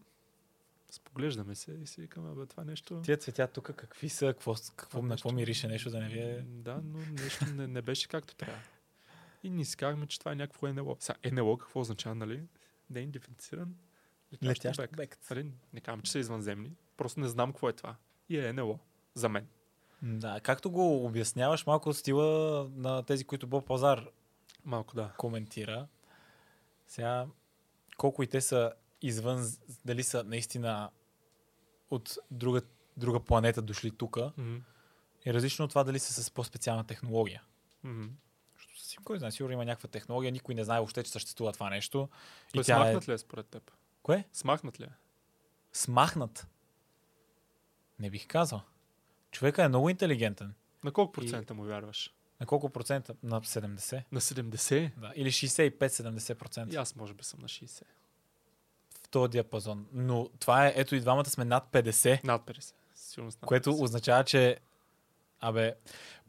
споглеждаме 0.92 1.56
се 1.56 1.72
и 1.72 1.88
си 1.88 2.02
викаме, 2.02 2.36
бе, 2.36 2.46
това 2.46 2.64
нещо... 2.64 3.02
Тия 3.02 3.18
цветя 3.18 3.48
тук 3.48 3.72
какви 3.76 4.10
са, 4.10 4.26
какво, 4.26 4.56
какво, 4.76 5.02
на 5.02 5.16
какво 5.16 5.32
мирише 5.32 5.68
нещо 5.68 5.90
да 5.90 6.00
не 6.00 6.10
ви 6.10 6.20
е... 6.20 6.42
Да, 6.48 6.82
но 6.84 7.00
нещо 7.24 7.46
не, 7.46 7.68
не 7.68 7.82
беше 7.82 8.08
както 8.08 8.36
трябва. 8.36 8.62
И 9.44 9.50
ни 9.50 9.66
си 9.66 9.78
казахме, 9.78 10.08
че 10.08 10.20
това 10.20 10.32
е 10.32 10.36
някакво 10.36 10.68
НЛО. 10.68 10.98
Сега, 11.00 11.20
НЛО 11.32 11.58
какво 11.58 11.80
означава, 11.80 12.16
нали? 12.16 12.44
Неидентифициран 12.90 13.76
летящ 14.34 14.66
Летящ 14.66 14.80
обект. 14.80 14.94
обект. 14.94 15.30
Нали? 15.30 15.52
Не 15.74 15.82
казвам, 15.82 16.02
че 16.02 16.12
са 16.12 16.20
извънземни. 16.20 16.72
Просто 16.98 17.20
не 17.20 17.28
знам 17.28 17.52
какво 17.52 17.70
е 17.70 17.74
това. 17.74 17.96
И 18.30 18.40
е 18.40 18.54
НЛО. 18.54 18.80
За 19.14 19.30
мен. 19.30 19.48
Да, 20.02 20.40
както 20.44 20.72
го 20.72 21.06
обясняваш 21.06 21.66
малко 21.66 21.94
стила 21.94 22.70
на 22.76 23.04
тези, 23.04 23.24
които 23.24 23.48
Боб 23.48 23.68
Пазар 23.68 24.08
Малко 24.66 24.96
да. 24.96 25.14
коментира. 25.18 25.88
Сега, 26.88 27.28
колко 27.98 28.24
и 28.24 28.28
те 28.28 28.42
са 28.42 28.74
извън, 29.02 29.48
дали 29.86 30.04
са 30.04 30.24
наистина 30.24 30.90
от 31.90 32.18
друга, 32.32 32.62
друга 32.98 33.20
планета 33.20 33.62
дошли 33.62 33.92
тук, 33.92 34.18
Мгм. 34.38 34.56
е 35.26 35.34
различно 35.34 35.66
от 35.66 35.72
това 35.72 35.84
дали 35.84 36.00
са 36.00 36.24
с 36.24 36.32
по-специална 36.32 36.84
технология. 36.84 37.44
Мгм. 37.84 38.08
Защото 38.54 38.80
си- 38.80 38.98
Кой 38.98 39.20
знае, 39.20 39.32
сигурно 39.32 39.54
има 39.54 39.66
някаква 39.66 39.90
технология, 39.90 40.32
никой 40.32 40.56
не 40.56 40.64
знае 40.64 40.80
въобще, 40.80 41.04
че 41.04 41.12
съществува 41.12 41.54
това 41.54 41.70
нещо. 41.70 42.10
Той 42.54 42.62
и 42.62 42.66
тя 42.66 42.74
е... 42.74 42.76
смахнат 42.78 43.08
ли 43.08 43.14
е 43.14 43.18
според 43.18 43.46
теб? 43.46 43.72
Кое? 44.04 44.28
Смахнат 44.34 44.80
ли 44.80 44.84
е? 44.84 44.90
Смахнат. 45.74 46.48
Не 48.00 48.10
бих 48.10 48.28
казал. 48.28 48.62
Човека 49.32 49.64
е 49.64 49.68
много 49.68 49.90
интелигентен. 49.90 50.54
На 50.84 50.92
колко 50.92 51.12
процента 51.12 51.54
му 51.54 51.64
вярваш? 51.64 52.14
На 52.40 52.46
колко 52.46 52.70
процента? 52.70 53.16
На 53.24 53.42
70. 53.42 54.04
На 54.12 54.22
70? 54.22 54.92
Да. 54.98 55.14
Или 55.16 55.32
65-70%. 55.32 56.74
И 56.74 56.76
аз 56.76 56.96
може 56.96 57.14
би 57.14 57.24
съм 57.24 57.40
на 57.40 57.48
60. 57.48 57.84
В 59.10 59.12
този 59.12 59.30
диапазон. 59.30 59.86
Но 59.94 60.30
това 60.40 60.68
е, 60.68 60.74
ето 60.76 60.96
и 60.96 61.00
двамата 61.00 61.26
сме 61.26 61.46
над 61.46 61.64
50, 61.72 62.24
Над 62.24 62.42
50. 62.42 62.74
Сигурно 62.96 63.26
над 63.26 63.46
което 63.46 63.70
50. 63.72 63.84
означава, 63.84 64.24
че 64.24 64.58
абе, 65.42 65.74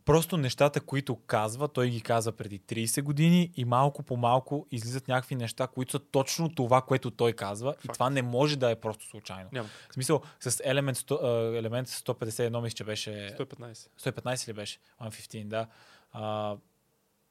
просто 0.04 0.36
нещата, 0.36 0.80
които 0.80 1.16
казва, 1.16 1.68
той 1.68 1.88
ги 1.88 2.00
каза 2.00 2.32
преди 2.32 2.60
30 2.60 3.02
години 3.02 3.50
и 3.56 3.64
малко 3.64 4.02
по 4.02 4.16
малко 4.16 4.66
излизат 4.70 5.08
някакви 5.08 5.34
неща, 5.34 5.66
които 5.66 5.92
са 5.92 5.98
точно 5.98 6.54
това, 6.54 6.82
което 6.82 7.10
той 7.10 7.32
казва. 7.32 7.70
И 7.70 7.86
Факт. 7.86 7.92
това 7.92 8.10
не 8.10 8.22
може 8.22 8.56
да 8.56 8.70
е 8.70 8.76
просто 8.76 9.06
случайно. 9.06 9.48
Няма. 9.52 9.68
В 9.90 9.94
смисъл, 9.94 10.20
с 10.40 10.60
елемент, 10.64 10.98
100, 10.98 11.18
а, 11.54 11.58
елемент 11.58 11.88
151, 11.88 12.60
мисля, 12.60 12.74
че 12.74 12.84
беше 12.84 13.10
115. 13.38 13.88
115 13.98 14.48
ли 14.48 14.52
беше? 14.52 14.78
115, 15.00 15.44
да. 15.44 15.66
А, 16.12 16.56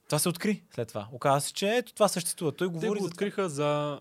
това 0.06 0.20
се 0.20 0.30
откри 0.30 0.64
след 0.76 0.88
това. 0.88 1.08
Оказва 1.12 1.42
се, 1.42 1.54
че 1.54 1.70
ето 1.70 1.94
това 1.94 2.08
съществува. 2.08 2.52
Той 2.52 2.68
Те 2.68 2.72
говори 2.72 2.88
го 2.90 2.94
за 2.96 3.00
това. 3.00 3.08
откриха 3.08 3.50
за 3.50 4.00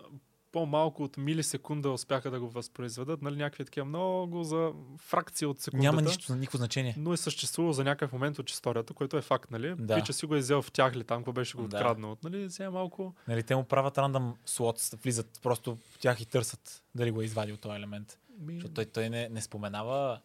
по-малко 0.51 1.03
от 1.03 1.17
милисекунда 1.17 1.89
успяха 1.89 2.31
да 2.31 2.39
го 2.39 2.49
възпроизведат, 2.49 3.21
нали, 3.21 3.35
някакви 3.35 3.65
такива 3.65 3.85
много 3.85 4.43
за 4.43 4.71
фракция 4.97 5.49
от 5.49 5.59
секундата. 5.59 5.91
Няма 5.91 6.01
нищо, 6.01 6.35
никакво 6.35 6.57
значение. 6.57 6.95
Но 6.97 7.13
е 7.13 7.17
съществувало 7.17 7.73
за 7.73 7.83
някакъв 7.83 8.13
момент 8.13 8.39
от 8.39 8.49
историята, 8.49 8.93
което 8.93 9.17
е 9.17 9.21
факт, 9.21 9.51
нали? 9.51 9.75
Да. 9.79 9.95
Пича 9.95 10.13
си 10.13 10.25
го 10.25 10.35
е 10.35 10.39
взел 10.39 10.61
в 10.61 10.71
тях 10.71 10.95
ли 10.95 11.03
там, 11.03 11.21
какво 11.21 11.31
беше 11.31 11.57
го 11.57 11.67
Да. 11.67 11.77
откраднал. 11.77 12.17
Нали? 12.23 12.49
Сега 12.51 12.71
малко... 12.71 13.15
Нали, 13.27 13.43
те 13.43 13.55
му 13.55 13.63
правят 13.63 13.97
рандъм 13.97 14.35
слот, 14.45 14.89
влизат 15.03 15.39
просто 15.43 15.75
в 15.75 15.99
тях 15.99 16.21
и 16.21 16.25
търсят 16.25 16.83
дали 16.95 17.11
го 17.11 17.21
е 17.21 17.25
извадил 17.25 17.57
този 17.57 17.75
елемент. 17.75 18.19
Ми... 18.39 18.53
Защото 18.53 18.73
той, 18.73 18.85
той 18.85 19.09
не, 19.09 19.29
не 19.29 19.41
споменава, 19.41 20.19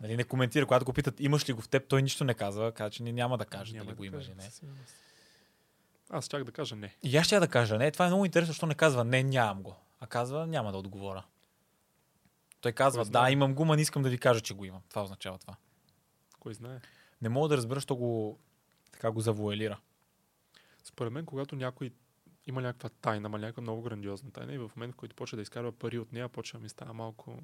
нали, 0.00 0.16
не 0.16 0.24
коментира. 0.24 0.66
Когато 0.66 0.84
го 0.84 0.92
питат 0.92 1.20
имаш 1.20 1.48
ли 1.48 1.52
го 1.52 1.60
в 1.60 1.68
теб, 1.68 1.88
той 1.88 2.02
нищо 2.02 2.24
не 2.24 2.34
казва. 2.34 2.72
Казва, 2.72 2.90
че 2.90 3.02
няма 3.02 3.38
да 3.38 3.44
каже 3.44 3.72
Няма 3.72 3.84
дали 3.84 3.94
да 3.94 3.96
го 3.96 4.04
има 4.04 4.16
кажа, 4.16 4.30
или 4.30 4.36
не. 4.36 4.42
със. 4.42 4.62
Аз 6.10 6.24
щях 6.24 6.44
да 6.44 6.52
кажа 6.52 6.76
не. 6.76 6.96
И 7.02 7.16
аз 7.16 7.26
ще 7.26 7.40
да 7.40 7.48
кажа 7.48 7.78
не. 7.78 7.90
Това 7.90 8.04
е 8.04 8.08
много 8.08 8.24
интересно, 8.24 8.50
защото 8.50 8.66
не 8.66 8.74
казва 8.74 9.04
не, 9.04 9.22
нямам 9.22 9.62
го. 9.62 9.76
А 10.00 10.06
казва 10.06 10.46
няма 10.46 10.72
да 10.72 10.78
отговоря. 10.78 11.24
Той 12.60 12.72
казва, 12.72 13.02
Кой 13.02 13.04
да, 13.04 13.18
знае? 13.18 13.32
имам 13.32 13.54
гума, 13.54 13.76
не 13.76 13.82
искам 13.82 14.02
да 14.02 14.10
ви 14.10 14.18
кажа, 14.18 14.40
че 14.40 14.54
го 14.54 14.64
имам. 14.64 14.82
Това 14.88 15.02
означава 15.02 15.38
това. 15.38 15.56
Кой 16.40 16.54
знае? 16.54 16.80
Не 17.22 17.28
мога 17.28 17.48
да 17.48 17.56
разбера, 17.56 17.80
що 17.80 17.96
го, 17.96 18.38
така 18.92 19.10
го 19.10 19.20
завуалира. 19.20 19.78
Според 20.84 21.12
мен, 21.12 21.26
когато 21.26 21.56
някой 21.56 21.90
има 22.46 22.60
някаква 22.62 22.88
тайна, 22.88 23.26
ама 23.26 23.38
някаква 23.38 23.62
много 23.62 23.82
грандиозна 23.82 24.30
тайна 24.30 24.54
и 24.54 24.58
в 24.58 24.70
момент, 24.76 24.94
в 24.94 24.96
който 24.96 25.16
почва 25.16 25.36
да 25.36 25.42
изкарва 25.42 25.72
пари 25.72 25.98
от 25.98 26.12
нея, 26.12 26.28
почва 26.28 26.58
да 26.58 26.62
ми 26.62 26.68
става 26.68 26.92
малко... 26.92 27.38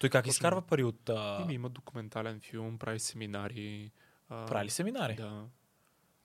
Той 0.00 0.10
как 0.10 0.24
Точно. 0.24 0.30
изкарва 0.30 0.62
пари 0.62 0.84
от... 0.84 1.08
А... 1.08 1.42
Ими 1.42 1.54
има 1.54 1.68
документален 1.68 2.40
филм, 2.40 2.78
прави 2.78 2.98
семинари. 3.00 3.90
А, 4.28 4.46
Прави 4.46 4.70
семинари? 4.70 5.14
Да. 5.14 5.44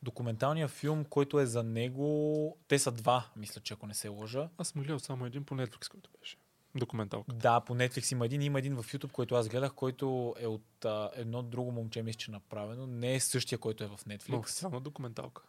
Документалният 0.01 0.71
филм, 0.71 1.05
който 1.05 1.39
е 1.39 1.45
за 1.45 1.63
него... 1.63 2.57
Те 2.67 2.79
са 2.79 2.91
два, 2.91 3.29
мисля, 3.35 3.61
че 3.61 3.73
ако 3.73 3.87
не 3.87 3.93
се 3.93 4.09
лъжа. 4.09 4.49
Аз 4.57 4.67
съм 4.67 4.81
гледал 4.81 4.99
само 4.99 5.25
един 5.25 5.43
по 5.43 5.55
Netflix, 5.55 5.89
който 5.89 6.09
беше. 6.19 6.37
Документалка. 6.75 7.33
Да, 7.33 7.59
по 7.61 7.75
Netflix 7.75 8.11
има 8.11 8.25
един, 8.25 8.41
има 8.41 8.59
един 8.59 8.75
в 8.75 8.83
YouTube, 8.83 9.11
който 9.11 9.35
аз 9.35 9.49
гледах, 9.49 9.73
който 9.73 10.35
е 10.39 10.47
от 10.47 10.85
а, 10.85 11.09
едно 11.15 11.43
друго 11.43 11.71
момче, 11.71 12.03
мисля, 12.03 12.17
че 12.17 12.31
е 12.31 12.33
направено. 12.33 12.87
Не 12.87 13.15
е 13.15 13.19
същия, 13.19 13.59
който 13.59 13.83
е 13.83 13.87
в 13.87 13.99
Но 14.07 14.13
Netflix. 14.13 14.39
официална 14.39 14.81
документалка. 14.81 15.41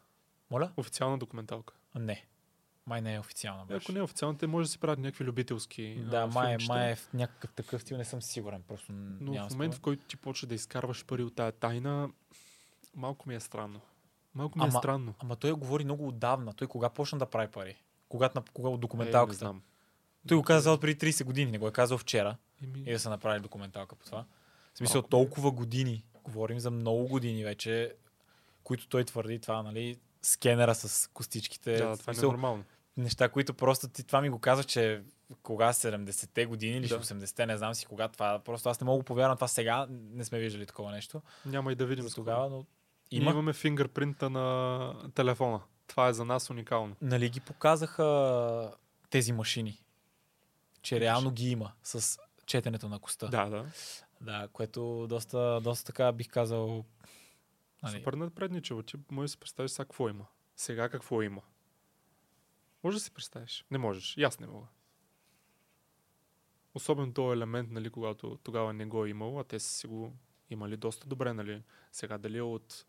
Моля? 0.51 0.73
Официална 0.77 1.19
документалка. 1.19 1.75
Не. 1.95 2.27
Май 2.87 3.01
не 3.01 3.15
е 3.15 3.21
официална. 3.21 3.63
Е, 3.63 3.67
Беше. 3.67 3.85
ако 3.85 3.93
не 3.93 3.99
е 3.99 4.03
официална, 4.03 4.39
те 4.39 4.47
може 4.47 4.67
да 4.67 4.73
си 4.73 4.79
правят 4.79 4.99
някакви 4.99 5.25
любителски 5.25 6.05
Да, 6.11 6.17
а, 6.17 6.27
май, 6.27 6.47
е- 6.47 6.49
филмчета. 6.51 6.73
май 6.73 6.91
е 6.93 6.97
в 6.97 7.13
някакъв 7.15 7.53
такъв 7.53 7.83
стил, 7.83 7.97
не 7.97 8.05
съм 8.05 8.23
сигурен. 8.23 8.63
Просто 8.63 8.93
Но 8.93 8.99
в 9.19 9.21
момент, 9.21 9.49
в 9.49 9.53
спомен. 9.53 9.73
който 9.73 10.05
ти 10.05 10.17
почва 10.17 10.47
да 10.49 10.55
изкарваш 10.55 11.05
пари 11.05 11.23
от 11.23 11.35
тая 11.35 11.53
тайна, 11.53 12.11
малко 12.95 13.29
ми 13.29 13.35
е 13.35 13.41
странно. 13.41 13.81
Малко 14.37 14.59
ми 14.59 14.65
е 14.65 14.69
Ама- 14.69 14.79
странно. 14.79 15.15
Ама 15.19 15.37
той 15.37 15.53
говори 15.53 15.85
много 15.85 16.09
отдавна. 16.09 16.53
Той 16.53 16.69
кога 16.69 16.89
почна 16.89 17.19
да 17.19 17.27
прави 17.27 17.49
пари? 17.49 17.77
Когато 18.09 18.39
на 18.39 18.45
кога 18.45 18.69
от 18.69 18.73
Е, 18.73 18.77
не 18.77 18.81
документалката? 18.81 19.39
знам. 19.39 19.63
той 20.29 20.37
го 20.37 20.43
каза 20.43 20.71
от 20.71 20.81
преди 20.81 20.97
30 20.97 21.25
години, 21.25 21.51
не 21.51 21.59
го 21.59 21.69
е 21.69 21.73
казал 21.73 21.99
вчера. 21.99 22.37
Еми, 22.63 22.81
И 22.81 22.93
да 22.93 22.99
са 22.99 23.11
направили 23.11 23.43
документалка 23.43 23.97
по 23.97 24.05
това. 24.05 24.25
В 24.75 24.79
смисъл, 24.79 24.97
Малко 24.97 25.07
е. 25.07 25.11
толкова 25.11 25.51
години. 25.51 26.05
Говорим 26.25 26.61
за 26.61 26.71
много 26.71 27.07
години 27.07 27.45
вече, 27.45 27.95
които 28.65 28.89
той 28.89 29.05
твърди 29.05 29.39
това, 29.39 29.63
нали? 29.63 29.99
Скенера 30.23 30.75
с 30.75 31.09
костичките. 31.09 31.73
да, 31.73 31.79
това 31.79 31.93
е 31.93 31.97
смисъл, 31.97 32.29
ненормално. 32.29 32.65
неща, 32.97 33.29
които 33.29 33.55
просто 33.55 33.89
ти 33.89 34.05
това 34.05 34.21
ми 34.21 34.31
го 34.31 34.39
каза, 34.39 34.65
че 34.65 35.03
кога 35.43 35.73
70-те 35.73 36.47
години 36.47 36.77
или 36.77 36.89
Да. 36.89 36.95
80-те, 36.97 37.47
не 37.47 37.57
знам 37.57 37.75
си 37.75 37.87
кога 37.87 38.09
това. 38.09 38.39
Просто 38.39 38.69
аз 38.69 38.81
не 38.81 38.85
мога 38.85 38.99
да 38.99 39.05
повярвам 39.05 39.37
това 39.37 39.49
сега. 39.49 39.87
Не 39.91 40.25
сме 40.25 40.39
виждали 40.39 40.67
такова 40.67 40.91
нещо. 40.91 41.23
Няма 41.47 41.73
и 41.73 41.75
да 41.75 41.87
видим 41.87 42.07
тогава, 42.15 42.49
но 42.51 42.65
Ние 43.13 43.21
има. 43.21 43.31
имаме 43.31 43.53
фингърпринта 43.53 44.31
на 44.31 45.11
телефона. 45.15 45.61
Това 45.87 46.09
е 46.09 46.13
за 46.13 46.25
нас 46.25 46.51
уникално. 46.51 46.97
Нали 47.03 47.29
ги 47.29 47.41
показаха 47.41 48.73
тези 49.11 49.33
машини? 49.33 49.83
Че 50.83 51.01
реално 51.01 51.31
ги 51.31 51.51
има 51.51 51.73
с 51.83 52.19
четенето 52.47 52.89
на 52.89 52.99
коста. 52.99 53.29
Да, 53.29 53.45
да. 53.45 53.67
Да, 54.21 54.49
което 54.53 55.07
доста, 55.09 55.61
доста 55.61 55.87
така 55.87 56.13
бих 56.13 56.29
казал. 56.29 56.85
Нали, 57.83 57.99
Супер 57.99 58.13
напредничево. 58.13 58.83
Ти 58.83 58.97
може 59.11 59.25
да 59.25 59.29
си 59.29 59.39
представиш 59.39 59.71
сега 59.71 59.85
какво 59.85 60.09
има. 60.09 60.27
Сега 60.57 60.89
какво 60.89 61.23
има. 61.23 61.43
Може 62.85 62.97
да 62.97 63.01
си 63.01 63.11
представиш. 63.11 63.65
Не 63.71 63.79
можеш. 63.79 64.17
И 64.17 64.23
аз 64.23 64.41
не 64.41 64.47
мога. 64.47 64.67
Особено 66.75 67.13
този 67.13 67.37
елемент, 67.37 67.71
нали, 67.71 67.91
когато 67.91 68.39
тогава 68.43 68.73
не 68.73 68.87
го 68.87 69.05
е 69.05 69.09
имало, 69.09 69.41
а 69.41 69.45
те 69.45 69.61
са 69.61 69.69
си 69.69 69.87
го 69.87 70.13
имали 70.51 70.77
доста 70.77 71.09
добре, 71.09 71.33
нали. 71.33 71.63
Сега 71.93 72.19
дали 72.19 72.39
е 72.39 72.43
от 72.43 72.87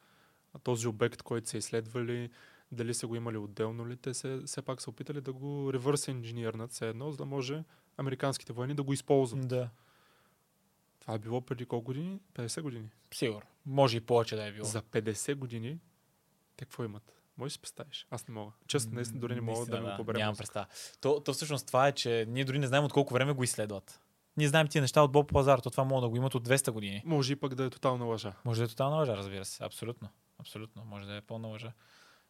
този 0.64 0.88
обект, 0.88 1.22
който 1.22 1.50
са 1.50 1.58
изследвали, 1.58 2.30
дали 2.72 2.94
са 2.94 3.08
го 3.08 3.16
имали 3.16 3.38
отделно 3.38 3.88
ли, 3.88 3.98
те 3.98 4.14
се, 4.14 4.40
все 4.46 4.62
пак 4.62 4.82
са 4.82 4.90
опитали 4.90 5.22
да 5.22 5.34
го 5.34 5.74
ревърс 5.74 6.08
инженернат 6.08 6.72
все 6.72 6.90
едно, 6.90 7.12
за 7.12 7.18
да 7.18 7.26
може 7.26 7.64
американските 7.98 8.54
войни 8.54 8.74
да 8.74 8.84
го 8.84 8.94
използват. 8.94 9.48
да, 9.48 9.70
Това 11.00 11.14
е 11.14 11.20
било 11.20 11.42
преди 11.42 11.66
колко 11.66 11.86
години? 11.86 12.20
50 12.34 12.62
години. 12.62 12.90
сигурно. 13.14 13.42
Може 13.66 13.98
и 13.98 14.02
повече 14.02 14.36
да 14.36 14.48
е 14.48 14.52
било. 14.52 14.66
За 14.66 14.82
50 14.82 15.36
години 15.36 15.80
те 16.58 16.66
какво 16.66 16.84
имат? 16.84 17.14
Може 17.38 17.50
да 17.50 17.54
си 17.54 17.60
представиш? 17.60 18.08
Аз 18.10 18.28
не 18.28 18.34
мога. 18.34 18.52
Честно, 18.68 18.92
наистина 18.94 19.20
дори 19.20 19.36
не 19.36 19.42
мога 19.42 19.58
Наистина, 19.58 19.78
да 19.78 19.84
ми 19.84 19.92
го 19.92 19.98
поберем. 19.98 20.20
Нямам 20.20 20.36
представа. 20.36 20.66
То, 21.02 21.20
то 21.20 21.34
всъщност 21.34 21.68
това 21.68 21.88
е, 21.88 21.92
че 21.92 22.26
ние 22.28 22.46
дори 22.46 22.60
не 22.60 22.68
знаем 22.68 22.84
от 22.84 22.94
колко 22.94 23.14
време 23.14 23.34
го 23.34 23.44
изследват. 23.44 24.02
Ние 24.38 24.48
знаем 24.48 24.68
тия 24.68 24.82
неща 24.82 25.02
от 25.02 25.12
Боб 25.12 25.32
Пазар, 25.32 25.60
то 25.60 25.70
това 25.70 25.84
могат 25.84 26.04
да 26.04 26.10
го 26.10 26.18
имат 26.18 26.36
от 26.36 26.48
200 26.48 26.72
години. 26.72 27.02
Може 27.06 27.34
и 27.34 27.36
пък 27.36 27.56
да 27.56 27.64
е 27.66 27.70
тотална 27.70 28.06
лъжа. 28.06 28.34
Може 28.46 28.62
да 28.62 28.66
е 28.66 28.68
тотална 28.68 28.96
лъжа, 28.96 29.18
разбира 29.18 29.46
се. 29.46 29.64
Абсолютно. 29.64 30.10
Абсолютно. 30.40 30.86
Може 30.86 31.06
да 31.06 31.16
е 31.16 31.22
пълна 31.22 31.48
лъжа. 31.48 31.72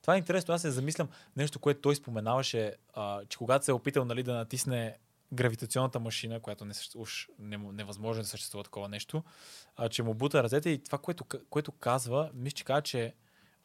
Това 0.02 0.16
е 0.16 0.18
интересно. 0.18 0.54
Аз 0.54 0.62
се 0.62 0.72
замислям 0.72 1.10
нещо, 1.36 1.60
което 1.60 1.82
той 1.82 1.96
споменаваше, 1.96 2.76
а, 2.94 3.26
че 3.26 3.38
когато 3.38 3.66
се 3.66 3.72
е 3.72 3.74
опитал 3.74 4.06
нали, 4.06 4.24
да 4.24 4.34
натисне 4.34 4.98
гравитационната 5.34 6.00
машина, 6.00 6.40
която 6.40 6.66
не, 6.66 6.74
същ- 6.74 6.96
уж 6.96 7.28
не, 7.40 7.58
невъзможно 7.58 8.24
да 8.24 8.30
съществува 8.30 8.64
такова 8.64 8.90
нещо, 8.90 9.24
а, 9.76 9.90
че 9.90 10.04
му 10.04 10.14
бута 10.14 10.44
ръцете 10.44 10.70
и 10.70 10.84
това, 10.84 10.98
което, 10.98 11.24
което 11.50 11.72
казва, 11.72 12.32
мисля, 12.34 12.56
че 12.56 12.64
казва, 12.64 12.82
че 12.82 13.16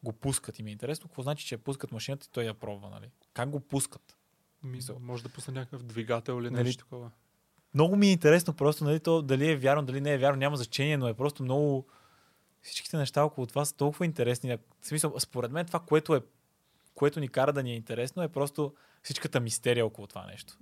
го 0.02 0.12
пускат. 0.12 0.59
И 0.59 0.62
ми 0.62 0.70
е 0.70 0.73
интересно 0.73 1.09
какво 1.09 1.23
значи, 1.23 1.47
че 1.47 1.56
пускат 1.56 1.93
машината 1.93 2.27
и 2.31 2.32
той 2.32 2.44
я 2.44 2.55
пробва. 2.55 2.90
Нали? 2.90 3.10
Как 3.35 3.51
го 3.51 3.60
пускат? 3.60 4.16
Ми, 4.62 4.70
Мисъл. 4.70 4.98
може 5.01 5.23
да 5.23 5.28
пусне 5.28 5.55
някакъв 5.55 5.82
двигател 5.82 6.40
или 6.40 6.51
Нали, 6.51 6.64
нещо 6.64 6.85
такова. 6.85 7.10
Много 7.74 7.97
ми 7.97 8.06
е 8.06 8.12
интересно 8.12 8.55
просто, 8.55 8.85
нали, 8.85 9.01
то, 9.01 9.23
дали 9.23 9.51
е 9.51 9.56
вярно, 9.56 9.82
дали 9.82 10.01
не 10.01 10.12
е 10.14 10.19
вярно, 10.19 10.39
няма 10.39 10.56
значение, 10.56 10.97
но 10.97 11.09
е 11.09 11.14
просто 11.14 11.43
много... 11.43 11.86
Всичките 12.62 12.97
неща 12.97 13.24
около 13.24 13.47
това 13.47 13.64
са 13.64 13.76
толкова 13.76 14.05
интересни. 14.05 14.59
В 14.80 14.86
смисъл, 14.86 15.14
според 15.18 15.51
мен 15.51 15.66
това, 15.66 15.80
което, 15.80 16.14
е, 16.14 16.20
което 16.94 17.20
ни 17.20 17.28
кара 17.28 17.52
да 17.52 17.62
ни 17.62 17.72
е 17.72 17.76
интересно, 17.76 18.22
е 18.22 18.28
просто 18.28 18.74
всичката 19.02 19.40
мистерия 19.40 19.86
около 19.86 20.06
това 20.06 20.26
нещо. 20.26 20.59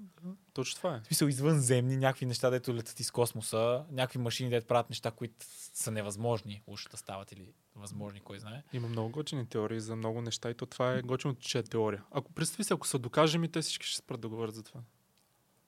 Точно 0.52 0.76
това 0.76 0.96
е. 0.96 1.00
В 1.00 1.06
смисъл, 1.06 1.26
извънземни, 1.26 1.96
някакви 1.96 2.26
неща, 2.26 2.50
дето 2.50 2.74
летят 2.74 3.00
из 3.00 3.10
космоса, 3.10 3.84
някакви 3.90 4.18
машини, 4.18 4.50
дето 4.50 4.66
правят 4.66 4.90
неща, 4.90 5.10
които 5.10 5.34
са 5.74 5.90
невъзможни 5.90 6.62
уж 6.66 6.88
да 6.90 6.96
стават 6.96 7.32
или 7.32 7.52
възможни, 7.76 8.20
кой 8.20 8.38
знае. 8.38 8.62
Има 8.72 8.88
много 8.88 9.10
готини 9.10 9.46
теории 9.46 9.80
за 9.80 9.96
много 9.96 10.22
неща 10.22 10.50
и 10.50 10.54
то 10.54 10.66
това 10.66 10.92
е 10.92 11.02
готино, 11.02 11.34
че 11.34 11.58
е 11.58 11.62
теория. 11.62 12.04
Ако 12.10 12.32
представи 12.32 12.64
се, 12.64 12.74
ако 12.74 12.86
се 12.86 12.98
докажем 12.98 13.44
и 13.44 13.52
те 13.52 13.60
всички 13.60 13.86
ще 13.86 13.96
спрат 13.96 14.20
да 14.20 14.28
говорят 14.28 14.54
за 14.54 14.62
това. 14.62 14.80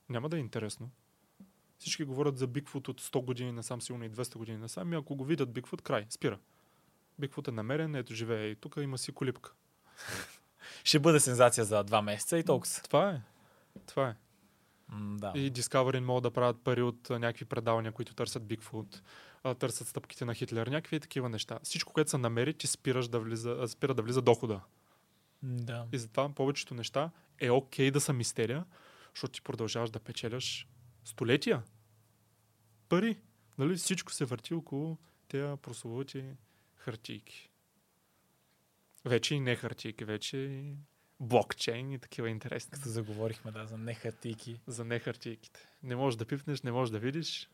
Няма 0.08 0.28
да 0.28 0.36
е 0.36 0.40
интересно. 0.40 0.90
Всички 1.82 2.04
говорят 2.04 2.38
за 2.38 2.46
Бигфут 2.46 2.88
от 2.88 3.00
100 3.00 3.24
години 3.24 3.52
насам, 3.52 3.82
сигурно 3.82 4.04
и 4.04 4.10
200 4.10 4.36
години 4.36 4.58
насам, 4.58 4.92
и 4.92 4.96
ако 4.96 5.16
го 5.16 5.24
видят 5.24 5.52
Бигфут, 5.52 5.82
край, 5.82 6.06
спира. 6.10 6.38
Бигфут 7.18 7.48
е 7.48 7.50
намерен, 7.50 7.94
ето 7.94 8.14
живее 8.14 8.46
и 8.46 8.56
тук 8.56 8.74
има 8.80 8.98
си 8.98 9.12
колипка. 9.12 9.52
Ще 10.84 10.98
бъде 10.98 11.20
сензация 11.20 11.64
за 11.64 11.84
два 11.84 12.02
месеца 12.02 12.38
и 12.38 12.44
толкова. 12.44 12.82
Това 12.82 13.10
е. 13.10 13.20
Това 13.86 14.08
е. 14.08 14.14
М, 14.88 15.16
да. 15.16 15.32
И 15.34 15.52
Discovery 15.52 16.00
могат 16.00 16.22
да 16.22 16.30
правят 16.30 16.56
пари 16.64 16.82
от 16.82 17.10
а, 17.10 17.18
някакви 17.18 17.44
предавания, 17.44 17.92
които 17.92 18.14
търсят 18.14 18.46
Бигфут, 18.46 19.02
а, 19.44 19.54
търсят 19.54 19.88
стъпките 19.88 20.24
на 20.24 20.34
Хитлер, 20.34 20.66
някакви 20.66 21.00
такива 21.00 21.28
неща. 21.28 21.58
Всичко, 21.62 21.92
което 21.92 22.10
се 22.10 22.18
намери, 22.18 22.54
ти 22.54 22.66
спираш 22.66 23.08
да 23.08 23.20
влиза, 23.20 23.56
а, 23.60 23.68
спира 23.68 23.94
да 23.94 24.02
влиза 24.02 24.22
дохода. 24.22 24.60
Да. 25.42 25.86
И 25.92 25.98
затова 25.98 26.28
повечето 26.28 26.74
неща 26.74 27.10
е 27.40 27.50
окей 27.50 27.90
да 27.90 28.00
са 28.00 28.12
мистерия, 28.12 28.64
защото 29.14 29.32
ти 29.32 29.42
продължаваш 29.42 29.90
да 29.90 29.98
печеляш 29.98 30.68
столетия. 31.04 31.62
Пари. 32.92 33.16
Нали? 33.58 33.76
Всичко 33.76 34.12
се 34.12 34.24
върти 34.24 34.54
около 34.54 34.98
тези 35.28 35.56
прословути 35.62 36.24
хартийки. 36.76 37.50
Вече 39.04 39.34
и 39.34 39.40
не 39.40 39.56
хартийки, 39.56 40.04
вече 40.04 40.36
и 40.36 40.76
блокчейн 41.20 41.92
и 41.92 41.98
такива 41.98 42.30
интересни. 42.30 42.70
Като 42.70 42.88
заговорихме 42.88 43.50
да, 43.50 43.66
за 43.66 43.78
нехартийки. 43.78 44.60
За 44.66 44.84
не 44.84 44.98
хартийките. 44.98 45.68
Не 45.82 45.96
можеш 45.96 46.16
да 46.16 46.24
пипнеш, 46.24 46.62
не 46.62 46.72
можеш 46.72 46.92
да 46.92 46.98
видиш, 46.98 47.50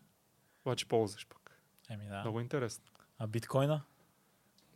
обаче 0.65 0.89
ползваш 0.89 1.27
пък. 1.27 1.61
Еми 1.91 2.09
да. 2.09 2.21
Много 2.21 2.41
интересно. 2.41 2.85
А 3.19 3.27
биткоина? 3.27 3.83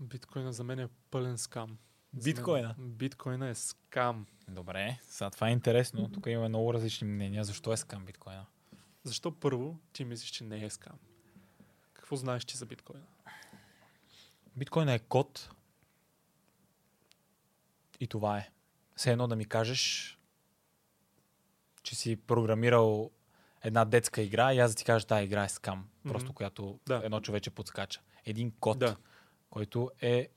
Биткоина 0.01 0.52
за 0.52 0.64
мен 0.64 0.78
е 0.78 0.89
пълен 1.10 1.39
скам. 1.39 1.78
Биткоина? 2.12 2.74
Биткоина 2.78 3.48
е 3.48 3.55
скам. 3.55 4.26
Добре, 4.48 4.98
сега 5.02 5.30
това 5.30 5.48
е 5.48 5.52
интересно. 5.52 6.12
Тук 6.12 6.26
имаме 6.26 6.48
много 6.48 6.74
различни 6.74 7.09
мнения. 7.09 7.44
Защо 7.44 7.72
е 7.72 7.76
скам 7.76 8.05
биткоина? 8.05 8.47
Защо 9.04 9.30
първо 9.32 9.78
ти 9.92 10.04
мислиш, 10.04 10.30
че 10.30 10.44
не 10.44 10.64
е 10.64 10.70
скам? 10.70 10.98
Какво 11.92 12.16
знаеш 12.16 12.44
ти 12.44 12.56
за 12.56 12.66
биткоина? 12.66 13.04
Биткоина 14.56 14.92
е 14.92 14.98
код. 14.98 15.50
И 18.00 18.06
това 18.06 18.38
е. 18.38 18.50
Все 18.96 19.12
едно 19.12 19.26
да 19.28 19.36
ми 19.36 19.44
кажеш, 19.44 20.18
че 21.82 21.94
си 21.94 22.16
програмирал 22.16 23.10
една 23.62 23.84
детска 23.84 24.22
игра 24.22 24.54
и 24.54 24.58
аз 24.58 24.70
да 24.70 24.76
ти 24.76 24.84
кажа, 24.84 25.06
тази 25.06 25.24
игра 25.24 25.44
е 25.44 25.48
скам. 25.48 25.88
Просто 26.02 26.24
Мгм. 26.26 26.34
която 26.34 26.80
Да. 26.86 27.00
едно 27.04 27.20
човече 27.20 27.50
подскача. 27.50 28.00
Един 28.24 28.50
код, 28.50 28.78
Да. 28.78 28.96
който 29.50 29.90
е 30.00 30.28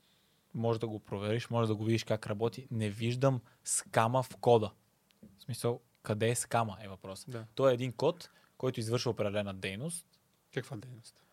може 0.54 0.80
да 0.80 0.88
го 0.88 1.00
провериш, 1.00 1.50
може 1.50 1.68
да 1.68 1.74
го 1.74 1.84
видиш 1.84 2.04
как 2.04 2.26
работи. 2.26 2.68
Не 2.70 2.90
виждам 2.90 3.40
скама 3.64 4.22
в 4.22 4.36
кода. 4.36 4.72
В 5.38 5.42
смисъл, 5.42 5.80
къде 6.02 6.28
е 6.30 6.34
скама 6.34 6.78
е 6.80 6.88
въпрос. 6.88 7.24
Да. 7.28 7.46
Той 7.54 7.70
е 7.70 7.74
един 7.74 7.92
код, 7.92 8.30
който 8.58 8.80
извършва 8.80 9.10
определена 9.10 9.54
дейност. 9.54 10.06
Каква 10.54 10.76
дейност? 10.76 11.24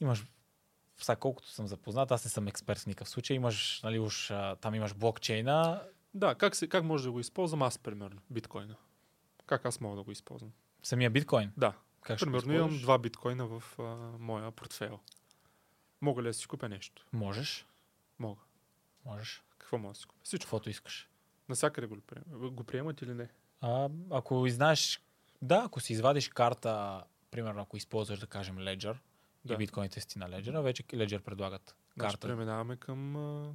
Имаш, 0.00 0.24
сега 0.98 1.16
колкото 1.16 1.48
съм 1.48 1.66
запознат, 1.66 2.10
аз 2.10 2.24
не 2.24 2.30
съм 2.30 2.48
експерт 2.48 2.78
в 2.78 2.86
никакъв 2.86 3.08
случай, 3.08 3.36
имаш, 3.36 3.80
нали, 3.82 3.98
уж, 3.98 4.30
а, 4.30 4.56
там 4.56 4.74
имаш 4.74 4.94
блокчейна, 4.94 5.82
Да, 6.14 6.34
как, 6.34 6.56
се, 6.56 6.68
как 6.68 6.84
може 6.84 7.04
да 7.04 7.12
го 7.12 7.20
използвам 7.20 7.62
аз, 7.62 7.78
примерно, 7.78 8.20
биткоина? 8.30 8.76
Как 9.46 9.64
аз 9.64 9.80
мога 9.80 9.96
да 9.96 10.02
го 10.02 10.10
използвам? 10.10 10.52
Самия 10.82 11.10
биткоин. 11.10 11.52
Да. 11.56 11.74
Как 12.00 12.18
Примерно 12.18 12.52
имам 12.52 12.78
два 12.78 12.98
биткоина 12.98 13.46
в 13.46 13.78
а, 13.78 13.82
моя 14.18 14.50
портфейл. 14.50 15.00
Мога 16.00 16.22
ли 16.22 16.26
да 16.26 16.34
си 16.34 16.46
купя 16.46 16.68
нещо? 16.68 17.06
Можеш. 17.12 17.66
Мога. 18.18 18.40
Можеш. 19.04 19.42
Какво 19.58 19.78
мога 19.78 19.92
да 19.92 19.98
си 19.98 20.06
купя? 20.06 20.20
Всичко. 20.24 20.44
Каквото 20.44 20.70
искаш. 20.70 21.08
Насякъде 21.48 21.86
го, 21.86 21.96
го 22.50 22.64
приемат 22.64 23.02
или 23.02 23.14
не? 23.14 23.28
А, 23.62 23.88
ако 24.10 24.48
знаеш, 24.48 25.02
да, 25.42 25.62
ако 25.66 25.80
си 25.80 25.92
извадиш 25.92 26.28
карта, 26.28 27.02
примерно 27.30 27.62
ако 27.62 27.76
използваш, 27.76 28.18
да 28.18 28.26
кажем, 28.26 28.56
Ledger, 28.56 28.96
Да. 29.44 29.54
и 29.54 29.56
биткоините 29.56 30.00
си 30.00 30.18
на 30.18 30.28
Ledger, 30.30 30.60
вече 30.60 30.82
Ledger 30.82 31.18
предлагат 31.20 31.76
Значи 31.96 32.12
карта. 32.14 32.26
преминаваме 32.28 32.76
към 32.76 33.16
а, 33.16 33.52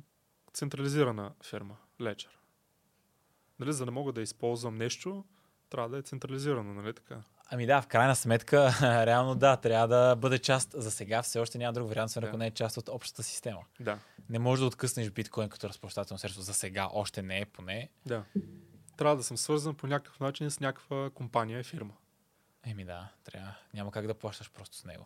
централизирана 0.53 1.31
фирма. 1.43 1.77
Ledger. 1.99 2.29
Нали, 3.59 3.73
за 3.73 3.85
да 3.85 3.91
мога 3.91 4.13
да 4.13 4.21
използвам 4.21 4.75
нещо, 4.75 5.25
трябва 5.69 5.89
да 5.89 5.97
е 5.97 6.01
централизирано, 6.01 6.73
нали 6.73 6.93
така? 6.93 7.21
Ами 7.49 7.65
да, 7.65 7.81
в 7.81 7.88
крайна 7.88 8.15
сметка, 8.15 8.71
реално 9.05 9.35
да, 9.35 9.57
трябва 9.57 9.88
да 9.88 10.15
бъде 10.15 10.39
част. 10.39 10.75
За 10.77 10.91
сега 10.91 11.21
все 11.21 11.39
още 11.39 11.57
няма 11.57 11.73
друг 11.73 11.89
вариант, 11.89 12.09
освен 12.09 12.21
Да. 12.21 12.27
ако 12.27 12.38
не 12.38 12.47
е 12.47 12.51
част 12.51 12.77
от 12.77 12.89
общата 12.89 13.23
система. 13.23 13.61
Да. 13.79 13.99
Не 14.29 14.39
можеш 14.39 14.59
да 14.61 14.67
откъснеш 14.67 15.09
биткоин 15.11 15.49
като 15.49 15.69
разплащателно 15.69 16.19
средство. 16.19 16.41
За 16.41 16.53
сега 16.53 16.89
още 16.93 17.21
не 17.21 17.39
е 17.39 17.45
поне. 17.45 17.89
Да. 18.05 18.23
Трябва 18.98 19.15
да 19.15 19.24
съм 19.24 19.38
свързан 19.38 19.76
по 19.76 19.88
някакъв 19.88 20.19
начин 20.19 20.52
с 20.52 20.60
някаква 20.60 21.10
компания 21.10 21.60
и 21.60 21.64
фирма. 21.64 21.94
Еми 22.65 22.86
да, 22.86 23.10
трябва. 23.24 23.53
Няма 23.74 23.91
как 23.91 24.07
да 24.07 24.14
плащаш 24.14 24.52
просто 24.52 24.78
с 24.78 24.86
него. 24.86 25.06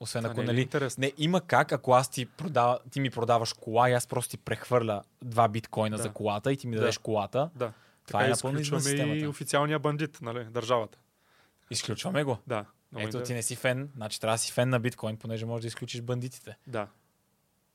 Освен 0.00 0.22
Това 0.22 0.30
ако, 0.32 0.40
не 0.40 0.44
е 0.44 0.46
ли 0.46 0.52
нали, 0.52 0.60
интересно? 0.60 1.00
Не, 1.00 1.12
има 1.18 1.40
как, 1.40 1.72
ако 1.72 1.92
аз 1.92 2.10
ти, 2.10 2.26
продава, 2.26 2.78
ти 2.90 3.00
ми 3.00 3.10
продаваш 3.10 3.52
кола 3.52 3.90
и 3.90 3.92
аз 3.92 4.06
просто 4.06 4.30
ти 4.30 4.36
прехвърля 4.36 5.02
два 5.22 5.48
биткоина 5.48 5.96
Да. 5.96 6.02
за 6.02 6.12
колата 6.12 6.52
и 6.52 6.56
ти 6.56 6.66
ми 6.66 6.74
Да. 6.76 6.80
дадеш 6.80 6.98
колата, 6.98 7.50
Да. 7.54 7.72
това 8.06 8.18
Така 8.18 8.24
е 8.24 8.28
напълно 8.28 8.58
изключваме 8.60 9.14
и 9.14 9.26
официалния 9.26 9.78
бандит, 9.78 10.18
нали? 10.22 10.44
Държавата. 10.44 10.98
Изключваме 11.70 12.24
го. 12.24 12.38
Да. 12.46 12.58
Ето, 12.58 12.98
ти 13.00 13.04
интересно. 13.04 13.34
не 13.34 13.42
си 13.42 13.56
фен, 13.56 13.90
значи 13.96 14.20
трябва 14.20 14.34
да 14.34 14.38
си 14.38 14.52
фен 14.52 14.68
на 14.68 14.80
биткоин, 14.80 15.16
понеже 15.16 15.46
можеш 15.46 15.62
да 15.62 15.68
изключиш 15.68 16.00
бандитите. 16.00 16.56
Да. 16.66 16.88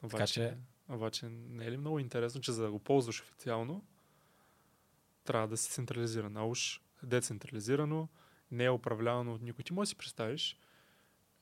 Обаче, 0.04 0.34
че- 0.34 0.58
обаче 0.90 1.26
не 1.30 1.66
е 1.66 1.72
ли 1.72 1.78
много 1.78 2.00
интересно, 2.00 2.42
че 2.42 2.52
за 2.52 2.64
да 2.64 2.72
го 2.72 2.80
ползваш 2.80 3.22
официално, 3.22 3.82
трябва 5.24 5.48
да 5.48 5.58
си 5.58 5.72
централизиран. 5.72 6.38
А 6.38 6.44
уж 6.46 6.82
децентрализирано, 7.04 8.08
не 8.52 8.64
е 8.64 8.70
управлявано 8.70 9.34
от 9.34 9.42
никой. 9.42 9.64
Ти 9.64 9.74
можеш 9.74 9.88
да 9.88 9.90
си 9.90 9.96
представиш 9.96 10.58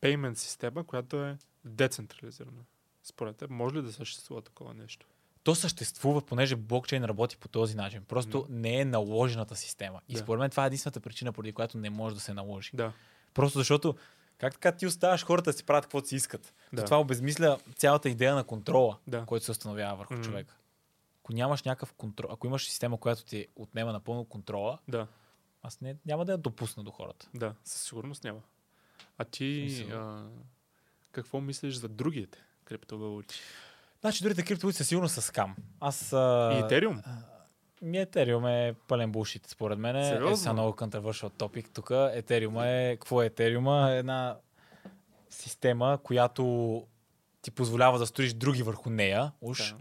payment 0.02 0.34
система, 0.34 0.84
която 0.84 1.24
е 1.24 1.38
децентрализирана. 1.66 2.62
Според 3.04 3.38
теб, 3.38 3.50
може 3.50 3.76
ли 3.76 3.82
да 3.82 3.92
съществува 3.94 4.42
такова 4.42 4.74
нещо? 4.74 5.08
То 5.44 5.56
съществува, 5.56 6.22
понеже 6.22 6.56
блокчейн 6.56 7.06
работи 7.06 7.38
по 7.38 7.48
този 7.48 7.76
начин. 7.76 8.04
Просто 8.04 8.46
не 8.50 8.80
е 8.80 8.86
наложената 8.86 9.56
система. 9.56 10.02
И 10.10 10.14
Да. 10.14 10.20
според 10.20 10.40
мен 10.40 10.50
това 10.50 10.64
е 10.64 10.68
единствената 10.68 11.00
причина, 11.00 11.34
поради 11.34 11.54
която 11.54 11.78
не 11.78 11.90
може 11.90 12.16
да 12.16 12.22
се 12.22 12.34
наложи. 12.34 12.72
Да. 12.74 12.94
Просто 13.34 13.60
защото, 13.60 13.96
как 14.38 14.54
така 14.54 14.72
ти 14.72 14.88
оставаш 14.88 15.26
хората 15.26 15.52
да 15.52 15.58
си 15.58 15.64
правят 15.64 15.86
каквото 15.86 16.08
си 16.08 16.16
искат. 16.16 16.54
Да. 16.74 16.86
Това 16.86 17.00
обезмисля 17.00 17.58
цялата 17.76 18.10
идея 18.10 18.36
на 18.36 18.44
контрола, 18.44 18.98
Да. 19.08 19.26
който 19.26 19.46
се 19.46 19.52
установява 19.52 19.96
върху 19.96 20.14
Мгм. 20.14 20.24
човека. 20.24 20.56
Ако 21.32 21.38
нямаш 21.38 21.64
някакъв 21.64 21.94
контрол, 21.94 22.32
ако 22.32 22.48
имаш 22.48 22.66
система, 22.66 22.98
която 22.98 23.26
ти 23.26 23.48
отнема 23.56 23.92
напълно 23.92 24.26
контрола, 24.26 24.80
Да. 24.88 25.08
аз 25.64 25.82
не, 25.82 25.96
няма 26.06 26.26
да 26.26 26.32
я 26.32 26.38
допусна 26.38 26.84
до 26.84 26.92
хората. 26.92 27.30
Да. 27.34 27.56
Със 27.64 27.82
сигурност 27.82 28.24
няма. 28.24 28.40
А 29.18 29.26
ти 29.26 29.86
а, 29.94 30.24
какво 31.12 31.42
мислиш 31.42 31.76
за 31.76 31.90
другите 31.90 32.38
криптовалути? 32.66 33.36
Значи 34.02 34.24
другите 34.24 34.44
криптовалути 34.44 34.78
със 34.78 34.88
сигурност 34.88 35.14
са 35.14 35.22
скам. 35.22 35.56
Аз... 35.80 36.14
А... 36.14 36.52
И 36.56 36.66
Етериум? 36.66 37.02
Ми 37.82 37.98
Етериум 37.98 38.46
е 38.48 38.76
пълен 38.88 39.12
бушит, 39.12 39.48
според 39.48 39.80
мен. 39.80 39.96
Е 39.96 40.36
са 40.36 40.54
много 40.54 40.72
controversial 40.72 41.32
topic. 41.32 41.74
Тук 41.74 41.92
Етериум 41.92 42.60
е... 42.60 42.98
Какво 43.00 43.22
е 43.22 43.26
Етериума? 43.26 43.92
Е 43.92 43.98
една 43.98 44.38
система, 45.30 46.00
която 46.04 46.44
ти 47.42 47.52
позволява 47.52 48.00
да 48.00 48.08
строиш 48.08 48.34
други 48.34 48.64
върху 48.64 48.90
нея, 48.90 49.32
уж. 49.42 49.70
Да. 49.70 49.78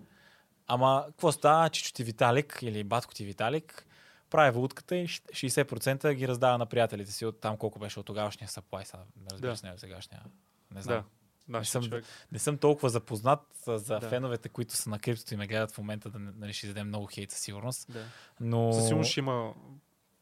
Ама, 0.71 1.05
какво 1.07 1.33
става? 1.33 1.69
Чичо 1.69 1.93
ти 1.93 2.05
Виталик 2.05 2.59
или 2.63 2.85
батко 2.85 3.15
ти 3.15 3.25
Виталик 3.25 3.87
прави 4.31 4.51
валутката 4.51 4.97
и 4.97 5.09
60% 5.09 6.15
ги 6.15 6.29
раздава 6.29 6.59
на 6.59 6.67
приятелите 6.67 7.13
си 7.13 7.27
от 7.27 7.41
там 7.41 7.57
колко 7.57 7.79
беше 7.79 8.01
от 8.01 8.07
тогавашния 8.07 8.49
supply. 8.49 8.85
Сега, 8.85 9.03
не 9.17 9.27
разбира 9.33 9.51
Да. 9.51 9.57
се, 9.57 9.67
не 9.67 9.73
от 9.73 9.81
сегашния. 9.81 10.23
Не 10.71 10.83
знам. 10.83 10.97
Да. 10.97 11.05
Нашия 11.49 11.71
съм- 11.73 11.83
човек. 11.85 12.05
Не 12.33 12.39
съм 12.39 12.59
толкова 12.59 12.89
запознат 12.89 13.41
за 13.67 13.99
Да. 13.99 14.01
феновете, 14.01 14.49
които 14.49 14.75
са 14.75 14.91
на 14.91 14.99
криптото 14.99 15.35
и 15.35 15.37
ме 15.37 15.47
гледат 15.47 15.73
в 15.73 15.79
момента, 15.79 16.11
да 16.11 16.19
не- 16.19 16.33
нали, 16.33 16.53
ще 16.53 16.67
издадем 16.67 16.87
много 16.87 17.07
хейт 17.07 17.31
със 17.31 17.41
сигурност. 17.41 17.87
Да. 17.89 18.05
Но 18.41 18.73
Със 18.73 18.85
сигурност 18.85 19.11
ще 19.11 19.21
има 19.21 19.55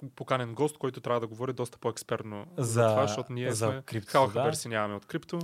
поканен 0.09 0.55
гост, 0.55 0.79
който 0.79 1.01
трябва 1.01 1.21
да 1.21 1.27
говори 1.27 1.53
доста 1.53 1.79
по-експертно 1.79 2.47
за, 2.57 2.65
За- 2.65 2.89
това, 2.89 3.07
защото 3.07 3.33
ние 3.33 3.53
за 3.53 3.83
сме 3.87 4.01
халха 4.01 4.33
да. 4.33 4.45
версии 4.45 4.69
нямаме 4.69 4.95
от 4.95 5.07
крипто. 5.07 5.39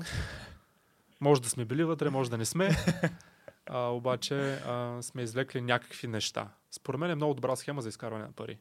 може 1.21 1.43
да 1.43 1.49
сме 1.49 1.65
били 1.65 1.85
вътре, 1.85 2.11
може 2.11 2.31
да 2.31 2.39
не 2.39 2.45
сме. 2.45 2.71
А, 3.67 3.89
обаче 3.89 4.55
а, 4.55 5.03
сме 5.03 5.23
извлекли 5.23 5.61
някакви 5.61 6.09
неща. 6.09 6.51
Според 6.71 7.01
мен 7.01 7.11
е 7.11 7.15
много 7.15 7.35
добра 7.35 7.57
схема 7.57 7.83
за 7.83 7.89
изкарване 7.89 8.25
на 8.25 8.33
пари. 8.33 8.59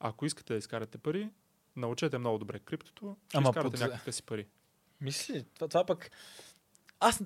Ако 0.00 0.26
искате 0.26 0.52
да 0.52 0.58
изкарате 0.58 0.98
пари, 0.98 1.30
научете 1.76 2.18
много 2.18 2.38
добре 2.38 2.58
криптото, 2.58 3.16
ще 3.28 3.36
Ама 3.36 3.48
изкарате 3.48 3.70
под- 3.70 3.80
някакви 3.80 4.12
си 4.12 4.22
пари. 4.22 4.46
Мисли, 5.00 5.44
това, 5.54 5.68
това 5.68 5.86
пък... 5.86 6.10
Аз... 7.00 7.22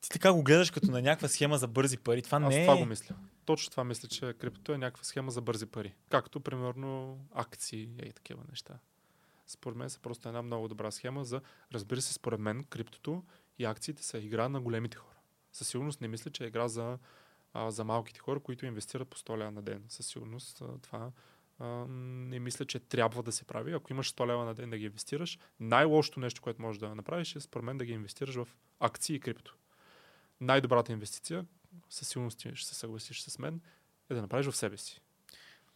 Ти 0.00 0.08
така 0.10 0.32
го 0.32 0.42
гледаш 0.42 0.70
като 0.70 0.90
на 0.90 1.02
някаква 1.02 1.28
схема 1.28 1.58
за 1.58 1.68
бързи 1.68 1.98
пари. 1.98 2.22
Това 2.22 2.38
Аз 2.38 2.54
не 2.54 2.62
е... 2.62 2.66
това 2.66 2.76
го 2.76 2.84
мисля. 2.84 3.14
Точно 3.44 3.70
това 3.70 3.84
мисля, 3.84 4.08
че 4.08 4.32
криптото 4.32 4.72
е 4.72 4.78
някаква 4.78 5.04
схема 5.04 5.30
за 5.30 5.40
бързи 5.40 5.66
пари. 5.66 5.94
Както, 6.08 6.40
примерно, 6.40 7.18
акции 7.34 7.88
и 8.02 8.12
такива 8.12 8.42
неща. 8.50 8.78
Според 9.46 9.76
мен 9.78 9.90
са 9.90 10.00
просто 10.00 10.28
една 10.28 10.42
много 10.42 10.68
добра 10.68 10.90
схема 10.90 11.24
за, 11.24 11.40
разбира 11.72 12.02
се, 12.02 12.12
според 12.12 12.40
мен, 12.40 12.64
криптото 12.64 13.22
и 13.58 13.64
акциите 13.64 14.02
са 14.02 14.18
игра 14.18 14.48
на 14.48 14.60
големите 14.60 14.96
хора. 14.96 15.13
Със 15.54 15.68
сигурност 15.68 16.00
не 16.00 16.08
мисля, 16.08 16.30
че 16.30 16.44
е 16.44 16.46
игра 16.46 16.68
за, 16.68 16.98
а, 17.52 17.70
за 17.70 17.84
малките 17.84 18.20
хора, 18.20 18.40
които 18.40 18.66
инвестират 18.66 19.08
по 19.08 19.16
100 19.16 19.38
лева 19.38 19.50
на 19.50 19.62
ден. 19.62 19.84
Със 19.88 20.06
сигурност 20.06 20.60
а, 20.60 20.78
това 20.78 21.10
а, 21.58 21.66
не 21.88 22.38
мисля, 22.38 22.64
че 22.64 22.78
трябва 22.78 23.22
да 23.22 23.32
се 23.32 23.44
прави. 23.44 23.72
Ако 23.72 23.92
имаш 23.92 24.14
100 24.14 24.26
лева 24.26 24.44
на 24.44 24.54
ден 24.54 24.70
да 24.70 24.78
ги 24.78 24.84
инвестираш, 24.84 25.38
най-лошото 25.60 26.20
нещо, 26.20 26.42
което 26.42 26.62
можеш 26.62 26.78
да 26.78 26.94
направиш 26.94 27.36
е, 27.36 27.40
според 27.40 27.64
мен, 27.64 27.78
да 27.78 27.84
ги 27.84 27.92
инвестираш 27.92 28.34
в 28.34 28.48
акции 28.80 29.16
и 29.16 29.20
крипто. 29.20 29.56
Най-добрата 30.40 30.92
инвестиция, 30.92 31.46
със 31.88 32.08
сигурност 32.08 32.46
ще 32.54 32.66
се 32.66 32.74
съгласиш 32.74 33.20
с 33.20 33.38
мен, 33.38 33.60
е 34.10 34.14
да 34.14 34.22
направиш 34.22 34.46
в 34.46 34.56
себе 34.56 34.76
си. 34.76 35.00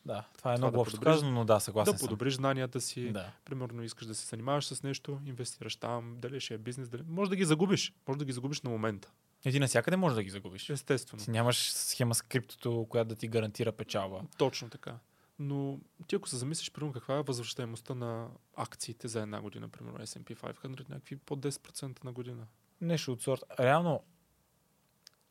Да, 0.05 0.25
това 0.39 0.55
е 0.55 0.57
много 0.57 0.73
да 0.73 0.81
общо 0.81 1.01
казано, 1.01 1.33
но 1.33 1.45
да, 1.45 1.61
съгласен 1.61 1.93
да 1.93 1.99
съм. 1.99 2.09
подобриш 2.09 2.35
знанията 2.35 2.81
си. 2.81 3.13
Да. 3.13 3.33
Примерно 3.45 3.83
искаш 3.83 4.07
да 4.07 4.15
се 4.15 4.27
занимаваш 4.27 4.67
с 4.67 4.83
нещо, 4.83 5.21
инвестираш 5.27 5.77
там, 5.77 6.17
дали 6.19 6.41
ще 6.41 6.55
е 6.55 6.59
бизнес, 6.59 6.89
дали... 6.89 7.03
Може 7.09 7.31
да 7.31 7.37
ги 7.37 7.45
загубиш. 7.45 7.93
Може 8.09 8.19
да 8.19 8.25
ги 8.25 8.33
загубиш 8.33 8.63
на 8.63 8.71
момента. 8.71 9.13
И 9.49 9.53
ти 9.53 9.61
навсякъде 9.61 9.97
можеш 9.97 10.17
да 10.17 10.23
ги 10.23 10.31
загубиш. 10.31 10.71
Естествено. 10.71 11.25
Ти 11.25 11.31
нямаш 11.31 11.73
схема 11.73 12.15
с 12.15 12.23
криптото, 12.23 12.87
която 12.89 13.09
да 13.09 13.15
ти 13.15 13.29
гарантира 13.29 13.73
печалба. 13.73 14.23
Точно 14.39 14.71
така. 14.71 14.99
Но 15.39 15.79
ти 16.07 16.17
ако 16.17 16.29
се 16.29 16.37
замислиш, 16.37 16.71
примерно, 16.73 16.93
каква 16.93 17.19
е 17.19 17.23
възвръщаемостта 17.23 17.95
на 17.95 18.29
акциите 18.57 19.09
за 19.09 19.21
една 19.21 19.41
година, 19.41 19.69
примерно 19.69 19.99
S&P 19.99 20.37
500, 20.37 20.89
някакви 20.91 21.17
по 21.17 21.37
10% 21.37 22.05
на 22.05 22.13
година. 22.13 22.47
Нещо 22.81 23.13
от 23.13 23.23
сорт. 23.23 23.43
Реално, 23.61 24.03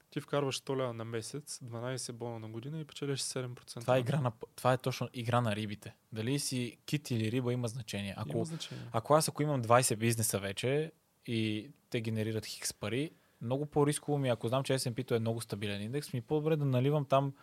Ти 0.09 0.21
вкарваш 0.21 0.61
100 0.61 0.77
лева 0.77 0.93
на 0.93 1.05
месец, 1.05 1.59
12 1.63 2.11
бона 2.11 2.39
на 2.39 2.49
година 2.49 2.79
и 2.79 2.85
печелиш 2.85 3.19
7%. 3.19 3.81
това 3.81 3.97
е, 3.97 3.99
игра 3.99 4.21
на, 4.21 4.31
това 4.55 4.73
е 4.73 4.77
точно 4.77 5.09
игра 5.13 5.41
на 5.41 5.55
рибите. 5.55 5.95
Дали 6.11 6.39
си 6.39 6.77
кит 6.85 7.11
или 7.11 7.31
риба 7.31 7.53
има 7.53 7.67
значение. 7.67 8.13
Ако, 8.17 8.35
Има 8.37 8.45
значение. 8.45 8.83
ако 8.91 9.13
аз 9.13 9.27
ако 9.29 9.43
имам 9.43 9.63
20 9.63 9.95
бизнеса 9.95 10.39
вече 10.39 10.91
и 11.25 11.69
те 11.89 12.01
генерират 12.01 12.45
хикс 12.45 12.73
пари, 12.73 13.11
много 13.41 13.65
по-рисково 13.65 14.17
ми, 14.17 14.27
е, 14.27 14.31
ако 14.31 14.47
знам, 14.47 14.63
че 14.63 14.73
S&P-то 14.73 15.15
е 15.15 15.19
много 15.19 15.41
стабилен 15.41 15.81
индекс, 15.81 16.13
ми 16.13 16.19
е 16.19 16.23
по-добре 16.23 16.55
да 16.55 16.65
наливам 16.65 17.05
там 17.05 17.33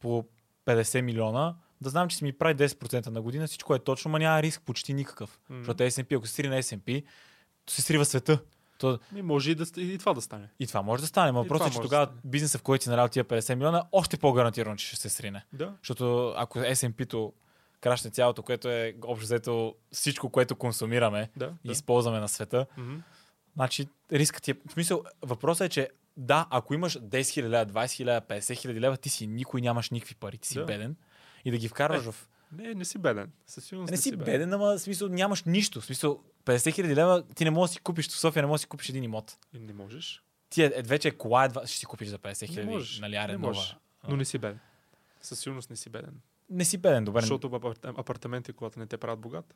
по 0.00 0.24
50 0.66 1.00
милиона, 1.00 1.54
да 1.80 1.90
знам, 1.90 2.08
че 2.08 2.16
си 2.16 2.24
ми 2.24 2.32
прави 2.32 2.54
10% 2.56 3.06
на 3.06 3.22
година, 3.22 3.46
всичко 3.46 3.74
е 3.74 3.78
точно, 3.78 4.10
но 4.10 4.18
няма 4.18 4.42
риск 4.42 4.62
почти 4.62 4.94
никакъв. 4.94 5.40
М. 5.48 5.58
Защото 5.58 5.82
S&P, 5.82 6.16
ако 6.16 6.26
се 6.26 6.32
срине 6.34 6.62
S&P, 6.62 7.04
то 7.66 7.72
се 7.72 7.82
срива 7.82 8.04
света. 8.04 8.38
То, 8.78 8.98
И 9.16 9.22
може 9.22 9.50
и, 9.50 9.54
да, 9.54 9.64
и 9.76 9.98
това 9.98 10.14
да 10.14 10.20
стане. 10.20 10.48
и 10.58 10.66
това 10.66 10.82
може 10.82 11.00
да 11.00 11.06
стане, 11.06 11.28
И 11.28 11.32
въпросът 11.32 11.66
е, 11.66 11.70
че 11.70 11.76
да 11.76 11.82
тогава 11.82 12.06
стане. 12.06 12.20
бизнеса, 12.24 12.58
в 12.58 12.62
който 12.62 12.84
си 12.84 12.90
налял 12.90 13.08
тия 13.08 13.24
50 13.24 13.54
милиона, 13.54 13.84
още 13.92 14.16
по-гарантирано, 14.16 14.76
че 14.76 14.86
ще 14.86 14.96
се 14.96 15.08
срине. 15.08 15.44
Да. 15.52 15.74
Защото 15.78 16.34
ако 16.36 16.58
S&P-то 16.58 17.32
крашне 17.80 18.10
цялото, 18.10 18.42
което 18.42 18.68
е 18.68 18.94
общо 19.02 19.24
взето 19.24 19.74
всичко, 19.92 20.30
което 20.30 20.56
консумираме 20.56 21.30
Да. 21.36 21.52
и 21.64 21.68
да. 21.68 21.72
използваме 21.72 22.20
на 22.20 22.28
света, 22.28 22.66
Мгм. 22.76 22.94
Значи 23.54 23.88
рискът 24.12 24.42
ти 24.42 24.50
е... 24.50 24.54
В 24.68 24.72
смисъл, 24.72 25.02
въпросът 25.22 25.64
е, 25.66 25.68
че 25.68 25.88
да, 26.16 26.46
ако 26.50 26.74
имаш 26.74 26.98
10 26.98 27.02
000 27.20 27.42
лева, 27.42 27.66
20 27.66 27.84
000 27.84 28.04
лева, 28.04 28.20
50 28.20 28.38
000 28.38 28.80
лева, 28.80 28.96
ти 28.96 29.08
си 29.08 29.26
никой, 29.26 29.60
нямаш 29.60 29.90
никакви 29.90 30.14
пари, 30.14 30.38
ти 30.38 30.48
си 30.48 30.58
Да. 30.58 30.64
беден. 30.64 30.96
И 31.44 31.50
да 31.50 31.58
ги 31.58 31.68
вкарваш 31.68 32.06
Е, 32.06 32.10
в... 32.12 32.28
Не, 32.52 32.74
не 32.74 32.84
си 32.84 32.98
беден. 32.98 33.32
Със 33.46 33.64
сигурност 33.64 33.90
Не 33.90 33.96
си 33.96 34.16
беден, 34.16 34.52
ама 34.52 34.66
в 34.66 34.78
смисъл 34.78 35.08
нямаш 35.08 35.42
нищо. 35.42 35.80
В 35.80 35.84
смисъл 35.84 36.22
50 36.44 36.56
000 36.82 36.94
лева, 36.94 37.24
ти 37.34 37.44
не 37.44 37.50
можеш 37.50 37.70
да 37.70 37.74
си 37.74 37.80
купиш 37.80 38.08
в 38.08 38.18
София, 38.18 38.42
не 38.42 38.46
можеш 38.46 38.60
да 38.60 38.62
си 38.62 38.68
купиш 38.68 38.88
един 38.88 39.04
имот. 39.04 39.38
И 39.52 39.58
не 39.58 39.72
можеш. 39.72 40.22
Ти 40.50 40.62
е, 40.62 40.72
е, 40.74 40.82
вече 40.82 41.08
е 41.08 41.10
кола, 41.10 41.44
едва 41.44 41.66
ще 41.66 41.78
си 41.78 41.86
купиш 41.86 42.08
за 42.08 42.18
50 42.18 42.42
Не 42.42 42.48
хиляди, 42.48 42.68
можеш. 42.68 42.98
нали, 42.98 43.12
не 43.12 43.18
арен 43.18 43.40
можеш. 43.40 43.76
Но 44.08 44.16
не 44.16 44.24
си 44.24 44.38
беден. 44.38 44.58
Със 45.20 45.40
сигурност 45.40 45.70
не 45.70 45.76
си 45.76 45.90
беден. 45.90 46.20
Не 46.50 46.64
си 46.64 46.78
беден, 46.78 47.04
добре. 47.04 47.20
Защото 47.20 47.60
апартаменти, 47.84 48.52
когато 48.52 48.78
не 48.78 48.86
те 48.86 48.96
правят 48.96 49.20
богат. 49.20 49.54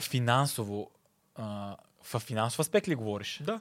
Финансово, 0.00 0.90
а, 1.34 1.76
в 2.02 2.18
финансов 2.18 2.60
аспект 2.60 2.88
ли 2.88 2.94
говориш? 2.94 3.42
Да, 3.44 3.60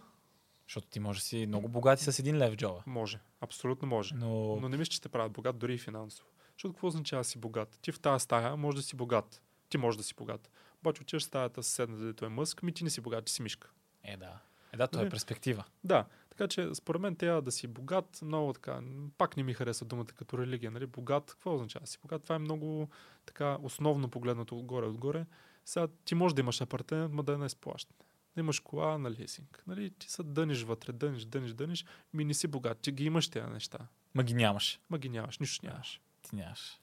Защото 0.68 0.88
ти 0.88 0.99
може 0.99 1.20
да 1.20 1.26
си 1.26 1.45
много 1.48 1.68
богат 1.68 2.02
и 2.02 2.03
с 2.03 2.20
един 2.20 2.38
лев 2.38 2.56
джоба. 2.56 2.84
може. 2.86 3.20
Абсолютно 3.41 3.88
може. 3.88 4.16
Но, 4.16 4.56
Но 4.56 4.70
не 4.70 4.78
мисля, 4.78 4.91
че 4.91 5.02
те 5.02 5.10
правят 5.10 5.32
богат, 5.32 5.57
дори 5.57 5.74
и 5.74 5.78
финансово. 5.78 6.28
Защото 6.53 6.74
какво 6.74 6.88
означава 6.88 7.20
да 7.20 7.24
си 7.24 7.38
богат? 7.38 7.80
Ти 7.82 7.91
в 7.91 7.99
тази 7.99 8.24
стая 8.24 8.57
може 8.57 8.78
да 8.78 8.84
си 8.84 8.95
богат. 8.95 9.41
Ти 9.70 9.78
можеш 9.78 9.98
да 9.98 10.03
си 10.03 10.14
богат. 10.14 10.49
Обаче 10.82 11.02
отиваш 11.02 11.24
в 11.24 11.26
стаята 11.26 11.64
с 11.64 11.68
седна, 11.68 11.98
дето 11.98 12.26
е 12.26 12.30
мъск, 12.30 12.64
ми 12.64 12.72
ти 12.74 12.84
не 12.84 12.90
си 12.90 13.02
богат, 13.02 13.26
че 13.26 13.34
си 13.34 13.41
мишка. 13.41 13.70
е 14.03 14.18
да. 14.18 14.40
Е 14.74 14.78
да, 14.78 14.88
това 14.88 15.02
е 15.02 15.03
Нали? 15.03 15.12
перспектива. 15.12 15.64
Да, 15.84 16.06
така 16.30 16.48
че 16.48 16.70
според 16.74 17.02
мен 17.02 17.16
трябва 17.16 17.41
да 17.41 17.52
си 17.52 17.68
богат, 17.68 18.20
много 18.22 18.53
така, 18.53 18.80
пак 19.18 19.38
не 19.38 19.44
ми 19.44 19.53
харесва 19.53 19.86
думата 19.86 20.06
като 20.06 20.38
религия, 20.38 20.72
нали? 20.72 20.86
Богат, 20.86 21.26
какво 21.32 21.56
означава 21.56 21.88
си 21.88 21.98
богат? 22.02 22.24
Това 22.24 22.36
е 22.36 22.40
много 22.40 22.90
така 23.26 23.57
основно 23.62 24.10
погледнато 24.10 24.60
отгоре 24.60 24.86
отгоре. 24.86 25.26
Сега 25.66 25.88
ти 26.06 26.16
можеш 26.16 26.34
да 26.34 26.41
имаш 26.41 26.62
апартамент, 26.62 27.14
ма 27.14 27.24
да 27.24 27.34
е 27.34 27.38
на 27.38 27.45
изплащане. 27.45 27.98
Да 28.36 28.40
имаш 28.40 28.60
кола 28.60 28.98
на 28.98 29.12
лизинг. 29.12 29.64
Нали? 29.68 29.91
Ти 29.91 30.10
са 30.10 30.24
дъниш 30.24 30.64
вътре, 30.64 30.91
дъниш, 30.94 31.26
дъниш, 31.26 31.53
дъниш, 31.53 31.86
ми 32.14 32.26
не 32.26 32.34
си 32.34 32.48
богат. 32.48 32.80
Ти 32.80 32.91
ги 32.91 33.06
имаш 33.06 33.30
тези 33.30 33.48
неща. 33.48 33.88
Ма 34.14 34.24
ги 34.24 34.34
нямаш. 34.34 34.80
Ма 34.90 34.98
ги 34.98 35.10
нямаш, 35.10 35.40
нищо 35.40 35.66
нямаш. 35.66 36.02
Ти 36.22 36.36
нямаш. 36.36 36.80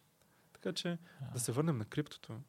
Така 0.52 0.72
че 0.72 0.98
да 1.32 1.40
се 1.40 1.52
върнем 1.52 1.78
на 1.78 1.84
криптото. 1.84 2.40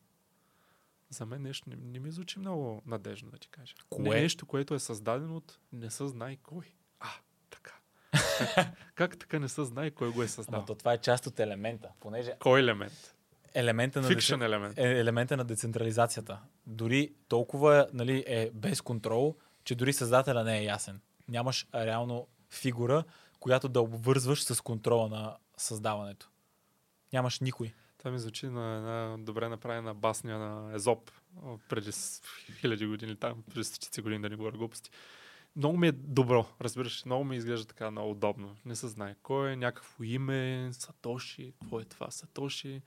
За 1.09 1.25
мен 1.25 1.41
нещо 1.41 1.69
не, 1.69 1.75
не 1.75 1.99
ми 1.99 2.11
звучи 2.11 2.39
много 2.39 2.81
надежно, 2.85 3.31
да 3.31 3.37
ти 3.37 3.47
кажа. 3.47 3.75
Кое? 3.89 4.03
Не, 4.03 4.21
нещо, 4.21 4.45
което 4.45 4.73
е 4.73 4.79
създадено 4.79 5.37
от 5.37 5.59
не 5.73 5.89
се 5.89 6.07
знае 6.07 6.35
кой. 6.35 6.73
А, 6.99 7.07
така. 7.49 7.73
как, 8.55 8.77
как 8.95 9.17
така 9.17 9.39
не 9.39 9.49
се 9.49 9.63
знае 9.63 9.91
кой 9.91 10.11
го 10.11 10.23
е 10.23 10.27
създал? 10.27 10.57
Ама 10.57 10.65
то 10.65 10.75
това 10.75 10.93
е 10.93 10.97
част 10.97 11.27
от 11.27 11.39
елемента. 11.39 11.91
Понеже 11.99 12.33
Кой 12.39 12.59
елемент? 12.59 13.15
Елемента 13.53 14.01
на, 14.01 14.07
децен- 14.07 14.45
елемент. 14.45 14.77
е 14.77 14.99
елемента 14.99 15.37
на 15.37 15.43
децентрализацията. 15.43 16.39
Дори 16.67 17.13
толкова 17.27 17.87
нали, 17.93 18.23
е 18.27 18.51
без 18.53 18.81
контрол, 18.81 19.35
че 19.63 19.75
дори 19.75 19.93
създателя 19.93 20.43
не 20.43 20.59
е 20.59 20.63
ясен. 20.63 21.01
Нямаш 21.29 21.67
реално 21.75 22.27
фигура, 22.49 23.03
която 23.39 23.69
да 23.69 23.81
обвързваш 23.81 24.43
с 24.43 24.61
контрола 24.61 25.09
на 25.09 25.37
създаването. 25.57 26.29
Нямаш 27.13 27.39
никой. 27.39 27.73
Това 27.97 28.11
ми 28.11 28.19
звучи 28.19 28.47
на 28.47 28.77
една 28.77 29.23
добре 29.25 29.49
направена 29.49 29.93
басня 29.93 30.37
на 30.37 30.75
Езоп 30.75 31.11
преди 31.69 31.91
хиляди 32.59 32.85
години, 32.85 33.15
там, 33.15 33.43
преди 33.51 33.63
стотици 33.63 34.01
години, 34.01 34.21
да 34.21 34.29
не 34.29 34.35
говоря 34.35 34.57
глупости. 34.57 34.89
Много 35.55 35.77
ми 35.77 35.87
е 35.87 35.91
добро, 35.91 36.45
разбираш, 36.61 37.05
много 37.05 37.23
ми 37.23 37.35
изглежда 37.35 37.65
така 37.65 37.91
много 37.91 38.11
удобно. 38.11 38.55
Не 38.65 38.75
се 38.75 38.87
знае 38.87 39.15
кой 39.23 39.51
е, 39.51 39.55
някакво 39.55 40.03
име, 40.03 40.69
Сатоши, 40.71 41.53
какво 41.61 41.79
е 41.79 41.85
това 41.85 42.11
Сатоши. 42.11 42.81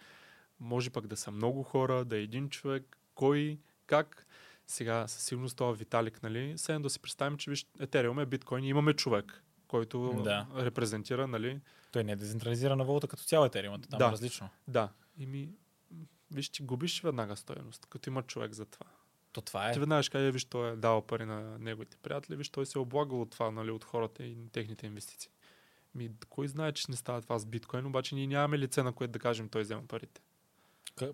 Може 0.61 0.91
пък 0.91 1.07
да 1.07 1.17
са 1.17 1.31
много 1.31 1.63
хора, 1.63 2.05
да 2.05 2.17
е 2.17 2.23
един 2.23 2.49
човек, 2.49 2.97
кой, 3.15 3.59
как. 3.87 4.27
Сега 4.67 5.07
със 5.09 5.23
сигурност 5.23 5.57
това 5.57 5.73
Виталик, 5.73 6.23
нали? 6.23 6.59
Сега 6.59 6.79
да 6.79 6.91
си 6.91 7.01
представим, 7.01 7.39
че 7.39 7.51
виж, 7.51 7.67
Етериум 7.81 8.21
е 8.21 8.27
биткоин 8.27 8.65
и 8.65 8.69
имаме 8.69 8.93
човек, 8.95 9.43
който 9.69 10.21
Да. 10.25 10.47
репрезентира, 10.57 11.27
нали? 11.27 11.61
Той 11.93 12.05
не 12.05 12.13
е 12.13 12.17
децентрализирана 12.17 12.85
валута 12.85 13.09
като 13.09 13.23
цяло 13.23 13.47
етериум. 13.47 13.83
Там 13.83 13.99
Да. 13.99 14.07
е 14.07 14.11
различно. 14.13 14.49
Да. 14.69 14.89
И 15.19 15.27
ми, 15.27 15.49
виж, 16.31 16.49
ти 16.49 16.63
губиш 16.63 17.03
веднага 17.03 17.37
стоеност, 17.37 17.87
като 17.87 18.11
има 18.11 18.23
човек 18.23 18.53
за 18.53 18.65
това. 18.67 18.87
То 19.33 19.41
това 19.41 19.71
е. 19.71 19.73
Ти 19.73 19.79
веднага 19.79 20.03
ще 20.03 20.11
кажеш, 20.13 20.33
виж, 20.33 20.45
той 20.45 20.73
е 20.73 20.77
дал 20.77 21.03
пари 21.03 21.25
на 21.25 21.59
неговите 21.59 21.97
приятели, 22.03 22.37
виж, 22.37 22.49
той 22.49 22.67
се 22.67 22.79
е 22.79 22.83
облагал 22.83 23.23
от 23.23 23.31
това, 23.31 23.51
нали, 23.51 23.71
от 23.71 23.85
хората 23.85 24.25
и 24.25 24.37
техните 24.53 24.87
инвестиции. 24.87 25.31
Ми, 25.95 26.11
кой 26.29 26.49
знае, 26.49 26.73
че 26.73 26.87
не 26.91 26.97
става 26.97 27.23
това 27.23 27.39
с 27.39 27.47
биткоин, 27.47 27.87
обаче 27.87 28.15
ние 28.15 28.27
нямаме 28.27 28.59
лице, 28.59 28.83
на 28.83 28.93
което 28.93 29.13
да 29.13 29.19
кажем, 29.19 29.49
той 29.49 29.63
взема 29.63 29.83
парите. 29.89 30.21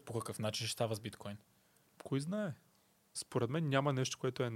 По 0.04 0.12
какъв 0.12 0.38
начин 0.38 0.66
ще 0.66 0.72
става 0.72 0.94
с 0.94 1.00
биткоин? 1.00 1.36
Кой 2.04 2.20
знае? 2.20 2.52
Според 3.14 3.50
мен 3.50 3.68
няма 3.68 3.92
нещо, 3.92 4.18
което 4.18 4.42
е 4.42 4.50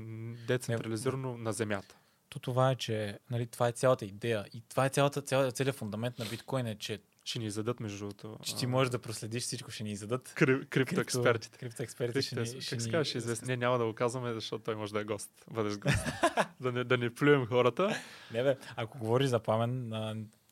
децентрализирано 0.46 1.36
на 1.36 1.52
земята. 1.52 1.96
То 2.28 2.38
това 2.38 2.70
е, 2.70 2.74
че 2.76 3.18
нали, 3.30 3.46
това 3.46 3.68
е 3.68 3.72
цялата 3.72 4.04
идея. 4.04 4.44
И 4.54 4.62
това 4.68 4.86
е 4.86 4.88
цялата, 4.88 5.22
цялата, 5.22 5.52
целият 5.52 5.76
фундамент 5.76 6.18
на 6.18 6.24
биткоин 6.24 6.66
е, 6.66 6.74
че, 6.74 7.00
Ще 7.24 7.38
ни 7.38 7.50
зададат 7.50 7.80
между 7.80 7.98
другото. 7.98 8.38
че 8.42 8.56
ти 8.56 8.66
можеш 8.66 8.90
да 8.90 8.98
проследиш 8.98 9.42
всичко, 9.42 9.70
ще 9.70 9.84
ни 9.84 9.90
издадат. 9.92 10.28
кри- 10.28 10.66
Криптоекспертите. 10.66 11.58
Криптоексперти 11.58 12.22
ще 12.22 12.40
ни, 12.40 12.46
ще 12.46 12.56
как 12.70 12.80
се 12.80 12.86
ни... 12.86 12.92
казваш, 12.92 13.14
известен. 13.14 13.48
Не, 13.48 13.56
няма 13.56 13.78
да 13.78 13.84
го 13.84 13.94
казваме, 13.94 14.34
защото 14.34 14.64
той 14.64 14.76
може 14.76 14.92
да 14.92 15.00
е 15.00 15.04
гост. 15.04 15.30
Бъдеш 15.50 15.78
гост. 15.78 15.98
да, 16.60 16.72
не, 16.72 16.84
да 16.84 16.98
не 16.98 17.14
плюем 17.14 17.46
хората. 17.46 17.96
Не 18.32 18.42
бе, 18.42 18.56
ако 18.76 18.98
говориш 18.98 19.28
за 19.28 19.40
пламен, 19.40 19.88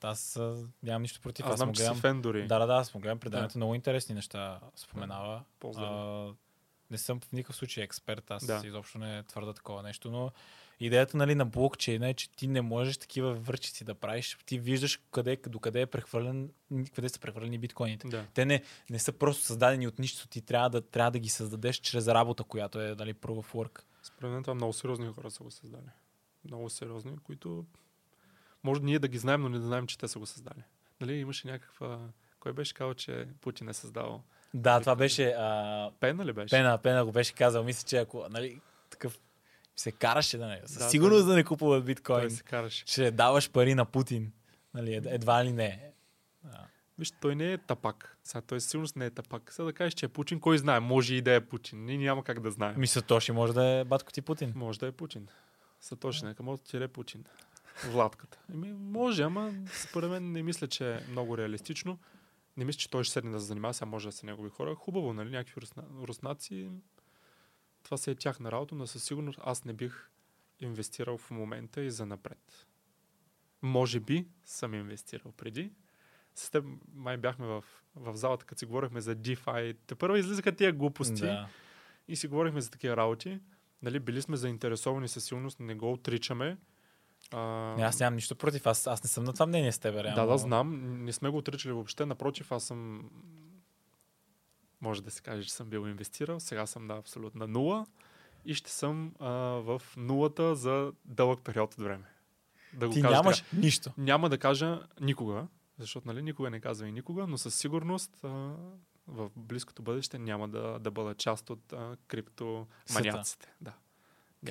аз 0.03 0.41
нямам 0.83 1.03
нищо 1.03 1.21
против. 1.21 1.47
Аз 1.47 1.53
Аз 1.53 1.59
знам, 1.59 1.75
че 1.75 1.79
гледам. 1.83 1.95
си 1.95 2.01
фен 2.01 2.23
дори. 2.23 2.47
Да, 2.47 2.59
да, 2.59 2.67
да, 2.67 2.75
аз 2.75 2.95
му 2.95 3.01
гледам 3.01 3.19
предаването. 3.19 3.59
Много 3.59 3.75
интересни 3.75 4.15
неща 4.15 4.61
споменава. 4.77 5.43
А, 5.77 6.33
не 6.91 6.99
съм 6.99 7.21
в 7.21 7.33
никакъв 7.33 7.57
случай 7.57 7.85
експерт, 7.85 8.31
аз 8.31 8.47
Да. 8.47 8.63
изобщо 8.65 8.99
не 8.99 9.23
твърда 9.23 9.53
такова 9.53 9.83
нещо, 9.83 10.11
но 10.11 10.31
идеята 10.81 11.17
нали, 11.17 11.35
на 11.35 11.47
блокчейна 11.47 12.09
е, 12.09 12.15
че 12.15 12.31
ти 12.31 12.47
не 12.47 12.61
можеш 12.63 12.97
такива 12.99 13.35
върчици 13.35 13.85
да 13.85 13.95
правиш. 13.95 14.39
Ти 14.47 14.59
виждаш 14.59 15.01
къде, 15.11 15.39
докъде 15.47 15.81
е 15.81 15.87
прехвърлен, 15.87 16.51
къде 16.95 17.09
са 17.09 17.21
прехвърлени 17.21 17.59
биткоините. 17.59 18.09
Да. 18.09 18.27
Те 18.35 18.45
не, 18.45 18.63
не 18.91 18.99
са 18.99 19.13
просто 19.13 19.45
създадени 19.45 19.87
от 19.89 19.99
нищо, 19.99 20.29
ти 20.29 20.43
трябва 20.43 20.71
да, 20.71 20.81
трябва 20.81 21.11
да 21.11 21.19
ги 21.19 21.29
създадеш 21.29 21.77
чрез 21.77 22.09
работа, 22.09 22.45
която 22.45 22.81
е 22.81 22.95
нали, 22.95 23.15
proof 23.15 23.43
of 23.43 23.55
work. 23.55 23.83
Според 24.03 24.31
мен 24.31 24.43
това 24.43 24.55
много 24.55 24.73
сериозни 24.73 25.07
хора 25.13 25.31
са 25.31 25.43
го 25.43 25.51
създали. 25.51 25.83
Много 26.45 26.71
сериозни, 26.71 27.19
които 27.25 27.65
може 28.65 28.81
ние 28.81 28.99
да 28.99 29.09
ги 29.09 29.19
знаем, 29.19 29.43
но 29.43 29.49
не 29.49 29.59
да 29.59 29.67
знаем, 29.67 29.87
че 29.87 29.99
те 29.99 30.09
са 30.09 30.19
го 30.19 30.27
създали. 30.27 30.63
Нали, 31.01 31.15
имаше 31.15 31.47
някаква... 31.47 31.99
Кой 32.41 32.53
беше 32.53 32.75
казал, 32.75 32.95
че 32.95 33.27
Путин 33.41 33.69
е 33.69 33.75
създал? 33.75 34.23
Да, 34.55 34.81
това 34.81 34.97
беше 34.97 35.29
а, 35.29 35.91
Пена 36.01 36.27
ли 36.27 36.33
беше? 36.33 36.51
Пена, 36.51 36.79
Пена 36.79 37.05
го 37.05 37.13
беше 37.13 37.35
казал. 37.35 37.65
Мисля, 37.65 37.87
че 37.87 37.97
ако 37.97 38.27
нали, 38.31 38.61
такъв 38.91 39.19
се 39.77 39.93
караше 39.93 40.39
да 40.39 40.47
не, 40.47 40.61
със 40.65 40.79
Да, 40.79 40.85
сигурност 40.85 41.21
той- 41.21 41.29
да 41.29 41.35
не 41.35 41.45
купуват 41.45 41.81
Той 41.81 41.87
биткоин, 41.87 42.31
се 42.31 42.43
караше. 42.43 42.85
че 42.85 43.11
даваш 43.11 43.51
пари 43.51 43.75
на 43.75 43.85
Путин. 43.85 44.33
Нали, 44.75 44.95
ед- 44.95 45.07
едва 45.07 45.45
ли 45.45 45.53
не. 45.53 45.91
Да. 46.45 46.67
Виж, 46.99 47.13
той 47.13 47.35
не 47.35 47.53
е 47.53 47.59
тапак. 47.59 48.19
Сега 48.25 48.41
той 48.41 48.61
сигурност 48.61 48.97
не 48.97 49.07
е 49.07 49.11
тапак. 49.11 49.53
Сега 49.53 49.67
да 49.67 49.73
кажеш, 49.73 49.95
че 49.95 50.07
е 50.07 50.09
Путин, 50.09 50.41
кой 50.41 50.59
знае? 50.59 50.81
Може 50.81 51.15
и 51.15 51.23
да 51.23 51.35
е 51.35 51.41
Путин. 51.41 51.85
Ние 51.85 51.99
няма 51.99 52.25
как 52.25 52.41
да 52.41 52.51
знаем. 52.51 52.75
Мисля, 52.79 53.03
Тоши 53.03 53.33
може 53.33 53.53
да 53.53 53.65
е 53.65 53.85
батко 53.85 54.13
ти 54.13 54.23
Путин. 54.23 54.53
Може 54.57 54.79
да 54.79 54.87
е 54.87 54.93
Путин. 54.93 55.29
Сатоши, 55.81 56.25
нека 56.25 56.43
може 56.43 56.61
да 56.73 56.85
е 56.85 56.89
Путин. 56.89 57.25
Владката. 57.83 58.39
Еми, 58.53 58.73
може, 58.73 59.23
ама 59.23 59.53
според 59.73 60.11
мен 60.11 60.33
не 60.33 60.43
мисля, 60.43 60.67
че 60.69 60.95
е 60.95 61.01
много 61.11 61.39
реалистично. 61.39 61.99
Не 62.57 62.65
мисля, 62.65 62.79
че 62.79 62.91
той 62.91 63.05
ще 63.05 63.13
седне 63.13 63.31
да 63.31 63.41
се 63.41 63.47
занимава, 63.47 63.75
сега 63.75 63.87
може 63.87 64.09
да 64.09 64.13
са 64.13 64.27
негови 64.27 64.51
хора. 64.51 64.75
Хубаво, 64.75 65.13
нали? 65.13 65.31
Някакви 65.31 65.61
русна... 65.61 65.85
руснаци. 66.03 66.71
Това 67.83 67.97
се 67.97 68.11
е 68.11 68.15
тяхна 68.15 68.53
работа, 68.53 68.75
но 68.75 68.87
със 68.87 69.05
сигурност 69.05 69.39
аз 69.43 69.65
не 69.65 69.73
бих 69.73 70.11
инвестирал 70.61 71.19
в 71.19 71.31
момента 71.31 71.83
и 71.83 71.91
за 71.91 72.07
напред. 72.07 72.67
Може 73.63 74.01
би 74.01 74.27
съм 74.45 74.75
инвестирал 74.75 75.33
преди. 75.33 75.73
С 76.35 76.51
теб 76.51 76.65
май 76.95 77.17
бяхме 77.17 77.47
в, 77.47 77.65
в 77.97 78.17
залата, 78.17 78.45
като 78.45 78.59
си 78.59 78.67
говорихме 78.67 79.01
за 79.01 79.17
DeFi. 79.17 79.77
Те 79.87 79.95
първо 79.95 80.17
излизаха 80.17 80.57
тия 80.57 80.73
глупости 80.73 81.21
Да. 81.21 81.49
и 82.09 82.17
си 82.17 82.29
говорихме 82.29 82.61
за 82.61 82.71
такива 82.71 82.97
работи. 82.97 83.41
Нали, 83.83 84.01
били 84.01 84.23
сме 84.23 84.37
заинтересовани 84.37 85.09
със 85.09 85.25
сигурност, 85.25 85.61
не 85.61 85.75
го 85.75 85.93
отричаме. 85.93 86.57
А, 87.33 87.75
Не, 87.77 87.83
аз 87.83 88.01
нямам 88.01 88.15
нищо 88.15 88.37
против. 88.37 88.67
Аз, 88.67 88.87
аз 88.87 89.03
не 89.03 89.09
съм 89.09 89.25
на 89.25 89.33
това 89.33 89.47
мнение 89.47 89.73
с 89.73 89.79
теб, 89.79 89.95
реално. 89.95 90.15
да, 90.15 90.27
да, 90.27 90.39
знам. 90.39 91.05
Не 91.05 91.13
сме 91.13 91.29
го 91.29 91.37
отричали 91.37 91.73
въобще. 91.73 92.07
Напротив, 92.07 92.53
аз 92.53 92.65
съм... 92.65 93.11
Може 94.81 95.03
да 95.03 95.11
се 95.11 95.23
каже, 95.23 95.43
че 95.43 95.53
съм 95.53 95.69
бил 95.69 95.89
инвестирал. 95.89 96.41
Сега 96.41 96.67
съм 96.67 96.87
на 96.87 96.97
абсолютна 96.97 97.47
нула. 97.47 97.87
И 98.45 98.55
ще 98.55 98.71
съм 98.71 99.15
а, 99.21 99.29
в 99.61 99.83
нулата 99.97 100.55
за 100.55 100.93
дълъг 101.05 101.41
период 101.45 101.75
от 101.75 101.81
време. 101.81 102.05
Да 102.73 102.89
го 102.89 102.95
Ти 102.95 103.03
кажа 103.03 103.15
нямаш 103.15 103.41
така. 103.41 103.57
нищо. 103.57 103.93
Няма 103.99 104.29
да 104.29 104.39
кажа 104.39 104.83
никога, 105.01 105.47
защото 105.79 106.09
нали, 106.09 106.23
никога 106.23 106.51
не 106.51 106.61
казва 106.61 106.89
и 106.89 106.93
никога, 106.93 107.27
но 107.27 107.39
със 107.39 107.55
сигурност 107.55 108.25
а, 108.25 108.29
в 109.07 109.31
близкото 109.37 109.83
бъдеще 109.83 110.19
няма 110.19 110.49
да, 110.49 110.79
да 110.79 110.91
бъда 110.91 111.15
част 111.15 111.51
от 111.51 111.73
а, 111.73 111.97
криптоманяците. 112.09 113.53
Да. 113.61 113.73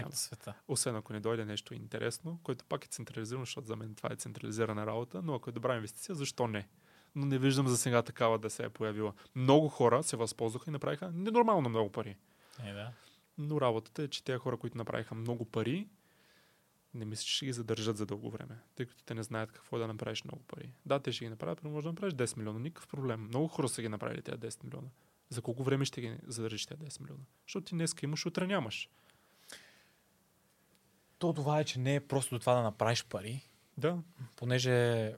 Няма. 0.02 0.16
Света. 0.16 0.54
Освен 0.68 0.96
ако 0.96 1.14
не 1.14 1.20
дойде 1.20 1.46
нещо 1.46 1.74
интересно, 1.74 2.40
което 2.44 2.66
пак 2.66 2.86
е 2.86 2.88
централизирано, 2.88 3.46
защото 3.46 3.68
за 3.68 3.76
мен 3.76 3.96
това 3.96 4.10
е 4.12 4.16
централизирана 4.16 4.86
работа, 4.86 5.22
но 5.22 5.36
ако 5.36 5.50
е 5.50 5.54
добра 5.54 5.76
инвестиция, 5.76 6.16
защо 6.16 6.48
не? 6.48 6.68
Но 7.16 7.26
не 7.26 7.38
виждам 7.40 7.68
за 7.68 7.78
сега 7.78 8.02
такава 8.02 8.40
да 8.40 8.50
се 8.50 8.64
е 8.64 8.70
появила. 8.70 9.14
Много 9.36 9.70
хора 9.70 10.04
се 10.04 10.18
възползваха 10.18 10.70
и 10.70 10.74
направиха 10.74 11.12
ненормално 11.12 11.70
много 11.70 11.92
пари. 11.92 12.18
Е, 12.64 12.74
да. 12.74 12.92
Но 13.38 13.62
работата 13.62 14.04
е, 14.04 14.08
че 14.08 14.24
тези 14.24 14.38
хора, 14.38 14.58
които 14.58 14.78
направиха 14.78 15.16
много 15.16 15.46
пари, 15.46 15.88
не 16.94 17.06
мисля, 17.06 17.24
че 17.24 17.36
ще 17.36 17.46
ги 17.46 17.54
задържат 17.54 17.98
за 17.98 18.06
дълго 18.06 18.30
време, 18.30 18.60
тъй 18.76 18.86
като 18.86 19.04
те 19.04 19.14
не 19.14 19.24
знаят 19.24 19.52
какво 19.52 19.78
е 19.78 19.80
да 19.80 19.88
направиш 19.88 20.24
много 20.24 20.44
пари. 20.44 20.74
Да, 20.86 21.00
те 21.00 21.12
ще 21.12 21.26
ги 21.26 21.30
направят, 21.30 21.64
но 21.64 21.70
може 21.70 21.84
да 21.84 21.92
направиш 21.92 22.14
10 22.14 22.38
милиона. 22.38 22.60
Никакъв 22.60 22.88
проблем. 22.88 23.22
Много 23.22 23.48
хора 23.48 23.70
са 23.70 23.82
ги 23.82 23.90
направили 23.90 24.22
тези 24.22 24.38
10 24.38 24.64
милиона. 24.64 24.88
За 25.30 25.42
колко 25.42 25.64
време 25.64 25.86
ще 25.86 26.02
ги 26.02 26.18
задържиш 26.24 26.66
тези 26.66 26.82
10 26.82 27.02
милиона? 27.02 27.24
Защото 27.48 27.66
ти 27.66 27.76
днес 27.76 27.96
имаш, 28.04 28.26
утре 28.26 28.48
нямаш. 28.48 28.90
То 31.24 31.34
това 31.34 31.60
е, 31.60 31.64
че 31.64 31.80
не 31.80 31.96
е 31.96 32.00
просто 32.00 32.36
до 32.36 32.40
това 32.40 32.54
да 32.54 32.62
направиш 32.62 33.06
пари, 33.06 33.50
Да, 33.78 33.98
понеже 34.36 35.12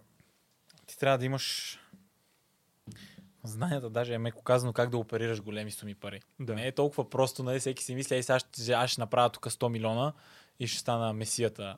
ти 0.86 0.98
трябва 0.98 1.18
да 1.18 1.26
имаш 1.26 1.78
знанията, 3.44 3.90
даже 3.90 4.14
е 4.14 4.18
меко 4.18 4.44
казано 4.44 4.74
как 4.74 4.90
да 4.90 4.98
оперираш 4.98 5.42
големи 5.42 5.72
суми 5.72 5.96
пари. 5.96 6.22
Да. 6.40 6.56
Не 6.56 6.68
е 6.68 6.72
толкова 6.72 7.10
просто, 7.10 7.44
нали, 7.44 7.60
всеки 7.60 7.84
си 7.84 7.96
мисли, 7.96 8.16
ей 8.16 8.24
сега 8.24 8.40
ще, 8.40 8.72
аз 8.72 8.90
ще 8.90 9.02
направя 9.02 9.30
тук 9.30 9.46
100 9.46 9.70
милиона 9.70 10.14
и 10.60 10.68
ще 10.68 10.80
стана 10.80 11.14
месията. 11.14 11.78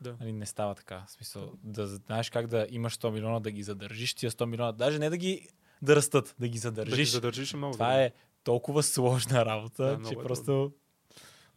Да. 0.00 0.16
Нали, 0.20 0.32
не 0.32 0.46
става 0.46 0.74
така. 0.74 1.04
В 1.06 1.10
смисъл, 1.10 1.52
да 1.62 1.86
знаеш 1.86 2.30
как 2.30 2.46
да 2.46 2.66
имаш 2.70 2.98
100 2.98 3.10
милиона, 3.10 3.40
да 3.40 3.50
ги 3.50 3.62
задържиш 3.62 4.14
тия 4.14 4.30
100 4.30 4.44
милиона, 4.44 4.72
даже 4.72 4.98
не 4.98 5.10
да 5.10 5.16
ги 5.16 5.48
да 5.82 5.96
растат, 5.96 6.34
да 6.38 6.48
ги 6.48 6.58
задържиш. 6.58 6.90
Да 6.90 6.96
ги 6.96 7.04
задържиш 7.04 7.52
е 7.52 7.56
много. 7.56 7.72
Това 7.72 7.90
добре. 7.90 8.04
е 8.04 8.12
толкова 8.44 8.82
сложна 8.82 9.44
работа, 9.44 9.96
Да, 9.96 10.08
че 10.08 10.14
е 10.14 10.22
просто... 10.22 10.72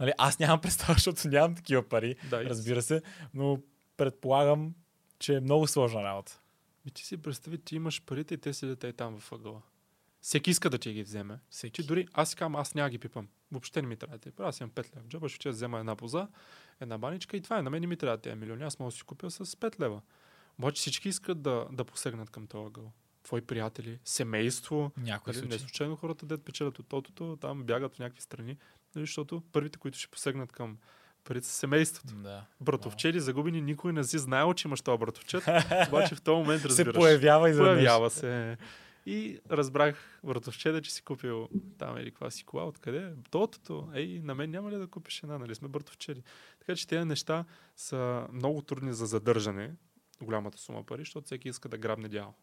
Нали, 0.02 0.14
аз 0.18 0.40
нямам 0.40 0.62
представа, 0.62 0.94
защото 0.98 1.28
нямам 1.28 1.56
такива 1.56 1.90
пари, 1.90 2.16
Да, 2.30 2.46
разбира 2.46 2.82
се, 2.82 3.02
но 3.34 3.60
предполагам, 3.98 4.74
че 5.20 5.36
е 5.36 5.40
много 5.40 5.68
сложна 5.68 6.04
работа. 6.04 6.40
Ми 6.86 6.92
ти 6.92 7.06
си 7.06 7.18
представи, 7.18 7.58
ти 7.58 7.76
имаш 7.76 8.02
парите 8.06 8.34
и 8.34 8.38
те 8.38 8.54
седят 8.54 8.84
и 8.84 8.94
там 8.94 9.14
във 9.14 9.32
ъгъла. 9.32 9.62
Всеки 10.22 10.50
иска 10.50 10.70
да 10.70 10.78
ти 10.78 10.94
ги 10.94 11.04
вземе. 11.04 11.40
Всеки. 11.50 11.82
Че 11.82 11.88
дори 11.88 12.08
аз 12.14 12.30
си 12.30 12.36
казвам, 12.36 12.56
аз 12.56 12.76
няма 12.76 12.90
ги 12.90 12.98
пипам. 12.98 13.28
Въобще 13.52 13.82
не 13.82 13.88
ми 13.88 13.96
трябва 13.96 14.18
да 14.18 14.32
ти. 14.32 14.42
Аз 14.42 14.60
имам 14.60 14.72
5 14.72 14.96
лева 14.96 15.06
в 15.06 15.08
джоба, 15.08 15.30
ще 15.30 15.50
да 15.50 15.54
взема 15.54 15.80
една 15.80 15.96
поза, 15.96 16.28
една 16.80 16.98
баничка 16.98 17.38
и 17.38 17.42
това 17.42 17.60
е. 17.60 17.62
На 17.62 17.70
мен 17.70 17.82
не 17.82 17.88
ми 17.88 17.98
трябва 17.98 18.18
тези 18.18 18.36
милиони. 18.36 18.64
Аз 18.64 18.80
мога 18.80 18.92
да 18.92 18.98
си 18.98 19.04
купя 19.04 19.32
с 19.32 19.46
5 19.46 19.80
лева. 19.80 20.02
Обаче 20.60 20.80
всички 20.80 21.10
искат 21.10 21.42
да, 21.42 21.68
да 21.72 21.86
посегнат 21.86 22.30
към 22.30 22.48
този 22.48 22.68
ъгъл. 22.68 22.92
Твои 23.24 23.42
приятели, 23.42 24.00
семейство. 24.06 24.92
Някои 24.98 25.34
Нали, 25.34 25.48
не 25.48 25.60
случайно 25.60 25.96
хората, 25.96 26.26
дет 26.26 26.44
печелят 26.46 26.80
от 26.80 26.88
тотото, 26.88 27.38
там 27.42 27.64
бягат 27.64 27.96
в 27.96 28.00
някакви 28.00 28.22
страни, 28.22 28.58
нали, 28.96 29.06
защото 29.06 29.44
първите, 29.52 29.80
които 29.80 29.98
ще 29.98 30.08
посегнат 30.08 30.52
към 30.52 30.78
са 31.42 31.42
семейството. 31.44 32.16
Да. 32.16 32.46
Братовчеди 32.62 33.20
загубени, 33.20 33.62
никой 33.62 33.94
не 33.94 34.04
си 34.04 34.20
знаел, 34.20 34.54
че 34.54 34.68
имаш 34.68 34.82
този 34.82 35.00
братовчет, 35.00 35.44
обаче 35.88 36.16
в 36.16 36.22
този 36.22 36.38
момент 36.38 36.62
Се 36.62 36.70
разбираш. 36.70 36.96
появява 36.96 37.50
и 37.50 37.58
Появява 37.58 38.10
се. 38.10 38.58
И 39.06 39.40
разбрах 39.52 40.20
братовчеда, 40.24 40.82
че 40.82 40.94
си 40.94 41.02
купил 41.02 41.50
там 41.78 41.98
или 41.98 42.12
каква 42.12 42.32
си 42.32 42.44
кола, 42.44 42.64
откъде? 42.66 43.14
Тотото. 43.32 43.90
Ей, 43.94 44.20
на 44.24 44.36
мен 44.36 44.52
няма 44.52 44.72
ли 44.72 44.76
да 44.76 44.88
купиш 44.88 45.24
една, 45.24 45.38
нали 45.38 45.56
сме 45.56 45.68
братовчеди? 45.68 46.24
Така 46.60 46.76
че 46.76 46.88
тези 46.88 47.06
неща 47.06 47.46
са 47.76 48.28
много 48.34 48.62
трудни 48.62 48.94
за 48.94 49.06
задържане, 49.06 49.74
голямата 50.22 50.58
сума 50.58 50.84
пари, 50.84 51.02
защото 51.02 51.26
всеки 51.26 51.50
иска 51.50 51.70
да 51.70 51.78
грабне 51.78 52.10
дял. 52.10 52.34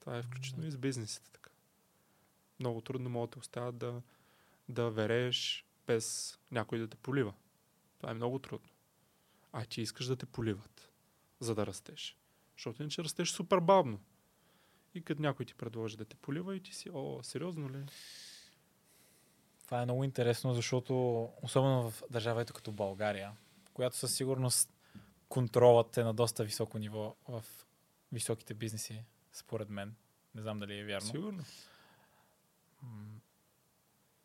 Това 0.00 0.18
е 0.18 0.22
включително 0.22 0.66
и 0.66 0.70
с 0.70 0.78
бизнесите 0.78 1.30
така. 1.32 1.50
Много 2.60 2.80
трудно 2.80 3.10
могат 3.10 3.30
да 3.30 3.32
те 3.32 3.38
оставят 3.38 3.78
да, 3.78 4.02
да 4.68 4.90
верееш 4.90 5.65
без 5.86 6.38
някой 6.50 6.78
да 6.78 6.88
те 6.88 6.96
полива. 6.96 7.34
Това 7.98 8.10
е 8.10 8.14
много 8.14 8.38
трудно. 8.38 8.68
А 9.52 9.64
ти 9.64 9.82
искаш 9.82 10.06
да 10.06 10.16
те 10.16 10.26
поливат, 10.26 10.90
за 11.40 11.54
да 11.54 11.66
растеш. 11.66 12.16
Защото 12.56 12.82
иначе 12.82 13.04
растеш 13.04 13.30
супер 13.30 13.58
бавно. 13.58 14.00
И 14.94 15.02
като 15.02 15.22
някой 15.22 15.46
ти 15.46 15.54
предложи 15.54 15.96
да 15.96 16.04
те 16.04 16.16
полива 16.16 16.56
и 16.56 16.60
ти 16.60 16.74
си, 16.74 16.90
о, 16.92 17.22
сериозно 17.22 17.70
ли? 17.70 17.84
Това 19.64 19.82
е 19.82 19.84
много 19.84 20.04
интересно, 20.04 20.54
защото 20.54 21.24
особено 21.42 21.90
в 21.90 22.02
държава 22.10 22.42
ето 22.42 22.54
като 22.54 22.72
България, 22.72 23.32
която 23.74 23.96
със 23.96 24.14
сигурност 24.14 24.72
контролът 25.28 25.96
е 25.96 26.04
на 26.04 26.14
доста 26.14 26.44
високо 26.44 26.78
ниво 26.78 27.16
в 27.28 27.44
високите 28.12 28.54
бизнеси, 28.54 29.04
според 29.32 29.70
мен. 29.70 29.94
Не 30.34 30.42
знам 30.42 30.58
дали 30.58 30.78
е 30.78 30.84
вярно. 30.84 31.08
Сигурно. 31.08 31.44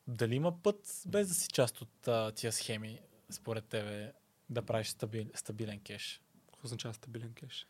Дали 0.08 0.36
има 0.36 0.62
път, 0.64 1.02
без 1.08 1.28
да 1.28 1.34
си 1.34 1.48
част 1.48 1.82
от 1.82 2.08
а, 2.08 2.32
тия 2.32 2.52
схеми, 2.52 3.02
според 3.30 3.66
тебе, 3.66 4.14
да 4.50 4.62
правиш 4.62 4.88
стабил, 4.88 5.26
стабилен 5.36 5.80
кеш? 5.80 6.22
Какво 6.52 6.66
означава 6.66 6.94
стабилен 6.94 7.34
кеш? 7.34 7.68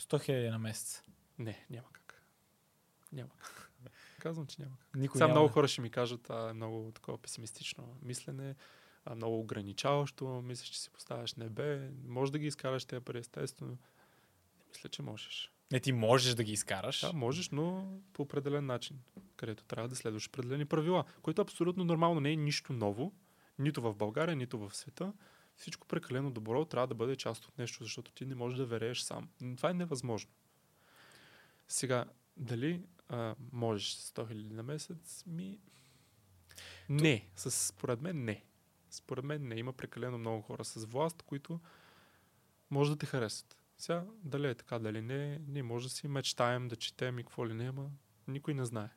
100 0.00 0.22
хиляди 0.22 0.48
на 0.48 0.58
месец. 0.58 1.02
Не, 1.38 1.66
няма 1.70 1.88
как. 1.92 2.22
Няма 3.12 3.30
как. 3.36 3.70
Казвам, 4.18 4.46
че 4.46 4.62
няма 4.62 4.76
как. 4.78 4.94
Никой 4.94 5.18
Сега 5.18 5.26
няма 5.26 5.40
много 5.40 5.52
хора 5.52 5.68
ще 5.68 5.80
ми 5.80 5.90
кажат, 5.90 6.30
а, 6.30 6.50
е 6.50 6.52
много 6.52 6.92
такова 6.92 7.18
песимистично 7.18 7.96
мислене, 8.02 8.54
а, 9.04 9.14
много 9.14 9.40
ограничаващо, 9.40 10.26
мислиш, 10.26 10.68
че 10.68 10.80
си 10.80 10.90
поставяш 10.90 11.34
небе, 11.34 11.90
може 12.04 12.32
да 12.32 12.38
ги 12.38 12.46
изкараш 12.46 12.84
тези 12.84 13.04
пари, 13.04 13.18
естествено. 13.18 13.78
Не 14.58 14.64
мисля, 14.68 14.88
че 14.88 15.02
можеш. 15.02 15.52
Не, 15.72 15.80
ти 15.80 15.92
можеш 15.92 16.34
да 16.34 16.44
ги 16.44 16.52
изкараш. 16.52 17.00
Да, 17.00 17.12
можеш, 17.12 17.50
но 17.50 17.98
по 18.12 18.22
определен 18.22 18.66
начин, 18.66 19.00
където 19.36 19.64
трябва 19.64 19.88
да 19.88 19.96
следваш 19.96 20.28
определени 20.28 20.64
правила, 20.64 21.04
което 21.22 21.42
абсолютно 21.42 21.84
нормално 21.84 22.20
не 22.20 22.32
е 22.32 22.36
нищо 22.36 22.72
ново, 22.72 23.12
нито 23.58 23.82
в 23.82 23.94
България, 23.94 24.36
нито 24.36 24.58
в 24.58 24.74
света. 24.74 25.12
Всичко 25.56 25.86
прекалено 25.86 26.30
добро 26.30 26.64
трябва 26.64 26.86
да 26.86 26.94
бъде 26.94 27.16
част 27.16 27.44
от 27.44 27.58
нещо, 27.58 27.84
защото 27.84 28.12
ти 28.12 28.26
не 28.26 28.34
можеш 28.34 28.58
да 28.58 28.66
верееш 28.66 29.00
сам. 29.00 29.28
Това 29.56 29.70
е 29.70 29.74
невъзможно. 29.74 30.30
Сега, 31.68 32.04
дали 32.36 32.82
а, 33.08 33.34
можеш 33.52 33.92
с 33.92 34.12
100 34.12 34.32
000 34.32 34.52
на 34.52 34.62
месец? 34.62 35.24
Ми... 35.26 35.58
Не. 36.88 37.28
С, 37.36 37.50
според 37.50 38.00
мен 38.00 38.24
не. 38.24 38.44
Според 38.90 39.24
мен 39.24 39.48
не. 39.48 39.54
Има 39.54 39.72
прекалено 39.72 40.18
много 40.18 40.42
хора 40.42 40.64
с 40.64 40.84
власт, 40.84 41.22
които 41.22 41.60
може 42.70 42.90
да 42.90 42.96
те 42.96 43.06
харесат. 43.06 43.61
Сега, 43.82 44.04
дали 44.24 44.48
е 44.48 44.54
така, 44.54 44.78
дали 44.78 45.00
не, 45.02 45.40
ние 45.48 45.62
може 45.62 45.86
да 45.86 45.90
си 45.90 46.08
мечтаем, 46.08 46.68
да 46.68 46.76
четем 46.76 47.18
и 47.18 47.22
какво 47.22 47.48
ли 47.48 47.54
не, 47.54 47.68
ама 47.68 47.90
никой 48.28 48.54
не 48.54 48.64
знае. 48.64 48.88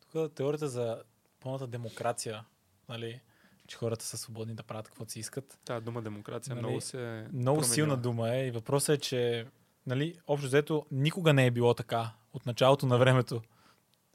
Тук 0.00 0.34
теорията 0.34 0.68
за 0.68 1.02
пълната 1.40 1.66
демокрация, 1.66 2.44
нали, 2.88 3.20
че 3.66 3.76
хората 3.76 4.04
са 4.04 4.18
свободни 4.18 4.54
да 4.54 4.62
правят 4.62 4.88
каквото 4.88 5.12
си 5.12 5.20
искат. 5.20 5.58
Тая 5.64 5.80
дума 5.80 6.02
демокрация 6.02 6.54
Нали, 6.54 6.66
много 6.66 6.80
се 6.80 7.26
Много 7.32 7.56
променила. 7.56 7.64
силна 7.74 7.96
дума 7.96 8.34
е 8.34 8.46
и 8.46 8.50
въпросът 8.50 8.96
е, 8.96 9.00
че 9.00 9.46
нали, 9.86 10.18
общо 10.26 10.46
взето 10.46 10.86
никога 10.90 11.32
не 11.32 11.46
е 11.46 11.50
било 11.50 11.74
така 11.74 12.10
от 12.32 12.46
началото 12.46 12.86
на 12.86 12.98
времето. 12.98 13.42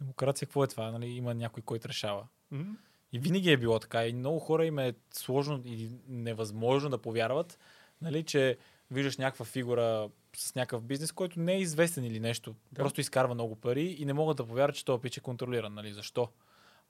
Демокрация 0.02 0.46
какво 0.48 0.64
е 0.64 0.68
това? 0.68 0.92
Нали, 0.92 1.08
има 1.08 1.34
някой, 1.34 1.64
който 1.64 1.88
решава. 1.88 2.28
М, 2.52 2.78
И 3.14 3.20
винаги 3.20 3.52
е 3.52 3.58
било 3.58 3.80
така. 3.80 4.08
И 4.08 4.14
много 4.14 4.40
хора 4.40 4.66
им 4.66 4.80
е 4.80 4.94
сложно 5.14 5.62
и 5.66 5.92
невъзможно 6.08 6.90
да 6.90 6.98
повярват, 6.98 7.60
нали, 8.02 8.24
че 8.24 8.58
виждаш 8.92 9.18
някаква 9.18 9.46
фигура 9.46 10.10
с 10.36 10.56
някакъв 10.56 10.84
бизнес, 10.84 11.12
който 11.12 11.40
не 11.40 11.54
е 11.54 11.60
известен 11.60 12.04
или 12.06 12.20
нещо. 12.20 12.56
Да. 12.72 12.82
Просто 12.82 13.02
изкарва 13.02 13.34
много 13.34 13.56
пари 13.56 13.96
и 14.00 14.06
не 14.06 14.14
могат 14.14 14.38
да 14.38 14.46
повярват, 14.48 14.76
че 14.76 14.86
този 14.86 15.02
пич 15.02 15.18
е 15.18 15.22
контролиран. 15.22 15.74
Нали? 15.74 15.94
Защо? 15.94 16.30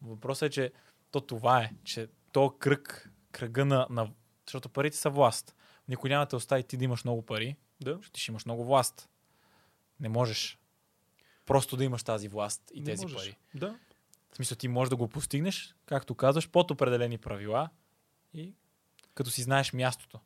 Въпросът 0.02 0.48
е, 0.48 0.50
че 0.50 0.72
то 1.12 1.22
това 1.22 1.62
е, 1.64 1.72
че 1.84 2.08
то 2.32 2.50
кръг, 2.50 3.12
кръга 3.32 3.66
на, 3.66 3.88
на... 3.90 4.12
Защото 4.48 4.70
парите 4.70 4.98
са 4.98 5.10
власт. 5.10 5.56
Никой 5.88 6.10
няма 6.10 6.26
да 6.26 6.30
те 6.30 6.36
остави 6.36 6.64
ти 6.64 6.78
да 6.78 6.84
имаш 6.84 7.04
много 7.04 7.22
пари, 7.22 7.56
Да. 7.82 7.94
защото 7.96 8.12
ти 8.12 8.22
ще 8.22 8.32
имаш 8.32 8.46
много 8.46 8.66
власт. 8.66 9.10
Не 10.00 10.10
можеш 10.10 10.60
просто 11.46 11.78
да 11.78 11.84
имаш 11.84 12.04
тази 12.04 12.28
власт 12.28 12.72
и 12.74 12.80
Не 12.80 12.86
тези 12.86 13.06
можеш. 13.06 13.18
пари. 13.18 13.38
Да. 13.56 13.80
В 14.32 14.36
смисъл, 14.36 14.58
ти 14.58 14.68
можеш 14.68 14.90
да 14.90 14.96
го 14.96 15.08
постигнеш, 15.08 15.76
както 15.86 16.16
казваш, 16.16 16.50
под 16.50 16.72
определени 16.72 17.18
правила 17.18 17.70
и 18.34 18.54
като 19.14 19.30
си 19.32 19.42
знаеш 19.42 19.74
мястото. 19.74 20.20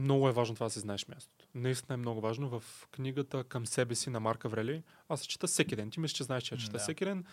Много 0.00 0.28
е 0.28 0.32
важно 0.32 0.54
това 0.54 0.66
да 0.66 0.70
си 0.70 0.80
знаеш 0.80 1.08
мястото. 1.08 1.46
Наистина 1.54 1.94
е 1.94 1.98
много 1.98 2.20
важно. 2.20 2.48
В 2.50 2.86
книгата 2.90 3.44
към 3.44 3.66
себе 3.66 3.94
си 3.94 4.10
на 4.10 4.20
Марка 4.20 4.48
Врели, 4.48 4.82
аз 5.08 5.20
се 5.20 5.28
чета 5.28 5.46
всеки 5.46 5.76
ден. 5.76 5.90
Ти 5.90 6.00
мислиш, 6.00 6.16
че 6.16 6.24
знаеш, 6.24 6.42
че 6.42 6.54
я 6.54 6.58
чета 6.58 6.72
Да. 6.72 6.78
всеки 6.78 7.04
ден. 7.04 7.24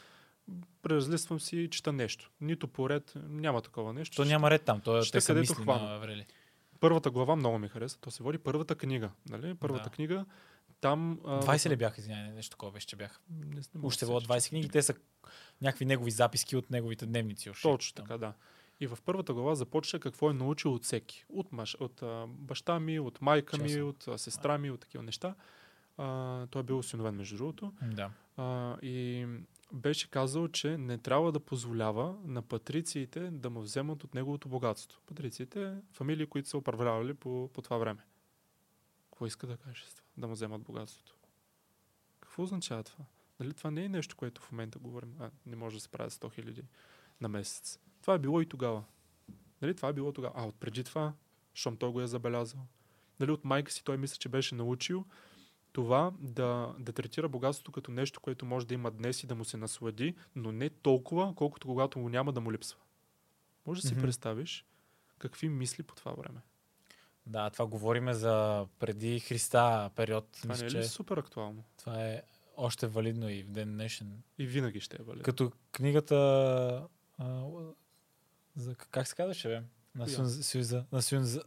Преразлиствам 0.82 1.40
си 1.40 1.58
и 1.58 1.70
чета 1.70 1.94
нещо. 1.94 2.32
Нито 2.42 2.68
поред, 2.68 3.14
няма 3.18 3.62
такова 3.62 3.94
нещо. 3.94 4.16
То 4.16 4.24
Ще- 4.24 4.30
няма 4.30 4.52
ред 4.52 4.64
там, 4.64 4.82
то 4.82 5.02
ще 5.02 5.12
те 5.12 5.22
са 5.22 5.28
където 5.28 5.42
мисли 5.52 5.64
хвана. 5.64 5.84
на 5.84 6.00
Врели. 6.00 6.26
Първата 6.80 7.12
глава 7.12 7.36
много 7.36 7.60
ми 7.60 7.68
хареса. 7.68 8.00
То 8.00 8.12
се 8.12 8.24
води 8.24 8.38
първата 8.38 8.76
книга. 8.76 9.10
Нали? 9.30 9.56
Първата 9.56 9.84
Да. 9.84 9.90
книга. 9.90 10.26
Там. 10.82 11.20
а, 11.26 11.42
20 11.42 11.70
ли 11.70 11.76
бяха, 11.76 12.02
извиняй, 12.02 12.32
нещо 12.32 12.50
такова 12.52 12.72
беше, 12.72 12.88
че 12.88 12.96
бяха. 12.96 13.20
Не, 13.32 13.56
не 13.76 13.92
се 13.92 14.06
водят 14.06 14.28
20 14.30 14.50
книги, 14.50 14.70
те 14.70 14.82
са 14.82 14.94
някакви 15.62 15.86
негови 15.86 16.12
записки 16.12 16.56
от 16.56 16.70
неговите 16.70 17.06
дневници. 17.06 17.50
Уж, 17.50 17.62
Точно 17.62 17.96
така, 17.96 18.18
да. 18.18 18.34
И 18.80 18.88
в 18.88 18.98
първата 19.06 19.34
глава 19.34 19.56
започва 19.56 20.00
какво 20.00 20.30
е 20.30 20.34
научил 20.34 20.74
от 20.74 20.84
всеки. 20.84 21.26
От, 21.30 21.52
маш, 21.52 21.76
от 21.80 22.02
а, 22.02 22.26
баща 22.28 22.80
ми, 22.80 23.00
от 23.00 23.22
майка 23.22 23.58
ми, 23.58 23.70
Честно. 23.70 23.90
от 23.90 24.08
а, 24.08 24.18
сестра 24.18 24.58
ми, 24.58 24.72
от 24.72 24.80
такива 24.80 25.04
неща. 25.04 25.36
А, 25.98 26.48
той 26.48 26.60
е 26.60 26.64
бил 26.64 26.78
осиновен, 26.78 27.16
между 27.16 27.38
другото. 27.38 27.74
Да. 27.82 28.12
А, 28.38 28.78
и 28.82 29.28
беше 29.74 30.10
казал, 30.10 30.48
че 30.48 30.78
не 30.78 30.98
трябва 30.98 31.32
да 31.32 31.40
позволява 31.40 32.18
на 32.24 32.42
патрициите 32.42 33.32
да 33.32 33.50
му 33.50 33.62
вземат 33.62 34.04
от 34.04 34.14
неговото 34.14 34.50
богатство. 34.50 35.02
Патрициите– 35.06 35.78
фамилии, 35.92 36.26
които 36.26 36.50
са 36.50 36.58
управлявали 36.58 37.14
по, 37.14 37.50
по 37.54 37.62
това 37.62 37.78
време. 37.78 38.02
Какво 39.12 39.26
иска 39.26 39.48
да 39.48 39.58
каже? 39.58 39.84
Да 40.18 40.28
му 40.28 40.34
вземат 40.34 40.62
богатството. 40.62 41.16
Какво 42.20 42.44
означава 42.44 42.84
това? 42.84 43.06
Дали 43.40 43.54
това 43.54 43.72
не 43.72 43.86
е 43.86 43.90
нещо, 43.90 44.16
което 44.16 44.42
в 44.42 44.52
момента 44.52 44.80
говорим? 44.80 45.16
А, 45.20 45.32
не 45.46 45.56
може 45.56 45.76
да 45.78 45.80
се 45.80 45.90
правят 45.90 46.14
100 46.14 46.34
хиляди 46.34 46.64
на 47.22 47.30
месец. 47.30 47.80
Това 48.08 48.16
е 48.16 48.20
било 48.20 48.42
и 48.42 48.46
тогава. 48.46 48.84
Нали 49.62 49.76
това 49.76 49.90
е 49.90 49.94
било 49.94 50.12
тогава? 50.12 50.34
А, 50.38 50.46
от 50.46 50.56
преди 50.60 50.84
това, 50.84 51.14
щом 51.54 51.78
той 51.78 51.92
го 51.92 52.02
е 52.02 52.08
забелязал. 52.08 52.60
Дали 53.20 53.32
от 53.32 53.46
майка 53.46 53.72
си 53.72 53.84
той 53.84 53.98
мисля, 53.98 54.18
че 54.18 54.30
беше 54.30 54.56
научил 54.56 55.06
това 55.74 56.12
да, 56.20 56.76
да 56.80 56.94
третира 56.94 57.30
богатството 57.30 57.72
като 57.72 57.92
нещо, 57.92 58.20
което 58.20 58.46
може 58.46 58.68
да 58.68 58.74
има 58.74 58.92
днес 58.92 59.24
и 59.24 59.28
да 59.28 59.36
му 59.36 59.46
се 59.46 59.58
наслади, 59.58 60.16
но 60.36 60.52
не 60.52 60.70
толкова, 60.70 61.36
колкото 61.36 61.68
когато 61.68 62.00
го 62.00 62.10
няма 62.10 62.34
да 62.34 62.42
му 62.42 62.52
липсва. 62.52 62.80
Може 63.66 63.82
да 63.82 63.88
си 63.88 63.94
Мгм. 63.94 64.02
представиш 64.02 64.66
какви 65.20 65.50
мисли 65.50 65.84
по 65.84 65.96
това 65.96 66.12
време. 66.12 66.42
Да, 67.26 67.50
това 67.50 67.68
говориме 67.68 68.14
за 68.14 68.66
преди 68.80 69.20
Христа 69.20 69.92
период. 69.96 70.30
Това 70.32 70.54
Мисля, 70.54 70.64
не 70.64 70.68
е 70.68 70.72
че 70.72 70.78
ли 70.78 70.84
супер 70.84 71.18
актуално? 71.18 71.64
това 71.78 72.06
е 72.06 72.22
още 72.58 72.88
валидно 72.88 73.30
и 73.30 73.44
в 73.44 73.50
ден 73.50 73.74
днешен. 73.74 74.24
И 74.38 74.48
винаги 74.48 74.80
ще 74.80 74.98
е 75.02 75.04
валидно. 75.04 75.24
Като 75.24 75.52
книгата... 75.72 76.88
За, 78.58 78.76
как 78.76 79.08
се 79.08 79.16
казваше, 79.16 79.48
бе? 79.48 79.64
На? 79.96 80.10
Сюн, 80.10 80.30
Сюза, 80.30 80.86
на 80.92 81.02
Сюнза, 81.02 81.42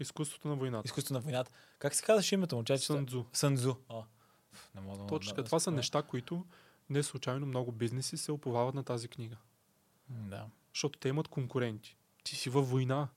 Изкуството 0.00 0.48
на 0.48 0.54
войната. 0.54 0.86
изкуство 0.86 1.14
на 1.14 1.20
войната. 1.20 1.50
Как 1.78 1.94
се 1.94 2.04
казваше 2.04 2.34
името 2.34 2.56
му? 2.56 2.64
Чачета? 2.64 2.92
Съндзу. 2.92 3.24
Сънзу. 3.32 3.74
О, 3.88 4.04
не 4.74 4.80
мога 4.80 4.98
да 4.98 5.06
Точно 5.06 5.30
да, 5.30 5.34
така. 5.34 5.42
да 5.42 5.46
Това 5.46 5.60
са 5.60 5.70
неща, 5.70 6.02
които 6.02 6.46
не 6.90 7.02
случайно 7.02 7.46
много 7.46 7.72
бизнеси 7.72 8.16
се 8.16 8.32
оповават 8.32 8.74
на 8.74 8.84
тази 8.84 9.08
книга. 9.08 9.36
Да. 10.08 10.46
Защото 10.74 10.98
те 10.98 11.08
имат 11.08 11.28
конкуренти. 11.28 11.96
Ти 12.24 12.36
си 12.36 12.50
във 12.50 12.70
война. 12.70 13.08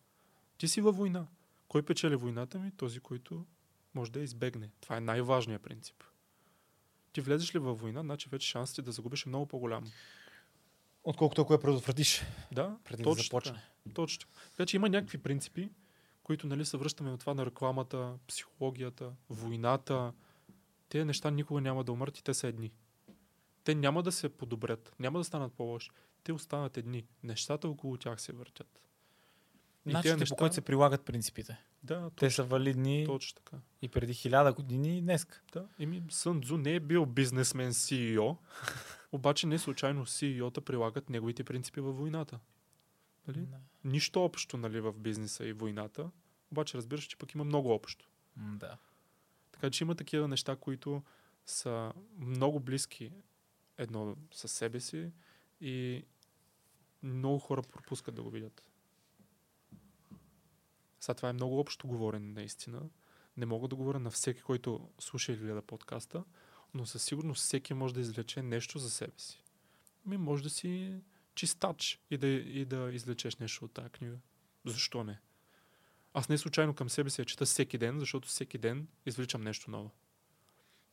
Ти 0.58 0.68
си 0.68 0.82
във 0.82 0.98
война. 0.98 1.28
Кой 1.68 1.82
печели 1.82 2.16
войната 2.16 2.60
ми? 2.60 2.72
Този, 2.72 3.00
който 3.00 3.46
може 3.94 4.12
да 4.12 4.20
я 4.20 4.24
избегне. 4.24 4.70
Това 4.82 4.98
е 4.98 5.02
най-важният 5.02 5.62
принцип. 5.62 6.04
Ти 7.14 7.22
влезеш 7.22 7.56
ли 7.56 7.60
във 7.60 7.80
война, 7.80 8.02
значи 8.02 8.30
вече 8.30 8.48
шансът 8.48 8.76
ти 8.76 8.82
да 8.82 8.92
загубиш 8.92 9.26
е 9.26 9.30
много 9.30 9.46
по-голям. 9.46 9.92
Отколкото 11.06 11.42
ако 11.42 11.54
я 11.54 11.60
предотвратиш 11.60 12.24
Да, 12.52 12.78
преди 12.84 12.98
да 12.98 13.10
точно 13.10 13.24
започне. 13.24 13.52
Така, 13.54 13.94
точно 13.96 14.30
така. 14.52 14.66
Че 14.66 14.76
има 14.76 14.90
някакви 14.90 15.18
принципи, 15.18 15.70
които 16.24 16.48
нали, 16.48 16.66
се 16.66 16.78
връщаме 16.78 17.10
на 17.10 17.18
това 17.18 17.34
на 17.34 17.46
рекламата, 17.46 18.14
психологията, 18.28 19.12
войната. 19.30 20.14
Те 20.90 21.06
неща 21.06 21.32
никога 21.32 21.62
няма 21.62 21.84
да 21.84 21.92
умрат 21.92 22.18
и 22.18 22.24
те 22.24 22.34
са 22.34 22.48
едни. 22.48 22.72
Те 23.64 23.76
няма 23.76 24.04
да 24.04 24.12
се 24.12 24.30
подобрят, 24.30 24.94
няма 25.00 25.20
да 25.20 25.24
станат 25.24 25.54
по-лоши. 25.54 25.90
Те 26.24 26.34
остават 26.34 26.78
едни. 26.78 27.06
Нещата 27.24 27.70
около 27.70 27.98
тях 27.98 28.22
се 28.22 28.34
въртят. 28.34 28.82
И 29.86 29.94
Начинът 29.94 30.04
тези 30.04 30.14
по 30.16 30.20
неща- 30.20 30.36
който 30.36 30.56
се 30.56 30.62
прилагат 30.62 31.06
принципите. 31.06 31.58
Да, 31.84 32.10
Те 32.10 32.32
са 32.32 32.44
валидни 32.44 33.06
точно 33.06 33.36
така. 33.36 33.58
и 33.82 33.90
преди 33.90 34.14
хиляда 34.14 34.54
години 34.54 34.98
и 34.98 35.02
днес. 35.02 35.28
Да. 35.54 35.68
Еми, 35.80 36.04
Сън 36.10 36.42
Цзу 36.44 36.58
не 36.58 36.76
е 36.76 36.80
бил 36.80 37.06
бизнесмен 37.06 37.74
CEO, 37.74 38.38
обаче 39.16 39.48
не 39.48 39.60
случайно 39.60 40.06
CEO-та 40.06 40.62
прилагат 40.62 41.10
неговите 41.10 41.44
принципи 41.44 41.82
във 41.82 41.98
войната. 41.98 42.40
Нали? 43.28 43.48
Нищо 43.84 44.24
общо 44.24 44.58
нали, 44.58 44.80
в 44.80 44.94
бизнеса 44.94 45.46
и 45.46 45.54
войната, 45.54 46.12
обаче 46.52 46.78
разбираш, 46.78 47.04
че 47.04 47.18
пък 47.18 47.34
има 47.34 47.44
много 47.44 47.70
общо. 47.70 48.10
Да. 48.38 48.78
Така 49.52 49.70
че 49.70 49.84
има 49.84 49.96
такива 49.96 50.28
неща, 50.28 50.56
които 50.56 51.04
са 51.46 51.94
много 52.18 52.60
близки 52.60 53.12
едно 53.78 54.16
със 54.32 54.52
себе 54.52 54.80
си 54.80 55.12
и 55.62 56.04
много 57.04 57.40
хора 57.40 57.62
пропускат 57.62 58.16
да 58.16 58.24
го 58.24 58.30
видят. 58.30 58.70
Сега 61.00 61.14
това 61.16 61.30
е 61.30 61.34
много 61.34 61.60
общо 61.60 61.88
говорене 61.88 62.34
наистина. 62.34 62.82
Не 63.38 63.46
мога 63.46 63.68
да 63.68 63.76
говоря 63.76 64.00
на 64.00 64.12
всеки, 64.12 64.42
който 64.42 64.90
слуша 65.00 65.32
или 65.32 65.40
гледа 65.40 65.62
подкаста, 65.62 66.24
но 66.76 66.86
със 66.86 67.04
сигурност 67.04 67.42
всеки 67.42 67.74
може 67.74 67.94
да 67.94 68.00
извлече 68.00 68.42
нещо 68.42 68.80
за 68.80 68.90
себе 68.90 69.14
си. 69.18 69.44
Ми 70.06 70.18
може 70.18 70.44
да 70.44 70.50
си 70.50 70.96
чистач 71.36 72.00
и 72.10 72.18
да, 72.18 72.28
и 72.28 72.66
да 72.66 72.92
извлечеш 72.94 73.36
нещо 73.36 73.66
от 73.66 73.74
тази 73.74 73.90
книга. 73.90 74.18
Защо 74.66 75.04
не? 75.04 75.20
Аз 76.14 76.30
не 76.30 76.38
случайно 76.38 76.74
към 76.74 76.90
себе 76.90 77.10
си 77.10 77.22
я 77.22 77.26
чета 77.26 77.46
всеки 77.46 77.78
ден, 77.78 78.00
защото 78.00 78.28
всеки 78.28 78.58
ден 78.58 78.88
извличам 79.06 79.42
нещо 79.42 79.72
ново. 79.72 79.92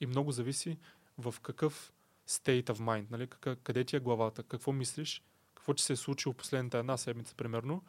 И 0.01 0.07
много 0.07 0.33
зависи 0.33 0.79
в 1.19 1.35
какъв 1.43 1.93
state 2.29 2.65
of 2.65 2.77
mind, 2.77 3.11
нали? 3.11 3.57
Къде 3.63 3.85
ти 3.85 3.97
е 3.97 4.01
главата, 4.01 4.43
какво 4.43 4.73
мислиш, 4.73 5.23
какво 5.55 5.75
ти 5.75 5.83
се 5.83 5.93
е 5.93 5.97
случило 5.97 6.35
последната 6.35 6.79
една 6.79 6.97
седмица, 6.97 7.35
примерно, 7.35 7.83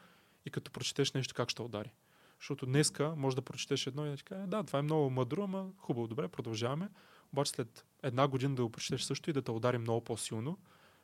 и 0.45 0.49
като 0.49 0.71
прочетеш 0.71 1.11
нещо, 1.11 1.33
как 1.33 1.49
ще 1.49 1.61
удари. 1.61 1.93
Защото 2.39 2.65
днеска 2.65 3.15
може 3.15 3.35
да 3.35 3.41
прочетеш 3.41 3.87
едно 3.87 4.05
и 4.05 4.09
да 4.09 4.17
ти 4.17 4.23
каже, 4.23 4.47
да, 4.47 4.63
това 4.63 4.79
е 4.79 4.81
много 4.81 5.09
мъдро, 5.09 5.43
ама 5.43 5.71
хубаво, 5.77 6.07
добре, 6.07 6.27
продължаваме. 6.27 6.89
Обаче 7.33 7.51
след 7.51 7.85
една 8.03 8.27
година 8.27 8.55
да 8.55 8.63
го 8.63 8.69
прочетеш 8.69 9.01
също 9.01 9.29
и 9.29 9.33
да 9.33 9.41
те 9.41 9.51
удари 9.51 9.77
много 9.77 10.01
по-силно, 10.03 10.57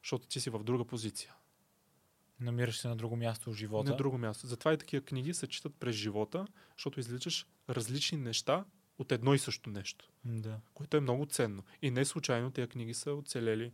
защото 0.03 0.27
ти 0.27 0.39
си 0.39 0.49
в 0.49 0.63
друга 0.63 0.85
позиция. 0.85 1.35
Намираш 2.39 2.77
се 2.79 2.87
на 2.87 2.95
друго 2.95 3.15
място 3.15 3.51
в 3.51 3.55
живота. 3.55 3.89
На 3.91 3.97
друго 3.97 4.17
място. 4.17 4.47
Затова 4.47 4.73
и 4.73 4.77
такива 4.77 5.05
книги 5.05 5.33
се 5.33 5.47
четат 5.47 5.75
през 5.79 5.95
живота, 5.95 6.47
защото 6.77 6.99
извличаш 6.99 7.47
различни 7.69 8.17
неща 8.17 8.65
от 8.99 9.11
едно 9.11 9.33
и 9.33 9.39
също 9.39 9.69
нещо, 9.69 10.09
Да. 10.25 10.59
което 10.73 10.97
е 10.97 10.99
много 10.99 11.25
ценно. 11.25 11.63
И 11.81 11.91
не 11.91 12.05
случайно 12.05 12.51
тези 12.51 12.67
книги 12.67 12.93
са 12.93 13.13
оцелели 13.13 13.71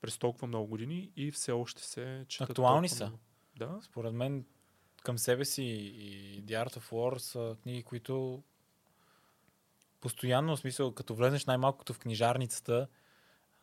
през 0.00 0.18
толкова 0.18 0.46
много 0.48 0.66
години 0.66 1.10
и 1.16 1.30
все 1.30 1.52
още 1.52 1.82
се 1.82 2.24
четат. 2.28 2.50
Актуални 2.50 2.88
са. 2.88 3.04
много. 3.06 3.18
Да, 3.56 3.78
Според 3.82 4.14
мен 4.14 4.44
към 5.02 5.18
себе 5.18 5.44
си 5.44 5.62
и 5.62 6.42
The 6.44 6.66
Art 6.66 6.76
of 6.78 6.90
War 6.90 7.18
са 7.18 7.56
книги, 7.62 7.82
които 7.82 8.42
постоянно, 10.00 10.56
в 10.56 10.60
смисъл, 10.60 10.92
като 10.92 11.14
влезнеш 11.14 11.44
най-малкото 11.44 11.92
в 11.92 11.98
книжарницата, 11.98 12.88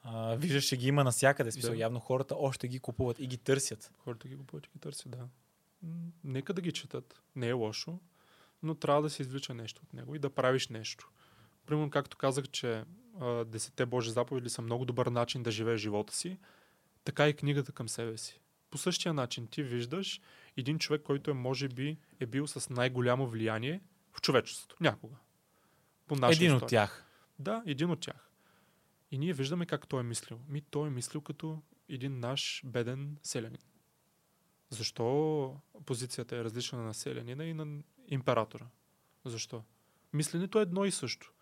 а, 0.04 0.36
виждаш, 0.36 0.66
че 0.66 0.78
ги 0.78 0.88
има 0.88 1.04
навсякъде. 1.04 1.52
В 1.52 1.54
Смисъл, 1.54 1.74
явно 1.74 2.00
хората 2.00 2.36
още 2.36 2.68
ги 2.68 2.80
купуват 2.80 3.20
и 3.20 3.28
ги 3.28 3.38
търсят. 3.38 3.92
хората 3.98 4.28
ги 4.28 4.38
купуват 4.38 4.66
и 4.66 4.70
ги 4.74 4.80
търсят, 4.80 5.12
да. 5.12 5.28
Нека 6.24 6.54
да 6.54 6.62
ги 6.62 6.72
четат. 6.72 7.22
Не 7.36 7.48
е 7.48 7.54
лошо, 7.54 8.00
но 8.64 8.76
трябва 8.76 9.02
да 9.02 9.10
се 9.10 9.22
извлича 9.22 9.54
нещо 9.54 9.82
от 9.86 9.94
него 9.94 10.16
и 10.16 10.20
да 10.20 10.30
правиш 10.30 10.68
нещо. 10.68 11.12
Примерно, 11.66 11.90
както 11.90 12.18
казах, 12.18 12.50
че 12.50 12.84
а, 13.20 13.46
Десетте 13.46 13.86
Божи 13.86 14.12
заповеди 14.12 14.50
са 14.50 14.62
много 14.62 14.86
добър 14.86 15.08
начин 15.08 15.44
да 15.44 15.52
живееш 15.52 15.82
живота 15.82 16.16
си, 16.16 16.38
така 17.04 17.30
и 17.30 17.34
книгата 17.34 17.72
към 17.72 17.90
себе 17.90 18.18
си. 18.18 18.40
По 18.70 18.78
същия 18.78 19.14
начин 19.14 19.48
ти 19.48 19.64
виждаш 19.64 20.22
един 20.58 20.80
човек, 20.80 21.02
който 21.02 21.32
е, 21.32 21.34
може 21.34 21.68
би, 21.68 21.98
е 22.20 22.26
бил 22.26 22.48
с 22.48 22.70
най-голямо 22.70 23.28
влияние 23.28 23.82
в 24.12 24.22
човечеството. 24.22 24.76
Някога. 24.82 25.16
По 26.08 26.16
Един 26.16 26.28
от 26.30 26.34
история. 26.34 26.68
тях. 26.68 27.06
Да, 27.40 27.64
един 27.66 27.90
от 27.90 28.00
тях. 28.00 28.30
И 29.12 29.18
ние 29.18 29.34
виждаме 29.34 29.66
как 29.66 29.88
той 29.88 30.00
е 30.00 30.04
мислил. 30.04 30.40
Ми 30.50 30.62
той 30.62 30.88
е 30.88 30.92
мислил 30.92 31.22
като 31.22 31.62
един 31.90 32.20
наш 32.20 32.62
беден 32.66 33.18
селянин. 33.24 33.62
Защо 34.70 35.58
позицията 35.86 36.38
е 36.38 36.44
различна 36.44 36.84
на 36.84 36.94
селянина 36.94 37.46
и 37.46 37.54
на 37.54 37.84
императора? 38.08 38.66
Защо? 39.26 39.64
Мисленето 40.14 40.60
е 40.60 40.62
едно 40.62 40.86
и 40.86 40.92
също. 40.92 41.34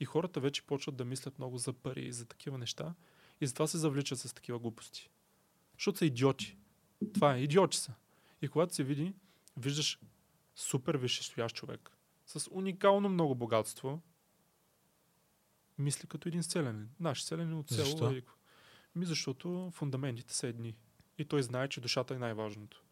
И 0.00 0.04
хората 0.04 0.40
вече 0.40 0.62
почват 0.62 0.96
да 0.96 1.04
мислят 1.04 1.38
много 1.38 1.58
за 1.58 1.72
пари 1.72 2.02
и 2.02 2.12
за 2.12 2.26
такива 2.26 2.58
неща. 2.58 2.94
И 3.40 3.46
затова 3.46 3.66
се 3.66 3.78
завличат 3.78 4.18
с 4.18 4.34
такива 4.34 4.58
глупости. 4.58 5.10
Защото 5.72 5.98
са 5.98 6.06
идиоти. 6.06 6.56
Това 7.14 7.34
е, 7.34 7.40
идиоти 7.40 7.76
са. 7.76 7.94
И 8.42 8.48
когато 8.48 8.74
се 8.74 8.84
види, 8.84 9.14
виждаш 9.56 9.98
супер 10.54 10.94
висшестоящ 10.94 11.56
човек 11.56 11.90
с 12.26 12.48
уникално 12.50 13.08
много 13.08 13.34
богатство, 13.34 14.02
мисли 15.80 16.08
като 16.08 16.28
един 16.28 16.42
селянин. 16.42 16.88
Наш 17.00 17.22
селянин 17.22 17.58
от 17.58 17.68
село. 17.68 17.84
Защо? 17.84 18.08
Велико. 18.08 18.32
Ми 18.94 19.06
защото 19.06 19.70
фундаментите 19.74 20.34
са 20.34 20.46
едни. 20.46 20.74
И 21.18 21.24
той 21.24 21.42
знае, 21.42 21.68
че 21.68 21.80
душата 21.80 22.14
е 22.14 22.18
най-важното. 22.18 22.84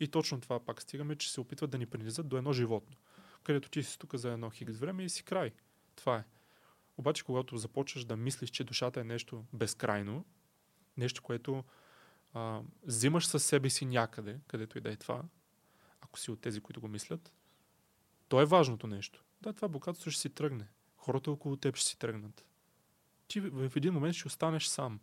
И 0.00 0.08
точно 0.08 0.40
това 0.40 0.60
пак 0.60 0.82
стигаме, 0.82 1.16
че 1.16 1.32
се 1.32 1.40
опитват 1.40 1.70
да 1.70 1.78
ни 1.78 1.86
принизат 1.86 2.28
до 2.28 2.36
едно 2.36 2.52
животно, 2.52 2.96
където 3.42 3.68
ти 3.68 3.82
си 3.82 3.98
тук 3.98 4.14
за 4.14 4.32
едно 4.32 4.50
хикс 4.50 4.78
време 4.78 5.04
и 5.04 5.08
си 5.08 5.24
край. 5.24 5.52
Това 5.96 6.16
е. 6.16 6.24
Обаче, 6.96 7.24
когато 7.24 7.56
започваш 7.56 8.04
да 8.04 8.16
мислиш, 8.16 8.50
че 8.50 8.64
душата 8.64 9.00
е 9.00 9.04
нещо 9.04 9.44
безкрайно, 9.52 10.24
нещо, 10.96 11.22
което 11.22 11.64
а, 12.34 12.60
взимаш 12.82 13.26
със 13.26 13.44
себе 13.44 13.70
си 13.70 13.86
някъде, 13.86 14.40
където 14.46 14.78
и 14.78 14.80
да 14.80 14.92
е 14.92 14.96
това, 14.96 15.22
ако 16.00 16.18
си 16.18 16.30
от 16.30 16.40
тези, 16.40 16.60
които 16.60 16.80
го 16.80 16.88
мислят, 16.88 17.32
то 18.28 18.40
е 18.40 18.46
важното 18.46 18.86
нещо. 18.86 19.24
Да, 19.40 19.52
това 19.52 19.68
богатство 19.68 20.10
ще 20.10 20.20
си 20.20 20.30
тръгне. 20.30 20.68
Хората 21.06 21.30
около 21.30 21.56
теб 21.56 21.76
ще 21.76 21.88
си 21.88 21.98
тръгнат. 21.98 22.44
Ти 23.28 23.40
в 23.40 23.72
един 23.76 23.94
момент 23.94 24.14
ще 24.14 24.26
останеш 24.26 24.66
сам. 24.66 25.00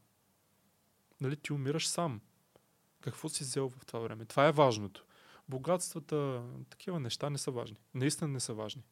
Нали, 1.22 1.36
ти 1.36 1.54
умираш 1.54 1.88
сам. 1.88 2.22
Какво 3.02 3.30
си 3.30 3.44
взел 3.44 3.70
в 3.70 3.86
това 3.86 4.00
време? 4.00 4.26
Това 4.26 4.48
е 4.48 4.52
важното. 4.52 5.06
Богатствата, 5.50 6.44
такива 6.70 7.00
неща 7.00 7.30
не 7.30 7.38
са 7.38 7.52
важни. 7.52 7.78
Наистина 7.94 8.28
не 8.28 8.40
са 8.40 8.54
важни. 8.54 8.84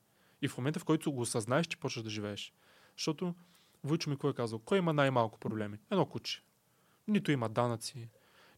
И 0.42 0.48
в 0.48 0.58
момента, 0.58 0.80
в 0.80 0.86
който 0.86 1.12
го 1.12 1.22
осъзнаеш, 1.22 1.68
ти 1.68 1.78
почваш 1.78 2.04
да 2.04 2.10
живееш. 2.10 2.54
Защото 2.98 3.36
Войчо 3.84 4.10
ми 4.10 4.18
кой 4.18 4.32
е 4.32 4.34
казал? 4.34 4.60
Кой 4.60 4.78
има 4.78 4.94
най-малко 4.94 5.40
проблеми? 5.40 5.78
Едно 5.92 6.06
куче. 6.06 6.44
Нито 7.08 7.32
има 7.32 7.50
данъци, 7.50 8.10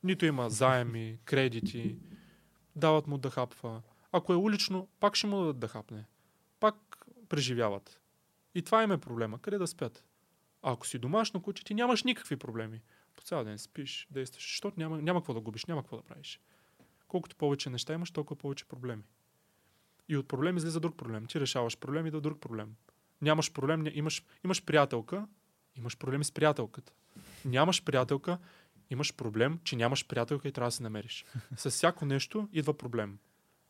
нито 0.03 0.25
има 0.25 0.49
заеми, 0.49 1.19
кредити, 1.25 1.97
дават 2.75 3.07
му 3.07 3.17
да 3.17 3.29
хапва. 3.29 3.81
Ако 4.11 4.33
е 4.33 4.35
улично, 4.35 4.87
пак 4.99 5.15
ще 5.15 5.27
му 5.27 5.39
дадат 5.39 5.59
да 5.59 5.67
хапне. 5.67 6.05
Пак 6.59 7.05
преживяват. 7.29 7.99
И 8.55 8.61
това 8.61 8.83
им 8.83 8.91
е 8.91 8.97
проблема. 8.97 9.39
Къде 9.39 9.57
да 9.57 9.67
спят? 9.67 10.03
А 10.61 10.71
ако 10.71 10.87
си 10.87 10.99
домашно 10.99 11.41
куче, 11.41 11.63
ти 11.63 11.73
нямаш 11.73 12.03
никакви 12.03 12.37
проблеми. 12.37 12.81
По 13.15 13.23
цял 13.23 13.43
ден 13.43 13.59
спиш, 13.59 14.07
действаш, 14.11 14.43
защото 14.43 14.79
няма, 14.79 15.01
няма 15.01 15.19
какво 15.19 15.33
да 15.33 15.39
губиш, 15.39 15.65
няма 15.65 15.81
какво 15.81 15.97
да 15.97 16.03
правиш. 16.03 16.39
Колкото 17.07 17.35
повече 17.35 17.69
неща 17.69 17.93
имаш, 17.93 18.11
толкова 18.11 18.35
повече 18.35 18.65
проблеми. 18.65 19.03
И 20.09 20.17
от 20.17 20.27
проблем 20.27 20.57
излиза 20.57 20.79
друг 20.79 20.97
проблем. 20.97 21.25
Ти 21.25 21.39
решаваш 21.39 21.77
проблем 21.77 22.07
и 22.07 22.11
да 22.11 22.21
друг 22.21 22.39
проблем. 22.39 22.75
Нямаш 23.21 23.53
проблем, 23.53 23.85
имаш, 23.93 24.23
имаш 24.43 24.63
приятелка, 24.65 25.27
имаш 25.75 25.97
проблеми 25.97 26.23
с 26.23 26.31
приятелката. 26.31 26.93
Нямаш 27.45 27.83
приятелка, 27.83 28.37
имаш 28.89 29.13
проблем, 29.15 29.59
че 29.63 29.75
нямаш 29.75 30.07
приятелка 30.07 30.47
и 30.47 30.51
трябва 30.51 30.67
да 30.67 30.71
се 30.71 30.83
намериш. 30.83 31.25
С 31.57 31.69
всяко 31.69 32.05
нещо 32.05 32.49
идва 32.51 32.77
проблем. 32.77 33.17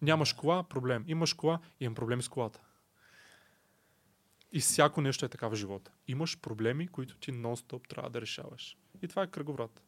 Нямаш 0.01 0.33
кола, 0.33 0.63
проблем. 0.63 1.03
Имаш 1.07 1.33
кола, 1.33 1.59
имам 1.79 1.95
проблеми 1.95 2.23
с 2.23 2.29
колата. 2.29 2.59
И 4.53 4.59
всяко 4.59 5.01
нещо 5.01 5.25
е 5.25 5.29
така 5.29 5.47
в 5.47 5.55
живота. 5.55 5.91
Имаш 6.07 6.37
проблеми, 6.39 6.87
които 6.87 7.17
ти 7.17 7.31
нон-стоп 7.31 7.87
трябва 7.87 8.09
да 8.09 8.21
решаваш. 8.21 8.77
И 9.01 9.07
това 9.07 9.23
е 9.23 9.27
кръговрат. 9.27 9.81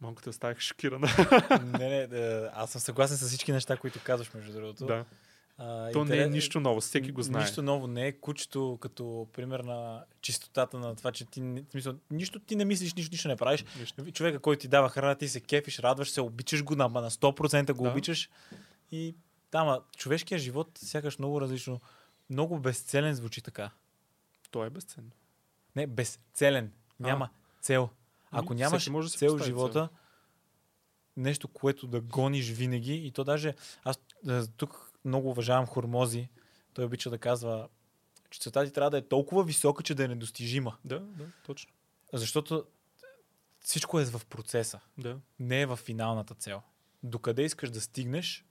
Малко 0.00 0.22
те 0.22 0.28
оставих 0.30 0.60
шокирана. 0.60 1.08
не, 1.78 1.88
не, 1.88 2.06
да, 2.06 2.50
аз 2.54 2.70
съм 2.70 2.80
съгласен 2.80 3.16
с 3.16 3.28
всички 3.28 3.52
неща, 3.52 3.76
които 3.76 4.00
казваш, 4.04 4.34
между 4.34 4.52
другото. 4.52 4.86
да. 4.86 5.04
А, 5.60 5.92
То 5.92 6.04
не 6.04 6.16
е 6.16 6.18
интерес- 6.18 6.30
нищо 6.30 6.60
ново, 6.60 6.80
всеки 6.80 7.12
го 7.12 7.22
знае. 7.22 7.42
Нищо 7.42 7.62
ново 7.62 7.86
не 7.86 8.06
е 8.06 8.12
кучето 8.12 8.78
като 8.80 9.28
пример 9.32 9.60
на 9.60 10.04
чистотата 10.20 10.78
на 10.78 10.96
това, 10.96 11.12
че 11.12 11.24
ти, 11.24 11.64
смисъл, 11.70 11.94
нищо 12.10 12.40
ти 12.40 12.56
не 12.56 12.64
мислиш, 12.64 12.94
нищо, 12.94 13.10
нищо 13.12 13.28
не 13.28 13.36
правиш. 13.36 13.64
Нищо. 13.80 14.10
Човека, 14.10 14.38
който 14.38 14.60
ти 14.60 14.68
дава 14.68 14.88
храна, 14.88 15.14
ти 15.14 15.28
се 15.28 15.40
кефиш, 15.40 15.78
радваш 15.78 16.10
се, 16.10 16.20
обичаш 16.20 16.64
го, 16.64 16.76
на, 16.76 16.88
на 16.88 17.10
100% 17.10 17.72
го 17.72 17.84
Да. 17.84 17.90
обичаш. 17.90 18.30
И 18.92 19.14
да, 19.52 19.64
ма, 19.64 19.82
човешкият 19.96 20.42
живот 20.42 20.78
сякаш 20.78 21.18
много 21.18 21.40
различно. 21.40 21.80
Много 22.30 22.58
безцелен 22.58 23.14
звучи 23.14 23.42
така. 23.42 23.70
То 24.50 24.64
е 24.64 24.70
безценно. 24.70 25.10
Не, 25.76 25.86
безцелен. 25.86 26.72
Няма 27.00 27.30
цел. 27.60 27.90
Ако 28.30 28.52
Ами, 28.52 28.60
нямаш 28.60 28.88
може 28.88 29.10
да 29.10 29.18
цел 29.18 29.38
в 29.38 29.44
живота, 29.44 29.88
нещо, 31.16 31.48
което 31.48 31.86
да 31.86 32.00
гониш 32.00 32.50
винаги, 32.50 32.94
и 32.94 33.12
то 33.12 33.24
даже, 33.24 33.54
аз 33.84 34.00
а, 34.28 34.46
тук 34.46 34.92
много 35.04 35.30
уважавам 35.30 35.66
Хормози, 35.66 36.28
той 36.74 36.84
обича 36.84 37.10
да 37.10 37.18
казва, 37.18 37.68
че 38.30 38.40
целта 38.40 38.66
ти 38.66 38.72
трябва 38.72 38.90
да 38.90 38.98
е 38.98 39.08
толкова 39.08 39.44
висока, 39.44 39.82
че 39.82 39.94
да 39.94 40.04
е 40.04 40.08
недостижима. 40.08 40.76
Да, 40.84 41.00
да, 41.00 41.24
точно. 41.46 41.72
Защото 42.12 42.64
всичко 43.60 44.00
е 44.00 44.04
в 44.04 44.20
процеса, 44.26 44.80
Да. 44.98 45.18
не 45.38 45.60
е 45.60 45.66
в 45.66 45.76
финалната 45.76 46.34
цел. 46.34 46.62
Докъде 47.02 47.42
искаш 47.42 47.70
да 47.70 47.80
стигнеш, 47.80 48.44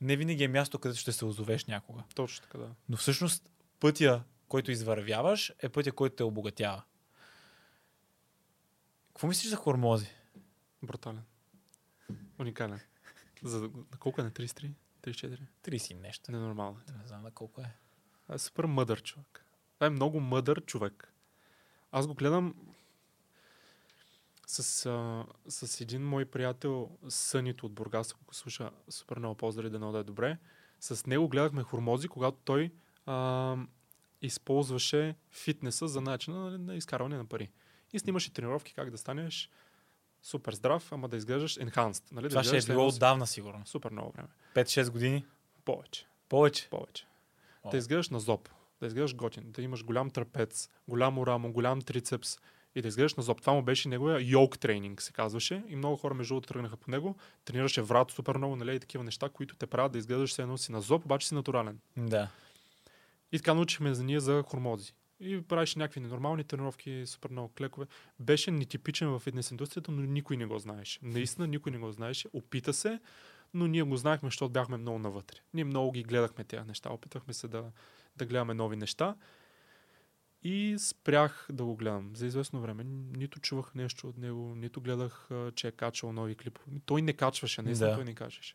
не 0.00 0.16
винаги 0.16 0.44
е 0.44 0.48
място, 0.48 0.78
където 0.78 1.00
ще 1.00 1.12
се 1.12 1.24
озовеш 1.24 1.64
някога. 1.64 2.02
Точно 2.14 2.42
така, 2.42 2.58
да. 2.58 2.74
Но 2.88 2.96
всъщност 2.96 3.50
пътя, 3.80 4.22
който 4.48 4.70
извървяваш, 4.70 5.52
е 5.58 5.68
пътя, 5.68 5.92
който 5.92 6.16
те 6.16 6.24
обогатява. 6.24 6.82
Какво 9.08 9.26
мислиш 9.26 9.50
за 9.50 9.56
хормози? 9.56 10.10
Брутален. 10.82 11.24
Уникален. 12.38 12.80
За, 13.42 13.60
на 13.60 13.98
колко 13.98 14.20
е 14.20 14.24
на 14.24 14.30
33? 14.30 14.72
34? 15.02 15.40
30 15.64 15.90
и 15.90 15.94
нещо. 15.94 16.32
Ненормално. 16.32 16.80
е. 16.88 16.92
Не 16.92 17.06
знам 17.06 17.22
на 17.22 17.30
колко 17.30 17.60
е. 17.60 17.76
Това 18.22 18.34
е 18.34 18.38
супер 18.38 18.64
мъдър 18.64 19.02
човек. 19.02 19.46
Това 19.74 19.86
е 19.86 19.90
много 19.90 20.20
мъдър 20.20 20.64
човек. 20.64 21.12
Аз 21.92 22.06
го 22.06 22.14
гледам 22.14 22.54
с, 24.46 24.86
а, 24.86 25.24
с 25.48 25.80
един 25.80 26.02
мой 26.02 26.24
приятел, 26.24 26.90
Сънито 27.08 27.66
от 27.66 27.72
Бургас, 27.72 28.16
ако 28.22 28.34
слуша, 28.34 28.70
супер 28.88 29.18
много 29.18 29.34
поздрави, 29.34 29.70
да 29.70 29.78
да 29.78 29.98
е 29.98 30.04
добре. 30.04 30.38
С 30.80 31.06
него 31.06 31.28
гледахме 31.28 31.62
хормози, 31.62 32.08
когато 32.08 32.38
той 32.44 32.72
а, 33.06 33.56
използваше 34.22 35.14
фитнеса 35.30 35.88
за 35.88 36.00
начина 36.00 36.58
на, 36.58 36.76
изкарване 36.76 37.16
на 37.16 37.24
пари. 37.24 37.50
И 37.92 37.98
снимаше 37.98 38.32
тренировки 38.32 38.74
как 38.74 38.90
да 38.90 38.98
станеш 38.98 39.50
супер 40.22 40.54
здрав, 40.54 40.92
ама 40.92 41.08
да 41.08 41.16
изглеждаш 41.16 41.54
enhanced. 41.54 42.12
Нали? 42.12 42.28
Това 42.28 42.42
да 42.42 42.60
ще 42.60 42.72
е 42.72 42.74
било 42.74 42.88
отдавна, 42.88 43.26
сигурно. 43.26 43.66
Супер 43.66 43.90
много 43.90 44.12
време. 44.12 44.28
5-6 44.54 44.90
години? 44.90 45.26
Повече. 45.64 46.06
Повече? 46.28 46.68
Повече. 46.70 47.06
О. 47.62 47.70
Да 47.70 47.76
изглеждаш 47.76 48.10
на 48.10 48.20
зоб, 48.20 48.48
да 48.80 48.86
изглеждаш 48.86 49.14
готин, 49.14 49.52
да 49.52 49.62
имаш 49.62 49.84
голям 49.84 50.10
трапец, 50.10 50.68
голямо 50.88 51.26
рамо, 51.26 51.52
голям 51.52 51.82
трицепс 51.82 52.38
и 52.76 52.82
да 52.82 52.88
изглеждаш 52.88 53.14
на 53.14 53.22
зоб. 53.22 53.40
Това 53.40 53.52
му 53.52 53.62
беше 53.62 53.88
неговия 53.88 54.30
йог 54.30 54.58
тренинг, 54.58 55.02
се 55.02 55.12
казваше. 55.12 55.62
И 55.68 55.76
много 55.76 55.96
хора 55.96 56.14
между 56.14 56.34
другото 56.34 56.48
тръгнаха 56.48 56.76
по 56.76 56.90
него. 56.90 57.16
Тренираше 57.44 57.82
врат 57.82 58.10
супер 58.10 58.36
много, 58.36 58.56
нали, 58.56 58.76
и 58.76 58.80
такива 58.80 59.04
неща, 59.04 59.28
които 59.28 59.56
те 59.56 59.66
правят 59.66 59.92
да 59.92 59.98
изглеждаш 59.98 60.30
все 60.30 60.42
едно 60.42 60.58
си 60.58 60.72
на 60.72 60.80
зоб, 60.80 61.04
обаче 61.04 61.28
си 61.28 61.34
натурален. 61.34 61.78
Да. 61.96 62.28
И 63.32 63.38
така 63.38 63.54
научихме 63.54 63.94
за 63.94 64.04
ние 64.04 64.20
за 64.20 64.42
хормози. 64.46 64.92
И 65.20 65.42
правеше 65.42 65.78
някакви 65.78 66.00
ненормални 66.00 66.44
тренировки, 66.44 67.02
супер 67.06 67.30
много 67.30 67.48
клекове. 67.48 67.86
Беше 68.20 68.50
нетипичен 68.50 69.08
в 69.08 69.18
фитнес 69.18 69.50
индустрията, 69.50 69.92
но 69.92 70.02
никой 70.02 70.36
не 70.36 70.46
го 70.46 70.58
знаеше. 70.58 70.98
Наистина 71.02 71.46
никой 71.46 71.72
не 71.72 71.78
го 71.78 71.92
знаеше. 71.92 72.28
Опита 72.32 72.72
се, 72.72 73.00
но 73.54 73.66
ние 73.66 73.82
го 73.82 73.96
знаехме, 73.96 74.26
защото 74.26 74.52
бяхме 74.52 74.76
много 74.76 74.98
навътре. 74.98 75.36
Ние 75.54 75.64
много 75.64 75.92
ги 75.92 76.02
гледахме 76.02 76.44
тези 76.44 76.68
неща. 76.68 76.90
Опитахме 76.92 77.34
се 77.34 77.48
да, 77.48 77.64
да 78.16 78.26
гледаме 78.26 78.54
нови 78.54 78.76
неща. 78.76 79.14
И 80.46 80.76
спрях 80.78 81.46
да 81.52 81.64
го 81.64 81.76
гледам 81.76 82.10
за 82.16 82.26
известно 82.26 82.60
време. 82.60 82.84
Нито 83.16 83.40
чувах 83.40 83.74
нещо 83.74 84.08
от 84.08 84.18
него, 84.18 84.54
нито 84.56 84.80
гледах, 84.80 85.28
че 85.54 85.68
е 85.68 85.72
качвал 85.72 86.12
нови 86.12 86.34
клипове. 86.34 86.66
Той 86.84 87.02
не 87.02 87.12
качваше, 87.12 87.62
наистина 87.62 87.90
Да. 87.90 87.96
той 87.96 88.04
не 88.04 88.14
качваше. 88.14 88.54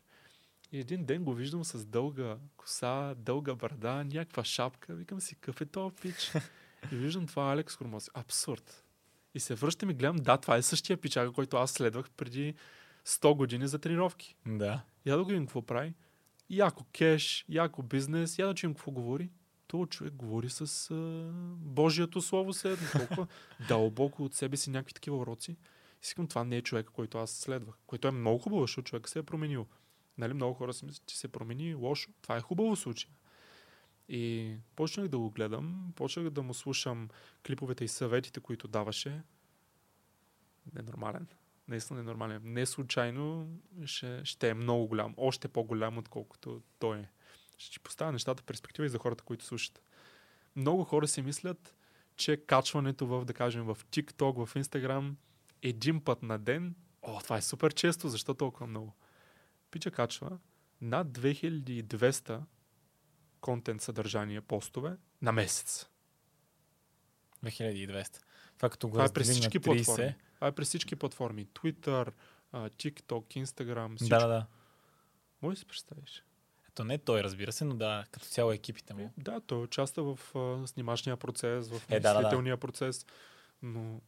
И 0.72 0.78
един 0.78 1.04
ден 1.04 1.24
го 1.24 1.34
виждам 1.34 1.64
с 1.64 1.86
дълга 1.86 2.36
коса, 2.56 3.14
дълга 3.14 3.54
брада, 3.54 4.04
някаква 4.04 4.44
шапка. 4.44 4.94
Викам 4.94 5.20
си, 5.20 5.34
какъв 5.34 5.60
е 5.60 5.66
този 5.66 5.94
пич? 6.02 6.32
И 6.92 6.96
виждам 6.96 7.26
това 7.26 7.52
Алекс 7.52 7.76
Хормоз. 7.76 8.10
Абсурд. 8.14 8.84
И 9.34 9.40
се 9.40 9.54
връщам 9.54 9.90
и 9.90 9.94
гледам, 9.94 10.16
да, 10.16 10.36
това 10.36 10.56
е 10.56 10.62
същия 10.62 10.96
пичага, 10.96 11.32
който 11.32 11.56
аз 11.56 11.70
следвах 11.72 12.10
преди 12.10 12.54
100 13.06 13.36
години 13.36 13.68
за 13.68 13.78
тренировки. 13.78 14.36
Да. 14.46 14.82
Я 15.06 15.16
да 15.16 15.24
го 15.24 15.28
видим 15.30 15.46
какво 15.46 15.62
прави. 15.62 15.94
Яко 16.50 16.84
кеш, 16.92 17.44
яко 17.48 17.82
бизнес, 17.82 18.38
я 18.38 18.46
да 18.46 18.54
чуем 18.54 18.74
какво 18.74 18.90
говори. 18.90 19.30
То 19.72 19.86
човек 19.86 20.14
говори 20.14 20.50
с 20.50 20.90
а, 20.90 21.30
Божието 21.56 22.20
слово 22.20 22.52
след 22.52 22.78
толкова 22.92 23.26
дълбоко 23.68 24.24
от 24.24 24.34
себе 24.34 24.56
си 24.56 24.70
някакви 24.70 24.92
такива 24.92 25.16
уроци. 25.16 25.56
И 26.02 26.06
си 26.06 26.14
казвам, 26.14 26.28
това 26.28 26.44
не 26.44 26.56
е 26.56 26.62
човек, 26.62 26.86
който 26.86 27.18
аз 27.18 27.30
следвах. 27.30 27.74
Който 27.86 28.08
е 28.08 28.10
много 28.10 28.38
хубаво, 28.38 28.62
защото 28.62 28.88
човек 28.88 29.08
се 29.08 29.18
е 29.18 29.22
променил. 29.22 29.66
Нали, 30.18 30.34
много 30.34 30.54
хора 30.54 30.72
си 30.72 30.84
мислят, 30.84 31.06
че 31.06 31.18
се 31.18 31.28
промени 31.28 31.74
лошо. 31.74 32.10
Това 32.22 32.36
е 32.36 32.40
хубаво 32.40 32.74
в 32.74 32.78
случая. 32.78 33.12
И 34.08 34.54
почнах 34.76 35.08
да 35.08 35.18
го 35.18 35.30
гледам, 35.30 35.92
почнах 35.96 36.30
да 36.30 36.42
му 36.42 36.54
слушам 36.54 37.08
клиповете 37.46 37.84
и 37.84 37.88
съветите, 37.88 38.40
които 38.40 38.68
даваше. 38.68 39.22
Ненормален. 40.74 41.26
Наистина 41.68 41.98
ненормален. 41.98 42.40
Не 42.44 42.66
случайно 42.66 43.48
ще, 43.84 44.24
ще 44.24 44.48
е 44.48 44.54
много 44.54 44.86
голям. 44.86 45.14
Още 45.16 45.48
по-голям, 45.48 45.98
отколкото 45.98 46.62
той 46.78 46.98
е. 46.98 47.08
Ще 47.58 47.80
поставя 47.80 48.12
нещата 48.12 48.42
в 48.42 48.46
перспектива 48.46 48.86
и 48.86 48.88
за 48.88 48.98
хората, 48.98 49.24
които 49.24 49.44
слушат. 49.44 49.82
Много 50.56 50.84
хора 50.84 51.08
си 51.08 51.22
мислят, 51.22 51.74
че 52.16 52.36
качването 52.36 53.06
в, 53.06 53.24
да 53.24 53.34
кажем, 53.34 53.64
в 53.64 53.78
TikTok, 53.90 54.46
в 54.46 54.54
Instagram, 54.54 55.14
един 55.62 56.04
път 56.04 56.22
на 56.22 56.38
ден, 56.38 56.74
о, 57.02 57.20
това 57.20 57.36
е 57.36 57.42
супер 57.42 57.74
често, 57.74 58.08
защо 58.08 58.34
толкова 58.34 58.66
много? 58.66 58.94
Пича 59.70 59.90
качва 59.90 60.38
над 60.80 61.08
2200 61.08 62.40
контент 63.40 63.82
съдържание, 63.82 64.40
постове 64.40 64.96
на 65.22 65.32
месец. 65.32 65.88
2200. 67.44 68.20
Това 68.56 68.70
като 68.70 68.88
го 68.88 68.92
Това 68.92 69.04
е 69.04 69.08
на 69.16 69.24
всички 69.24 69.60
30. 69.60 69.64
платформи. 69.64 70.14
Това 70.34 70.46
е 70.46 70.52
през 70.52 70.68
всички 70.68 70.96
платформи. 70.96 71.46
Twitter, 71.46 72.12
TikTok, 72.52 73.44
Instagram, 73.44 73.96
всичко. 73.96 74.18
Да, 74.18 74.26
да. 74.26 74.46
Може 75.42 75.54
да 75.54 75.58
си 75.58 75.66
представиш. 75.66 76.24
Ето 76.72 76.84
не 76.84 76.98
той, 76.98 77.22
разбира 77.22 77.52
се, 77.52 77.64
но 77.64 77.74
да, 77.74 78.04
като 78.10 78.26
цяло 78.26 78.52
екипите 78.52 78.94
му. 78.94 79.12
Да, 79.18 79.40
той 79.40 79.62
участва 79.62 80.16
в 80.16 80.36
а, 80.36 80.66
снимачния 80.66 81.16
процес, 81.16 81.68
в 81.68 81.82
Е, 81.90 82.00
да, 82.00 82.22
да, 82.22 82.40
да. 82.42 82.56
процес, 82.56 83.06
но 83.62 84.00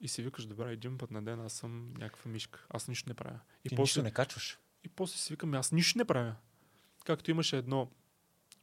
и 0.00 0.08
си 0.08 0.22
викаш, 0.22 0.46
добре, 0.46 0.72
един 0.72 0.98
път 0.98 1.10
на 1.10 1.22
ден 1.22 1.40
аз 1.40 1.52
съм 1.52 1.94
някаква 1.98 2.30
мишка. 2.30 2.66
Аз 2.70 2.88
нищо 2.88 3.08
не 3.08 3.14
правя. 3.14 3.40
И, 3.64 3.68
Ти 3.68 3.76
после, 3.76 3.82
нищо 3.82 4.02
не 4.02 4.10
качваш. 4.10 4.58
и 4.84 4.88
после 4.88 5.18
си 5.18 5.32
викам, 5.32 5.54
аз 5.54 5.72
нищо 5.72 5.98
не 5.98 6.04
правя. 6.04 6.34
Както 7.04 7.30
имаше 7.30 7.56
едно 7.56 7.90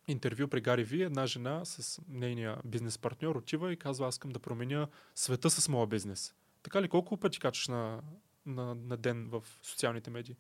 интервю 0.08 0.48
при 0.48 0.62
Гари 0.62 0.84
Ви, 0.84 1.04
една 1.04 1.26
жена 1.26 1.66
с 1.66 2.02
нейния 2.08 2.58
бизнес 2.66 2.98
партньор 2.98 3.36
отива 3.36 3.74
и 3.74 3.78
казва, 3.78 4.08
аз 4.08 4.16
искам 4.16 4.32
да 4.32 4.40
променя 4.40 4.88
света 5.16 5.50
с 5.50 5.70
моя 5.70 5.88
бизнес. 5.88 6.34
Така 6.64 6.82
ли, 6.82 6.90
колко 6.90 7.18
пъти 7.18 7.40
качваш 7.40 7.68
на, 7.68 8.02
на, 8.46 8.76
на 8.76 8.98
ден 8.98 9.30
в 9.30 9.44
социалните 9.64 10.10
медии? 10.10 10.36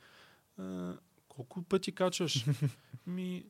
Колко 1.37 1.63
пъти 1.63 1.91
качваш? 1.91 2.45
Ми, 3.07 3.45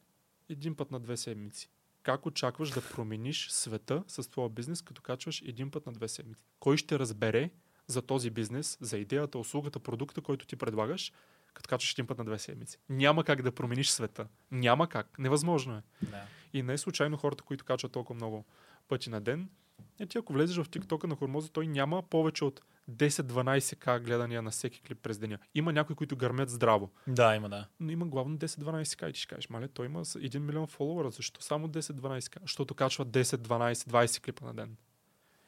един 0.50 0.76
път 0.76 0.92
на 0.92 1.00
две 1.00 1.18
седмици. 1.18 1.70
Как 2.04 2.26
очакваш 2.26 2.70
да 2.70 2.82
промениш 2.82 3.50
света 3.50 4.04
с 4.08 4.30
твоя 4.30 4.50
бизнес, 4.50 4.82
като 4.82 5.02
качваш 5.02 5.42
един 5.42 5.72
път 5.72 5.86
на 5.86 5.94
две 5.94 6.08
седмици? 6.08 6.44
Кой 6.60 6.78
ще 6.78 7.00
разбере 7.00 7.50
за 7.88 8.02
този 8.02 8.30
бизнес, 8.30 8.78
за 8.82 8.98
идеята, 8.98 9.40
услугата, 9.40 9.80
продукта, 9.80 10.22
който 10.22 10.48
ти 10.48 10.56
предлагаш, 10.56 11.14
като 11.54 11.68
качваш 11.68 11.94
един 11.94 12.08
път 12.08 12.18
на 12.18 12.26
две 12.26 12.40
седмици? 12.40 12.78
Няма 12.90 13.24
как 13.24 13.42
да 13.42 13.52
промениш 13.52 13.90
света. 13.90 14.28
Няма 14.52 14.90
как. 14.90 15.20
Невъзможно 15.20 15.76
е. 15.78 15.82
Да. 16.02 16.26
И 16.54 16.64
не 16.64 16.74
е 16.74 16.78
случайно 16.78 17.18
хората, 17.18 17.44
които 17.44 17.66
качват 17.66 17.92
толкова 17.92 18.16
много 18.16 18.46
пъти 18.88 19.10
на 19.10 19.22
ден. 19.22 19.50
Е, 20.00 20.06
ти 20.06 20.18
ако 20.18 20.34
влезеш 20.34 20.58
в 20.58 20.70
TikTok 20.70 21.04
на 21.04 21.16
Хормоза, 21.16 21.50
той 21.50 21.68
няма 21.68 22.04
повече 22.04 22.46
от 22.46 22.62
10-12к 22.92 24.00
гледания 24.00 24.42
на 24.42 24.52
всеки 24.52 24.82
клип 24.82 25.00
през 25.02 25.18
деня. 25.18 25.38
Има 25.56 25.74
някои, 25.74 25.96
които 25.96 26.18
гърмят 26.18 26.50
здраво. 26.50 26.92
да, 27.08 27.36
има 27.36 27.50
да. 27.50 27.68
Но 27.80 27.92
има 27.92 28.06
главно 28.06 28.38
10-12к 28.38 29.10
и 29.10 29.14
ти 29.14 29.20
ще 29.20 29.28
кажеш, 29.28 29.50
мале, 29.50 29.68
той 29.68 29.86
има 29.86 30.06
с 30.06 30.20
1 30.20 30.38
милион 30.38 30.68
фолуара, 30.68 31.12
защо 31.12 31.42
само 31.42 31.68
10-12к? 31.68 32.42
Защото 32.42 32.76
качва 32.76 33.06
10-12-20 33.06 34.24
клипа 34.24 34.46
на 34.46 34.54
ден. 34.54 34.78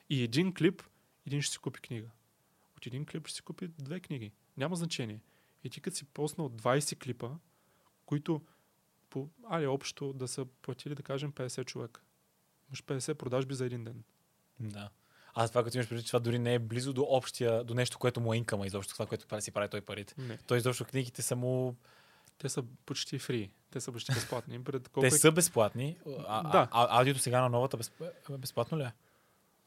И 0.10 0.24
един 0.24 0.54
клип, 0.54 0.84
един 1.28 1.42
ще 1.42 1.52
си 1.52 1.60
купи 1.60 1.82
книга. 1.82 2.08
От 2.78 2.86
един 2.86 3.06
клип 3.06 3.28
ще 3.28 3.36
си 3.36 3.42
купи 3.42 3.68
две 3.68 4.00
книги. 4.00 4.32
Няма 4.58 4.76
значение. 4.76 5.22
И 5.64 5.70
ти 5.70 5.82
като 5.82 5.98
си 5.98 6.06
поснал 6.06 6.50
20 6.50 7.04
клипа, 7.04 7.30
които 8.06 8.42
по, 9.10 9.30
али 9.50 9.68
общо 9.68 10.14
да 10.14 10.28
са 10.28 10.46
платили, 10.46 10.96
да 10.96 11.04
кажем, 11.04 11.32
50 11.32 11.66
човека. 11.66 12.02
Имаш 12.70 12.84
50 12.84 13.14
продажби 13.14 13.56
за 13.56 13.66
един 13.66 13.84
ден. 13.84 14.04
Да. 14.60 14.90
А 15.34 15.48
това, 15.48 15.64
като 15.64 15.78
имаш 15.78 15.90
предвид, 15.90 16.08
това 16.08 16.20
дори 16.20 16.40
не 16.40 16.54
е 16.54 16.60
близо 16.60 16.94
до 16.94 17.02
общия, 17.02 17.64
до 17.64 17.74
нещо, 17.74 17.98
което 18.00 18.22
му 18.22 18.34
е 18.34 18.38
инкама 18.38 18.68
изобщо, 18.68 18.94
това, 18.94 19.06
което 19.06 19.28
прави, 19.28 19.42
си 19.42 19.52
прави 19.52 19.70
той 19.70 19.82
парите. 19.82 20.14
Не. 20.18 20.38
Той 20.38 20.58
изобщо 20.58 20.86
книгите 20.86 21.22
са 21.22 21.36
му... 21.36 21.76
Те 22.38 22.50
са 22.50 22.64
почти 22.86 23.20
фри. 23.20 23.52
Те 23.72 23.82
са 23.82 23.92
почти 23.92 24.12
безплатни. 24.12 24.64
Пред 24.64 24.90
колко 24.90 25.02
Те 25.02 25.16
е- 25.16 25.20
са 25.20 25.32
безплатни. 25.32 25.98
А, 26.28 26.44
Да. 26.44 26.50
да. 26.50 26.68
а, 26.72 26.98
аудиото 27.00 27.20
сега 27.20 27.42
на 27.42 27.50
новата 27.50 27.78
безп... 27.78 27.94
безплатно 28.32 28.78
ли 28.78 28.84
е? 28.84 28.94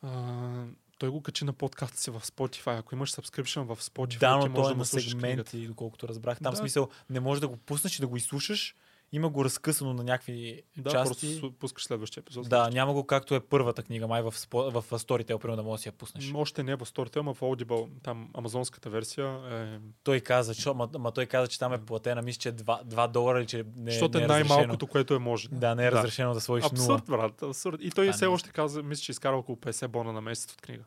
А, 0.02 0.64
той 0.98 1.08
го 1.08 1.22
качи 1.22 1.44
на 1.44 1.52
подкаста 1.52 1.98
си 1.98 2.10
в 2.10 2.20
Spotify. 2.20 2.78
Ако 2.78 2.94
имаш 2.94 3.12
subscription 3.12 3.62
в 3.64 3.76
Spotify, 3.76 4.18
да, 4.18 4.40
ти 4.40 4.48
но 4.48 4.54
той 4.54 4.64
да 4.64 4.70
е 4.70 4.74
му 4.74 4.78
на 4.78 4.84
слушаш 4.84 5.12
книгата. 5.12 5.50
сегменти, 5.50 5.68
доколкото 5.68 6.08
разбрах. 6.08 6.38
Там 6.38 6.50
Да. 6.50 6.56
смисъл 6.56 6.88
не 7.10 7.20
можеш 7.20 7.40
да 7.40 7.48
го 7.48 7.56
пуснеш 7.56 7.98
и 7.98 8.00
да 8.00 8.06
го 8.06 8.16
изслушаш. 8.16 8.76
Има 9.14 9.28
го 9.28 9.44
разкъсано 9.44 9.94
на 9.94 10.04
някакви 10.04 10.62
Да, 10.76 10.90
части. 10.90 11.26
просто 11.26 11.52
пускаш 11.52 11.84
следващия 11.84 12.20
епизод. 12.20 12.48
Да, 12.48 12.70
няма 12.70 12.92
го 12.92 13.06
както 13.06 13.34
е 13.34 13.40
първата 13.40 13.82
книга, 13.82 14.08
май 14.08 14.22
в, 14.22 14.30
в, 14.30 14.72
в 14.72 14.90
Storytel, 14.90 15.38
примерно 15.38 15.56
да 15.56 15.62
можеш 15.62 15.80
да 15.80 15.82
си 15.82 15.88
я 15.88 15.92
пуснеш. 15.92 16.32
Още 16.34 16.62
не 16.62 16.72
е 16.72 16.76
в 16.76 16.86
Storytel, 16.86 17.16
ама 17.20 17.34
в 17.34 17.40
Audible, 17.40 17.88
там 18.02 18.30
амазонската 18.34 18.90
версия 18.90 19.26
е... 19.50 19.78
Той 20.04 20.20
каза, 20.20 20.54
че, 20.54 20.72
ма, 20.72 20.88
ма, 20.98 21.12
той 21.12 21.26
каза, 21.26 21.48
че 21.48 21.58
там 21.58 21.72
е 21.72 21.84
платена, 21.84 22.22
мисля, 22.22 22.38
че 22.38 22.52
2, 22.52 22.84
2 22.84 23.08
долара 23.08 23.38
или 23.38 23.46
че 23.46 23.64
не, 23.76 23.90
защото 23.90 24.18
не 24.18 24.22
е 24.22 24.24
е 24.24 24.28
най-малкото, 24.28 24.86
което 24.86 25.14
е 25.14 25.18
може. 25.18 25.48
Да, 25.48 25.74
не 25.74 25.86
е 25.86 25.92
разрешено 25.92 26.34
да 26.34 26.40
сложиш 26.40 26.70
нула. 26.70 26.94
Абсурд, 26.94 27.04
брат, 27.06 27.42
абсурд. 27.42 27.76
И 27.80 27.90
той 27.90 28.12
все 28.12 28.24
е. 28.24 28.28
още 28.28 28.50
каза, 28.50 28.82
мисля, 28.82 29.02
че 29.02 29.12
изкара 29.12 29.36
около 29.36 29.56
50 29.58 29.88
бона 29.88 30.12
на 30.12 30.20
месец 30.20 30.52
от 30.52 30.60
книга. 30.62 30.84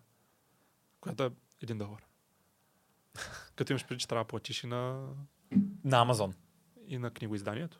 Която 1.01 1.23
е 1.23 1.29
1 1.65 1.77
долар. 1.77 2.05
Като 3.55 3.73
имаш 3.73 3.85
преди, 3.87 3.99
че 3.99 4.07
трябва 4.07 4.23
да 4.23 4.27
платиш 4.27 4.63
и 4.63 4.67
на, 4.67 5.07
На 5.83 6.01
Амазон. 6.01 6.33
и 6.87 6.97
на 6.97 7.11
книгоизданието. 7.11 7.79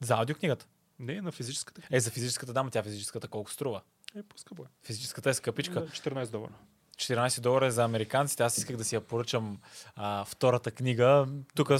За 0.00 0.14
аудиокнигата. 0.14 0.66
Не, 0.98 1.20
на 1.20 1.32
физическата. 1.32 1.82
Е, 1.90 2.00
за 2.00 2.10
физическата 2.10 2.52
дама, 2.52 2.70
тя 2.70 2.82
физическата 2.82 3.28
колко 3.28 3.50
струва? 3.50 3.82
Е, 4.16 4.22
по-скъпо 4.22 4.62
е. 4.62 4.66
Физическата 4.82 5.30
е 5.30 5.34
скъпичка. 5.34 5.80
Да, 5.80 5.86
14 5.86 6.30
долара. 6.30 6.52
14 6.96 7.40
долара 7.40 7.66
е 7.66 7.70
за 7.70 7.84
американците. 7.84 8.42
Аз 8.42 8.58
исках 8.58 8.76
да 8.76 8.84
си 8.84 8.94
я 8.94 9.00
поръчам 9.00 9.60
а, 9.96 10.24
втората 10.24 10.70
книга. 10.70 11.28
Тук 11.54 11.70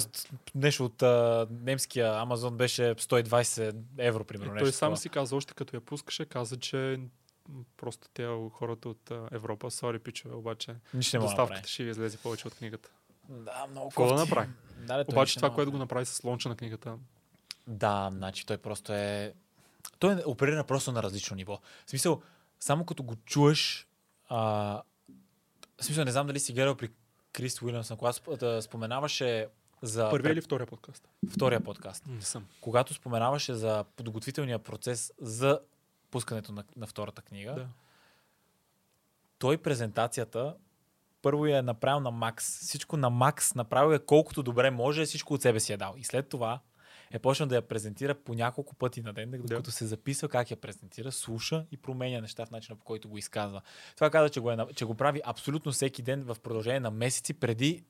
нещо 0.55 0.85
от 0.85 1.01
а, 1.01 1.47
немския 1.51 2.13
Амазон 2.13 2.57
беше 2.57 2.81
120 2.81 3.75
евро, 3.97 4.23
примерно. 4.23 4.51
Е, 4.51 4.53
нещо 4.53 4.65
той 4.65 4.71
сам 4.71 4.87
такова. 4.87 4.97
си 4.97 5.09
каза, 5.09 5.35
още 5.35 5.53
като 5.53 5.75
я 5.75 5.81
пускаше, 5.81 6.25
каза, 6.25 6.57
че 6.57 6.99
просто 7.77 8.07
те 8.13 8.27
хората 8.51 8.89
от 8.89 9.11
Европа, 9.31 9.71
сори 9.71 9.99
пичове, 9.99 10.35
обаче 10.35 10.75
Нищо 10.93 11.19
доставката 11.19 11.67
ще 11.67 11.83
излезе 11.83 12.17
повече 12.17 12.47
от 12.47 12.55
книгата. 12.55 12.89
Да, 13.29 13.67
много 13.71 13.89
Какво 13.89 14.07
да 14.07 14.15
направи? 14.15 14.49
Да, 14.77 15.05
Обаче 15.07 15.35
това, 15.35 15.49
което 15.49 15.71
го 15.71 15.77
направи 15.77 16.05
с 16.05 16.23
лонча 16.23 16.49
на 16.49 16.55
книгата. 16.55 16.97
Да, 17.67 18.09
значи 18.13 18.45
той 18.45 18.57
просто 18.57 18.93
е... 18.93 19.33
Той 19.99 20.13
е 20.13 20.25
оперира 20.25 20.63
просто 20.63 20.91
на 20.91 21.03
различно 21.03 21.35
ниво. 21.35 21.59
В 21.85 21.89
смисъл, 21.89 22.21
само 22.59 22.85
като 22.85 23.03
го 23.03 23.15
чуеш... 23.15 23.87
А... 24.29 24.37
В 25.81 25.85
смисъл, 25.85 26.05
не 26.05 26.11
знам 26.11 26.27
дали 26.27 26.39
си 26.39 26.53
гледал 26.53 26.75
при 26.75 26.89
Крис 27.33 27.61
Уилямсън, 27.61 27.97
когато 27.97 28.61
споменаваше 28.61 29.47
за 29.81 30.09
първия 30.09 30.31
или 30.31 30.41
втория 30.41 30.67
подкаст? 30.67 31.09
втория 31.31 31.63
подкаст. 31.63 32.07
Не 32.07 32.21
съм. 32.21 32.47
когато 32.61 32.93
споменаваше 32.93 33.53
за 33.53 33.83
подготвителния 33.95 34.59
процес 34.59 35.13
за 35.21 35.59
пускането 36.11 36.51
на, 36.51 36.63
на 36.75 36.87
втората 36.87 37.21
книга, 37.21 37.53
Да. 37.53 37.67
той 39.37 39.57
презентацията 39.57 40.55
първо 41.21 41.45
я 41.45 41.57
е 41.57 41.61
направил 41.61 41.99
на 41.99 42.11
макс. 42.11 42.59
Всичко 42.59 42.97
на 42.97 43.09
макс 43.09 43.55
направил 43.55 43.95
е 43.95 43.99
колкото 43.99 44.43
добре 44.43 44.71
може, 44.71 45.05
всичко 45.05 45.33
от 45.33 45.41
себе 45.41 45.59
си 45.59 45.73
е 45.73 45.77
дал. 45.77 45.93
И 45.97 46.03
след 46.03 46.29
това 46.29 46.59
е 47.15 47.19
почнал 47.19 47.49
да 47.49 47.55
я 47.55 47.61
презентира 47.61 48.15
по 48.15 48.33
няколко 48.33 48.75
пъти 48.75 49.01
на 49.01 49.13
ден, 49.13 49.31
докато 49.31 49.71
се 49.71 49.85
записва 49.85 50.29
как 50.29 50.51
я 50.51 50.57
презентира, 50.57 51.11
слуша 51.11 51.65
и 51.71 51.77
променя 51.77 52.21
неща 52.21 52.45
в 52.45 52.51
начина 52.51 52.75
по 52.75 52.85
който 52.85 53.09
го 53.09 53.17
изказва. 53.17 53.61
Това 53.95 54.09
каза, 54.09 54.29
че 54.29 54.39
го, 54.39 54.51
е, 54.51 54.57
че 54.75 54.85
го 54.85 54.95
прави 54.95 55.21
абсолютно 55.25 55.71
всеки 55.71 56.01
ден 56.01 56.23
в 56.23 56.37
продължение 56.43 56.79
на 56.79 56.91
месеци 56.91 57.33
преди 57.33 57.83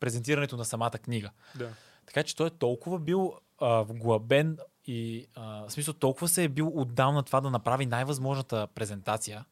презентирането 0.00 0.56
на 0.56 0.64
самата 0.64 0.90
книга. 0.90 1.30
да. 1.54 1.70
Така 2.06 2.22
че 2.22 2.36
той 2.36 2.46
е 2.46 2.50
толкова 2.50 2.98
бил 2.98 3.34
а, 3.58 3.82
вглъбен 3.82 4.58
и 4.86 5.26
а, 5.34 5.66
в 5.66 5.72
смисъл 5.72 5.94
толкова 5.94 6.28
се 6.28 6.44
е 6.44 6.48
бил 6.48 6.72
отдал 6.74 7.12
на 7.12 7.22
това 7.22 7.40
да 7.40 7.50
направи 7.50 7.86
най-възможната 7.86 8.66
презентация. 8.74 9.44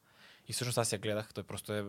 И 0.48 0.52
всъщност 0.52 0.78
аз 0.78 0.92
я 0.92 0.98
гледах, 0.98 1.34
той 1.34 1.44
просто 1.44 1.72
е 1.72 1.84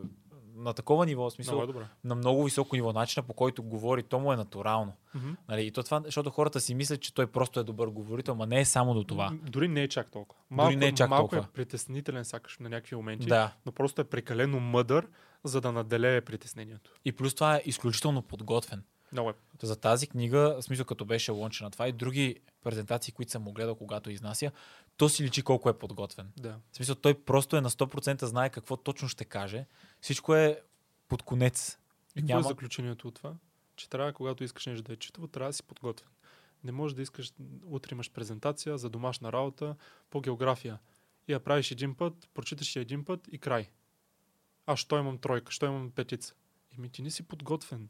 на 0.56 0.74
такова 0.74 1.06
ниво, 1.06 1.30
в 1.30 1.34
смисъл 1.34 1.56
Много 1.62 1.80
е 1.80 1.86
на 2.04 2.16
много 2.16 2.44
високо 2.44 2.76
ниво, 2.76 2.94
начина 2.94 3.24
по 3.24 3.34
който 3.34 3.64
говори, 3.64 4.04
то 4.04 4.20
му 4.20 4.34
е 4.34 4.36
натурално. 4.36 4.94
Мгм. 5.16 5.32
Нали? 5.50 5.66
И 5.66 5.72
то 5.72 5.84
това, 5.84 6.02
защото 6.06 6.30
хората 6.30 6.60
си 6.60 6.76
мислят, 6.76 7.02
че 7.02 7.14
той 7.14 7.28
просто 7.28 7.60
е 7.60 7.64
добър 7.64 7.88
говорител, 7.88 8.32
ама 8.32 8.46
не 8.46 8.60
е 8.60 8.66
само 8.66 8.94
до 8.94 9.04
това. 9.04 9.34
Дори 9.44 9.68
не 9.68 9.84
е 9.84 9.88
чак 9.88 10.12
толкова. 10.12 10.42
Малко, 10.50 10.78
не 10.78 10.88
е 10.88 10.92
чак 10.92 11.10
малко 11.10 11.22
толкова. 11.22 11.50
е 11.50 11.54
притеснителен 11.54 12.26
сякаш 12.26 12.58
на 12.60 12.70
някакви 12.70 12.96
моменти, 12.96 13.28
Да. 13.28 13.54
но 13.66 13.72
просто 13.72 14.02
е 14.02 14.04
прекалено 14.04 14.60
мъдър, 14.60 15.08
за 15.44 15.62
да 15.62 15.72
наделее 15.72 16.22
притеснението. 16.22 16.92
И 17.06 17.12
плюс 17.12 17.36
това 17.36 17.56
е 17.56 17.62
изключително 17.66 18.22
подготвен. 18.22 18.84
Много 19.12 19.30
е. 19.30 19.34
За 19.62 19.76
тази 19.76 20.08
книга, 20.08 20.56
в 20.60 20.64
смисъл 20.64 20.86
като 20.86 21.06
беше 21.06 21.32
лончена 21.32 21.72
това 21.72 21.88
и 21.88 21.92
други 21.92 22.36
презентации, 22.64 23.14
които 23.14 23.32
съм 23.32 23.44
му 23.44 23.52
гледал, 23.52 23.76
когато 23.76 24.12
изнася, 24.12 24.52
то 24.98 25.10
си 25.10 25.24
личи 25.24 25.42
колко 25.42 25.70
е 25.70 25.78
подготвен. 25.78 26.32
Да. 26.38 26.56
В 26.72 26.76
смисъл, 26.76 26.96
той 26.96 27.14
просто 27.14 27.58
е 27.58 27.62
на 27.62 27.70
100% 27.70 28.26
знае 28.26 28.50
какво 28.50 28.78
точно 28.78 29.08
ще 29.08 29.26
каже. 29.26 29.66
Всичко 30.06 30.36
е 30.36 30.62
под 31.08 31.24
конец. 31.24 31.78
И 32.16 32.22
какво 32.22 32.34
е 32.34 32.36
Няма- 32.36 32.48
заключението 32.48 33.08
от 33.08 33.16
това? 33.16 33.34
Че 33.76 33.90
трябва, 33.90 34.14
когато 34.14 34.44
искаш 34.44 34.66
нещо 34.66 34.84
да 34.84 34.94
е 34.94 34.96
читаво, 34.96 35.28
трябва 35.28 35.50
да 35.50 35.54
си 35.54 35.64
подготвен. 35.64 36.10
Не 36.64 36.72
можеш 36.72 36.96
да 36.96 37.02
искаш, 37.02 37.34
утре 37.66 37.94
имаш 37.94 38.12
презентация 38.12 38.78
за 38.78 38.90
домашна 38.90 39.32
работа 39.32 39.76
по 40.10 40.22
география. 40.22 40.80
И 41.28 41.34
я 41.34 41.40
правиш 41.40 41.72
един 41.72 41.96
път, 41.96 42.30
прочиташ 42.34 42.76
я 42.76 42.82
един 42.82 43.06
път 43.06 43.28
и 43.32 43.38
край. 43.38 43.70
А, 44.66 44.76
що 44.76 44.98
имам 45.00 45.18
тройка, 45.18 45.52
що 45.52 45.66
имам 45.66 45.92
петица? 45.92 46.34
Еми 46.78 46.90
ти 46.90 47.02
не 47.02 47.12
си 47.12 47.24
подготвен. 47.24 47.90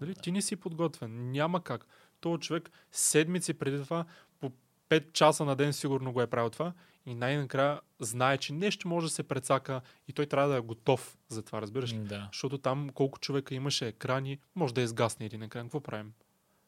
Дали? 0.00 0.14
Ти 0.14 0.32
не 0.32 0.42
си 0.42 0.56
подготвен. 0.56 1.30
Няма 1.30 1.64
как. 1.64 1.86
Този 2.20 2.40
човек 2.40 2.70
седмици 2.92 3.54
преди 3.54 3.82
това 3.82 4.04
по 4.40 4.52
5 4.88 5.12
часа 5.12 5.44
на 5.44 5.56
ден 5.56 5.72
сигурно 5.72 6.12
го 6.12 6.22
е 6.22 6.26
правил 6.26 6.50
това 6.50 6.72
и 7.06 7.14
най-накрая 7.14 7.80
знае, 8.00 8.38
че 8.38 8.52
нещо 8.52 8.88
може 8.88 9.06
да 9.06 9.10
се 9.10 9.22
прецака 9.22 9.80
и 10.08 10.12
той 10.12 10.26
трябва 10.26 10.48
да 10.48 10.56
е 10.56 10.60
готов 10.60 11.18
за 11.28 11.42
това, 11.42 11.62
разбираш 11.62 11.92
ли? 11.92 11.98
Да. 11.98 12.28
Защото 12.32 12.58
там 12.58 12.88
колко 12.94 13.18
човека 13.18 13.54
имаше 13.54 13.88
екрани, 13.88 14.38
може 14.54 14.74
да 14.74 14.80
изгасне 14.80 15.26
един 15.26 15.42
екран. 15.42 15.66
Какво 15.66 15.80
правим? 15.80 16.12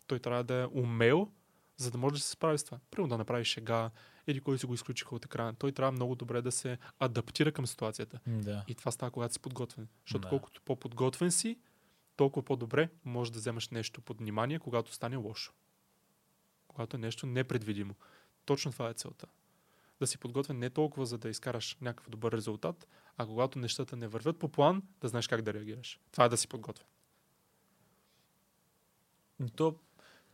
Той 0.06 0.18
трябва 0.18 0.44
да 0.44 0.54
е 0.54 0.66
умел, 0.66 1.28
за 1.76 1.90
да 1.90 1.98
може 1.98 2.14
да 2.14 2.20
се 2.20 2.30
справи 2.30 2.58
с 2.58 2.64
това. 2.64 2.78
Примерно 2.90 3.08
да 3.08 3.18
направи 3.18 3.44
шега, 3.44 3.90
или 4.26 4.40
кой 4.40 4.58
си 4.58 4.66
го 4.66 4.74
изключиха 4.74 5.14
от 5.14 5.24
екрана. 5.24 5.54
Той 5.54 5.72
трябва 5.72 5.92
много 5.92 6.14
добре 6.14 6.42
да 6.42 6.52
се 6.52 6.78
адаптира 6.98 7.52
към 7.52 7.66
ситуацията. 7.66 8.20
Да. 8.26 8.64
И 8.68 8.74
това 8.74 8.90
става, 8.90 9.10
когато 9.10 9.34
си 9.34 9.40
подготвен. 9.40 9.88
Защото 10.06 10.22
Да. 10.22 10.28
колкото 10.28 10.62
по-подготвен 10.62 11.30
си, 11.30 11.58
толкова 12.16 12.44
по-добре 12.44 12.88
можеш 13.04 13.30
да 13.30 13.38
вземеш 13.38 13.68
нещо 13.68 14.00
под 14.00 14.18
внимание, 14.18 14.58
когато 14.58 14.92
стане 14.92 15.16
лошо. 15.16 15.52
Когато 16.68 16.96
е 16.96 17.00
нещо 17.00 17.26
непредвидимо. 17.26 17.94
Точно 18.44 18.72
това 18.72 18.88
е 18.88 18.94
целта. 18.94 19.26
Да 20.00 20.06
си 20.06 20.18
подготвен 20.18 20.58
не 20.58 20.70
толкова 20.70 21.06
за 21.06 21.18
да 21.18 21.28
изкараш 21.28 21.76
някакъв 21.80 22.10
добър 22.10 22.32
резултат, 22.32 22.88
а 23.16 23.26
когато 23.26 23.58
нещата 23.58 23.96
не 23.96 24.08
вървят 24.08 24.38
по 24.38 24.48
план, 24.48 24.82
да 25.00 25.08
знаеш 25.08 25.28
как 25.28 25.42
да 25.42 25.54
реагираш. 25.54 26.00
Това 26.12 26.24
е 26.24 26.28
да 26.28 26.36
си 26.36 26.48
подготвен. 26.48 26.86
Но 29.40 29.48
То, 29.48 29.74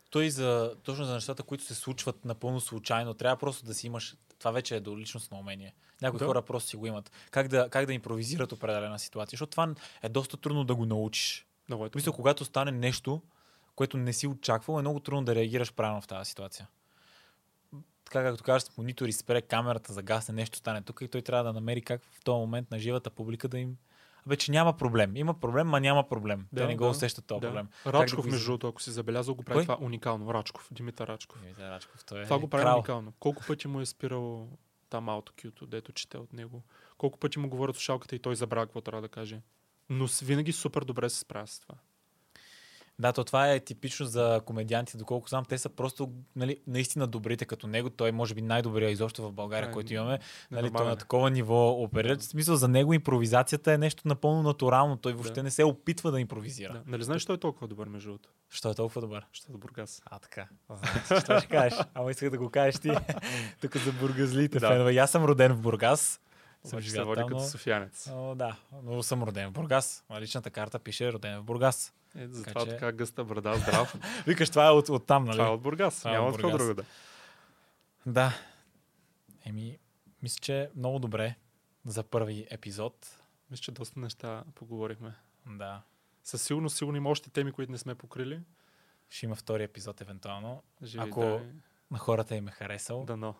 той 0.09 0.29
за, 0.29 0.75
точно 0.83 1.05
за 1.05 1.13
нещата, 1.13 1.43
които 1.43 1.63
се 1.63 1.75
случват 1.75 2.25
напълно 2.25 2.59
случайно, 2.61 3.13
трябва 3.13 3.37
просто 3.37 3.65
да 3.65 3.73
си 3.73 3.87
имаш. 3.87 4.15
Това 4.39 4.51
вече 4.51 4.75
е 4.75 4.79
до 4.79 4.97
личностно 4.97 5.37
умение. 5.37 5.75
Някои 6.01 6.19
Да. 6.19 6.25
хора 6.25 6.41
просто 6.41 6.69
си 6.69 6.75
го 6.75 6.85
имат. 6.85 7.11
Как 7.31 7.47
да, 7.47 7.69
как 7.69 7.85
да 7.85 7.93
импровизират 7.93 8.51
определена 8.51 8.99
ситуация. 8.99 9.37
Защото 9.37 9.49
това 9.49 9.75
е 10.01 10.09
доста 10.09 10.37
трудно 10.37 10.63
да 10.63 10.75
го 10.75 10.85
научиш. 10.85 11.45
Много 11.67 11.85
е 11.85 11.89
Мисля, 11.95 12.11
когато 12.11 12.45
стане 12.45 12.71
нещо, 12.71 13.21
което 13.75 13.97
не 13.97 14.13
си 14.13 14.27
очаквал, 14.27 14.79
е 14.79 14.81
много 14.81 14.99
трудно 14.99 15.25
да 15.25 15.35
реагираш 15.35 15.73
правилно 15.73 16.01
в 16.01 16.07
тази 16.07 16.29
ситуация. 16.29 16.67
Така 18.05 18.23
както 18.23 18.43
кажеш, 18.43 18.69
монитори 18.77 19.11
спре 19.11 19.41
камерата, 19.41 19.93
загасне 19.93 20.35
нещо, 20.35 20.57
стане 20.57 20.81
тук 20.81 21.01
и 21.01 21.07
той 21.07 21.21
трябва 21.21 21.43
да 21.43 21.53
намери 21.53 21.81
как 21.81 22.01
в 22.01 22.23
този 22.23 22.37
момент 22.37 22.71
на 22.71 22.79
живата 22.79 23.09
публика 23.09 23.47
да 23.47 23.59
им... 23.59 23.77
Вече 24.27 24.51
няма 24.51 24.77
проблем. 24.77 25.15
Има 25.15 25.33
проблем, 25.39 25.67
ма 25.67 25.79
няма 25.79 26.09
проблем. 26.09 26.47
Да, 26.53 26.61
Те 26.61 26.67
не 26.67 26.75
го 26.75 26.83
да, 26.83 26.89
усещат 26.89 27.25
този 27.25 27.41
да. 27.41 27.47
проблем. 27.47 27.67
Рачков, 27.87 28.25
го 28.25 28.31
между 28.31 28.45
другото, 28.45 28.67
ако 28.67 28.81
си 28.81 28.91
забелязал, 28.91 29.35
го 29.35 29.43
прави 29.43 29.57
Кой? 29.57 29.75
това 29.75 29.85
уникално. 29.85 30.33
Рачков, 30.33 30.67
Димитър 30.71 31.07
Рачков. 31.07 31.41
Димитър 31.41 31.71
Рачков, 31.71 32.05
той 32.05 32.21
е 32.21 32.23
Това 32.23 32.39
го 32.39 32.49
прави 32.49 32.63
крал. 32.63 32.75
уникално. 32.75 33.13
Колко 33.19 33.43
пъти 33.47 33.67
му 33.67 33.81
е 33.81 33.85
спирал 33.85 34.47
там 34.89 35.09
аутокюто, 35.09 35.65
дето 35.65 35.91
чете 35.91 36.17
от 36.17 36.33
него. 36.33 36.63
Колко 36.97 37.19
пъти 37.19 37.39
му 37.39 37.49
говорят 37.49 37.75
слушалката 37.75 38.15
и 38.15 38.19
той 38.19 38.35
забравя 38.35 38.65
какво 38.65 38.81
трябва 38.81 39.01
да 39.01 39.09
каже. 39.09 39.41
Но 39.89 40.07
винаги 40.21 40.51
супер 40.51 40.81
добре 40.81 41.09
се 41.09 41.19
справя 41.19 41.47
с 41.47 41.59
това. 41.59 41.75
Да, 42.99 43.13
то 43.13 43.23
това 43.23 43.51
е 43.51 43.59
типично 43.59 44.05
за 44.05 44.41
комедиантите, 44.45 44.97
доколко 44.97 45.29
знам. 45.29 45.45
Те 45.45 45.57
са 45.57 45.69
просто 45.69 46.11
нали, 46.35 46.57
наистина 46.67 47.07
добрите 47.07 47.45
като 47.45 47.67
него. 47.67 47.89
Той 47.89 48.09
е, 48.09 48.11
може 48.11 48.35
би, 48.35 48.41
най-добрия 48.41 48.89
изобщо 48.89 49.23
в 49.23 49.31
България, 49.31 49.69
Е, 49.69 49.71
който 49.71 49.93
имаме. 49.93 50.09
Нали, 50.11 50.19
той 50.51 50.61
ненормален 50.61 50.87
на 50.87 50.93
е. 50.93 50.97
такова 50.97 51.29
ниво 51.29 51.69
оперира. 51.69 52.17
В 52.17 52.23
смисъл, 52.23 52.55
за 52.55 52.67
него 52.67 52.93
импровизацията 52.93 53.73
е 53.73 53.77
нещо 53.77 54.07
напълно 54.07 54.43
натурално. 54.43 54.97
Той 54.97 55.13
въобще 55.13 55.33
Да. 55.33 55.43
не 55.43 55.51
се 55.51 55.63
опитва 55.63 56.11
да 56.11 56.19
импровизира. 56.19 56.73
Да. 56.73 56.81
Нали 56.85 57.03
знаеш, 57.03 57.25
той 57.25 57.35
е 57.35 57.39
толкова 57.39 57.67
добър 57.67 57.87
между 57.87 58.09
другото? 58.09 58.29
Що 58.49 58.71
е 58.71 58.75
толкова 58.75 59.01
добър? 59.01 59.25
Ще 59.31 59.51
е 59.51 59.57
Бургас. 59.57 60.01
А, 60.05 60.19
така. 60.19 60.47
Що 61.05 61.39
ще 61.39 61.47
кажеш? 61.47 61.79
Ама 61.93 62.11
исках 62.11 62.29
да 62.29 62.37
го 62.37 62.49
кажеш 62.49 62.79
ти. 62.79 62.91
Тук 63.61 63.77
за 63.77 63.91
бургазлите 63.91 64.59
Да. 64.59 64.67
фенове. 64.67 64.97
Аз 64.97 65.11
съм 65.11 65.23
роден 65.25 65.53
в 65.53 65.59
Бургас. 65.59 66.19
Съм 66.63 66.77
Обаче 66.77 66.89
се 66.89 67.03
води 67.03 67.21
като 67.21 67.39
софиянец. 67.41 68.09
О, 68.13 68.35
да, 68.35 68.55
но 68.83 69.03
съм 69.03 69.23
роден 69.23 69.49
в 69.49 69.53
Бургас. 69.53 70.03
На 70.09 70.21
личната 70.21 70.49
карта 70.49 70.79
пише 70.79 71.13
роден 71.13 71.39
в 71.39 71.43
Бургас. 71.43 71.93
Е, 72.15 72.27
затова 72.27 72.53
Така 72.53 72.65
че- 72.65 72.69
така 72.69 72.91
гъста 72.91 73.23
брада, 73.23 73.55
здрав. 73.55 73.95
Викаш, 74.27 74.49
това 74.49 74.67
е 74.67 74.71
от, 74.71 74.89
от 74.89 75.05
там, 75.05 75.23
нали? 75.23 75.35
Това 75.35 75.47
е 75.47 75.51
от 75.51 75.61
Бургас. 75.61 75.99
Това 75.99 76.11
е 76.11 76.13
Няма 76.13 76.27
от 76.27 76.33
Бургас. 76.33 76.57
друго 76.57 76.73
да. 76.73 76.83
Да. 78.05 78.33
Еми, 79.45 79.77
мисля, 80.21 80.39
че 80.41 80.69
много 80.75 80.99
добре 80.99 81.35
за 81.85 82.03
първи 82.03 82.47
епизод. 82.49 83.17
Мисля, 83.51 83.61
че 83.61 83.71
доста 83.71 83.99
неща 83.99 84.43
поговорихме. 84.55 85.15
Да. 85.47 85.81
Със 86.23 86.41
сигурност, 86.41 86.77
сигурно 86.77 86.97
има 86.97 87.09
още 87.09 87.29
теми, 87.29 87.51
които 87.51 87.71
не 87.71 87.77
сме 87.77 87.95
покрили. 87.95 88.41
Ще 89.09 89.25
има 89.25 89.35
втори 89.35 89.63
епизод, 89.63 90.01
евентуално. 90.01 90.63
Живи 90.83 91.03
Ако- 91.03 91.21
Ако... 91.23 91.41
На 91.91 91.97
хората 91.97 92.35
им 92.35 92.47
е 92.47 92.51
харесал. 92.51 92.99
Да, 92.99 93.05
Дано. 93.05 93.35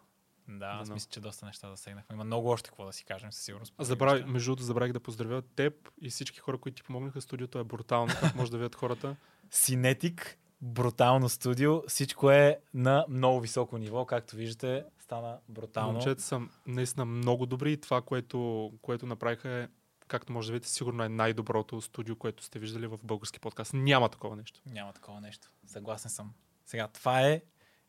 Да 0.47 0.65
аз 0.65 0.89
мисля, 0.89 1.09
че 1.11 1.19
доста 1.19 1.45
неща 1.45 1.69
засегнахме. 1.69 2.13
Има 2.13 2.23
много 2.23 2.49
още 2.49 2.69
какво 2.69 2.85
да 2.85 2.93
си 2.93 3.05
кажем, 3.05 3.31
със 3.31 3.43
сигурност. 3.43 3.73
А 3.77 3.83
забравих, 3.83 4.25
между 4.25 4.49
другото, 4.49 4.63
забравих 4.63 4.93
да 4.93 4.99
поздравя 4.99 5.41
теб 5.41 5.89
и 6.01 6.09
всички 6.09 6.39
хора, 6.39 6.57
които 6.57 6.75
ти 6.75 6.83
помогнаха. 6.83 7.21
Студиото 7.21 7.59
е 7.59 7.63
брутално, 7.63 8.13
как 8.19 8.35
може 8.35 8.51
да 8.51 8.57
видят 8.57 8.75
хората. 8.75 9.15
Синетик, 9.51 10.37
брутално 10.61 11.29
студио. 11.29 11.81
Всичко 11.87 12.31
е 12.31 12.59
на 12.73 13.05
много 13.09 13.39
високо 13.39 13.77
ниво. 13.77 14.05
Както 14.05 14.35
виждате, 14.35 14.85
стана 14.99 15.39
брутално. 15.49 15.91
Момчета 15.91 16.21
са 16.21 16.41
наистина 16.67 17.05
много 17.05 17.45
добри 17.45 17.73
и 17.73 17.77
това, 17.77 18.01
което, 18.01 18.71
което 18.81 19.05
направиха 19.05 19.49
е, 19.49 19.67
както 20.07 20.33
може 20.33 20.47
да 20.47 20.53
видите, 20.53 20.69
сигурно 20.69 21.03
е 21.03 21.09
най-доброто 21.09 21.81
студио, 21.81 22.15
което 22.15 22.43
сте 22.43 22.59
виждали 22.59 22.87
в 22.87 22.99
български 23.03 23.39
подкаст. 23.39 23.73
Няма 23.73 24.09
такова 24.09 24.35
нещо. 24.35 24.61
Няма 24.65 24.93
такова 24.93 25.21
нещо. 25.21 25.51
Съгласен 25.65 26.11
съм. 26.11 26.33
Сега, 26.65 26.87
това 26.87 27.21
е 27.21 27.41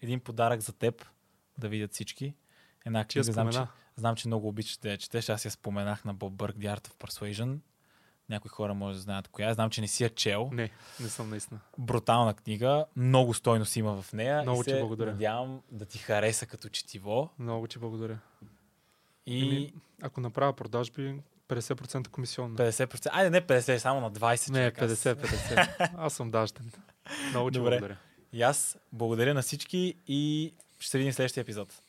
един 0.03 0.21
подарък 0.21 0.61
за 0.61 0.73
теб, 0.73 1.07
да 1.59 1.69
видят 1.69 1.93
всички. 1.93 2.35
Една 2.87 3.05
Ти 3.05 3.19
я 3.19 3.23
книга, 3.23 3.33
знам 3.33 3.53
че, 3.53 3.61
знам, 3.97 4.17
че 4.17 4.29
много 4.29 4.49
обичаш 4.49 4.77
да 4.77 4.97
четеш. 4.97 5.29
Аз 5.29 5.45
я 5.45 5.51
споменах 5.51 6.05
на 6.05 6.15
Боб 6.15 6.33
Бърк, 6.33 6.57
The 6.57 6.77
Art 6.77 6.89
of 6.89 6.95
Persuasion. 7.07 7.59
Някои 8.29 8.49
хора 8.49 8.75
може 8.75 8.97
да 8.97 9.03
знаят 9.03 9.29
коя. 9.29 9.51
е. 9.51 9.55
Знам, 9.55 9.71
че 9.71 9.81
не 9.81 9.89
си 9.89 10.03
я 10.03 10.11
чел. 10.11 10.51
Не, 10.53 10.71
не 11.01 11.09
съм 11.09 11.31
наистина. 11.31 11.61
Брутална 11.79 12.35
книга. 12.35 12.87
Много 12.97 13.35
стойност 13.35 13.77
има 13.77 14.03
в 14.03 14.13
нея. 14.13 14.43
Много 14.43 14.61
и 14.61 14.65
ти 14.65 14.71
се 14.71 14.81
благодаря. 14.81 15.11
Надявам 15.11 15.61
да 15.73 15.85
ти 15.85 15.99
хареса 15.99 16.47
като 16.47 16.69
четиво. 16.69 17.31
Много 17.39 17.67
ти 17.67 17.79
благодаря. 17.79 18.19
И 19.27 19.43
Еми, 19.43 19.73
Ако 20.03 20.21
направя 20.21 20.53
продажби, 20.53 21.21
50% 21.49 22.09
комисионна. 22.09 22.57
50%. 22.57 23.09
Айде 23.13 23.31
не 23.31 23.41
50, 23.43 23.77
само 23.77 24.01
на 24.01 24.13
20. 24.13 24.51
Не, 24.51 24.59
човек. 24.71 24.83
Аз- 24.83 24.91
50-50. 24.93 25.91
Аз 25.97 26.13
съм 26.15 26.31
дажден. 26.31 26.73
Много 27.31 27.51
ти 27.51 27.59
Добре. 27.59 27.71
благодаря. 27.71 27.97
И 28.33 28.43
аз 28.43 28.79
благодаря 28.93 29.35
на 29.35 29.43
всички 29.43 29.95
и 30.07 30.53
ще 30.79 30.91
се 30.91 30.99
видим 30.99 31.13
в 31.13 31.17
следващия 31.17 31.43
епизод. 31.43 31.83